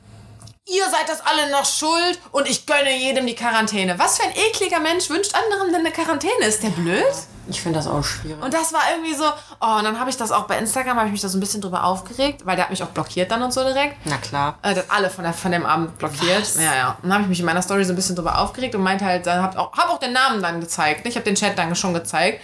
ihr 0.68 0.84
seid 0.90 1.08
das 1.08 1.22
alle 1.22 1.52
noch 1.52 1.66
schuld 1.66 2.20
und 2.32 2.48
ich 2.48 2.66
gönne 2.66 2.96
jedem 2.98 3.28
die 3.28 3.36
Quarantäne. 3.36 4.00
Was 4.00 4.18
für 4.18 4.24
ein 4.24 4.36
ekliger 4.36 4.80
Mensch 4.80 5.10
wünscht 5.10 5.34
anderem 5.36 5.72
denn 5.72 5.82
eine 5.82 5.92
Quarantäne? 5.92 6.46
Ist 6.46 6.64
der 6.64 6.70
blöd? 6.70 7.04
Ich 7.48 7.62
finde 7.62 7.78
das 7.78 7.86
auch 7.86 8.04
schwierig. 8.04 8.42
Und 8.44 8.54
das 8.56 8.74
war 8.74 8.82
irgendwie 8.92 9.14
so, 9.14 9.26
oh, 9.62 9.78
und 9.78 9.84
dann 9.84 10.00
habe 10.00 10.10
ich 10.10 10.18
das 10.18 10.32
auch 10.32 10.46
bei 10.48 10.58
Instagram, 10.58 10.98
habe 10.98 11.08
ich 11.08 11.12
mich 11.12 11.22
da 11.22 11.30
so 11.30 11.38
ein 11.38 11.40
bisschen 11.40 11.62
drüber 11.62 11.84
aufgeregt, 11.84 12.44
weil 12.46 12.56
der 12.56 12.66
hat 12.66 12.72
mich 12.72 12.82
auch 12.82 12.88
blockiert 12.88 13.30
dann 13.30 13.44
und 13.44 13.54
so 13.54 13.64
direkt. 13.64 13.98
Na 14.06 14.18
klar. 14.18 14.58
Äh, 14.64 14.76
hat 14.76 14.86
alle 14.90 15.12
von, 15.12 15.24
der, 15.24 15.34
von 15.34 15.52
dem 15.52 15.64
Abend 15.64 15.96
blockiert. 16.00 16.42
Was? 16.42 16.56
Ja, 16.56 16.76
ja. 16.76 16.98
Und 17.04 17.10
dann 17.10 17.14
habe 17.14 17.24
ich 17.24 17.30
mich 17.30 17.40
in 17.40 17.46
meiner 17.46 17.62
Story 17.62 17.86
so 17.86 17.94
ein 17.94 17.96
bisschen 17.96 18.16
drüber 18.16 18.40
aufgeregt 18.40 18.74
und 18.74 18.82
meinte 18.82 19.06
halt, 19.06 19.28
dann 19.28 19.44
hab 19.44 19.56
auch, 19.58 19.72
hab 19.74 19.90
auch 19.90 20.00
den 20.00 20.14
Namen 20.14 20.42
dann 20.42 20.60
gezeigt. 20.60 21.06
Ich 21.06 21.16
habe 21.16 21.24
den 21.24 21.36
Chat 21.36 21.56
dann 21.56 21.76
schon 21.76 21.94
gezeigt. 21.94 22.42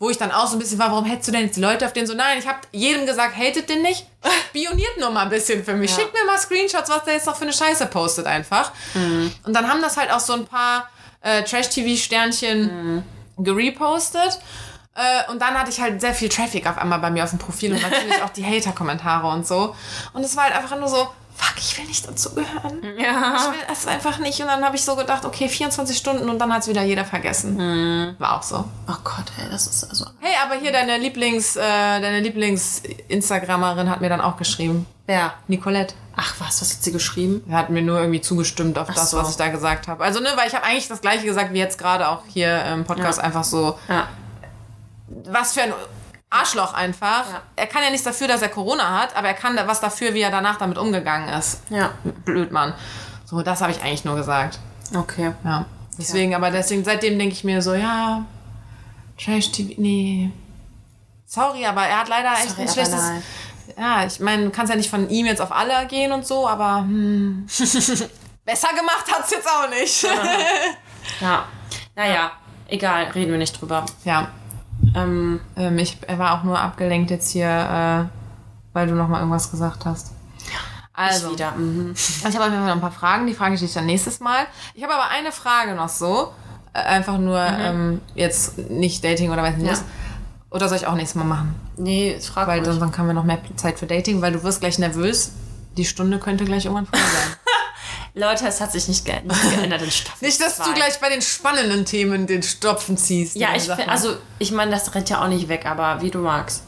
Wo 0.00 0.10
ich 0.10 0.18
dann 0.18 0.32
auch 0.32 0.46
so 0.48 0.56
ein 0.56 0.58
bisschen 0.58 0.78
war, 0.78 0.90
warum 0.90 1.04
hättest 1.04 1.28
du 1.28 1.32
denn 1.32 1.42
jetzt 1.44 1.56
die 1.56 1.60
Leute 1.60 1.86
auf 1.86 1.92
den 1.92 2.06
so? 2.06 2.14
Nein, 2.14 2.38
ich 2.38 2.46
habe 2.48 2.58
jedem 2.72 3.06
gesagt, 3.06 3.36
hatet 3.36 3.68
den 3.68 3.82
nicht. 3.82 4.06
Spioniert 4.48 4.98
nur 4.98 5.10
mal 5.10 5.22
ein 5.22 5.28
bisschen 5.30 5.64
für 5.64 5.74
mich. 5.74 5.90
Ja. 5.92 5.98
Schickt 5.98 6.12
mir 6.12 6.24
mal 6.26 6.36
Screenshots, 6.38 6.90
was 6.90 7.04
der 7.04 7.14
jetzt 7.14 7.26
noch 7.26 7.36
für 7.36 7.44
eine 7.44 7.52
Scheiße 7.52 7.86
postet 7.86 8.26
einfach. 8.26 8.72
Mhm. 8.94 9.32
Und 9.44 9.52
dann 9.54 9.68
haben 9.68 9.80
das 9.80 9.96
halt 9.96 10.10
auch 10.12 10.20
so 10.20 10.32
ein 10.32 10.46
paar 10.46 10.88
äh, 11.20 11.42
Trash-TV-Sternchen 11.44 13.02
Mhm. 13.36 13.44
gerepostet. 13.44 14.38
Äh, 14.96 15.30
und 15.30 15.40
dann 15.42 15.54
hatte 15.58 15.70
ich 15.70 15.80
halt 15.80 16.00
sehr 16.00 16.14
viel 16.14 16.28
Traffic 16.28 16.68
auf 16.68 16.78
einmal 16.78 16.98
bei 17.00 17.10
mir 17.10 17.24
auf 17.24 17.30
dem 17.30 17.38
Profil 17.38 17.72
und 17.72 17.82
natürlich 17.82 18.22
auch 18.24 18.30
die 18.30 18.44
Hater-Kommentare 18.44 19.26
und 19.28 19.46
so. 19.46 19.74
Und 20.12 20.24
es 20.24 20.36
war 20.36 20.44
halt 20.44 20.54
einfach 20.56 20.78
nur 20.78 20.88
so, 20.88 21.08
fuck, 21.44 21.58
ich 21.58 21.78
will 21.78 21.84
nicht 21.86 22.06
dazugehören. 22.06 22.80
Ja. 22.98 23.36
Ich 23.36 23.52
will 23.52 23.66
es 23.72 23.86
einfach 23.86 24.18
nicht. 24.18 24.40
Und 24.40 24.46
dann 24.48 24.64
habe 24.64 24.76
ich 24.76 24.84
so 24.84 24.96
gedacht, 24.96 25.24
okay, 25.24 25.48
24 25.48 25.96
Stunden 25.96 26.28
und 26.28 26.38
dann 26.38 26.52
hat 26.52 26.62
es 26.62 26.68
wieder 26.68 26.82
jeder 26.82 27.04
vergessen. 27.04 27.56
Mhm. 27.56 28.14
War 28.18 28.38
auch 28.38 28.42
so. 28.42 28.64
Oh 28.88 28.94
Gott, 29.04 29.24
ey, 29.38 29.48
das 29.50 29.66
ist 29.66 29.84
also. 29.84 30.06
Hey, 30.20 30.32
aber 30.44 30.54
hier 30.60 30.72
deine 30.72 30.98
Lieblings, 30.98 31.56
äh, 31.56 31.60
deine 31.60 32.20
Lieblings-Instagrammerin 32.20 33.90
hat 33.90 34.00
mir 34.00 34.08
dann 34.08 34.20
auch 34.20 34.36
geschrieben. 34.36 34.86
Wer? 35.06 35.34
Nicolette. 35.48 35.94
Ach 36.16 36.34
was, 36.38 36.60
was 36.62 36.72
hat 36.74 36.82
sie 36.82 36.92
geschrieben? 36.92 37.44
Er 37.50 37.58
hat 37.58 37.70
mir 37.70 37.82
nur 37.82 37.98
irgendwie 37.98 38.20
zugestimmt 38.20 38.78
auf 38.78 38.88
das, 38.88 39.10
so. 39.10 39.18
was 39.18 39.30
ich 39.30 39.36
da 39.36 39.48
gesagt 39.48 39.88
habe. 39.88 40.02
Also, 40.04 40.20
ne, 40.20 40.30
weil 40.36 40.48
ich 40.48 40.54
habe 40.54 40.64
eigentlich 40.64 40.88
das 40.88 41.00
gleiche 41.00 41.24
gesagt 41.26 41.52
wie 41.52 41.58
jetzt 41.58 41.76
gerade 41.78 42.08
auch 42.08 42.22
hier 42.28 42.64
im 42.66 42.84
Podcast. 42.84 43.18
Ja. 43.18 43.24
Einfach 43.24 43.44
so, 43.44 43.78
Ja. 43.88 44.08
was 45.26 45.52
für 45.52 45.62
ein 45.62 45.72
Arschloch 46.34 46.74
einfach. 46.74 47.24
Ja. 47.30 47.42
Er 47.56 47.66
kann 47.66 47.82
ja 47.82 47.90
nichts 47.90 48.04
dafür, 48.04 48.28
dass 48.28 48.42
er 48.42 48.48
Corona 48.48 49.00
hat, 49.00 49.16
aber 49.16 49.28
er 49.28 49.34
kann 49.34 49.56
was 49.66 49.80
dafür, 49.80 50.14
wie 50.14 50.20
er 50.20 50.30
danach 50.30 50.56
damit 50.56 50.78
umgegangen 50.78 51.28
ist. 51.28 51.62
Ja. 51.70 51.92
Blöd, 52.24 52.50
Mann. 52.50 52.74
So, 53.24 53.42
das 53.42 53.60
habe 53.60 53.72
ich 53.72 53.80
eigentlich 53.82 54.04
nur 54.04 54.16
gesagt. 54.16 54.58
Okay. 54.94 55.32
Ja. 55.44 55.64
Deswegen, 55.96 56.34
aber 56.34 56.50
deswegen, 56.50 56.84
seitdem 56.84 57.18
denke 57.18 57.34
ich 57.34 57.44
mir 57.44 57.62
so, 57.62 57.74
ja, 57.74 58.24
Trash 59.22 59.52
TV, 59.52 59.74
nee. 59.76 60.30
Sorry, 61.24 61.64
aber 61.66 61.82
er 61.86 62.00
hat 62.00 62.08
leider 62.08 62.32
echt 62.32 62.50
Sorry, 62.50 62.62
ein 62.62 62.68
schlechtes. 62.68 63.00
nein. 63.00 63.22
Ja, 63.78 64.04
ich 64.04 64.20
meine, 64.20 64.44
du 64.44 64.50
kannst 64.50 64.70
ja 64.70 64.76
nicht 64.76 64.90
von 64.90 65.08
ihm 65.08 65.26
jetzt 65.26 65.40
auf 65.40 65.50
alle 65.52 65.86
gehen 65.86 66.12
und 66.12 66.26
so, 66.26 66.46
aber 66.46 66.80
hm. 66.80 67.46
besser 68.44 68.68
gemacht 68.68 69.06
hat's 69.10 69.30
jetzt 69.30 69.48
auch 69.48 69.68
nicht. 69.68 70.06
Ja. 71.20 71.44
Naja, 71.94 72.32
egal, 72.66 73.04
reden 73.14 73.30
wir 73.30 73.38
nicht 73.38 73.60
drüber. 73.60 73.84
ja. 74.04 74.28
Ähm, 74.94 75.40
Ähm, 75.56 75.78
ich, 75.78 75.98
er 76.06 76.18
war 76.18 76.38
auch 76.38 76.44
nur 76.44 76.58
abgelenkt 76.58 77.10
jetzt 77.10 77.30
hier, 77.30 77.46
äh, 77.46 78.04
weil 78.72 78.86
du 78.86 78.94
noch 78.94 79.08
mal 79.08 79.18
irgendwas 79.18 79.50
gesagt 79.50 79.84
hast. 79.86 80.12
Also, 80.92 81.34
ich. 81.34 81.40
Mhm. 81.56 81.92
ich 81.96 82.24
habe 82.24 82.38
auf 82.38 82.44
jeden 82.44 82.56
Fall 82.56 82.66
noch 82.66 82.74
ein 82.74 82.80
paar 82.80 82.92
Fragen, 82.92 83.26
die 83.26 83.34
frage 83.34 83.54
ich 83.54 83.60
dich 83.60 83.72
dann 83.74 83.86
nächstes 83.86 84.20
Mal. 84.20 84.46
Ich 84.74 84.82
habe 84.84 84.94
aber 84.94 85.08
eine 85.10 85.32
Frage 85.32 85.74
noch 85.74 85.88
so, 85.88 86.32
äh, 86.72 86.78
einfach 86.78 87.18
nur 87.18 87.40
ähm, 87.40 88.00
jetzt 88.14 88.58
nicht 88.70 89.02
Dating 89.04 89.30
oder 89.32 89.42
weiß 89.42 89.56
nicht 89.56 89.66
Ja. 89.66 89.72
was. 89.72 89.84
Oder 90.50 90.68
soll 90.68 90.78
ich 90.78 90.86
auch 90.86 90.94
nächstes 90.94 91.16
Mal 91.16 91.24
machen? 91.24 91.54
Nee, 91.76 92.16
frag 92.20 92.46
Weil 92.46 92.60
ruhig. 92.60 92.68
dann, 92.68 92.78
dann 92.78 92.96
haben 92.96 93.06
wir 93.08 93.14
noch 93.14 93.24
mehr 93.24 93.40
Zeit 93.56 93.76
für 93.80 93.86
Dating, 93.86 94.22
weil 94.22 94.32
du 94.32 94.42
wirst 94.44 94.60
gleich 94.60 94.78
nervös. 94.78 95.32
Die 95.76 95.84
Stunde 95.84 96.20
könnte 96.20 96.44
gleich 96.44 96.64
irgendwann 96.66 96.86
vorbei 96.86 97.00
sein. 97.04 97.36
Leute, 98.16 98.46
es 98.46 98.60
hat 98.60 98.70
sich 98.70 98.86
nicht, 98.86 99.04
ge 99.04 99.20
nicht 99.24 99.50
geändert 99.50 99.82
in 99.82 99.90
Staffel 99.90 100.24
nicht, 100.24 100.40
dass 100.40 100.56
zwei. 100.56 100.66
du 100.66 100.74
gleich 100.74 101.00
bei 101.00 101.08
den 101.08 101.20
spannenden 101.20 101.84
Themen 101.84 102.28
den 102.28 102.44
Stopfen 102.44 102.96
ziehst. 102.96 103.34
Ja, 103.34 103.56
ich 103.56 103.64
Sachen. 103.64 103.88
also 103.88 104.16
ich 104.38 104.52
meine, 104.52 104.70
das 104.70 104.94
rennt 104.94 105.10
ja 105.10 105.20
auch 105.22 105.28
nicht 105.28 105.48
weg, 105.48 105.66
aber 105.66 106.00
wie 106.00 106.10
du 106.10 106.18
magst. 106.18 106.62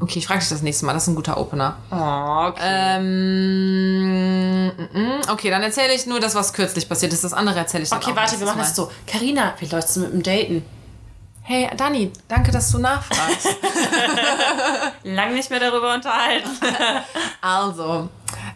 Okay, 0.00 0.18
ich 0.18 0.26
frage 0.26 0.40
dich 0.40 0.50
das 0.50 0.60
nächste 0.60 0.84
Mal. 0.84 0.92
Das 0.92 1.04
ist 1.04 1.08
ein 1.08 1.14
guter 1.14 1.38
Opener. 1.38 1.78
Oh, 1.90 2.48
okay. 2.48 2.60
Ähm, 2.98 4.66
mm, 4.66 4.68
mm. 4.92 5.20
okay, 5.30 5.48
dann 5.48 5.62
erzähle 5.62 5.94
ich 5.94 6.04
nur 6.04 6.20
das, 6.20 6.34
was 6.34 6.52
kürzlich 6.52 6.86
passiert 6.86 7.14
ist. 7.14 7.24
Das 7.24 7.32
andere 7.32 7.60
erzähle 7.60 7.84
ich 7.84 7.88
dann 7.88 8.00
okay, 8.02 8.10
auch 8.10 8.16
warte, 8.16 8.38
wir 8.38 8.46
machen 8.46 8.58
das 8.58 8.76
Mal. 8.76 8.84
so. 8.84 8.92
Karina, 9.06 9.54
wie 9.58 9.66
läuft's 9.66 9.96
mit 9.96 10.12
dem 10.12 10.22
Daten? 10.22 10.64
Hey, 11.46 11.70
Dani, 11.76 12.10
danke, 12.26 12.50
dass 12.50 12.70
du 12.72 12.78
nachfragst. 12.80 13.48
Lang 15.04 15.34
nicht 15.34 15.48
mehr 15.48 15.60
darüber 15.60 15.94
unterhalten. 15.94 16.50
also, 17.40 18.08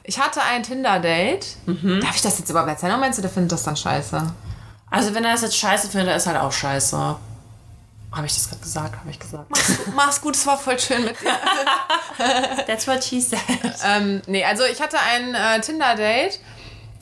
ich 0.09 0.19
hatte 0.19 0.41
ein 0.43 0.63
Tinder-Date. 0.63 1.47
Mhm. 1.67 2.01
Darf 2.01 2.17
ich 2.17 2.23
das 2.23 2.39
jetzt 2.39 2.49
überhaupt 2.49 2.71
erzählen? 2.71 2.93
Oder 2.93 3.01
meinst 3.01 3.19
du, 3.19 3.23
der 3.23 3.31
findet 3.31 3.53
das 3.53 3.63
dann 3.63 3.77
scheiße? 3.77 4.23
Also 4.91 5.15
wenn 5.15 5.23
er 5.23 5.33
das 5.33 5.43
jetzt 5.43 5.59
scheiße 5.59 5.91
findet, 5.91 6.17
ist 6.17 6.27
halt 6.27 6.39
auch 6.39 6.51
scheiße. 6.51 6.97
Habe 8.11 8.27
ich 8.27 8.35
das 8.35 8.49
gerade 8.49 8.63
gesagt? 8.63 8.97
Habe 8.99 9.11
ich 9.11 9.19
gesagt. 9.19 9.45
Mach's 9.95 10.23
gut, 10.23 10.35
es 10.35 10.47
war 10.47 10.57
voll 10.57 10.79
schön 10.79 11.05
mit 11.05 11.21
dir. 11.21 11.31
That's 12.67 12.89
what 12.89 13.05
she 13.05 13.21
said. 13.21 13.39
ähm, 13.85 14.23
nee, 14.27 14.43
also 14.47 14.65
ich 14.65 14.81
hatte 14.81 14.97
ein 14.99 15.35
äh, 15.35 15.61
Tinder-Date. 15.61 16.41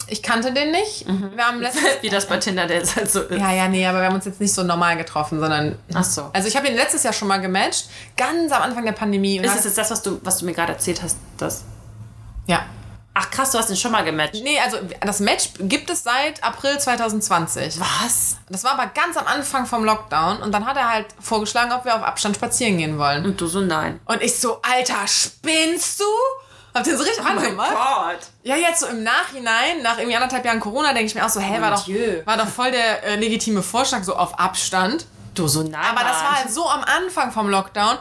Ich 0.08 0.24
kannte 0.24 0.52
den 0.52 0.72
nicht. 0.72 1.06
Mhm. 1.06 1.30
Wir 1.36 1.46
haben 1.46 1.60
letztes 1.60 1.82
Wie 2.02 2.08
das 2.08 2.26
bei 2.26 2.38
Tinder 2.38 2.66
Dates 2.66 2.96
halt 2.96 3.08
so 3.08 3.22
ist. 3.22 3.38
Ja, 3.38 3.52
ja, 3.52 3.68
nee, 3.68 3.86
aber 3.86 4.00
wir 4.00 4.06
haben 4.06 4.16
uns 4.16 4.24
jetzt 4.24 4.40
nicht 4.40 4.52
so 4.52 4.64
normal 4.64 4.96
getroffen, 4.96 5.38
sondern. 5.38 5.78
Ach 5.94 6.02
so. 6.02 6.30
Also 6.32 6.48
ich 6.48 6.56
habe 6.56 6.66
ihn 6.66 6.74
letztes 6.74 7.04
Jahr 7.04 7.12
schon 7.12 7.28
mal 7.28 7.38
gematcht, 7.40 7.88
ganz 8.16 8.50
am 8.50 8.62
Anfang 8.62 8.84
der 8.84 8.92
Pandemie. 8.92 9.36
Ist 9.38 9.54
das 9.54 9.64
jetzt 9.64 9.78
das, 9.78 9.92
was 9.92 10.02
du, 10.02 10.20
was 10.24 10.38
du 10.38 10.44
mir 10.44 10.54
gerade 10.54 10.72
erzählt 10.72 11.04
hast? 11.04 11.18
Das? 11.38 11.62
ja. 12.46 12.66
Ach 13.18 13.30
krass, 13.30 13.50
du 13.50 13.58
hast 13.58 13.70
ihn 13.70 13.76
schon 13.76 13.92
mal 13.92 14.04
gematcht. 14.04 14.42
Nee, 14.42 14.60
also 14.60 14.76
das 15.00 15.20
Match 15.20 15.48
gibt 15.58 15.88
es 15.88 16.02
seit 16.02 16.44
April 16.44 16.78
2020. 16.78 17.80
Was? 17.80 18.36
Das 18.50 18.62
war 18.62 18.72
aber 18.72 18.88
ganz 18.88 19.16
am 19.16 19.26
Anfang 19.26 19.64
vom 19.64 19.84
Lockdown 19.84 20.42
und 20.42 20.52
dann 20.52 20.66
hat 20.66 20.76
er 20.76 20.92
halt 20.92 21.06
vorgeschlagen, 21.18 21.72
ob 21.72 21.86
wir 21.86 21.96
auf 21.96 22.02
Abstand 22.02 22.36
spazieren 22.36 22.76
gehen 22.76 22.98
wollen. 22.98 23.24
Und 23.24 23.40
du 23.40 23.46
so 23.46 23.60
nein. 23.62 24.00
Und 24.04 24.20
ich 24.20 24.38
so, 24.38 24.60
Alter, 24.60 25.06
spinnst 25.06 25.98
du? 25.98 26.04
Hab 26.74 26.84
den 26.84 26.98
so 26.98 27.04
richtig 27.04 27.24
angemacht. 27.24 27.70
Gott. 27.72 28.18
Ja, 28.42 28.56
jetzt 28.56 28.80
so 28.80 28.86
im 28.88 29.02
Nachhinein, 29.02 29.80
nach 29.82 29.96
irgendwie 29.96 30.16
anderthalb 30.16 30.44
Jahren 30.44 30.60
Corona, 30.60 30.88
denke 30.92 31.06
ich 31.06 31.14
mir 31.14 31.24
auch 31.24 31.30
so, 31.30 31.40
hä, 31.40 31.58
war 31.62 31.70
doch, 31.70 31.88
war 32.26 32.36
doch 32.36 32.48
voll 32.48 32.70
der 32.70 33.02
äh, 33.02 33.16
legitime 33.16 33.62
Vorschlag, 33.62 34.04
so 34.04 34.14
auf 34.14 34.38
Abstand. 34.38 35.06
Du 35.34 35.48
so 35.48 35.62
nein. 35.62 35.80
Aber 35.90 36.00
das 36.00 36.22
war 36.22 36.36
halt 36.36 36.50
so 36.52 36.68
am 36.68 36.82
Anfang 36.82 37.32
vom 37.32 37.48
Lockdown, 37.48 37.96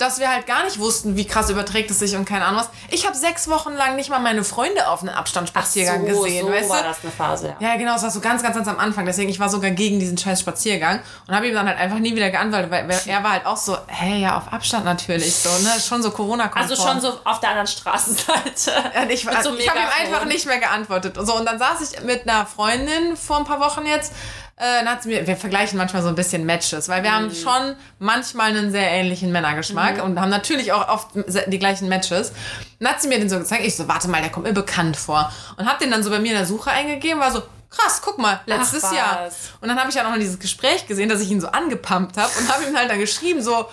dass 0.00 0.18
wir 0.18 0.30
halt 0.30 0.46
gar 0.46 0.64
nicht 0.64 0.78
wussten, 0.78 1.16
wie 1.16 1.26
krass 1.26 1.50
überträgt 1.50 1.90
es 1.90 1.98
sich 1.98 2.16
und 2.16 2.24
keine 2.24 2.44
Ahnung 2.46 2.60
was. 2.60 2.70
Ich 2.90 3.06
habe 3.06 3.16
sechs 3.16 3.48
Wochen 3.48 3.72
lang 3.74 3.96
nicht 3.96 4.08
mal 4.08 4.18
meine 4.18 4.44
Freunde 4.44 4.88
auf 4.88 5.00
einen 5.00 5.10
Abstandsspaziergang 5.10 6.00
so, 6.10 6.22
gesehen, 6.22 6.46
so 6.46 6.52
weißt 6.52 6.70
war 6.70 6.78
du? 6.78 6.88
das 6.88 6.98
eine 7.02 7.12
Phase, 7.12 7.54
ja. 7.60 7.70
Ja, 7.70 7.76
genau, 7.76 7.94
es 7.96 8.02
war 8.02 8.10
so 8.10 8.20
ganz, 8.20 8.42
ganz, 8.42 8.56
ganz 8.56 8.68
am 8.68 8.78
Anfang. 8.78 9.04
Deswegen, 9.04 9.28
ich 9.28 9.38
war 9.38 9.48
sogar 9.48 9.70
gegen 9.70 10.00
diesen 10.00 10.16
scheiß 10.16 10.40
Spaziergang 10.40 11.00
und 11.26 11.34
habe 11.34 11.48
ihm 11.48 11.54
dann 11.54 11.68
halt 11.68 11.78
einfach 11.78 11.98
nie 11.98 12.14
wieder 12.14 12.30
geantwortet, 12.30 12.70
weil 12.70 12.88
er 13.06 13.22
war 13.22 13.32
halt 13.32 13.46
auch 13.46 13.56
so, 13.56 13.76
hey, 13.86 14.22
ja, 14.22 14.38
auf 14.38 14.52
Abstand 14.52 14.84
natürlich, 14.84 15.34
so, 15.34 15.50
ne? 15.62 15.70
Schon 15.80 16.02
so 16.02 16.10
Corona-konform. 16.10 16.70
Also 16.70 16.82
schon 16.82 17.00
so 17.00 17.20
auf 17.24 17.40
der 17.40 17.50
anderen 17.50 17.68
Straßenseite. 17.68 18.72
Und 19.02 19.10
ich, 19.10 19.24
Mit 19.24 19.42
so 19.42 19.54
ich 19.54 19.68
habe 19.68 19.80
ihm 19.80 20.06
einfach 20.06 20.24
nicht 20.24 20.46
mehr 20.46 20.58
geantwortet. 20.58 21.18
Und, 21.18 21.26
so, 21.26 21.34
und 21.36 21.46
dann 21.46 21.58
saß 21.58 21.92
ich 21.92 22.02
mit 22.02 22.28
einer 22.28 22.46
Freundin 22.46 23.16
vor 23.16 23.38
ein 23.38 23.44
paar 23.44 23.60
Wochen 23.60 23.86
jetzt. 23.86 24.12
Äh, 24.60 24.84
dann 24.84 24.90
hat 24.90 25.02
sie 25.02 25.08
mir, 25.08 25.26
wir 25.26 25.36
vergleichen 25.38 25.78
manchmal 25.78 26.02
so 26.02 26.08
ein 26.08 26.14
bisschen 26.14 26.44
Matches, 26.44 26.88
weil 26.90 27.02
wir 27.02 27.10
Mhm. 27.10 27.14
haben 27.14 27.34
schon 27.34 27.76
manchmal 27.98 28.50
einen 28.50 28.70
sehr 28.70 28.90
ähnlichen 28.90 29.32
Männergeschmack 29.32 30.04
und 30.04 30.20
haben 30.20 30.28
natürlich 30.28 30.72
auch 30.72 30.86
oft 30.88 31.08
die 31.46 31.58
gleichen 31.58 31.88
Matches. 31.88 32.32
Dann 32.78 32.92
hat 32.92 33.00
sie 33.00 33.08
mir 33.08 33.18
den 33.18 33.30
so 33.30 33.38
gezeigt. 33.38 33.64
Ich 33.64 33.74
so, 33.76 33.88
warte 33.88 34.08
mal, 34.08 34.20
der 34.20 34.30
kommt 34.30 34.46
mir 34.46 34.52
bekannt 34.52 34.98
vor. 34.98 35.32
Und 35.56 35.66
habe 35.66 35.78
den 35.82 35.90
dann 35.90 36.02
so 36.02 36.10
bei 36.10 36.18
mir 36.18 36.32
in 36.32 36.36
der 36.38 36.46
Suche 36.46 36.70
eingegeben, 36.70 37.20
war 37.20 37.32
so, 37.32 37.42
krass, 37.70 38.02
guck 38.04 38.18
mal, 38.18 38.40
letztes 38.44 38.84
Ach, 38.84 38.92
Jahr. 38.92 39.28
Und 39.62 39.68
dann 39.68 39.78
habe 39.78 39.88
ich 39.88 39.94
ja 39.94 40.02
noch 40.02 40.10
mal 40.10 40.18
dieses 40.18 40.38
Gespräch 40.38 40.86
gesehen, 40.86 41.08
dass 41.08 41.20
ich 41.22 41.30
ihn 41.30 41.40
so 41.40 41.48
angepumpt 41.48 42.18
habe 42.18 42.30
und 42.38 42.52
habe 42.52 42.64
ihm 42.64 42.76
halt 42.76 42.90
dann 42.90 42.98
geschrieben, 42.98 43.42
so, 43.42 43.66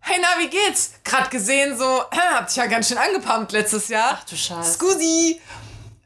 hey, 0.00 0.16
na, 0.20 0.28
wie 0.42 0.48
geht's? 0.48 0.92
Gerade 1.04 1.28
gesehen, 1.30 1.76
so, 1.76 1.84
hab 2.34 2.46
dich 2.46 2.56
ja 2.56 2.66
ganz 2.66 2.86
schön 2.88 2.98
angepumpt 2.98 3.50
letztes 3.52 3.88
Jahr. 3.88 4.18
Ach 4.20 4.24
du 4.28 4.36
Scheiße. 4.36 4.74
Scusi. 4.74 5.40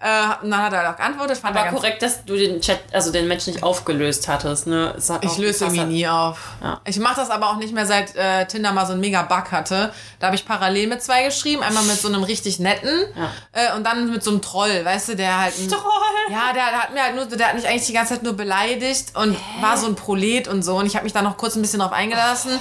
Äh, 0.07 0.45
und 0.45 0.51
dann 0.51 0.61
hat 0.63 0.73
er 0.75 0.91
auch 0.93 0.97
geantwortet. 0.99 1.39
Fand 1.39 1.57
er 1.57 1.63
Aber 1.63 1.71
korrekt, 1.71 2.03
dass 2.03 2.27
du 2.27 2.37
den 2.37 2.61
Chat, 2.61 2.79
also 2.93 3.11
den 3.11 3.27
Match 3.27 3.47
nicht 3.47 3.63
aufgelöst 3.63 4.29
hattest, 4.29 4.67
ne? 4.67 4.95
Hat 5.09 5.25
Ich 5.25 5.39
löse 5.39 5.65
irgendwie 5.65 5.85
nie 5.85 6.07
auf. 6.07 6.39
Ja. 6.63 6.79
Ich 6.85 6.99
mache 6.99 7.17
das 7.17 7.31
aber 7.31 7.49
auch 7.49 7.57
nicht 7.57 7.73
mehr, 7.73 7.87
seit 7.87 8.15
äh, 8.15 8.45
Tinder 8.47 8.73
mal 8.73 8.85
so 8.85 8.93
einen 8.93 9.01
mega 9.01 9.23
Bug 9.23 9.51
hatte. 9.51 9.95
Da 10.21 10.27
habe 10.27 10.37
ich 10.37 10.45
parallel 10.45 10.89
mit 10.89 11.03
zwei 11.03 11.25
geschrieben. 11.25 11.63
Einmal 11.63 11.85
mit 11.85 11.99
so 11.99 12.09
einem 12.09 12.23
richtig 12.23 12.59
netten 12.59 13.05
Ja. 13.17 13.31
äh, 13.53 13.75
und 13.77 13.85
dann 13.85 14.11
mit 14.11 14.23
so 14.23 14.31
einem 14.31 14.43
Troll, 14.43 14.85
weißt 14.85 15.09
du, 15.09 15.17
der 15.17 15.41
halt... 15.41 15.55
ein- 15.59 15.69
Troll. 15.71 15.81
Ja, 16.31 16.53
der, 16.53 16.65
der 16.71 16.83
hat 16.83 16.93
mir 16.93 17.03
halt 17.03 17.15
nur, 17.17 17.25
der 17.25 17.49
hat 17.49 17.55
mich 17.55 17.67
eigentlich 17.67 17.87
die 17.87 17.95
ganze 17.95 18.13
Zeit 18.15 18.23
nur 18.23 18.35
beleidigt 18.35 19.17
und 19.17 19.39
war 19.63 19.79
so 19.79 19.87
ein 19.87 19.95
Prolet 19.95 20.49
und 20.49 20.63
so. 20.63 20.77
Und 20.77 20.85
ich 20.85 20.97
habe 20.97 21.05
mich 21.05 21.15
da 21.15 21.23
noch 21.23 21.39
kurz 21.39 21.57
ein 21.57 21.63
bisschen 21.63 21.81
drauf 21.81 21.93
eingelassen. 21.93 22.61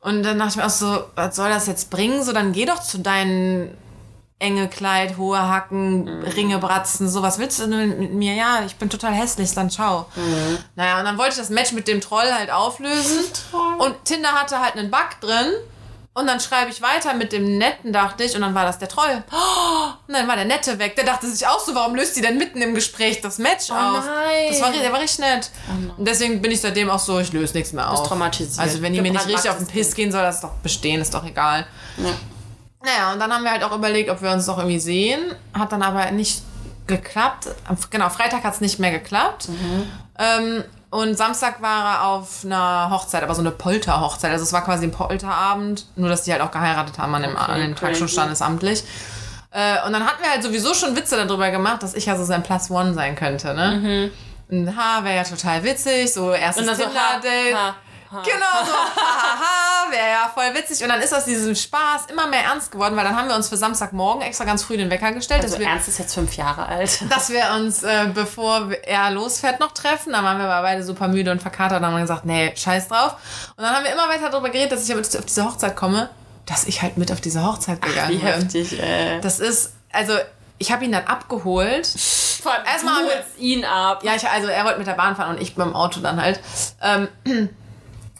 Und 0.00 0.22
dann 0.22 0.38
dachte 0.38 0.50
ich 0.50 0.56
mir 0.56 0.66
auch 0.66 0.70
so, 0.70 1.04
was 1.14 1.34
soll 1.34 1.48
das 1.48 1.66
jetzt 1.66 1.88
bringen? 1.88 2.22
So, 2.22 2.32
dann 2.34 2.52
geh 2.52 2.66
doch 2.66 2.82
zu 2.82 2.98
deinen 2.98 3.74
enge 4.38 4.68
Kleid, 4.68 5.16
hohe 5.16 5.38
Hacken, 5.40 6.08
Ringe, 6.36 6.58
Bratzen, 6.58 7.08
so, 7.08 7.22
was 7.22 7.38
willst 7.38 7.60
du 7.60 7.66
denn 7.66 7.98
mit 7.98 8.12
mir? 8.12 8.34
Ja, 8.34 8.62
ich 8.66 8.76
bin 8.76 8.90
total 8.90 9.12
hässlich, 9.12 9.52
dann 9.54 9.70
ciao. 9.70 10.06
Naja, 10.74 10.98
und 10.98 11.04
dann 11.04 11.16
wollte 11.18 11.32
ich 11.32 11.38
das 11.38 11.50
Match 11.50 11.72
mit 11.72 11.88
dem 11.88 12.00
Troll 12.00 12.30
halt 12.32 12.50
auflösen. 12.50 13.24
Und 13.78 14.04
Tinder 14.04 14.32
hatte 14.32 14.60
halt 14.60 14.76
einen 14.76 14.90
Bug 14.90 15.20
drin. 15.20 15.52
Und 16.16 16.28
dann 16.28 16.38
schreibe 16.38 16.70
ich 16.70 16.80
weiter 16.80 17.12
mit 17.14 17.32
dem 17.32 17.58
Netten, 17.58 17.92
dachte 17.92 18.22
ich, 18.22 18.36
und 18.36 18.42
dann 18.42 18.54
war 18.54 18.64
das 18.64 18.78
der 18.78 18.88
Troll. 18.88 19.24
Und 20.06 20.14
dann 20.14 20.28
war 20.28 20.36
der 20.36 20.44
Nette 20.44 20.78
weg. 20.78 20.94
Der 20.94 21.04
dachte 21.04 21.28
sich 21.28 21.44
auch 21.44 21.58
so, 21.58 21.74
warum 21.74 21.96
löst 21.96 22.16
die 22.16 22.20
denn 22.20 22.38
mitten 22.38 22.62
im 22.62 22.72
Gespräch 22.72 23.20
das 23.20 23.38
Match 23.38 23.68
auf? 23.68 24.04
nein. 24.06 24.46
Das 24.48 24.60
war, 24.60 24.70
der 24.70 24.92
war 24.92 25.00
richtig 25.00 25.18
nett. 25.18 25.50
Und 25.96 26.06
deswegen 26.06 26.40
bin 26.40 26.52
ich 26.52 26.60
seitdem 26.60 26.88
auch 26.88 27.00
so, 27.00 27.18
ich 27.18 27.32
löse 27.32 27.54
nichts 27.54 27.72
mehr 27.72 27.90
auf. 27.90 28.06
traumatisiert. 28.06 28.60
Also 28.60 28.80
wenn 28.80 28.92
die 28.92 29.00
mir 29.00 29.10
nicht 29.10 29.26
richtig 29.26 29.50
auf 29.50 29.58
den 29.58 29.66
Piss 29.66 29.92
gehen 29.92 30.12
soll, 30.12 30.22
das 30.22 30.36
ist 30.36 30.44
doch 30.44 30.52
bestehen, 30.62 31.00
ist 31.00 31.12
doch 31.12 31.24
egal. 31.24 31.66
Ja. 31.96 32.10
Naja, 32.84 33.12
und 33.12 33.18
dann 33.20 33.32
haben 33.32 33.42
wir 33.44 33.50
halt 33.50 33.64
auch 33.64 33.74
überlegt, 33.74 34.10
ob 34.10 34.20
wir 34.22 34.30
uns 34.30 34.46
doch 34.46 34.58
irgendwie 34.58 34.78
sehen. 34.78 35.20
Hat 35.58 35.72
dann 35.72 35.82
aber 35.82 36.10
nicht 36.10 36.42
geklappt. 36.86 37.48
Genau, 37.90 38.08
Freitag 38.10 38.44
hat 38.44 38.54
es 38.54 38.60
nicht 38.60 38.78
mehr 38.78 38.90
geklappt. 38.90 39.48
Ähm, 40.18 40.64
Und 40.90 41.16
Samstag 41.18 41.60
war 41.60 41.94
er 41.94 42.04
auf 42.06 42.44
einer 42.44 42.88
Hochzeit, 42.90 43.22
aber 43.24 43.34
so 43.34 43.40
eine 43.40 43.50
Polterhochzeit. 43.50 44.30
Also 44.30 44.44
es 44.44 44.52
war 44.52 44.62
quasi 44.64 44.84
ein 44.86 44.92
Polterabend, 44.92 45.86
nur 45.96 46.08
dass 46.08 46.22
die 46.22 46.30
halt 46.32 46.40
auch 46.40 46.52
geheiratet 46.52 46.98
haben 46.98 47.12
an 47.16 47.22
dem, 47.22 47.32
Okay, 47.34 47.50
an 47.52 47.60
dem 47.60 47.74
Tag 47.74 47.96
schon 47.96 48.06
standesamtlich. 48.08 48.84
Äh, 49.50 49.84
und 49.86 49.92
dann 49.92 50.04
hatten 50.06 50.22
wir 50.22 50.30
halt 50.30 50.42
sowieso 50.44 50.72
schon 50.74 50.94
Witze 50.94 51.16
darüber 51.16 51.50
gemacht, 51.50 51.82
dass 51.82 51.94
ich 51.94 52.06
ja 52.06 52.16
so 52.16 52.24
sein 52.24 52.42
Plus 52.44 52.70
One 52.70 52.94
sein 52.94 53.16
könnte, 53.16 53.54
ne? 53.54 54.10
Und 54.50 54.76
ha, 54.76 55.02
wäre 55.02 55.16
ja 55.16 55.24
total 55.24 55.64
witzig, 55.64 56.12
so 56.12 56.32
erstes 56.32 56.64
Mhm. 56.66 56.82
Tinder-Date. 57.22 57.54
Genau, 58.22 58.64
so, 58.64 58.72
hahaha, 58.72 59.90
wäre 59.90 60.08
ja 60.10 60.30
voll 60.32 60.54
witzig. 60.54 60.82
Und 60.82 60.88
dann 60.90 61.00
ist 61.00 61.12
aus 61.14 61.24
diesem 61.24 61.54
Spaß 61.54 62.06
immer 62.10 62.26
mehr 62.26 62.44
ernst 62.44 62.70
geworden, 62.70 62.96
weil 62.96 63.04
dann 63.04 63.16
haben 63.16 63.28
wir 63.28 63.34
uns 63.34 63.48
für 63.48 63.56
Samstagmorgen 63.56 64.22
extra 64.22 64.44
ganz 64.44 64.62
früh 64.62 64.76
den 64.76 64.90
Wecker 64.90 65.12
gestellt, 65.12 65.42
Also 65.42 65.54
dass, 65.56 65.60
wir, 65.60 65.68
Ernst 65.68 65.88
ist 65.88 65.98
jetzt 65.98 66.14
fünf 66.14 66.36
Jahre 66.36 66.66
alt. 66.66 67.00
dass 67.10 67.30
wir 67.30 67.42
uns, 67.56 67.82
äh, 67.82 68.06
bevor 68.14 68.70
er 68.84 69.10
losfährt, 69.10 69.60
noch 69.60 69.72
treffen. 69.72 70.12
Dann 70.12 70.24
waren 70.24 70.38
wir 70.38 70.44
aber 70.46 70.62
beide 70.62 70.82
super 70.84 71.08
müde 71.08 71.30
und 71.30 71.40
verkatert 71.42 71.80
und 71.80 71.86
haben 71.86 72.00
gesagt, 72.00 72.24
nee, 72.24 72.52
scheiß 72.56 72.88
drauf. 72.88 73.16
Und 73.56 73.64
dann 73.64 73.74
haben 73.74 73.84
wir 73.84 73.92
immer 73.92 74.08
weiter 74.08 74.30
darüber 74.30 74.50
geredet, 74.50 74.72
dass 74.72 74.88
ich 74.88 74.94
mit 74.94 75.04
auf 75.16 75.24
diese 75.24 75.44
Hochzeit 75.44 75.74
komme, 75.76 76.10
dass 76.46 76.64
ich 76.64 76.82
halt 76.82 76.98
mit 76.98 77.10
auf 77.10 77.20
diese 77.20 77.44
Hochzeit 77.44 77.80
gegangen 77.82 78.10
Wie 78.10 78.16
bin. 78.18 78.26
heftig, 78.26 78.78
ey. 78.80 79.20
Das 79.20 79.40
ist, 79.40 79.72
also, 79.92 80.12
ich 80.58 80.70
habe 80.72 80.84
ihn 80.84 80.92
dann 80.92 81.04
abgeholt. 81.06 81.86
Erstmal 81.94 82.64
Erstmal 82.66 82.94
haben 82.96 83.06
wir- 83.06 83.24
ihn 83.44 83.64
ab. 83.64 84.04
Ja, 84.04 84.14
ich, 84.14 84.28
also 84.28 84.48
er 84.48 84.64
wollte 84.64 84.78
mit 84.78 84.86
der 84.86 84.92
Bahn 84.92 85.16
fahren 85.16 85.36
und 85.36 85.40
ich 85.42 85.54
beim 85.54 85.74
Auto 85.74 86.00
dann 86.00 86.20
halt. 86.20 86.40
Ähm, 86.82 87.08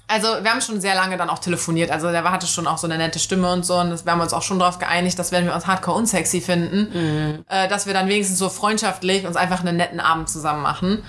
also 0.06 0.28
wir 0.42 0.50
haben 0.50 0.60
schon 0.60 0.80
sehr 0.80 0.94
lange 0.94 1.16
dann 1.16 1.30
auch 1.30 1.38
telefoniert. 1.38 1.90
Also 1.90 2.10
der 2.10 2.30
hatte 2.30 2.46
schon 2.46 2.66
auch 2.66 2.78
so 2.78 2.86
eine 2.86 2.98
nette 2.98 3.18
Stimme 3.18 3.50
und 3.50 3.64
so. 3.64 3.76
Und 3.76 3.90
das, 3.90 4.04
wir 4.04 4.12
haben 4.12 4.20
uns 4.20 4.34
auch 4.34 4.42
schon 4.42 4.58
darauf 4.58 4.78
geeinigt, 4.78 5.18
dass 5.18 5.32
wenn 5.32 5.46
wir 5.46 5.54
uns 5.54 5.66
hardcore 5.66 5.96
unsexy 5.96 6.40
finden, 6.40 7.44
äh, 7.48 7.68
dass 7.68 7.86
wir 7.86 7.94
dann 7.94 8.08
wenigstens 8.08 8.38
so 8.38 8.50
freundschaftlich 8.50 9.26
uns 9.26 9.36
einfach 9.36 9.60
einen 9.60 9.76
netten 9.76 10.00
Abend 10.00 10.28
zusammen 10.28 10.62
machen. 10.62 11.02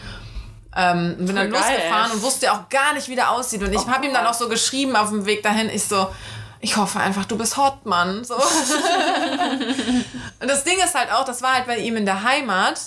Ähm, 0.76 1.16
und 1.20 1.26
bin 1.26 1.36
dann 1.36 1.52
geil. 1.52 1.62
losgefahren 1.62 2.12
und 2.14 2.22
wusste 2.22 2.52
auch 2.52 2.70
gar 2.70 2.94
nicht, 2.94 3.10
wie 3.10 3.16
der 3.16 3.32
aussieht. 3.32 3.64
Und 3.64 3.74
ich 3.74 3.80
Oh 3.80 3.88
habe 3.88 4.06
ihm 4.06 4.14
dann 4.14 4.28
auch 4.28 4.34
so 4.34 4.50
geschrieben 4.50 4.96
auf 4.96 5.10
dem 5.10 5.26
Weg 5.26 5.44
dahin, 5.44 5.70
ich 5.70 5.84
so, 5.84 6.08
ich 6.62 6.78
hoffe 6.78 7.00
einfach, 7.00 7.26
du 7.26 7.38
bist 7.38 7.58
hot, 7.58 7.86
Mann. 7.86 8.24
So. 8.24 8.36
und 8.36 8.44
das 10.48 10.64
Ding 10.64 10.78
ist 10.84 10.96
halt 10.96 11.12
auch, 11.14 11.26
das 11.26 11.42
war 11.42 11.54
halt 11.54 11.68
bei 11.68 11.78
ihm 11.78 11.98
in 11.98 12.06
der 12.06 12.24
Heimat 12.24 12.80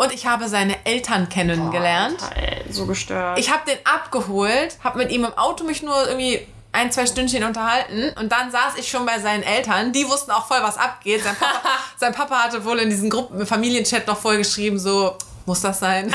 und 0.00 0.14
ich 0.14 0.26
habe 0.26 0.48
seine 0.48 0.86
Eltern 0.86 1.28
kennengelernt. 1.28 2.22
Alter, 2.22 2.36
ey, 2.36 2.72
so 2.72 2.86
gestört. 2.86 3.38
Ich 3.38 3.52
habe 3.52 3.70
den 3.70 3.76
abgeholt, 3.84 4.78
habe 4.82 4.96
mit 4.96 5.12
ihm 5.12 5.24
im 5.24 5.34
Auto 5.36 5.64
mich 5.64 5.82
nur 5.82 6.08
irgendwie 6.08 6.46
ein, 6.72 6.90
zwei 6.90 7.04
Stündchen 7.04 7.44
unterhalten 7.44 8.10
und 8.18 8.32
dann 8.32 8.50
saß 8.50 8.78
ich 8.78 8.88
schon 8.88 9.04
bei 9.04 9.18
seinen 9.18 9.42
Eltern. 9.42 9.92
Die 9.92 10.08
wussten 10.08 10.30
auch 10.30 10.46
voll, 10.46 10.62
was 10.62 10.78
abgeht. 10.78 11.22
Sein 11.22 11.36
Papa, 11.36 11.68
sein 11.98 12.14
Papa 12.14 12.36
hatte 12.44 12.64
wohl 12.64 12.78
in 12.78 12.88
diesen 12.88 13.10
Gruppen, 13.10 13.44
Familienchat 13.44 14.06
noch 14.06 14.16
voll 14.16 14.38
geschrieben, 14.38 14.78
so, 14.78 15.16
muss 15.50 15.60
das 15.62 15.80
sein? 15.80 16.14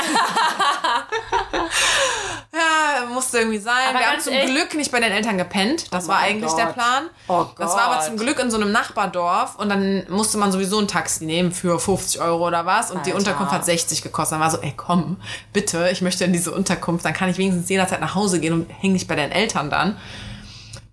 ja, 2.52 3.04
musste 3.12 3.38
irgendwie 3.38 3.58
sein. 3.58 3.90
Aber 3.90 3.98
Wir 3.98 4.06
haben 4.10 4.20
zum 4.20 4.32
ehrlich- 4.32 4.54
Glück 4.54 4.74
nicht 4.74 4.90
bei 4.90 4.98
den 5.00 5.12
Eltern 5.12 5.36
gepennt. 5.36 5.92
Das 5.92 6.06
Oh 6.06 6.08
war 6.08 6.18
eigentlich 6.20 6.50
Gott. 6.50 6.58
der 6.58 6.66
Plan. 6.66 7.10
Oh 7.28 7.44
Das 7.58 7.72
war 7.74 7.82
aber 7.82 8.00
zum 8.00 8.16
Glück 8.16 8.38
in 8.38 8.50
so 8.50 8.56
einem 8.56 8.72
Nachbardorf 8.72 9.56
und 9.56 9.68
dann 9.68 10.06
musste 10.08 10.38
man 10.38 10.52
sowieso 10.52 10.78
ein 10.78 10.88
Taxi 10.88 11.24
nehmen 11.26 11.52
für 11.52 11.78
50 11.78 12.20
Euro 12.22 12.46
oder 12.46 12.64
was 12.64 12.90
und 12.90 13.04
die 13.04 13.12
Alter. 13.12 13.18
Unterkunft 13.30 13.52
hat 13.52 13.64
60 13.66 14.00
gekostet. 14.02 14.34
Dann 14.36 14.40
war 14.40 14.50
so, 14.50 14.58
ey 14.62 14.72
komm, 14.74 15.18
bitte, 15.52 15.90
ich 15.90 16.00
möchte 16.00 16.24
in 16.24 16.32
diese 16.32 16.52
Unterkunft, 16.52 17.04
dann 17.04 17.12
kann 17.12 17.28
ich 17.28 17.36
wenigstens 17.36 17.68
jederzeit 17.68 18.00
nach 18.00 18.14
Hause 18.14 18.40
gehen 18.40 18.54
und 18.54 18.70
häng 18.70 18.92
nicht 18.94 19.06
bei 19.06 19.16
den 19.16 19.30
Eltern 19.32 19.68
dann. 19.68 19.98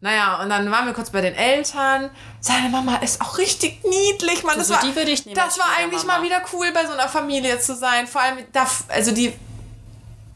Naja, 0.03 0.41
und 0.41 0.49
dann 0.49 0.69
waren 0.69 0.85
wir 0.85 0.93
kurz 0.93 1.11
bei 1.11 1.21
den 1.21 1.33
Eltern. 1.33 2.09
Seine 2.41 2.67
Mama 2.67 2.97
ist 2.97 3.21
auch 3.21 3.37
richtig 3.37 3.81
niedlich, 3.85 4.43
Mann. 4.43 4.57
Das 4.57 4.67
So, 4.67 4.73
war, 4.73 4.81
die 4.81 4.93
würde 4.93 5.11
ich 5.11 5.25
nehmen 5.25 5.37
das 5.37 5.57
war 5.57 5.65
eigentlich 5.77 6.01
Schwiegermama. 6.01 6.19
mal 6.19 6.25
wieder 6.25 6.41
cool, 6.51 6.71
bei 6.73 6.85
so 6.85 6.91
einer 6.91 7.07
Familie 7.07 7.57
zu 7.61 7.73
sein. 7.73 8.05
Vor 8.05 8.19
allem, 8.19 8.39
da, 8.51 8.67
also 8.89 9.13
die, 9.13 9.33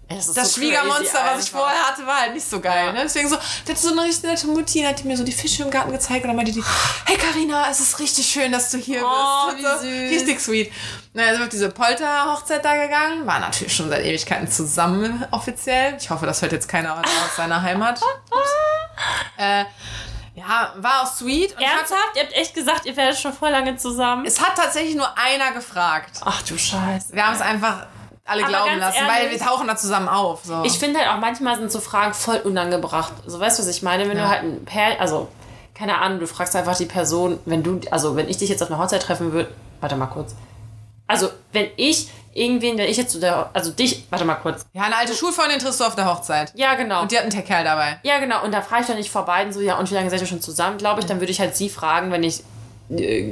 das 0.10 0.34
das 0.34 0.54
so 0.54 0.62
Schwiegermonster, 0.62 1.20
was 1.34 1.44
ich 1.46 1.52
vorher 1.52 1.84
hatte, 1.88 2.06
war 2.08 2.22
halt 2.22 2.34
nicht 2.34 2.50
so 2.50 2.60
geil. 2.62 2.88
Ja. 2.88 2.92
Ne? 2.94 3.02
Deswegen 3.04 3.28
so, 3.30 3.36
das 3.36 3.76
ist 3.76 3.82
so 3.84 3.92
eine 3.92 4.04
richtig 4.04 4.24
nette 4.30 4.48
Mutti, 4.48 4.80
die 4.80 4.88
hat 4.88 5.04
mir 5.04 5.18
so 5.18 5.24
die 5.24 5.32
Fische 5.34 5.64
im 5.64 5.70
Garten 5.70 5.92
gezeigt 5.92 6.24
und 6.24 6.30
dann 6.30 6.36
meinte 6.38 6.52
die, 6.54 6.64
hey 7.06 7.18
Karina, 7.18 7.70
es 7.70 7.80
ist 7.82 8.00
richtig 8.00 8.26
schön, 8.26 8.52
dass 8.52 8.70
du 8.72 8.78
hier 8.78 9.02
Oh, 9.06 9.52
bist. 9.52 9.84
wie 9.84 10.08
süß. 10.08 10.12
Richtig 10.22 10.40
sweet. 10.40 10.72
Na, 11.14 11.24
sind 11.30 11.40
wir 11.40 11.44
auf 11.44 11.50
diese 11.50 11.70
Polter-Hochzeit 11.70 12.64
da 12.64 12.76
gegangen, 12.76 13.26
war 13.28 13.40
natürlich 13.40 13.76
schon 13.76 13.90
seit 13.90 14.06
Ewigkeiten 14.06 14.50
zusammen 14.50 15.26
offiziell. 15.32 15.98
Ich 16.00 16.10
hoffe, 16.10 16.26
das 16.26 16.42
hört 16.42 16.52
jetzt 16.54 16.70
keiner 16.70 16.94
aus 17.00 17.36
seiner 17.36 17.62
Heimat. 17.62 18.00
Äh, 19.38 19.66
ja, 20.34 20.74
war 20.78 21.04
auch 21.04 21.14
sweet. 21.14 21.56
Und 21.56 21.62
Ernsthaft? 21.62 22.16
Ihr 22.16 22.24
habt 22.24 22.34
echt 22.34 22.54
gesagt, 22.56 22.86
ihr 22.86 22.96
werdet 22.96 23.20
schon 23.20 23.34
voll 23.34 23.50
lange 23.50 23.76
zusammen? 23.78 24.26
Es 24.26 24.40
hat 24.42 24.56
tatsächlich 24.56 24.96
nur 24.96 25.08
einer 25.18 25.52
gefragt. 25.52 26.22
Ach 26.26 26.42
du 26.44 26.58
Scheiße. 26.58 27.14
Wir 27.14 27.26
haben 27.26 27.36
es 27.36 27.42
einfach 27.42 27.86
alle 28.28 28.42
Aber 28.44 28.50
glauben 28.52 28.78
lassen, 28.80 29.00
weil 29.08 29.24
ehrlich- 29.26 29.40
wir 29.40 29.48
tauchen 29.48 29.68
da 29.68 29.76
zusammen 29.76 30.08
auf. 30.10 30.42
So. 30.44 30.64
Ich 30.64 30.74
finde 30.78 31.00
halt 31.00 31.10
auch 31.10 31.18
manchmal 31.20 31.56
sind 31.58 31.72
so 31.72 31.80
Fragen 31.80 32.14
voll 32.14 32.38
unangebracht. 32.38 33.14
So, 33.26 33.40
weißt 33.40 33.58
du, 33.60 33.64
was 33.64 33.70
ich 33.70 33.82
meine? 33.84 34.08
Wenn 34.10 34.18
Ja. 34.18 34.24
du 34.26 34.30
halt 34.30 34.44
ein 34.44 34.66
Pär, 34.66 35.00
also, 35.00 35.28
keine 35.74 35.98
Ahnung, 36.00 36.20
du 36.20 36.28
fragst 36.28 36.56
einfach 36.56 36.76
die 36.76 36.86
Person, 36.86 37.40
wenn 37.46 37.64
du, 37.64 37.80
also, 37.92 38.16
wenn 38.16 38.28
ich 38.30 38.38
dich 38.38 38.50
jetzt 38.50 38.62
auf 38.64 38.70
einer 38.72 38.80
Hochzeit 38.80 39.02
treffen 39.04 39.32
würde, 39.32 39.50
warte 39.80 39.96
mal 39.96 40.08
kurz. 40.08 40.36
Also, 41.08 41.30
wenn 41.54 41.68
ich 41.78 42.10
irgendwen, 42.34 42.78
wenn 42.78 42.88
ich 42.90 42.98
jetzt 42.98 43.12
zu 43.14 43.20
der, 43.20 43.50
also 43.54 43.72
dich, 43.72 44.06
warte 44.10 44.26
mal 44.26 44.36
kurz. 44.36 44.66
ja, 44.74 44.84
eine 44.84 44.96
alte 44.98 45.14
Schulfreundin 45.16 45.58
triffst 45.60 45.80
du 45.80 45.86
auf 45.86 45.96
der 45.96 46.06
Hochzeit. 46.06 46.52
Ja, 46.56 46.76
genau. 46.76 47.02
Und 47.02 47.12
die 47.12 47.18
hat 47.18 47.24
einen 47.24 47.46
Kerl 47.46 47.64
dabei. 47.64 48.00
ja, 48.04 48.20
genau. 48.20 48.44
Und 48.44 48.52
da 48.54 48.62
frage 48.62 48.82
ich 48.82 48.88
doch 48.88 48.96
nicht 48.96 49.10
vor 49.10 49.26
beiden 49.26 49.52
so, 49.54 49.62
ja, 49.62 49.78
und 49.80 49.90
wie 49.90 49.96
lange 49.96 50.10
seid 50.10 50.22
ihr 50.22 50.28
schon 50.28 50.42
zusammen, 50.42 50.78
glaube 50.78 51.00
ich, 51.00 51.06
dann 51.08 51.20
würde 51.20 51.32
ich 51.32 51.40
halt 51.40 51.56
sie 51.56 51.70
fragen, 51.70 52.12
wenn 52.12 52.24
ich 52.24 52.44
äh, 52.90 53.24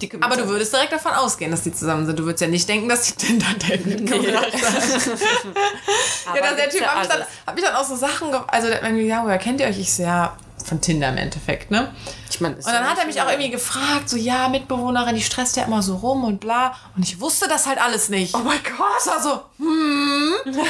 dicke 0.00 0.18
Aber 0.20 0.36
du 0.36 0.46
würdest 0.48 0.72
direkt 0.72 0.92
davon 0.92 1.12
ausgehen, 1.12 1.50
dass 1.50 1.62
die 1.62 1.72
zusammen 1.72 2.04
sind. 2.06 2.18
Du 2.18 2.24
würdest 2.24 2.42
ja 2.42 2.48
nicht 2.48 2.68
denken, 2.68 2.88
dass 2.88 3.02
die 3.14 3.26
Tinder-Date 3.26 3.86
mitgebracht 3.86 4.52
haben. 4.52 5.12
Aber 6.26 6.36
Ja, 6.36 6.42
dann 6.42 6.56
der 6.56 6.68
Typ 6.70 6.80
ja 6.82 6.88
hat 6.88 6.98
mich, 7.00 7.08
dann, 7.08 7.16
alles. 7.22 7.28
hat 7.46 7.54
mich 7.54 7.64
dann 7.64 7.74
auch 7.74 7.84
so 7.84 7.96
Sachen, 7.96 8.28
also 8.46 8.68
der 8.68 8.82
hat 8.82 8.92
mir 8.92 9.02
ja, 9.02 9.24
woher 9.24 9.38
kennt 9.38 9.60
ihr 9.60 9.66
euch? 9.66 9.78
Ich 9.78 9.92
so, 9.92 10.02
ja, 10.02 10.36
von 10.72 10.80
Tinder 10.80 11.10
im 11.10 11.18
Endeffekt, 11.18 11.70
ne? 11.70 11.94
Ich 12.30 12.40
mein, 12.40 12.56
ist 12.56 12.66
Und 12.66 12.72
dann 12.72 12.88
hat 12.88 12.98
er 12.98 13.04
mich 13.04 13.20
auch 13.20 13.28
irgendwie 13.28 13.50
gefragt, 13.50 14.08
so, 14.08 14.16
ja, 14.16 14.48
Mitbewohnerin, 14.48 15.14
die 15.14 15.22
stresst 15.22 15.56
ja 15.56 15.64
immer 15.64 15.82
so 15.82 15.96
rum 15.96 16.24
und 16.24 16.40
bla. 16.40 16.74
Und 16.96 17.02
ich 17.02 17.20
wusste 17.20 17.46
das 17.46 17.66
halt 17.66 17.78
alles 17.78 18.08
nicht. 18.08 18.34
Oh 18.34 18.38
mein 18.38 18.62
Gott. 18.62 18.86
Das 18.96 19.06
war 19.06 19.22
so, 19.22 19.42
hm. 19.58 20.32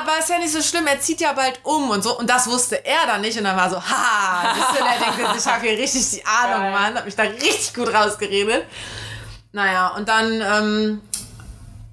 Aber 0.00 0.18
ist 0.18 0.30
ja 0.30 0.38
nicht 0.38 0.52
so 0.52 0.62
schlimm, 0.62 0.86
er 0.86 0.98
zieht 0.98 1.20
ja 1.20 1.34
bald 1.34 1.60
um 1.62 1.90
und 1.90 2.02
so. 2.02 2.18
Und 2.18 2.30
das 2.30 2.46
wusste 2.48 2.82
er 2.86 3.06
dann 3.06 3.20
nicht. 3.20 3.36
Und 3.36 3.44
dann 3.44 3.56
war 3.56 3.68
so, 3.68 3.76
ha, 3.76 4.54
siehst 4.54 4.80
du, 4.80 4.84
der 4.84 5.14
denkt, 5.14 5.36
ich 5.38 5.46
habe 5.46 5.66
hier 5.66 5.78
richtig 5.78 6.10
die 6.10 6.24
Ahnung, 6.24 6.62
Geil. 6.62 6.72
Mann. 6.72 6.94
Hab 6.96 7.04
mich 7.04 7.16
da 7.16 7.24
richtig 7.24 7.74
gut 7.74 7.92
rausgeredet. 7.92 8.64
Naja, 9.52 9.88
und 9.88 10.08
dann 10.08 10.40
ähm, 10.40 11.02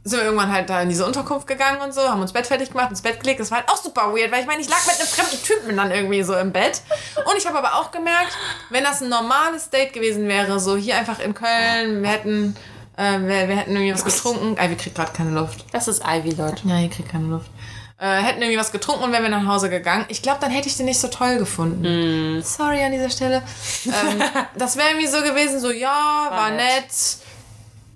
sind 0.05 0.19
wir 0.19 0.25
irgendwann 0.25 0.51
halt 0.51 0.69
da 0.69 0.81
in 0.81 0.89
diese 0.89 1.03
Unterkunft 1.03 1.47
gegangen 1.47 1.81
und 1.81 1.91
so, 1.91 2.01
haben 2.01 2.21
uns 2.21 2.31
Bett 2.31 2.45
fertig 2.45 2.69
gemacht, 2.69 2.91
ins 2.91 3.01
Bett 3.01 3.19
gelegt. 3.19 3.39
Das 3.39 3.49
war 3.49 3.57
halt 3.57 3.69
auch 3.69 3.77
super 3.77 4.13
weird, 4.13 4.31
weil 4.31 4.41
ich 4.41 4.45
meine, 4.45 4.61
ich 4.61 4.69
lag 4.69 4.77
mit 4.85 4.99
einem 4.99 5.07
fremden 5.07 5.43
Typen 5.43 5.75
dann 5.75 5.89
irgendwie 5.89 6.21
so 6.21 6.35
im 6.35 6.51
Bett. 6.51 6.81
Und 7.25 7.35
ich 7.37 7.47
habe 7.47 7.57
aber 7.57 7.73
auch 7.73 7.89
gemerkt, 7.89 8.37
wenn 8.69 8.83
das 8.83 9.01
ein 9.01 9.09
normales 9.09 9.71
Date 9.71 9.93
gewesen 9.93 10.27
wäre, 10.27 10.59
so 10.59 10.77
hier 10.77 10.95
einfach 10.95 11.17
in 11.19 11.33
Köln, 11.33 12.03
wir 12.03 12.09
hätten, 12.09 12.55
äh, 12.97 13.19
wir, 13.19 13.47
wir 13.49 13.55
hätten 13.55 13.71
irgendwie 13.71 13.95
was 13.95 14.05
getrunken. 14.05 14.55
Wir 14.55 14.77
kriegen 14.77 14.93
gerade 14.93 15.11
keine 15.11 15.31
Luft. 15.31 15.65
Das 15.71 15.87
ist 15.87 16.03
Ivy, 16.05 16.35
Leute. 16.35 16.67
Ja, 16.67 16.77
ihr 16.77 16.89
kriegt 16.91 17.09
keine 17.09 17.25
Luft. 17.25 17.49
Äh, 17.97 18.21
hätten 18.21 18.43
irgendwie 18.43 18.59
was 18.59 18.71
getrunken 18.71 19.05
und 19.05 19.11
wären 19.11 19.23
wir 19.23 19.29
nach 19.29 19.47
Hause 19.47 19.71
gegangen. 19.71 20.05
Ich 20.09 20.21
glaube, 20.21 20.37
dann 20.39 20.51
hätte 20.51 20.67
ich 20.67 20.77
den 20.77 20.85
nicht 20.85 20.99
so 20.99 21.07
toll 21.07 21.39
gefunden. 21.39 22.43
Sorry 22.43 22.83
an 22.83 22.91
dieser 22.91 23.09
Stelle. 23.09 23.41
ähm, 23.85 24.21
das 24.55 24.77
wäre 24.77 24.89
irgendwie 24.89 25.07
so 25.07 25.23
gewesen, 25.23 25.59
so 25.59 25.71
ja, 25.71 26.27
war, 26.29 26.51
nett. 26.51 26.83
nett. 26.83 27.24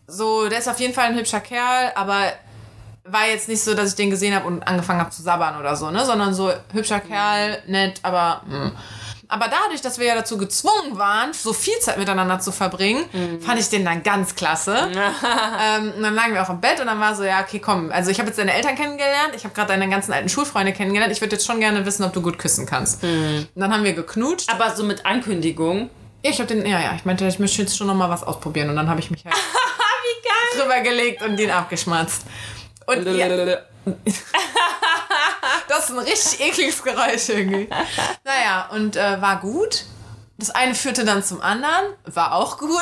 So, 0.09 0.49
der 0.49 0.59
ist 0.59 0.67
auf 0.67 0.79
jeden 0.79 0.93
Fall 0.93 1.05
ein 1.05 1.15
hübscher 1.15 1.39
Kerl, 1.39 1.91
aber 1.95 2.33
war 3.05 3.27
jetzt 3.27 3.47
nicht 3.47 3.63
so, 3.63 3.73
dass 3.73 3.89
ich 3.89 3.95
den 3.95 4.09
gesehen 4.09 4.35
habe 4.35 4.45
und 4.47 4.67
angefangen 4.67 4.99
habe 4.99 5.09
zu 5.09 5.21
sabbern 5.21 5.59
oder 5.59 5.75
so, 5.75 5.89
ne? 5.91 6.05
Sondern 6.05 6.33
so 6.33 6.51
hübscher 6.73 6.99
Kerl, 6.99 7.61
nett, 7.67 7.99
aber. 8.03 8.41
Mh. 8.47 8.71
Aber 9.31 9.45
dadurch, 9.47 9.81
dass 9.81 9.99
wir 9.99 10.07
ja 10.07 10.15
dazu 10.15 10.39
gezwungen 10.39 10.97
waren, 10.97 11.33
so 11.33 11.53
viel 11.53 11.77
Zeit 11.81 11.99
miteinander 11.99 12.39
zu 12.39 12.51
verbringen, 12.51 13.05
fand 13.41 13.59
ich 13.59 13.69
den 13.69 13.85
dann 13.85 14.01
ganz 14.01 14.33
klasse. 14.33 14.75
ähm, 14.91 15.93
und 15.95 16.01
dann 16.01 16.15
lagen 16.15 16.33
wir 16.33 16.41
auch 16.41 16.49
im 16.49 16.59
Bett 16.59 16.79
und 16.79 16.87
dann 16.87 16.99
war 16.99 17.13
so, 17.13 17.23
ja, 17.23 17.41
okay, 17.41 17.59
komm. 17.59 17.91
Also 17.91 18.09
ich 18.09 18.17
habe 18.17 18.29
jetzt 18.29 18.39
deine 18.39 18.55
Eltern 18.55 18.73
kennengelernt, 18.73 19.35
ich 19.35 19.43
habe 19.43 19.53
gerade 19.53 19.67
deine 19.67 19.87
ganzen 19.87 20.13
alten 20.13 20.29
Schulfreunde 20.29 20.73
kennengelernt. 20.73 21.13
Ich 21.13 21.21
würde 21.21 21.35
jetzt 21.35 21.45
schon 21.45 21.59
gerne 21.59 21.85
wissen, 21.85 22.03
ob 22.05 22.13
du 22.13 22.23
gut 22.23 22.39
küssen 22.39 22.65
kannst. 22.65 23.03
Und 23.03 23.47
dann 23.53 23.71
haben 23.71 23.83
wir 23.83 23.93
geknutscht. 23.93 24.51
Aber 24.51 24.75
so 24.75 24.83
mit 24.83 25.05
Ankündigung. 25.05 25.91
Ja, 26.25 26.31
ich 26.31 26.39
habe 26.39 26.47
den, 26.47 26.65
ja, 26.65 26.81
ja, 26.81 26.93
ich 26.95 27.05
meinte, 27.05 27.27
ich 27.27 27.37
möchte 27.37 27.61
jetzt 27.61 27.77
schon 27.77 27.85
noch 27.85 27.93
mal 27.93 28.09
was 28.09 28.23
ausprobieren. 28.23 28.71
Und 28.71 28.77
dann 28.77 28.89
habe 28.89 28.99
ich 28.99 29.11
mich 29.11 29.23
halt 29.25 29.35
Wie 30.09 30.27
geil. 30.27 30.61
drüber 30.61 30.81
gelegt 30.81 31.21
und 31.21 31.37
den 31.37 31.51
abgeschmatzt. 31.51 32.23
Und 32.85 33.05
das 35.67 35.89
ist 35.89 35.91
ein 35.91 35.99
richtig 35.99 36.41
ekliges 36.41 36.83
Geräusch 36.83 37.29
irgendwie. 37.29 37.69
Naja, 38.23 38.69
und 38.71 38.95
äh, 38.95 39.21
war 39.21 39.39
gut. 39.39 39.85
Das 40.39 40.51
eine 40.51 40.73
führte 40.73 41.03
dann 41.03 41.21
zum 41.21 41.41
anderen, 41.41 41.93
war 42.05 42.33
auch 42.33 42.57
gut. 42.57 42.69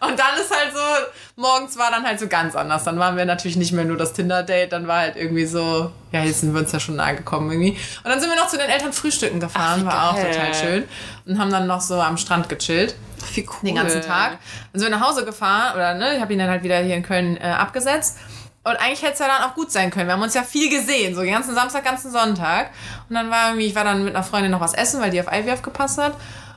und 0.00 0.18
dann 0.18 0.34
ist 0.40 0.50
halt 0.50 0.72
so, 0.74 1.40
morgens 1.40 1.78
war 1.78 1.92
dann 1.92 2.04
halt 2.04 2.18
so 2.18 2.26
ganz 2.26 2.56
anders. 2.56 2.82
Dann 2.82 2.98
waren 2.98 3.16
wir 3.16 3.24
natürlich 3.24 3.56
nicht 3.56 3.70
mehr 3.70 3.84
nur 3.84 3.96
das 3.96 4.14
Tinder-Date, 4.14 4.72
dann 4.72 4.88
war 4.88 4.98
halt 4.98 5.14
irgendwie 5.14 5.46
so, 5.46 5.92
ja, 6.10 6.24
jetzt 6.24 6.40
sind 6.40 6.52
wir 6.52 6.60
uns 6.60 6.72
ja 6.72 6.80
schon 6.80 6.96
nahe 6.96 7.14
gekommen 7.14 7.52
irgendwie. 7.52 7.78
Und 8.02 8.10
dann 8.10 8.18
sind 8.18 8.28
wir 8.30 8.36
noch 8.36 8.48
zu 8.48 8.58
den 8.58 8.68
Eltern 8.68 8.92
frühstücken 8.92 9.38
gefahren, 9.38 9.84
Ach, 9.86 9.92
war 9.92 10.10
auch 10.10 10.16
geil. 10.16 10.32
total 10.32 10.54
schön. 10.54 10.88
Und 11.24 11.38
haben 11.38 11.52
dann 11.52 11.68
noch 11.68 11.80
so 11.80 12.00
am 12.00 12.16
Strand 12.16 12.48
gechillt 12.48 12.96
Wie 13.34 13.46
cool. 13.48 13.68
den 13.68 13.76
ganzen 13.76 14.02
Tag. 14.02 14.38
Dann 14.72 14.80
sind 14.80 14.90
wir 14.90 14.98
nach 14.98 15.08
Hause 15.08 15.24
gefahren, 15.24 15.76
oder 15.76 15.94
ne, 15.94 16.16
ich 16.16 16.20
habe 16.20 16.32
ihn 16.32 16.40
dann 16.40 16.50
halt 16.50 16.64
wieder 16.64 16.78
hier 16.78 16.96
in 16.96 17.04
Köln 17.04 17.36
äh, 17.36 17.44
abgesetzt. 17.44 18.18
Und 18.64 18.76
eigentlich 18.76 19.02
hätte 19.02 19.12
es 19.12 19.18
ja 19.18 19.26
dann 19.26 19.48
auch 19.48 19.54
gut 19.54 19.70
sein 19.70 19.90
können. 19.90 20.06
Wir 20.06 20.14
haben 20.14 20.22
uns 20.22 20.32
ja 20.32 20.42
viel 20.42 20.70
gesehen, 20.70 21.14
so 21.14 21.20
den 21.20 21.32
ganzen 21.32 21.54
Samstag, 21.54 21.84
ganzen 21.84 22.10
Sonntag. 22.10 22.70
Und 23.10 23.14
dann 23.14 23.30
war 23.30 23.48
irgendwie, 23.48 23.66
ich 23.66 23.74
war 23.74 23.84
dann 23.84 24.04
mit 24.04 24.14
einer 24.14 24.24
Freundin 24.24 24.50
noch 24.50 24.60
was 24.60 24.72
essen, 24.72 25.02
weil 25.02 25.10
die 25.10 25.20
auf 25.20 25.26
Ivy 25.30 25.52
aufgepasst 25.52 25.98
hat. 25.98 26.14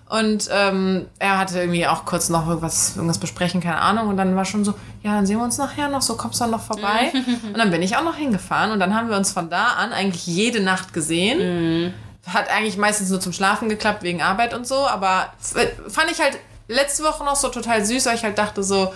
Und 0.10 0.48
ähm, 0.54 1.08
er 1.20 1.38
hatte 1.38 1.60
irgendwie 1.60 1.86
auch 1.86 2.06
kurz 2.06 2.30
noch 2.30 2.48
irgendwas, 2.48 2.96
irgendwas 2.96 3.18
besprechen, 3.18 3.60
keine 3.60 3.80
Ahnung. 3.80 4.08
Und 4.08 4.16
dann 4.16 4.38
war 4.38 4.46
schon 4.46 4.64
so, 4.64 4.74
ja, 5.04 5.16
dann 5.16 5.26
sehen 5.26 5.38
wir 5.38 5.44
uns 5.44 5.58
nachher 5.58 5.90
noch, 5.90 6.02
so 6.02 6.16
kommst 6.16 6.40
du 6.40 6.46
dann 6.46 6.52
noch 6.52 6.62
vorbei. 6.62 7.12
und 7.44 7.58
dann 7.58 7.72
bin 7.72 7.82
ich 7.82 7.98
auch 7.98 8.04
noch 8.06 8.16
hingefahren 8.16 8.72
und 8.72 8.80
dann 8.80 8.96
haben 8.96 9.10
wir 9.10 9.18
uns 9.18 9.34
von 9.34 9.50
da 9.50 9.74
an 9.74 9.92
eigentlich 9.92 10.26
jede 10.26 10.62
Nacht 10.62 10.94
gesehen. 10.94 11.94
Hat 12.26 12.50
eigentlich 12.50 12.78
meistens 12.78 13.10
nur 13.10 13.20
zum 13.20 13.34
Schlafen 13.34 13.68
geklappt 13.68 14.04
wegen 14.04 14.22
Arbeit 14.22 14.54
und 14.54 14.66
so, 14.66 14.76
aber 14.76 15.34
fand 15.90 16.10
ich 16.10 16.22
halt 16.22 16.40
letzte 16.70 17.04
Woche 17.04 17.26
noch 17.26 17.36
so 17.36 17.50
total 17.50 17.86
süß, 17.86 18.06
weil 18.06 18.16
ich 18.16 18.24
halt 18.24 18.38
dachte 18.38 18.64
so, 18.64 18.94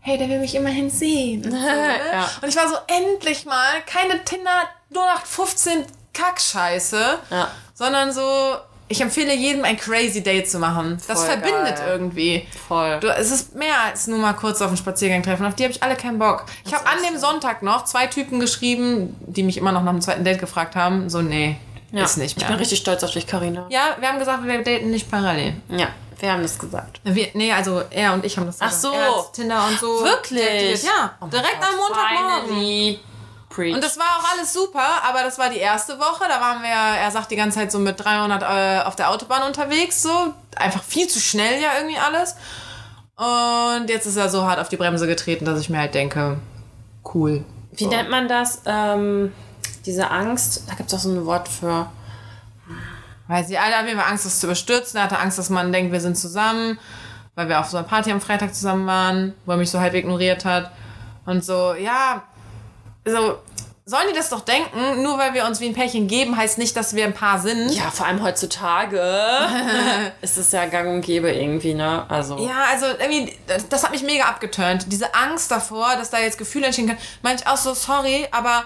hey, 0.00 0.18
der 0.18 0.28
will 0.28 0.38
mich 0.40 0.54
immerhin 0.54 0.90
sehen. 0.90 1.44
Und, 1.44 1.50
so, 1.52 1.56
ne? 1.58 1.96
Ja. 2.12 2.30
und 2.42 2.48
ich 2.48 2.56
war 2.56 2.68
so, 2.68 2.76
endlich 2.86 3.44
mal, 3.46 3.80
keine 3.86 4.24
Tinder 4.24 4.68
0815 4.94 5.84
Kackscheiße, 6.12 7.18
Ja. 7.30 7.48
sondern 7.74 8.12
so, 8.12 8.56
ich 8.88 9.00
empfehle 9.00 9.32
jedem 9.34 9.64
ein 9.64 9.76
crazy 9.76 10.20
Date 10.22 10.50
zu 10.50 10.58
machen. 10.58 10.98
Das 11.06 11.20
Voll 11.24 11.28
verbindet 11.38 11.76
geil. 11.76 11.88
irgendwie. 11.88 12.46
Voll. 12.66 12.98
Du, 13.00 13.08
es 13.08 13.30
ist 13.30 13.54
mehr 13.54 13.80
als 13.84 14.06
nur 14.08 14.18
mal 14.18 14.32
kurz 14.32 14.60
auf 14.60 14.68
einen 14.68 14.76
Spaziergang 14.76 15.22
treffen. 15.22 15.46
Auf 15.46 15.54
die 15.54 15.62
habe 15.62 15.72
ich 15.72 15.82
alle 15.82 15.94
keinen 15.94 16.18
Bock. 16.18 16.46
Ich 16.64 16.74
habe 16.74 16.84
an 16.86 16.96
dem 17.08 17.16
Sonntag 17.18 17.62
noch 17.62 17.84
zwei 17.84 18.08
Typen 18.08 18.40
geschrieben, 18.40 19.14
die 19.20 19.44
mich 19.44 19.56
immer 19.58 19.70
noch 19.70 19.84
nach 19.84 19.92
dem 19.92 20.00
zweiten 20.00 20.24
Date 20.24 20.40
gefragt 20.40 20.74
haben. 20.74 21.08
So, 21.08 21.22
nee, 21.22 21.56
ja. 21.92 22.02
ist 22.02 22.16
nicht 22.16 22.32
Ich 22.32 22.38
mehr. 22.38 22.48
bin 22.48 22.56
richtig 22.56 22.80
stolz 22.80 23.04
auf 23.04 23.12
dich, 23.12 23.28
Karina. 23.28 23.66
ja, 23.70 23.96
wir 24.00 24.08
haben 24.08 24.18
gesagt, 24.18 24.44
wir 24.44 24.62
daten 24.64 24.90
nicht 24.90 25.08
parallel. 25.08 25.54
Ja, 25.68 25.86
wir 26.20 26.32
haben 26.32 26.42
das 26.42 26.58
gesagt. 26.58 27.00
Wir, 27.04 27.28
nee, 27.34 27.52
also 27.52 27.82
er 27.90 28.12
und 28.14 28.24
ich 28.24 28.36
haben 28.36 28.46
das 28.46 28.56
Ach 28.60 28.68
gesagt. 28.70 28.82
so. 28.82 28.92
Er 28.92 29.18
hat 29.18 29.32
Tinder 29.32 29.66
und 29.66 29.78
so. 29.80 30.04
Wirklich? 30.04 30.82
Ja, 30.82 31.12
Oh 31.20 31.26
direkt 31.26 31.60
Gott, 31.60 31.68
am 31.70 31.76
Montagmorgen. 31.76 32.48
finally. 32.48 33.00
Preach. 33.48 33.74
Und 33.74 33.82
das 33.82 33.98
war 33.98 34.06
auch 34.20 34.32
alles 34.32 34.52
super, 34.52 34.86
aber 35.08 35.22
das 35.24 35.36
war 35.38 35.50
die 35.50 35.58
erste 35.58 35.98
Woche. 35.98 36.24
Da 36.28 36.40
waren 36.40 36.62
wir, 36.62 36.68
er 36.68 37.10
sagt 37.10 37.30
die 37.32 37.36
ganze 37.36 37.58
Zeit 37.58 37.72
so 37.72 37.80
mit 37.80 37.98
300 37.98 38.42
äh, 38.42 38.86
auf 38.86 38.94
der 38.94 39.10
Autobahn 39.10 39.42
unterwegs, 39.42 40.02
so. 40.02 40.32
Einfach 40.54 40.84
viel 40.84 41.08
zu 41.08 41.18
schnell 41.18 41.60
ja 41.60 41.70
irgendwie 41.78 41.98
alles. 41.98 42.36
Und 43.16 43.88
jetzt 43.90 44.06
ist 44.06 44.16
er 44.16 44.28
so 44.28 44.44
hart 44.46 44.60
auf 44.60 44.68
die 44.68 44.76
Bremse 44.76 45.06
getreten, 45.06 45.44
dass 45.44 45.60
ich 45.60 45.68
mir 45.68 45.78
halt 45.78 45.94
denke, 45.94 46.38
cool. 47.12 47.44
Wie 47.72 47.86
nennt 47.86 48.08
man 48.08 48.28
das? 48.28 48.62
Ähm, 48.66 49.32
diese 49.84 50.10
Angst, 50.10 50.62
da 50.68 50.74
gibt 50.74 50.88
es 50.92 50.94
auch 50.98 51.02
so 51.02 51.10
ein 51.10 51.26
Wort 51.26 51.48
für. 51.48 51.86
Weil 53.30 53.44
sie 53.44 53.56
alle 53.58 53.76
haben 53.76 53.86
immer 53.86 54.08
Angst, 54.08 54.26
das 54.26 54.40
zu 54.40 54.46
überstürzen. 54.46 54.98
Er 54.98 55.04
hatte 55.04 55.20
Angst, 55.20 55.38
dass 55.38 55.50
man 55.50 55.70
denkt, 55.70 55.92
wir 55.92 56.00
sind 56.00 56.18
zusammen, 56.18 56.80
weil 57.36 57.48
wir 57.48 57.60
auf 57.60 57.68
so 57.68 57.76
einer 57.76 57.86
Party 57.86 58.10
am 58.10 58.20
Freitag 58.20 58.52
zusammen 58.52 58.88
waren, 58.88 59.34
wo 59.46 59.52
er 59.52 59.56
mich 59.56 59.70
so 59.70 59.78
halb 59.78 59.94
ignoriert 59.94 60.44
hat. 60.44 60.72
Und 61.26 61.44
so, 61.44 61.74
ja, 61.74 62.24
so, 63.04 63.38
sollen 63.84 64.08
die 64.10 64.16
das 64.16 64.30
doch 64.30 64.40
denken, 64.40 65.04
nur 65.04 65.16
weil 65.16 65.32
wir 65.32 65.44
uns 65.44 65.60
wie 65.60 65.66
ein 65.66 65.74
Pärchen 65.74 66.08
geben, 66.08 66.36
heißt 66.36 66.58
nicht, 66.58 66.76
dass 66.76 66.96
wir 66.96 67.04
ein 67.04 67.14
Paar 67.14 67.38
sind. 67.38 67.70
Ja, 67.70 67.92
vor 67.92 68.06
allem 68.06 68.20
heutzutage 68.20 69.00
ist 70.22 70.36
es 70.36 70.50
ja 70.50 70.66
gang 70.66 70.88
und 70.88 71.02
gäbe 71.02 71.30
irgendwie, 71.30 71.74
ne? 71.74 72.04
Also. 72.08 72.36
Ja, 72.36 72.64
also 72.72 72.86
irgendwie, 72.86 73.32
das, 73.46 73.68
das 73.68 73.84
hat 73.84 73.92
mich 73.92 74.02
mega 74.02 74.24
abgeturnt. 74.24 74.86
Diese 74.88 75.14
Angst 75.14 75.52
davor, 75.52 75.94
dass 75.94 76.10
da 76.10 76.18
jetzt 76.18 76.36
Gefühle 76.36 76.66
entstehen 76.66 76.88
können. 76.88 77.00
Meinte 77.22 77.44
ich 77.44 77.48
auch 77.48 77.56
so, 77.56 77.74
sorry, 77.74 78.26
aber 78.32 78.64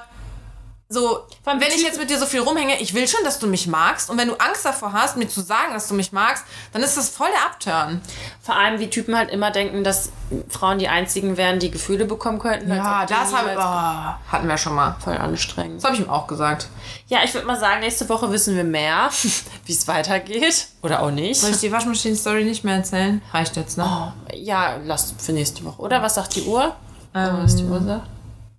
so, 0.88 1.20
allem 1.44 1.60
wenn 1.60 1.68
ich 1.68 1.82
jetzt 1.82 1.98
mit 1.98 2.10
dir 2.10 2.18
so 2.18 2.26
viel 2.26 2.40
rumhänge, 2.40 2.78
ich 2.80 2.94
will 2.94 3.08
schon, 3.08 3.24
dass 3.24 3.38
du 3.38 3.46
mich 3.46 3.66
magst. 3.66 4.10
Und 4.10 4.18
wenn 4.18 4.28
du 4.28 4.34
Angst 4.34 4.64
davor 4.64 4.92
hast, 4.92 5.16
mir 5.16 5.26
zu 5.28 5.40
sagen, 5.40 5.72
dass 5.72 5.88
du 5.88 5.94
mich 5.94 6.12
magst, 6.12 6.44
dann 6.72 6.82
ist 6.82 6.96
das 6.96 7.08
voll 7.08 7.28
der 7.34 7.46
Abturn. 7.46 8.00
Vor 8.42 8.54
allem, 8.54 8.78
wie 8.78 8.90
Typen 8.90 9.16
halt 9.16 9.30
immer 9.30 9.50
denken, 9.50 9.82
dass 9.82 10.10
Frauen 10.50 10.78
die 10.78 10.88
einzigen 10.88 11.36
wären, 11.36 11.58
die 11.58 11.70
Gefühle 11.70 12.04
bekommen 12.04 12.38
könnten. 12.38 12.68
Ja, 12.68 13.06
das 13.06 13.32
hab, 13.32 13.46
niemals- 13.46 13.58
oh, 13.58 14.30
hatten 14.32 14.46
wir 14.48 14.58
schon 14.58 14.74
mal. 14.74 14.94
Voll 15.02 15.16
anstrengend. 15.16 15.78
Das 15.78 15.84
habe 15.84 15.94
ich 15.96 16.02
ihm 16.02 16.10
auch 16.10 16.26
gesagt. 16.26 16.68
Ja, 17.08 17.20
ich 17.24 17.32
würde 17.34 17.46
mal 17.46 17.58
sagen, 17.58 17.80
nächste 17.80 18.08
Woche 18.08 18.30
wissen 18.30 18.54
wir 18.54 18.64
mehr, 18.64 19.08
wie 19.64 19.72
es 19.72 19.88
weitergeht. 19.88 20.68
Oder 20.82 21.02
auch 21.02 21.10
nicht. 21.10 21.40
Soll 21.40 21.50
ich 21.50 21.60
die 21.60 21.72
Waschmaschinen-Story 21.72 22.44
nicht 22.44 22.62
mehr 22.62 22.76
erzählen? 22.76 23.22
Reicht 23.32 23.56
jetzt, 23.56 23.78
ne? 23.78 24.12
Ja, 24.34 24.76
lass 24.84 25.14
für 25.18 25.32
nächste 25.32 25.64
Woche. 25.64 25.80
Oder 25.80 26.02
was 26.02 26.14
sagt 26.14 26.36
die 26.36 26.42
Uhr? 26.42 26.76
was 27.14 27.56
die 27.56 27.64
Uhr 27.64 27.80
sagt? 27.82 28.06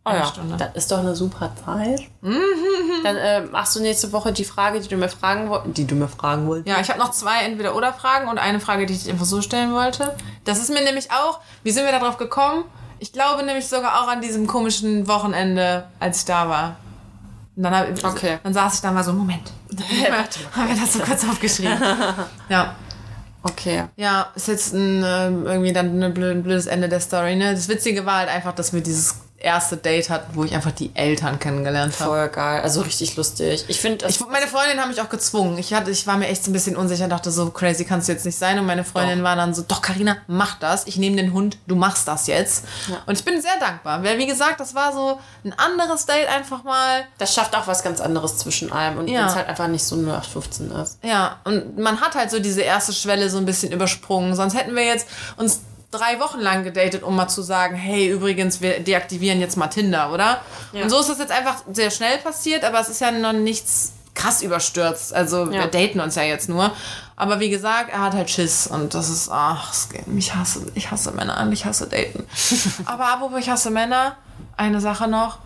Oh 0.08 0.10
eine 0.12 0.20
ja, 0.20 0.26
Stunde. 0.28 0.56
das 0.58 0.70
ist 0.76 0.92
doch 0.92 1.00
eine 1.00 1.16
super 1.16 1.52
Zeit. 1.66 2.02
Dann 3.04 3.16
äh, 3.18 3.42
machst 3.42 3.76
du 3.76 3.80
nächste 3.82 4.12
Woche 4.12 4.32
die 4.32 4.46
Frage, 4.46 4.80
die 4.80 4.88
du 4.88 4.98
mir 4.98 5.10
fragen 5.10 5.50
wolltest. 5.50 5.78
Die 5.78 5.88
du 5.88 5.96
mir 5.96 6.08
fragen 6.08 6.48
wolltest. 6.48 6.68
Ja, 6.68 6.80
ich 6.80 6.90
habe 6.90 7.00
noch 7.00 7.10
zwei 7.12 7.44
Entweder-Oder-Fragen 7.44 8.28
und 8.30 8.38
eine 8.38 8.60
Frage, 8.60 8.86
die 8.86 8.94
ich 8.94 9.10
einfach 9.10 9.26
so 9.26 9.42
stellen 9.42 9.74
wollte. 9.74 10.16
Das 10.44 10.60
ist 10.60 10.70
mir 10.72 10.84
nämlich 10.84 11.10
auch, 11.12 11.40
wie 11.64 11.72
sind 11.72 11.86
wir 11.86 11.92
darauf 11.92 12.18
gekommen? 12.18 12.66
Ich 13.00 13.14
glaube 13.14 13.44
nämlich 13.44 13.68
sogar 13.68 14.04
auch 14.04 14.08
an 14.08 14.22
diesem 14.22 14.46
komischen 14.48 15.08
Wochenende, 15.08 15.86
als 16.00 16.20
ich 16.20 16.26
da 16.26 16.50
war. 16.50 16.76
Und 17.56 17.64
dann, 17.64 17.76
hab, 17.76 17.88
Okay. 18.04 18.38
dann 18.44 18.54
saß 18.54 18.76
ich 18.76 18.82
da 18.82 18.92
mal 18.92 19.04
so, 19.04 19.12
Moment. 19.12 19.52
haben 20.56 20.68
wir 20.70 20.76
das 20.76 20.94
so 20.94 21.00
kurz 21.00 21.24
aufgeschrieben. 21.28 21.78
Ja. 22.50 22.76
Okay. 23.42 23.84
Ja, 23.96 24.28
ist 24.36 24.48
jetzt 24.48 24.74
ein, 24.74 25.04
ähm, 25.06 25.46
irgendwie 25.46 25.72
dann 25.74 26.02
ein 26.02 26.14
blödes 26.14 26.66
Ende 26.66 26.90
der 26.90 27.00
Story. 27.00 27.36
Ne? 27.36 27.54
Das 27.54 27.70
Witzige 27.70 28.06
war 28.06 28.18
halt 28.18 28.30
einfach, 28.30 28.54
dass 28.54 28.74
wir 28.74 28.82
dieses 28.82 29.18
erste 29.46 29.78
Date 29.78 30.10
hatten, 30.10 30.36
wo 30.36 30.44
ich 30.44 30.54
einfach 30.56 30.72
die 30.72 30.92
Eltern 30.96 31.40
kennengelernt 31.40 31.94
habe. 32.00 32.10
Voll 32.10 32.30
geil. 32.30 32.62
Also 32.62 32.82
richtig 32.82 33.16
lustig. 33.16 33.64
Ich 33.68 33.80
finde, 33.80 34.06
meine 34.30 34.48
Freundin 34.48 34.82
haben 34.82 34.90
mich 34.90 35.00
auch 35.00 35.10
gezwungen. 35.10 35.58
Ich, 35.60 35.74
hatte, 35.74 35.92
ich 35.92 36.08
war 36.08 36.18
mir 36.18 36.28
echt 36.28 36.44
so 36.44 36.50
ein 36.50 36.54
bisschen 36.54 36.76
unsicher, 36.76 37.08
dachte 37.08 37.32
so, 37.32 37.52
crazy 37.52 37.86
kannst 37.86 38.08
du 38.08 38.12
jetzt 38.14 38.26
nicht 38.26 38.38
sein. 38.38 38.58
Und 38.60 38.66
meine 38.66 38.84
Freundin 38.84 39.24
war 39.24 39.36
dann 39.36 39.54
so, 39.54 39.64
doch, 39.66 39.82
Karina, 39.82 40.18
mach 40.28 40.60
das. 40.60 40.88
Ich 40.88 40.98
nehme 40.98 41.16
den 41.16 41.32
Hund, 41.32 41.58
du 41.68 41.76
machst 41.76 42.08
das 42.08 42.28
jetzt. 42.28 42.66
Ja. 42.90 42.98
Und 43.06 43.18
ich 43.20 43.24
bin 43.24 43.40
sehr 43.42 43.58
dankbar. 43.60 44.04
Weil, 44.04 44.18
wie 44.18 44.26
gesagt, 44.28 44.60
das 44.60 44.74
war 44.74 44.92
so 44.92 45.20
ein 45.44 45.54
anderes 45.54 46.06
Date 46.06 46.28
einfach 46.28 46.64
mal. 46.64 47.06
das 47.20 47.34
schafft 47.34 47.56
auch 47.56 47.68
was 47.68 47.84
ganz 47.84 48.02
anderes 48.02 48.38
zwischen 48.40 48.72
allem. 48.72 48.98
Und 48.98 49.08
Ja. 49.08 49.22
wenn 49.22 49.28
es 49.28 49.36
halt 49.36 49.48
einfach 49.48 49.68
nicht 49.68 49.84
so 49.86 49.96
0815 49.96 50.72
ist. 50.72 50.98
Ja, 51.04 51.40
und 51.44 51.78
man 51.78 52.02
hat 52.02 52.16
halt 52.16 52.32
so 52.32 52.40
diese 52.40 52.62
erste 52.62 52.94
Schwelle 52.94 53.30
so 53.30 53.38
ein 53.38 53.46
bisschen 53.46 53.72
übersprungen. 53.72 54.36
Sonst 54.36 54.56
hätten 54.56 54.76
wir 54.76 54.86
jetzt 54.86 55.08
uns 55.38 55.62
drei 55.98 56.20
Wochen 56.20 56.40
lang 56.40 56.64
gedatet, 56.64 57.04
um 57.04 57.16
mal 57.16 57.28
zu 57.28 57.42
sagen, 57.42 57.76
hey, 57.76 58.08
übrigens, 58.10 58.62
wir 58.62 58.80
deaktivieren 58.80 59.40
jetzt 59.40 59.58
mal 59.58 59.68
Tinder, 59.68 60.12
oder? 60.12 60.42
Ja. 60.74 60.84
Und 60.84 60.90
so 60.90 61.00
ist 61.00 61.10
das 61.10 61.20
jetzt 61.20 61.32
einfach 61.32 61.64
sehr 61.72 61.92
schnell 61.92 62.18
passiert, 62.20 62.64
aber 62.64 62.80
es 62.80 62.90
ist 62.90 63.02
ja 63.02 63.12
noch 63.12 63.34
nichts 63.34 63.94
krass 64.14 64.42
überstürzt. 64.42 65.14
Also 65.14 65.52
wir 65.52 65.60
Ja. 65.62 65.68
daten 65.68 66.00
uns 66.00 66.16
ja 66.16 66.24
jetzt 66.24 66.48
nur. 66.50 66.72
Aber 67.18 67.40
wie 67.40 67.50
gesagt, 67.50 67.90
er 67.92 68.02
hat 68.02 68.14
halt 68.14 68.30
Schiss 68.30 68.68
und 68.68 68.94
das 68.94 69.10
ist, 69.10 69.30
ach, 69.32 69.74
ich 70.18 70.36
hasse, 70.36 70.66
ich 70.76 70.92
hasse 70.92 71.12
Männer 71.12 71.40
und 71.42 71.52
ich 71.52 71.66
hasse 71.66 71.88
Daten. 71.88 72.26
aber 72.86 73.08
apropos, 73.08 73.40
ich 73.40 73.50
hasse 73.50 73.72
Männer, 73.72 74.16
eine 74.58 74.80
Sache 74.82 75.08
noch. 75.08 75.38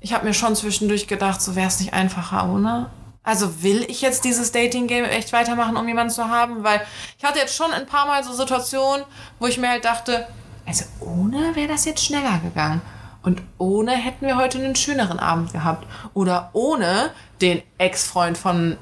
Ich 0.00 0.12
habe 0.12 0.26
mir 0.26 0.34
schon 0.34 0.54
zwischendurch 0.54 1.06
gedacht, 1.06 1.40
so 1.40 1.56
wäre 1.56 1.68
es 1.68 1.80
nicht 1.80 1.94
einfacher 1.94 2.48
ohne. 2.50 2.90
Also 3.24 3.62
will 3.62 3.84
ich 3.88 4.02
jetzt 4.02 4.24
dieses 4.24 4.52
Dating-Game 4.52 5.06
echt 5.06 5.32
weitermachen, 5.32 5.76
um 5.76 5.88
jemanden 5.88 6.12
zu 6.12 6.28
haben? 6.28 6.62
Weil 6.62 6.82
ich 7.18 7.24
hatte 7.24 7.38
jetzt 7.38 7.56
schon 7.56 7.72
ein 7.72 7.86
paar 7.86 8.06
Mal 8.06 8.22
so 8.22 8.32
Situationen, 8.34 9.04
wo 9.38 9.46
ich 9.46 9.58
mir 9.58 9.70
halt 9.70 9.84
dachte, 9.86 10.28
also 10.66 10.84
ohne 11.00 11.56
wäre 11.56 11.68
das 11.68 11.86
jetzt 11.86 12.04
schneller 12.04 12.38
gegangen. 12.42 12.82
Und 13.22 13.40
ohne 13.56 13.92
hätten 13.92 14.26
wir 14.26 14.36
heute 14.36 14.58
einen 14.58 14.76
schöneren 14.76 15.18
Abend 15.18 15.52
gehabt. 15.52 15.86
Oder 16.12 16.50
ohne 16.52 17.10
den 17.40 17.62
Ex-Freund 17.78 18.36
von 18.36 18.76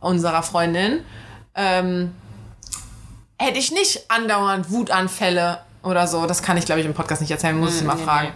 unserer 0.00 0.42
Freundin 0.42 1.00
ähm, 1.54 2.14
hätte 3.38 3.58
ich 3.58 3.72
nicht 3.72 4.10
andauernd 4.10 4.70
Wutanfälle 4.70 5.60
oder 5.82 6.06
so. 6.06 6.26
Das 6.26 6.42
kann 6.42 6.58
ich, 6.58 6.66
glaube 6.66 6.80
ich, 6.80 6.86
im 6.86 6.92
Podcast 6.92 7.22
nicht 7.22 7.30
erzählen, 7.30 7.58
muss 7.58 7.78
ich 7.78 7.84
mal 7.84 7.96
nee, 7.96 8.04
fragen. 8.04 8.28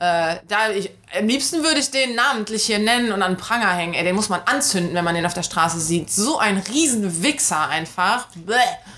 Äh, 0.00 0.38
da 0.48 0.70
ich, 0.70 0.90
am 1.14 1.26
liebsten 1.28 1.62
würde 1.62 1.78
ich 1.78 1.90
den 1.90 2.14
namentlich 2.14 2.64
hier 2.64 2.78
nennen 2.78 3.12
und 3.12 3.22
an 3.22 3.32
den 3.32 3.36
Pranger 3.36 3.70
hängen. 3.74 3.92
Ey, 3.92 4.02
den 4.02 4.16
muss 4.16 4.30
man 4.30 4.40
anzünden, 4.46 4.94
wenn 4.94 5.04
man 5.04 5.14
den 5.14 5.26
auf 5.26 5.34
der 5.34 5.42
Straße 5.42 5.78
sieht. 5.78 6.10
So 6.10 6.38
ein 6.38 6.56
riesen 6.56 7.22
Wichser 7.22 7.68
einfach. 7.68 8.26
Bäh. 8.34 8.54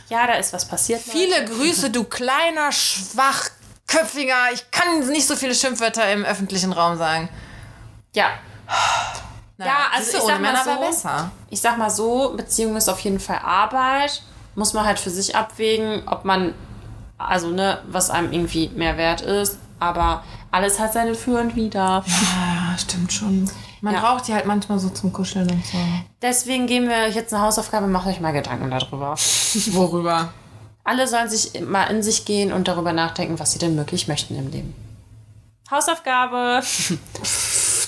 Ja, 0.09 0.29
da 0.29 0.35
ist 0.35 0.53
was 0.53 0.65
passiert. 0.65 1.01
Viele 1.01 1.45
Grüße, 1.45 1.91
du 1.91 2.05
kleiner, 2.05 2.71
schwachköpfiger. 2.71 4.53
Ich 4.55 4.71
kann 4.71 5.09
nicht 5.09 5.27
so 5.27 5.35
viele 5.35 5.57
Schimpfwörter 5.57 6.09
im 6.13 6.25
öffentlichen 6.25 6.73
Raum 6.73 6.97
sagen. 6.97 7.29
Ja. 8.15 8.27
Naja, 9.57 9.73
Ja, 9.73 9.79
also 9.97 10.17
ich 10.19 10.23
sag 10.23 10.41
mal 10.41 10.65
so, 10.65 11.25
ich 11.51 11.61
sag 11.61 11.79
mal 11.79 11.91
so, 11.91 12.35
Beziehung 12.37 12.77
ist 12.77 12.89
auf 12.89 13.01
jeden 13.01 13.19
Fall 13.19 13.41
Arbeit. 13.43 14.23
Muss 14.55 14.73
man 14.73 14.85
halt 14.85 15.01
für 15.01 15.11
sich 15.11 15.35
abwägen, 15.35 16.07
ob 16.07 16.25
man, 16.25 16.55
also 17.19 17.49
ne, 17.49 17.83
was 17.89 18.09
einem 18.11 18.33
irgendwie 18.33 18.69
mehr 18.69 18.97
wert 18.97 19.23
ist. 19.23 19.59
Aber 19.81 20.23
alles 20.53 20.79
hat 20.79 20.93
seine 20.93 21.15
Für 21.15 21.41
und 21.41 21.57
Wider. 21.57 22.05
Ja, 22.07 22.79
stimmt 22.79 23.13
schon. 23.13 23.51
Man 23.81 23.95
Ja. 23.95 24.01
braucht 24.01 24.29
die 24.29 24.35
halt 24.35 24.47
manchmal 24.47 24.79
so 24.79 24.89
zum 24.91 25.13
Kuscheln 25.13 25.51
und 25.51 25.67
so. 25.67 25.77
Deswegen 26.23 26.67
geben 26.69 26.89
wir 26.89 27.09
euch 27.09 27.17
jetzt 27.17 27.35
eine 27.35 27.43
Hausaufgabe, 27.43 27.89
macht 27.89 28.07
euch 28.07 28.21
mal 28.21 28.33
Gedanken 28.33 28.71
darüber. 28.71 29.17
Worüber? 29.73 30.33
Alle 30.85 31.09
sollen 31.09 31.29
sich 31.29 31.61
mal 31.61 31.85
in 31.85 32.03
sich 32.03 32.25
gehen 32.25 32.53
und 32.53 32.69
darüber 32.69 32.93
nachdenken, 32.93 33.39
was 33.41 33.53
sie 33.53 33.59
denn 33.59 33.77
wirklich 33.77 34.07
möchten 34.09 34.37
im 34.39 34.51
Leben. 34.51 34.75
Hausaufgabe. 35.71 36.63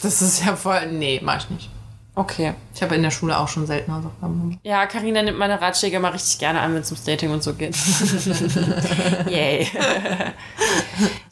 Das 0.02 0.20
ist 0.20 0.44
ja 0.44 0.54
voll. 0.54 0.86
Nee, 0.92 1.18
mach 1.24 1.38
ich 1.38 1.48
nicht. 1.48 1.70
Okay. 2.16 2.54
Ich 2.74 2.80
habe 2.82 2.94
in 2.94 3.02
der 3.02 3.10
Schule 3.10 3.36
auch 3.36 3.48
schon 3.48 3.66
selten 3.66 3.92
Hausaufgaben 3.92 4.40
gemacht. 4.40 4.58
Ja, 4.62 4.86
Karina 4.86 5.20
nimmt 5.22 5.36
meine 5.38 5.60
Ratschläge 5.60 5.96
immer 5.96 6.12
richtig 6.14 6.38
gerne 6.38 6.60
an, 6.60 6.72
wenn 6.74 6.82
es 6.82 6.90
ums 6.92 7.02
Dating 7.04 7.30
und 7.32 7.42
so 7.42 7.54
geht. 7.54 7.76
Yay. 9.28 9.66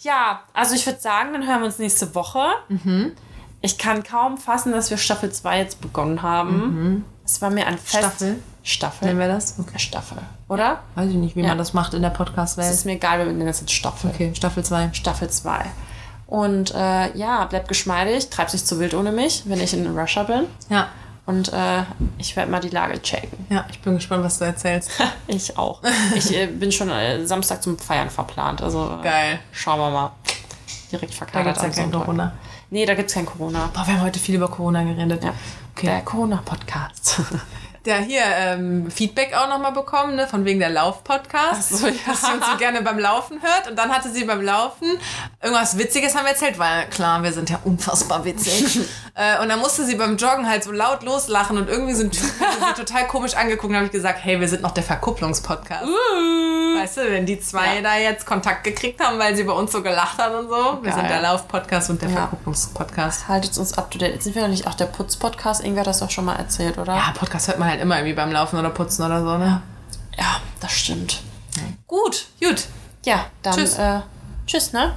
ja, 0.01 0.41
also 0.53 0.75
ich 0.75 0.85
würde 0.87 1.01
sagen, 1.01 1.33
dann 1.33 1.47
hören 1.47 1.61
wir 1.61 1.67
uns 1.67 1.79
nächste 1.79 2.15
Woche. 2.15 2.41
Ich 3.61 3.79
kann 3.79 4.03
kaum 4.03 4.39
fassen, 4.39 4.73
dass 4.73 4.91
wir 4.91 4.97
Staffel 4.97 5.31
2 5.31 5.59
jetzt 5.59 5.81
begonnen 5.81 6.23
haben. 6.23 7.05
Es 7.25 7.41
war 7.41 7.51
mir 7.51 7.67
ein 7.67 7.79
Fest. 7.79 7.99
Staffel? 7.99 8.43
Staffel. 8.65 9.07
Nennen 9.09 9.21
wir 9.21 9.29
das? 9.29 9.57
Okay. 9.61 9.79
Staffel. 9.79 10.19
Oder? 10.49 10.81
Weiß 10.97 11.09
ich 11.11 11.17
nicht, 11.17 11.37
wie 11.37 11.43
Ja. 11.43 11.49
man 11.49 11.59
das 11.59 11.73
macht 11.75 11.95
in 11.95 12.03
der 12.03 12.11
Es 12.13 12.17
Podcast-Welt. 12.19 12.73
ist 12.73 12.87
mir 12.87 12.93
egal, 12.93 13.19
wir 13.19 13.27
nennen 13.27 13.47
das 13.47 13.61
jetzt 13.61 13.73
Staffel. 13.73 14.11
Okay, 14.13 14.33
Staffel 14.35 14.65
2. 14.65 14.91
Staffel 14.93 15.31
2. 15.31 15.65
Und 16.33 16.75
äh, 16.75 17.15
ja, 17.15 17.45
bleibt 17.45 17.69
geschmeidig, 17.69 18.31
treibt 18.31 18.53
sich 18.53 18.65
zu 18.65 18.81
wild 18.81 18.95
ohne 18.95 19.13
mich, 19.13 19.43
wenn 19.45 19.61
ich 19.61 19.75
in 19.75 19.87
Russia 19.87 20.23
bin. 20.23 20.47
Ja. 20.71 20.89
Und 21.27 21.53
äh, 21.53 21.83
ich 22.17 22.35
werde 22.37 22.51
mal 22.51 22.59
die 22.59 22.71
Lage 22.71 23.03
checken. 23.03 23.47
Ja, 23.51 23.67
ich 23.71 23.83
bin 23.83 23.97
gespannt, 23.97 24.25
was 24.25 24.39
du 24.39 24.47
erzählst. 24.47 24.93
Ich 25.27 25.59
auch. 25.59 25.83
Ich 26.15 26.35
äh, 26.35 26.47
bin 26.47 26.73
schon 26.73 26.89
äh, 26.89 27.27
Samstag 27.27 27.63
zum 27.63 27.77
Feiern 27.77 28.09
verplant. 28.09 28.63
Also 28.63 28.97
äh, 28.99 29.05
Geil. 29.05 29.39
schauen 29.53 29.79
wir 29.79 29.91
mal. 29.91 30.13
Direkt 30.91 31.13
Da 31.13 31.17
verkleidet 31.19 31.49
gibt 31.49 31.57
es 31.59 31.63
ja 31.65 31.69
kein 31.69 31.93
Sonntag. 31.93 32.07
Corona. 32.07 32.33
Nee, 32.71 32.87
da 32.87 32.95
gibt 32.95 33.11
es 33.11 33.15
kein 33.15 33.27
Corona. 33.27 33.69
Boah, 33.75 33.87
wir 33.87 33.93
haben 33.93 34.01
heute 34.01 34.19
viel 34.19 34.37
über 34.37 34.49
Corona 34.49 34.85
geredet. 34.85 35.23
Ja. 35.23 35.35
Okay. 35.77 35.87
Der 35.87 36.01
Corona-Podcast. 36.01 37.21
Der 37.85 37.97
hier 37.99 38.23
ähm, 38.25 38.91
Feedback 38.91 39.35
auch 39.35 39.49
nochmal 39.49 39.73
bekommen, 39.73 40.15
ne, 40.15 40.29
von 40.29 40.45
wegen 40.45 40.61
der 40.61 40.71
Lauf-Podcast. 40.71 41.69
So, 41.71 41.87
ja. 41.89 41.93
Dass 42.07 42.23
sie 42.23 42.33
uns 42.33 42.47
so 42.47 42.57
gerne 42.57 42.81
beim 42.83 42.99
Laufen 42.99 43.41
hört. 43.43 43.69
Und 43.71 43.77
dann 43.77 43.91
hatte 43.91 44.09
sie 44.11 44.25
beim 44.25 44.41
Laufen 44.43 44.87
irgendwas 45.43 45.77
Witziges 45.79 46.15
haben 46.15 46.25
wir 46.25 46.31
erzählt, 46.31 46.59
weil 46.59 46.87
klar, 46.87 47.23
wir 47.23 47.33
sind 47.33 47.51
ja 47.51 47.59
unfassbar 47.65 48.25
witzig. 48.25 48.81
äh, 49.15 49.41
und 49.43 49.49
dann 49.49 49.59
musste 49.59 49.85
sie 49.85 49.97
beim 49.97 50.17
Joggen 50.17 50.49
halt 50.49 50.63
so 50.65 50.71
laut 50.73 51.03
loslachen 51.03 51.59
und 51.59 51.69
irgendwie 51.69 51.95
so 51.95 52.05
ein 52.05 52.11
Typ 52.13 52.23
sie 52.23 52.75
total 52.85 53.07
komisch 53.09 53.35
angeguckt 53.35 53.71
und 53.71 53.77
habe 53.77 53.87
ich 53.87 53.93
gesagt, 53.93 54.21
hey, 54.23 54.39
wir 54.41 54.49
sind 54.49 54.63
noch 54.63 54.71
der 54.73 54.85
Verkupplungspodcast. 54.85 55.83
Weißt 56.79 56.97
du, 56.99 57.11
wenn 57.11 57.27
die 57.27 57.39
zwei 57.41 57.77
Ja. 57.77 57.81
da 57.83 57.97
jetzt 57.97 58.27
Kontakt 58.27 58.65
gekriegt 58.65 59.01
haben, 59.05 59.19
weil 59.19 59.37
sie 59.37 59.45
bei 59.45 59.53
uns 59.53 59.73
so 59.73 59.83
gelacht 59.83 60.19
hat 60.19 60.33
und 60.35 60.49
so. 60.49 60.79
Wir 60.83 60.91
Geil. 60.91 61.01
sind 61.01 61.11
der 61.11 61.21
Lauf-Podcast 61.21 61.91
und 61.91 62.01
der 62.03 62.09
Ja. 62.11 62.17
Verkupplungspodcast. 62.17 63.29
Haltet 63.29 63.57
uns 63.59 63.77
up 63.77 63.91
to 63.91 63.99
date. 63.99 64.15
Jetzt 64.15 64.25
sind 64.25 64.35
wir 64.35 64.43
noch 64.43 64.49
nicht 64.49 64.67
auch 64.67 64.75
der 64.75 64.87
Putz-Podcast. 64.87 65.61
Irgendwer 65.63 65.81
hat 65.81 65.87
das 65.89 65.99
doch 66.01 66.11
schon 66.11 66.25
mal 66.25 66.37
erzählt, 66.37 66.79
oder? 66.79 66.95
Ja, 66.95 67.13
Podcast 67.19 67.49
hört 67.49 67.59
man 67.59 67.69
halt 67.73 67.83
immer 67.83 67.97
irgendwie 67.97 68.15
beim 68.15 68.31
Laufen 68.31 68.59
oder 68.59 68.71
Putzen 68.71 69.05
oder 69.05 69.21
so, 69.23 69.39
ne? 69.39 69.63
Ja, 70.17 70.41
das 70.61 70.73
stimmt. 70.73 71.23
Gut, 71.87 72.27
gut. 72.41 72.67
Ja, 73.05 73.27
dann 73.43 73.55
Tschüss. 73.55 73.79
Äh, 73.79 74.01
tschüss, 74.47 74.73
ne? 74.73 74.95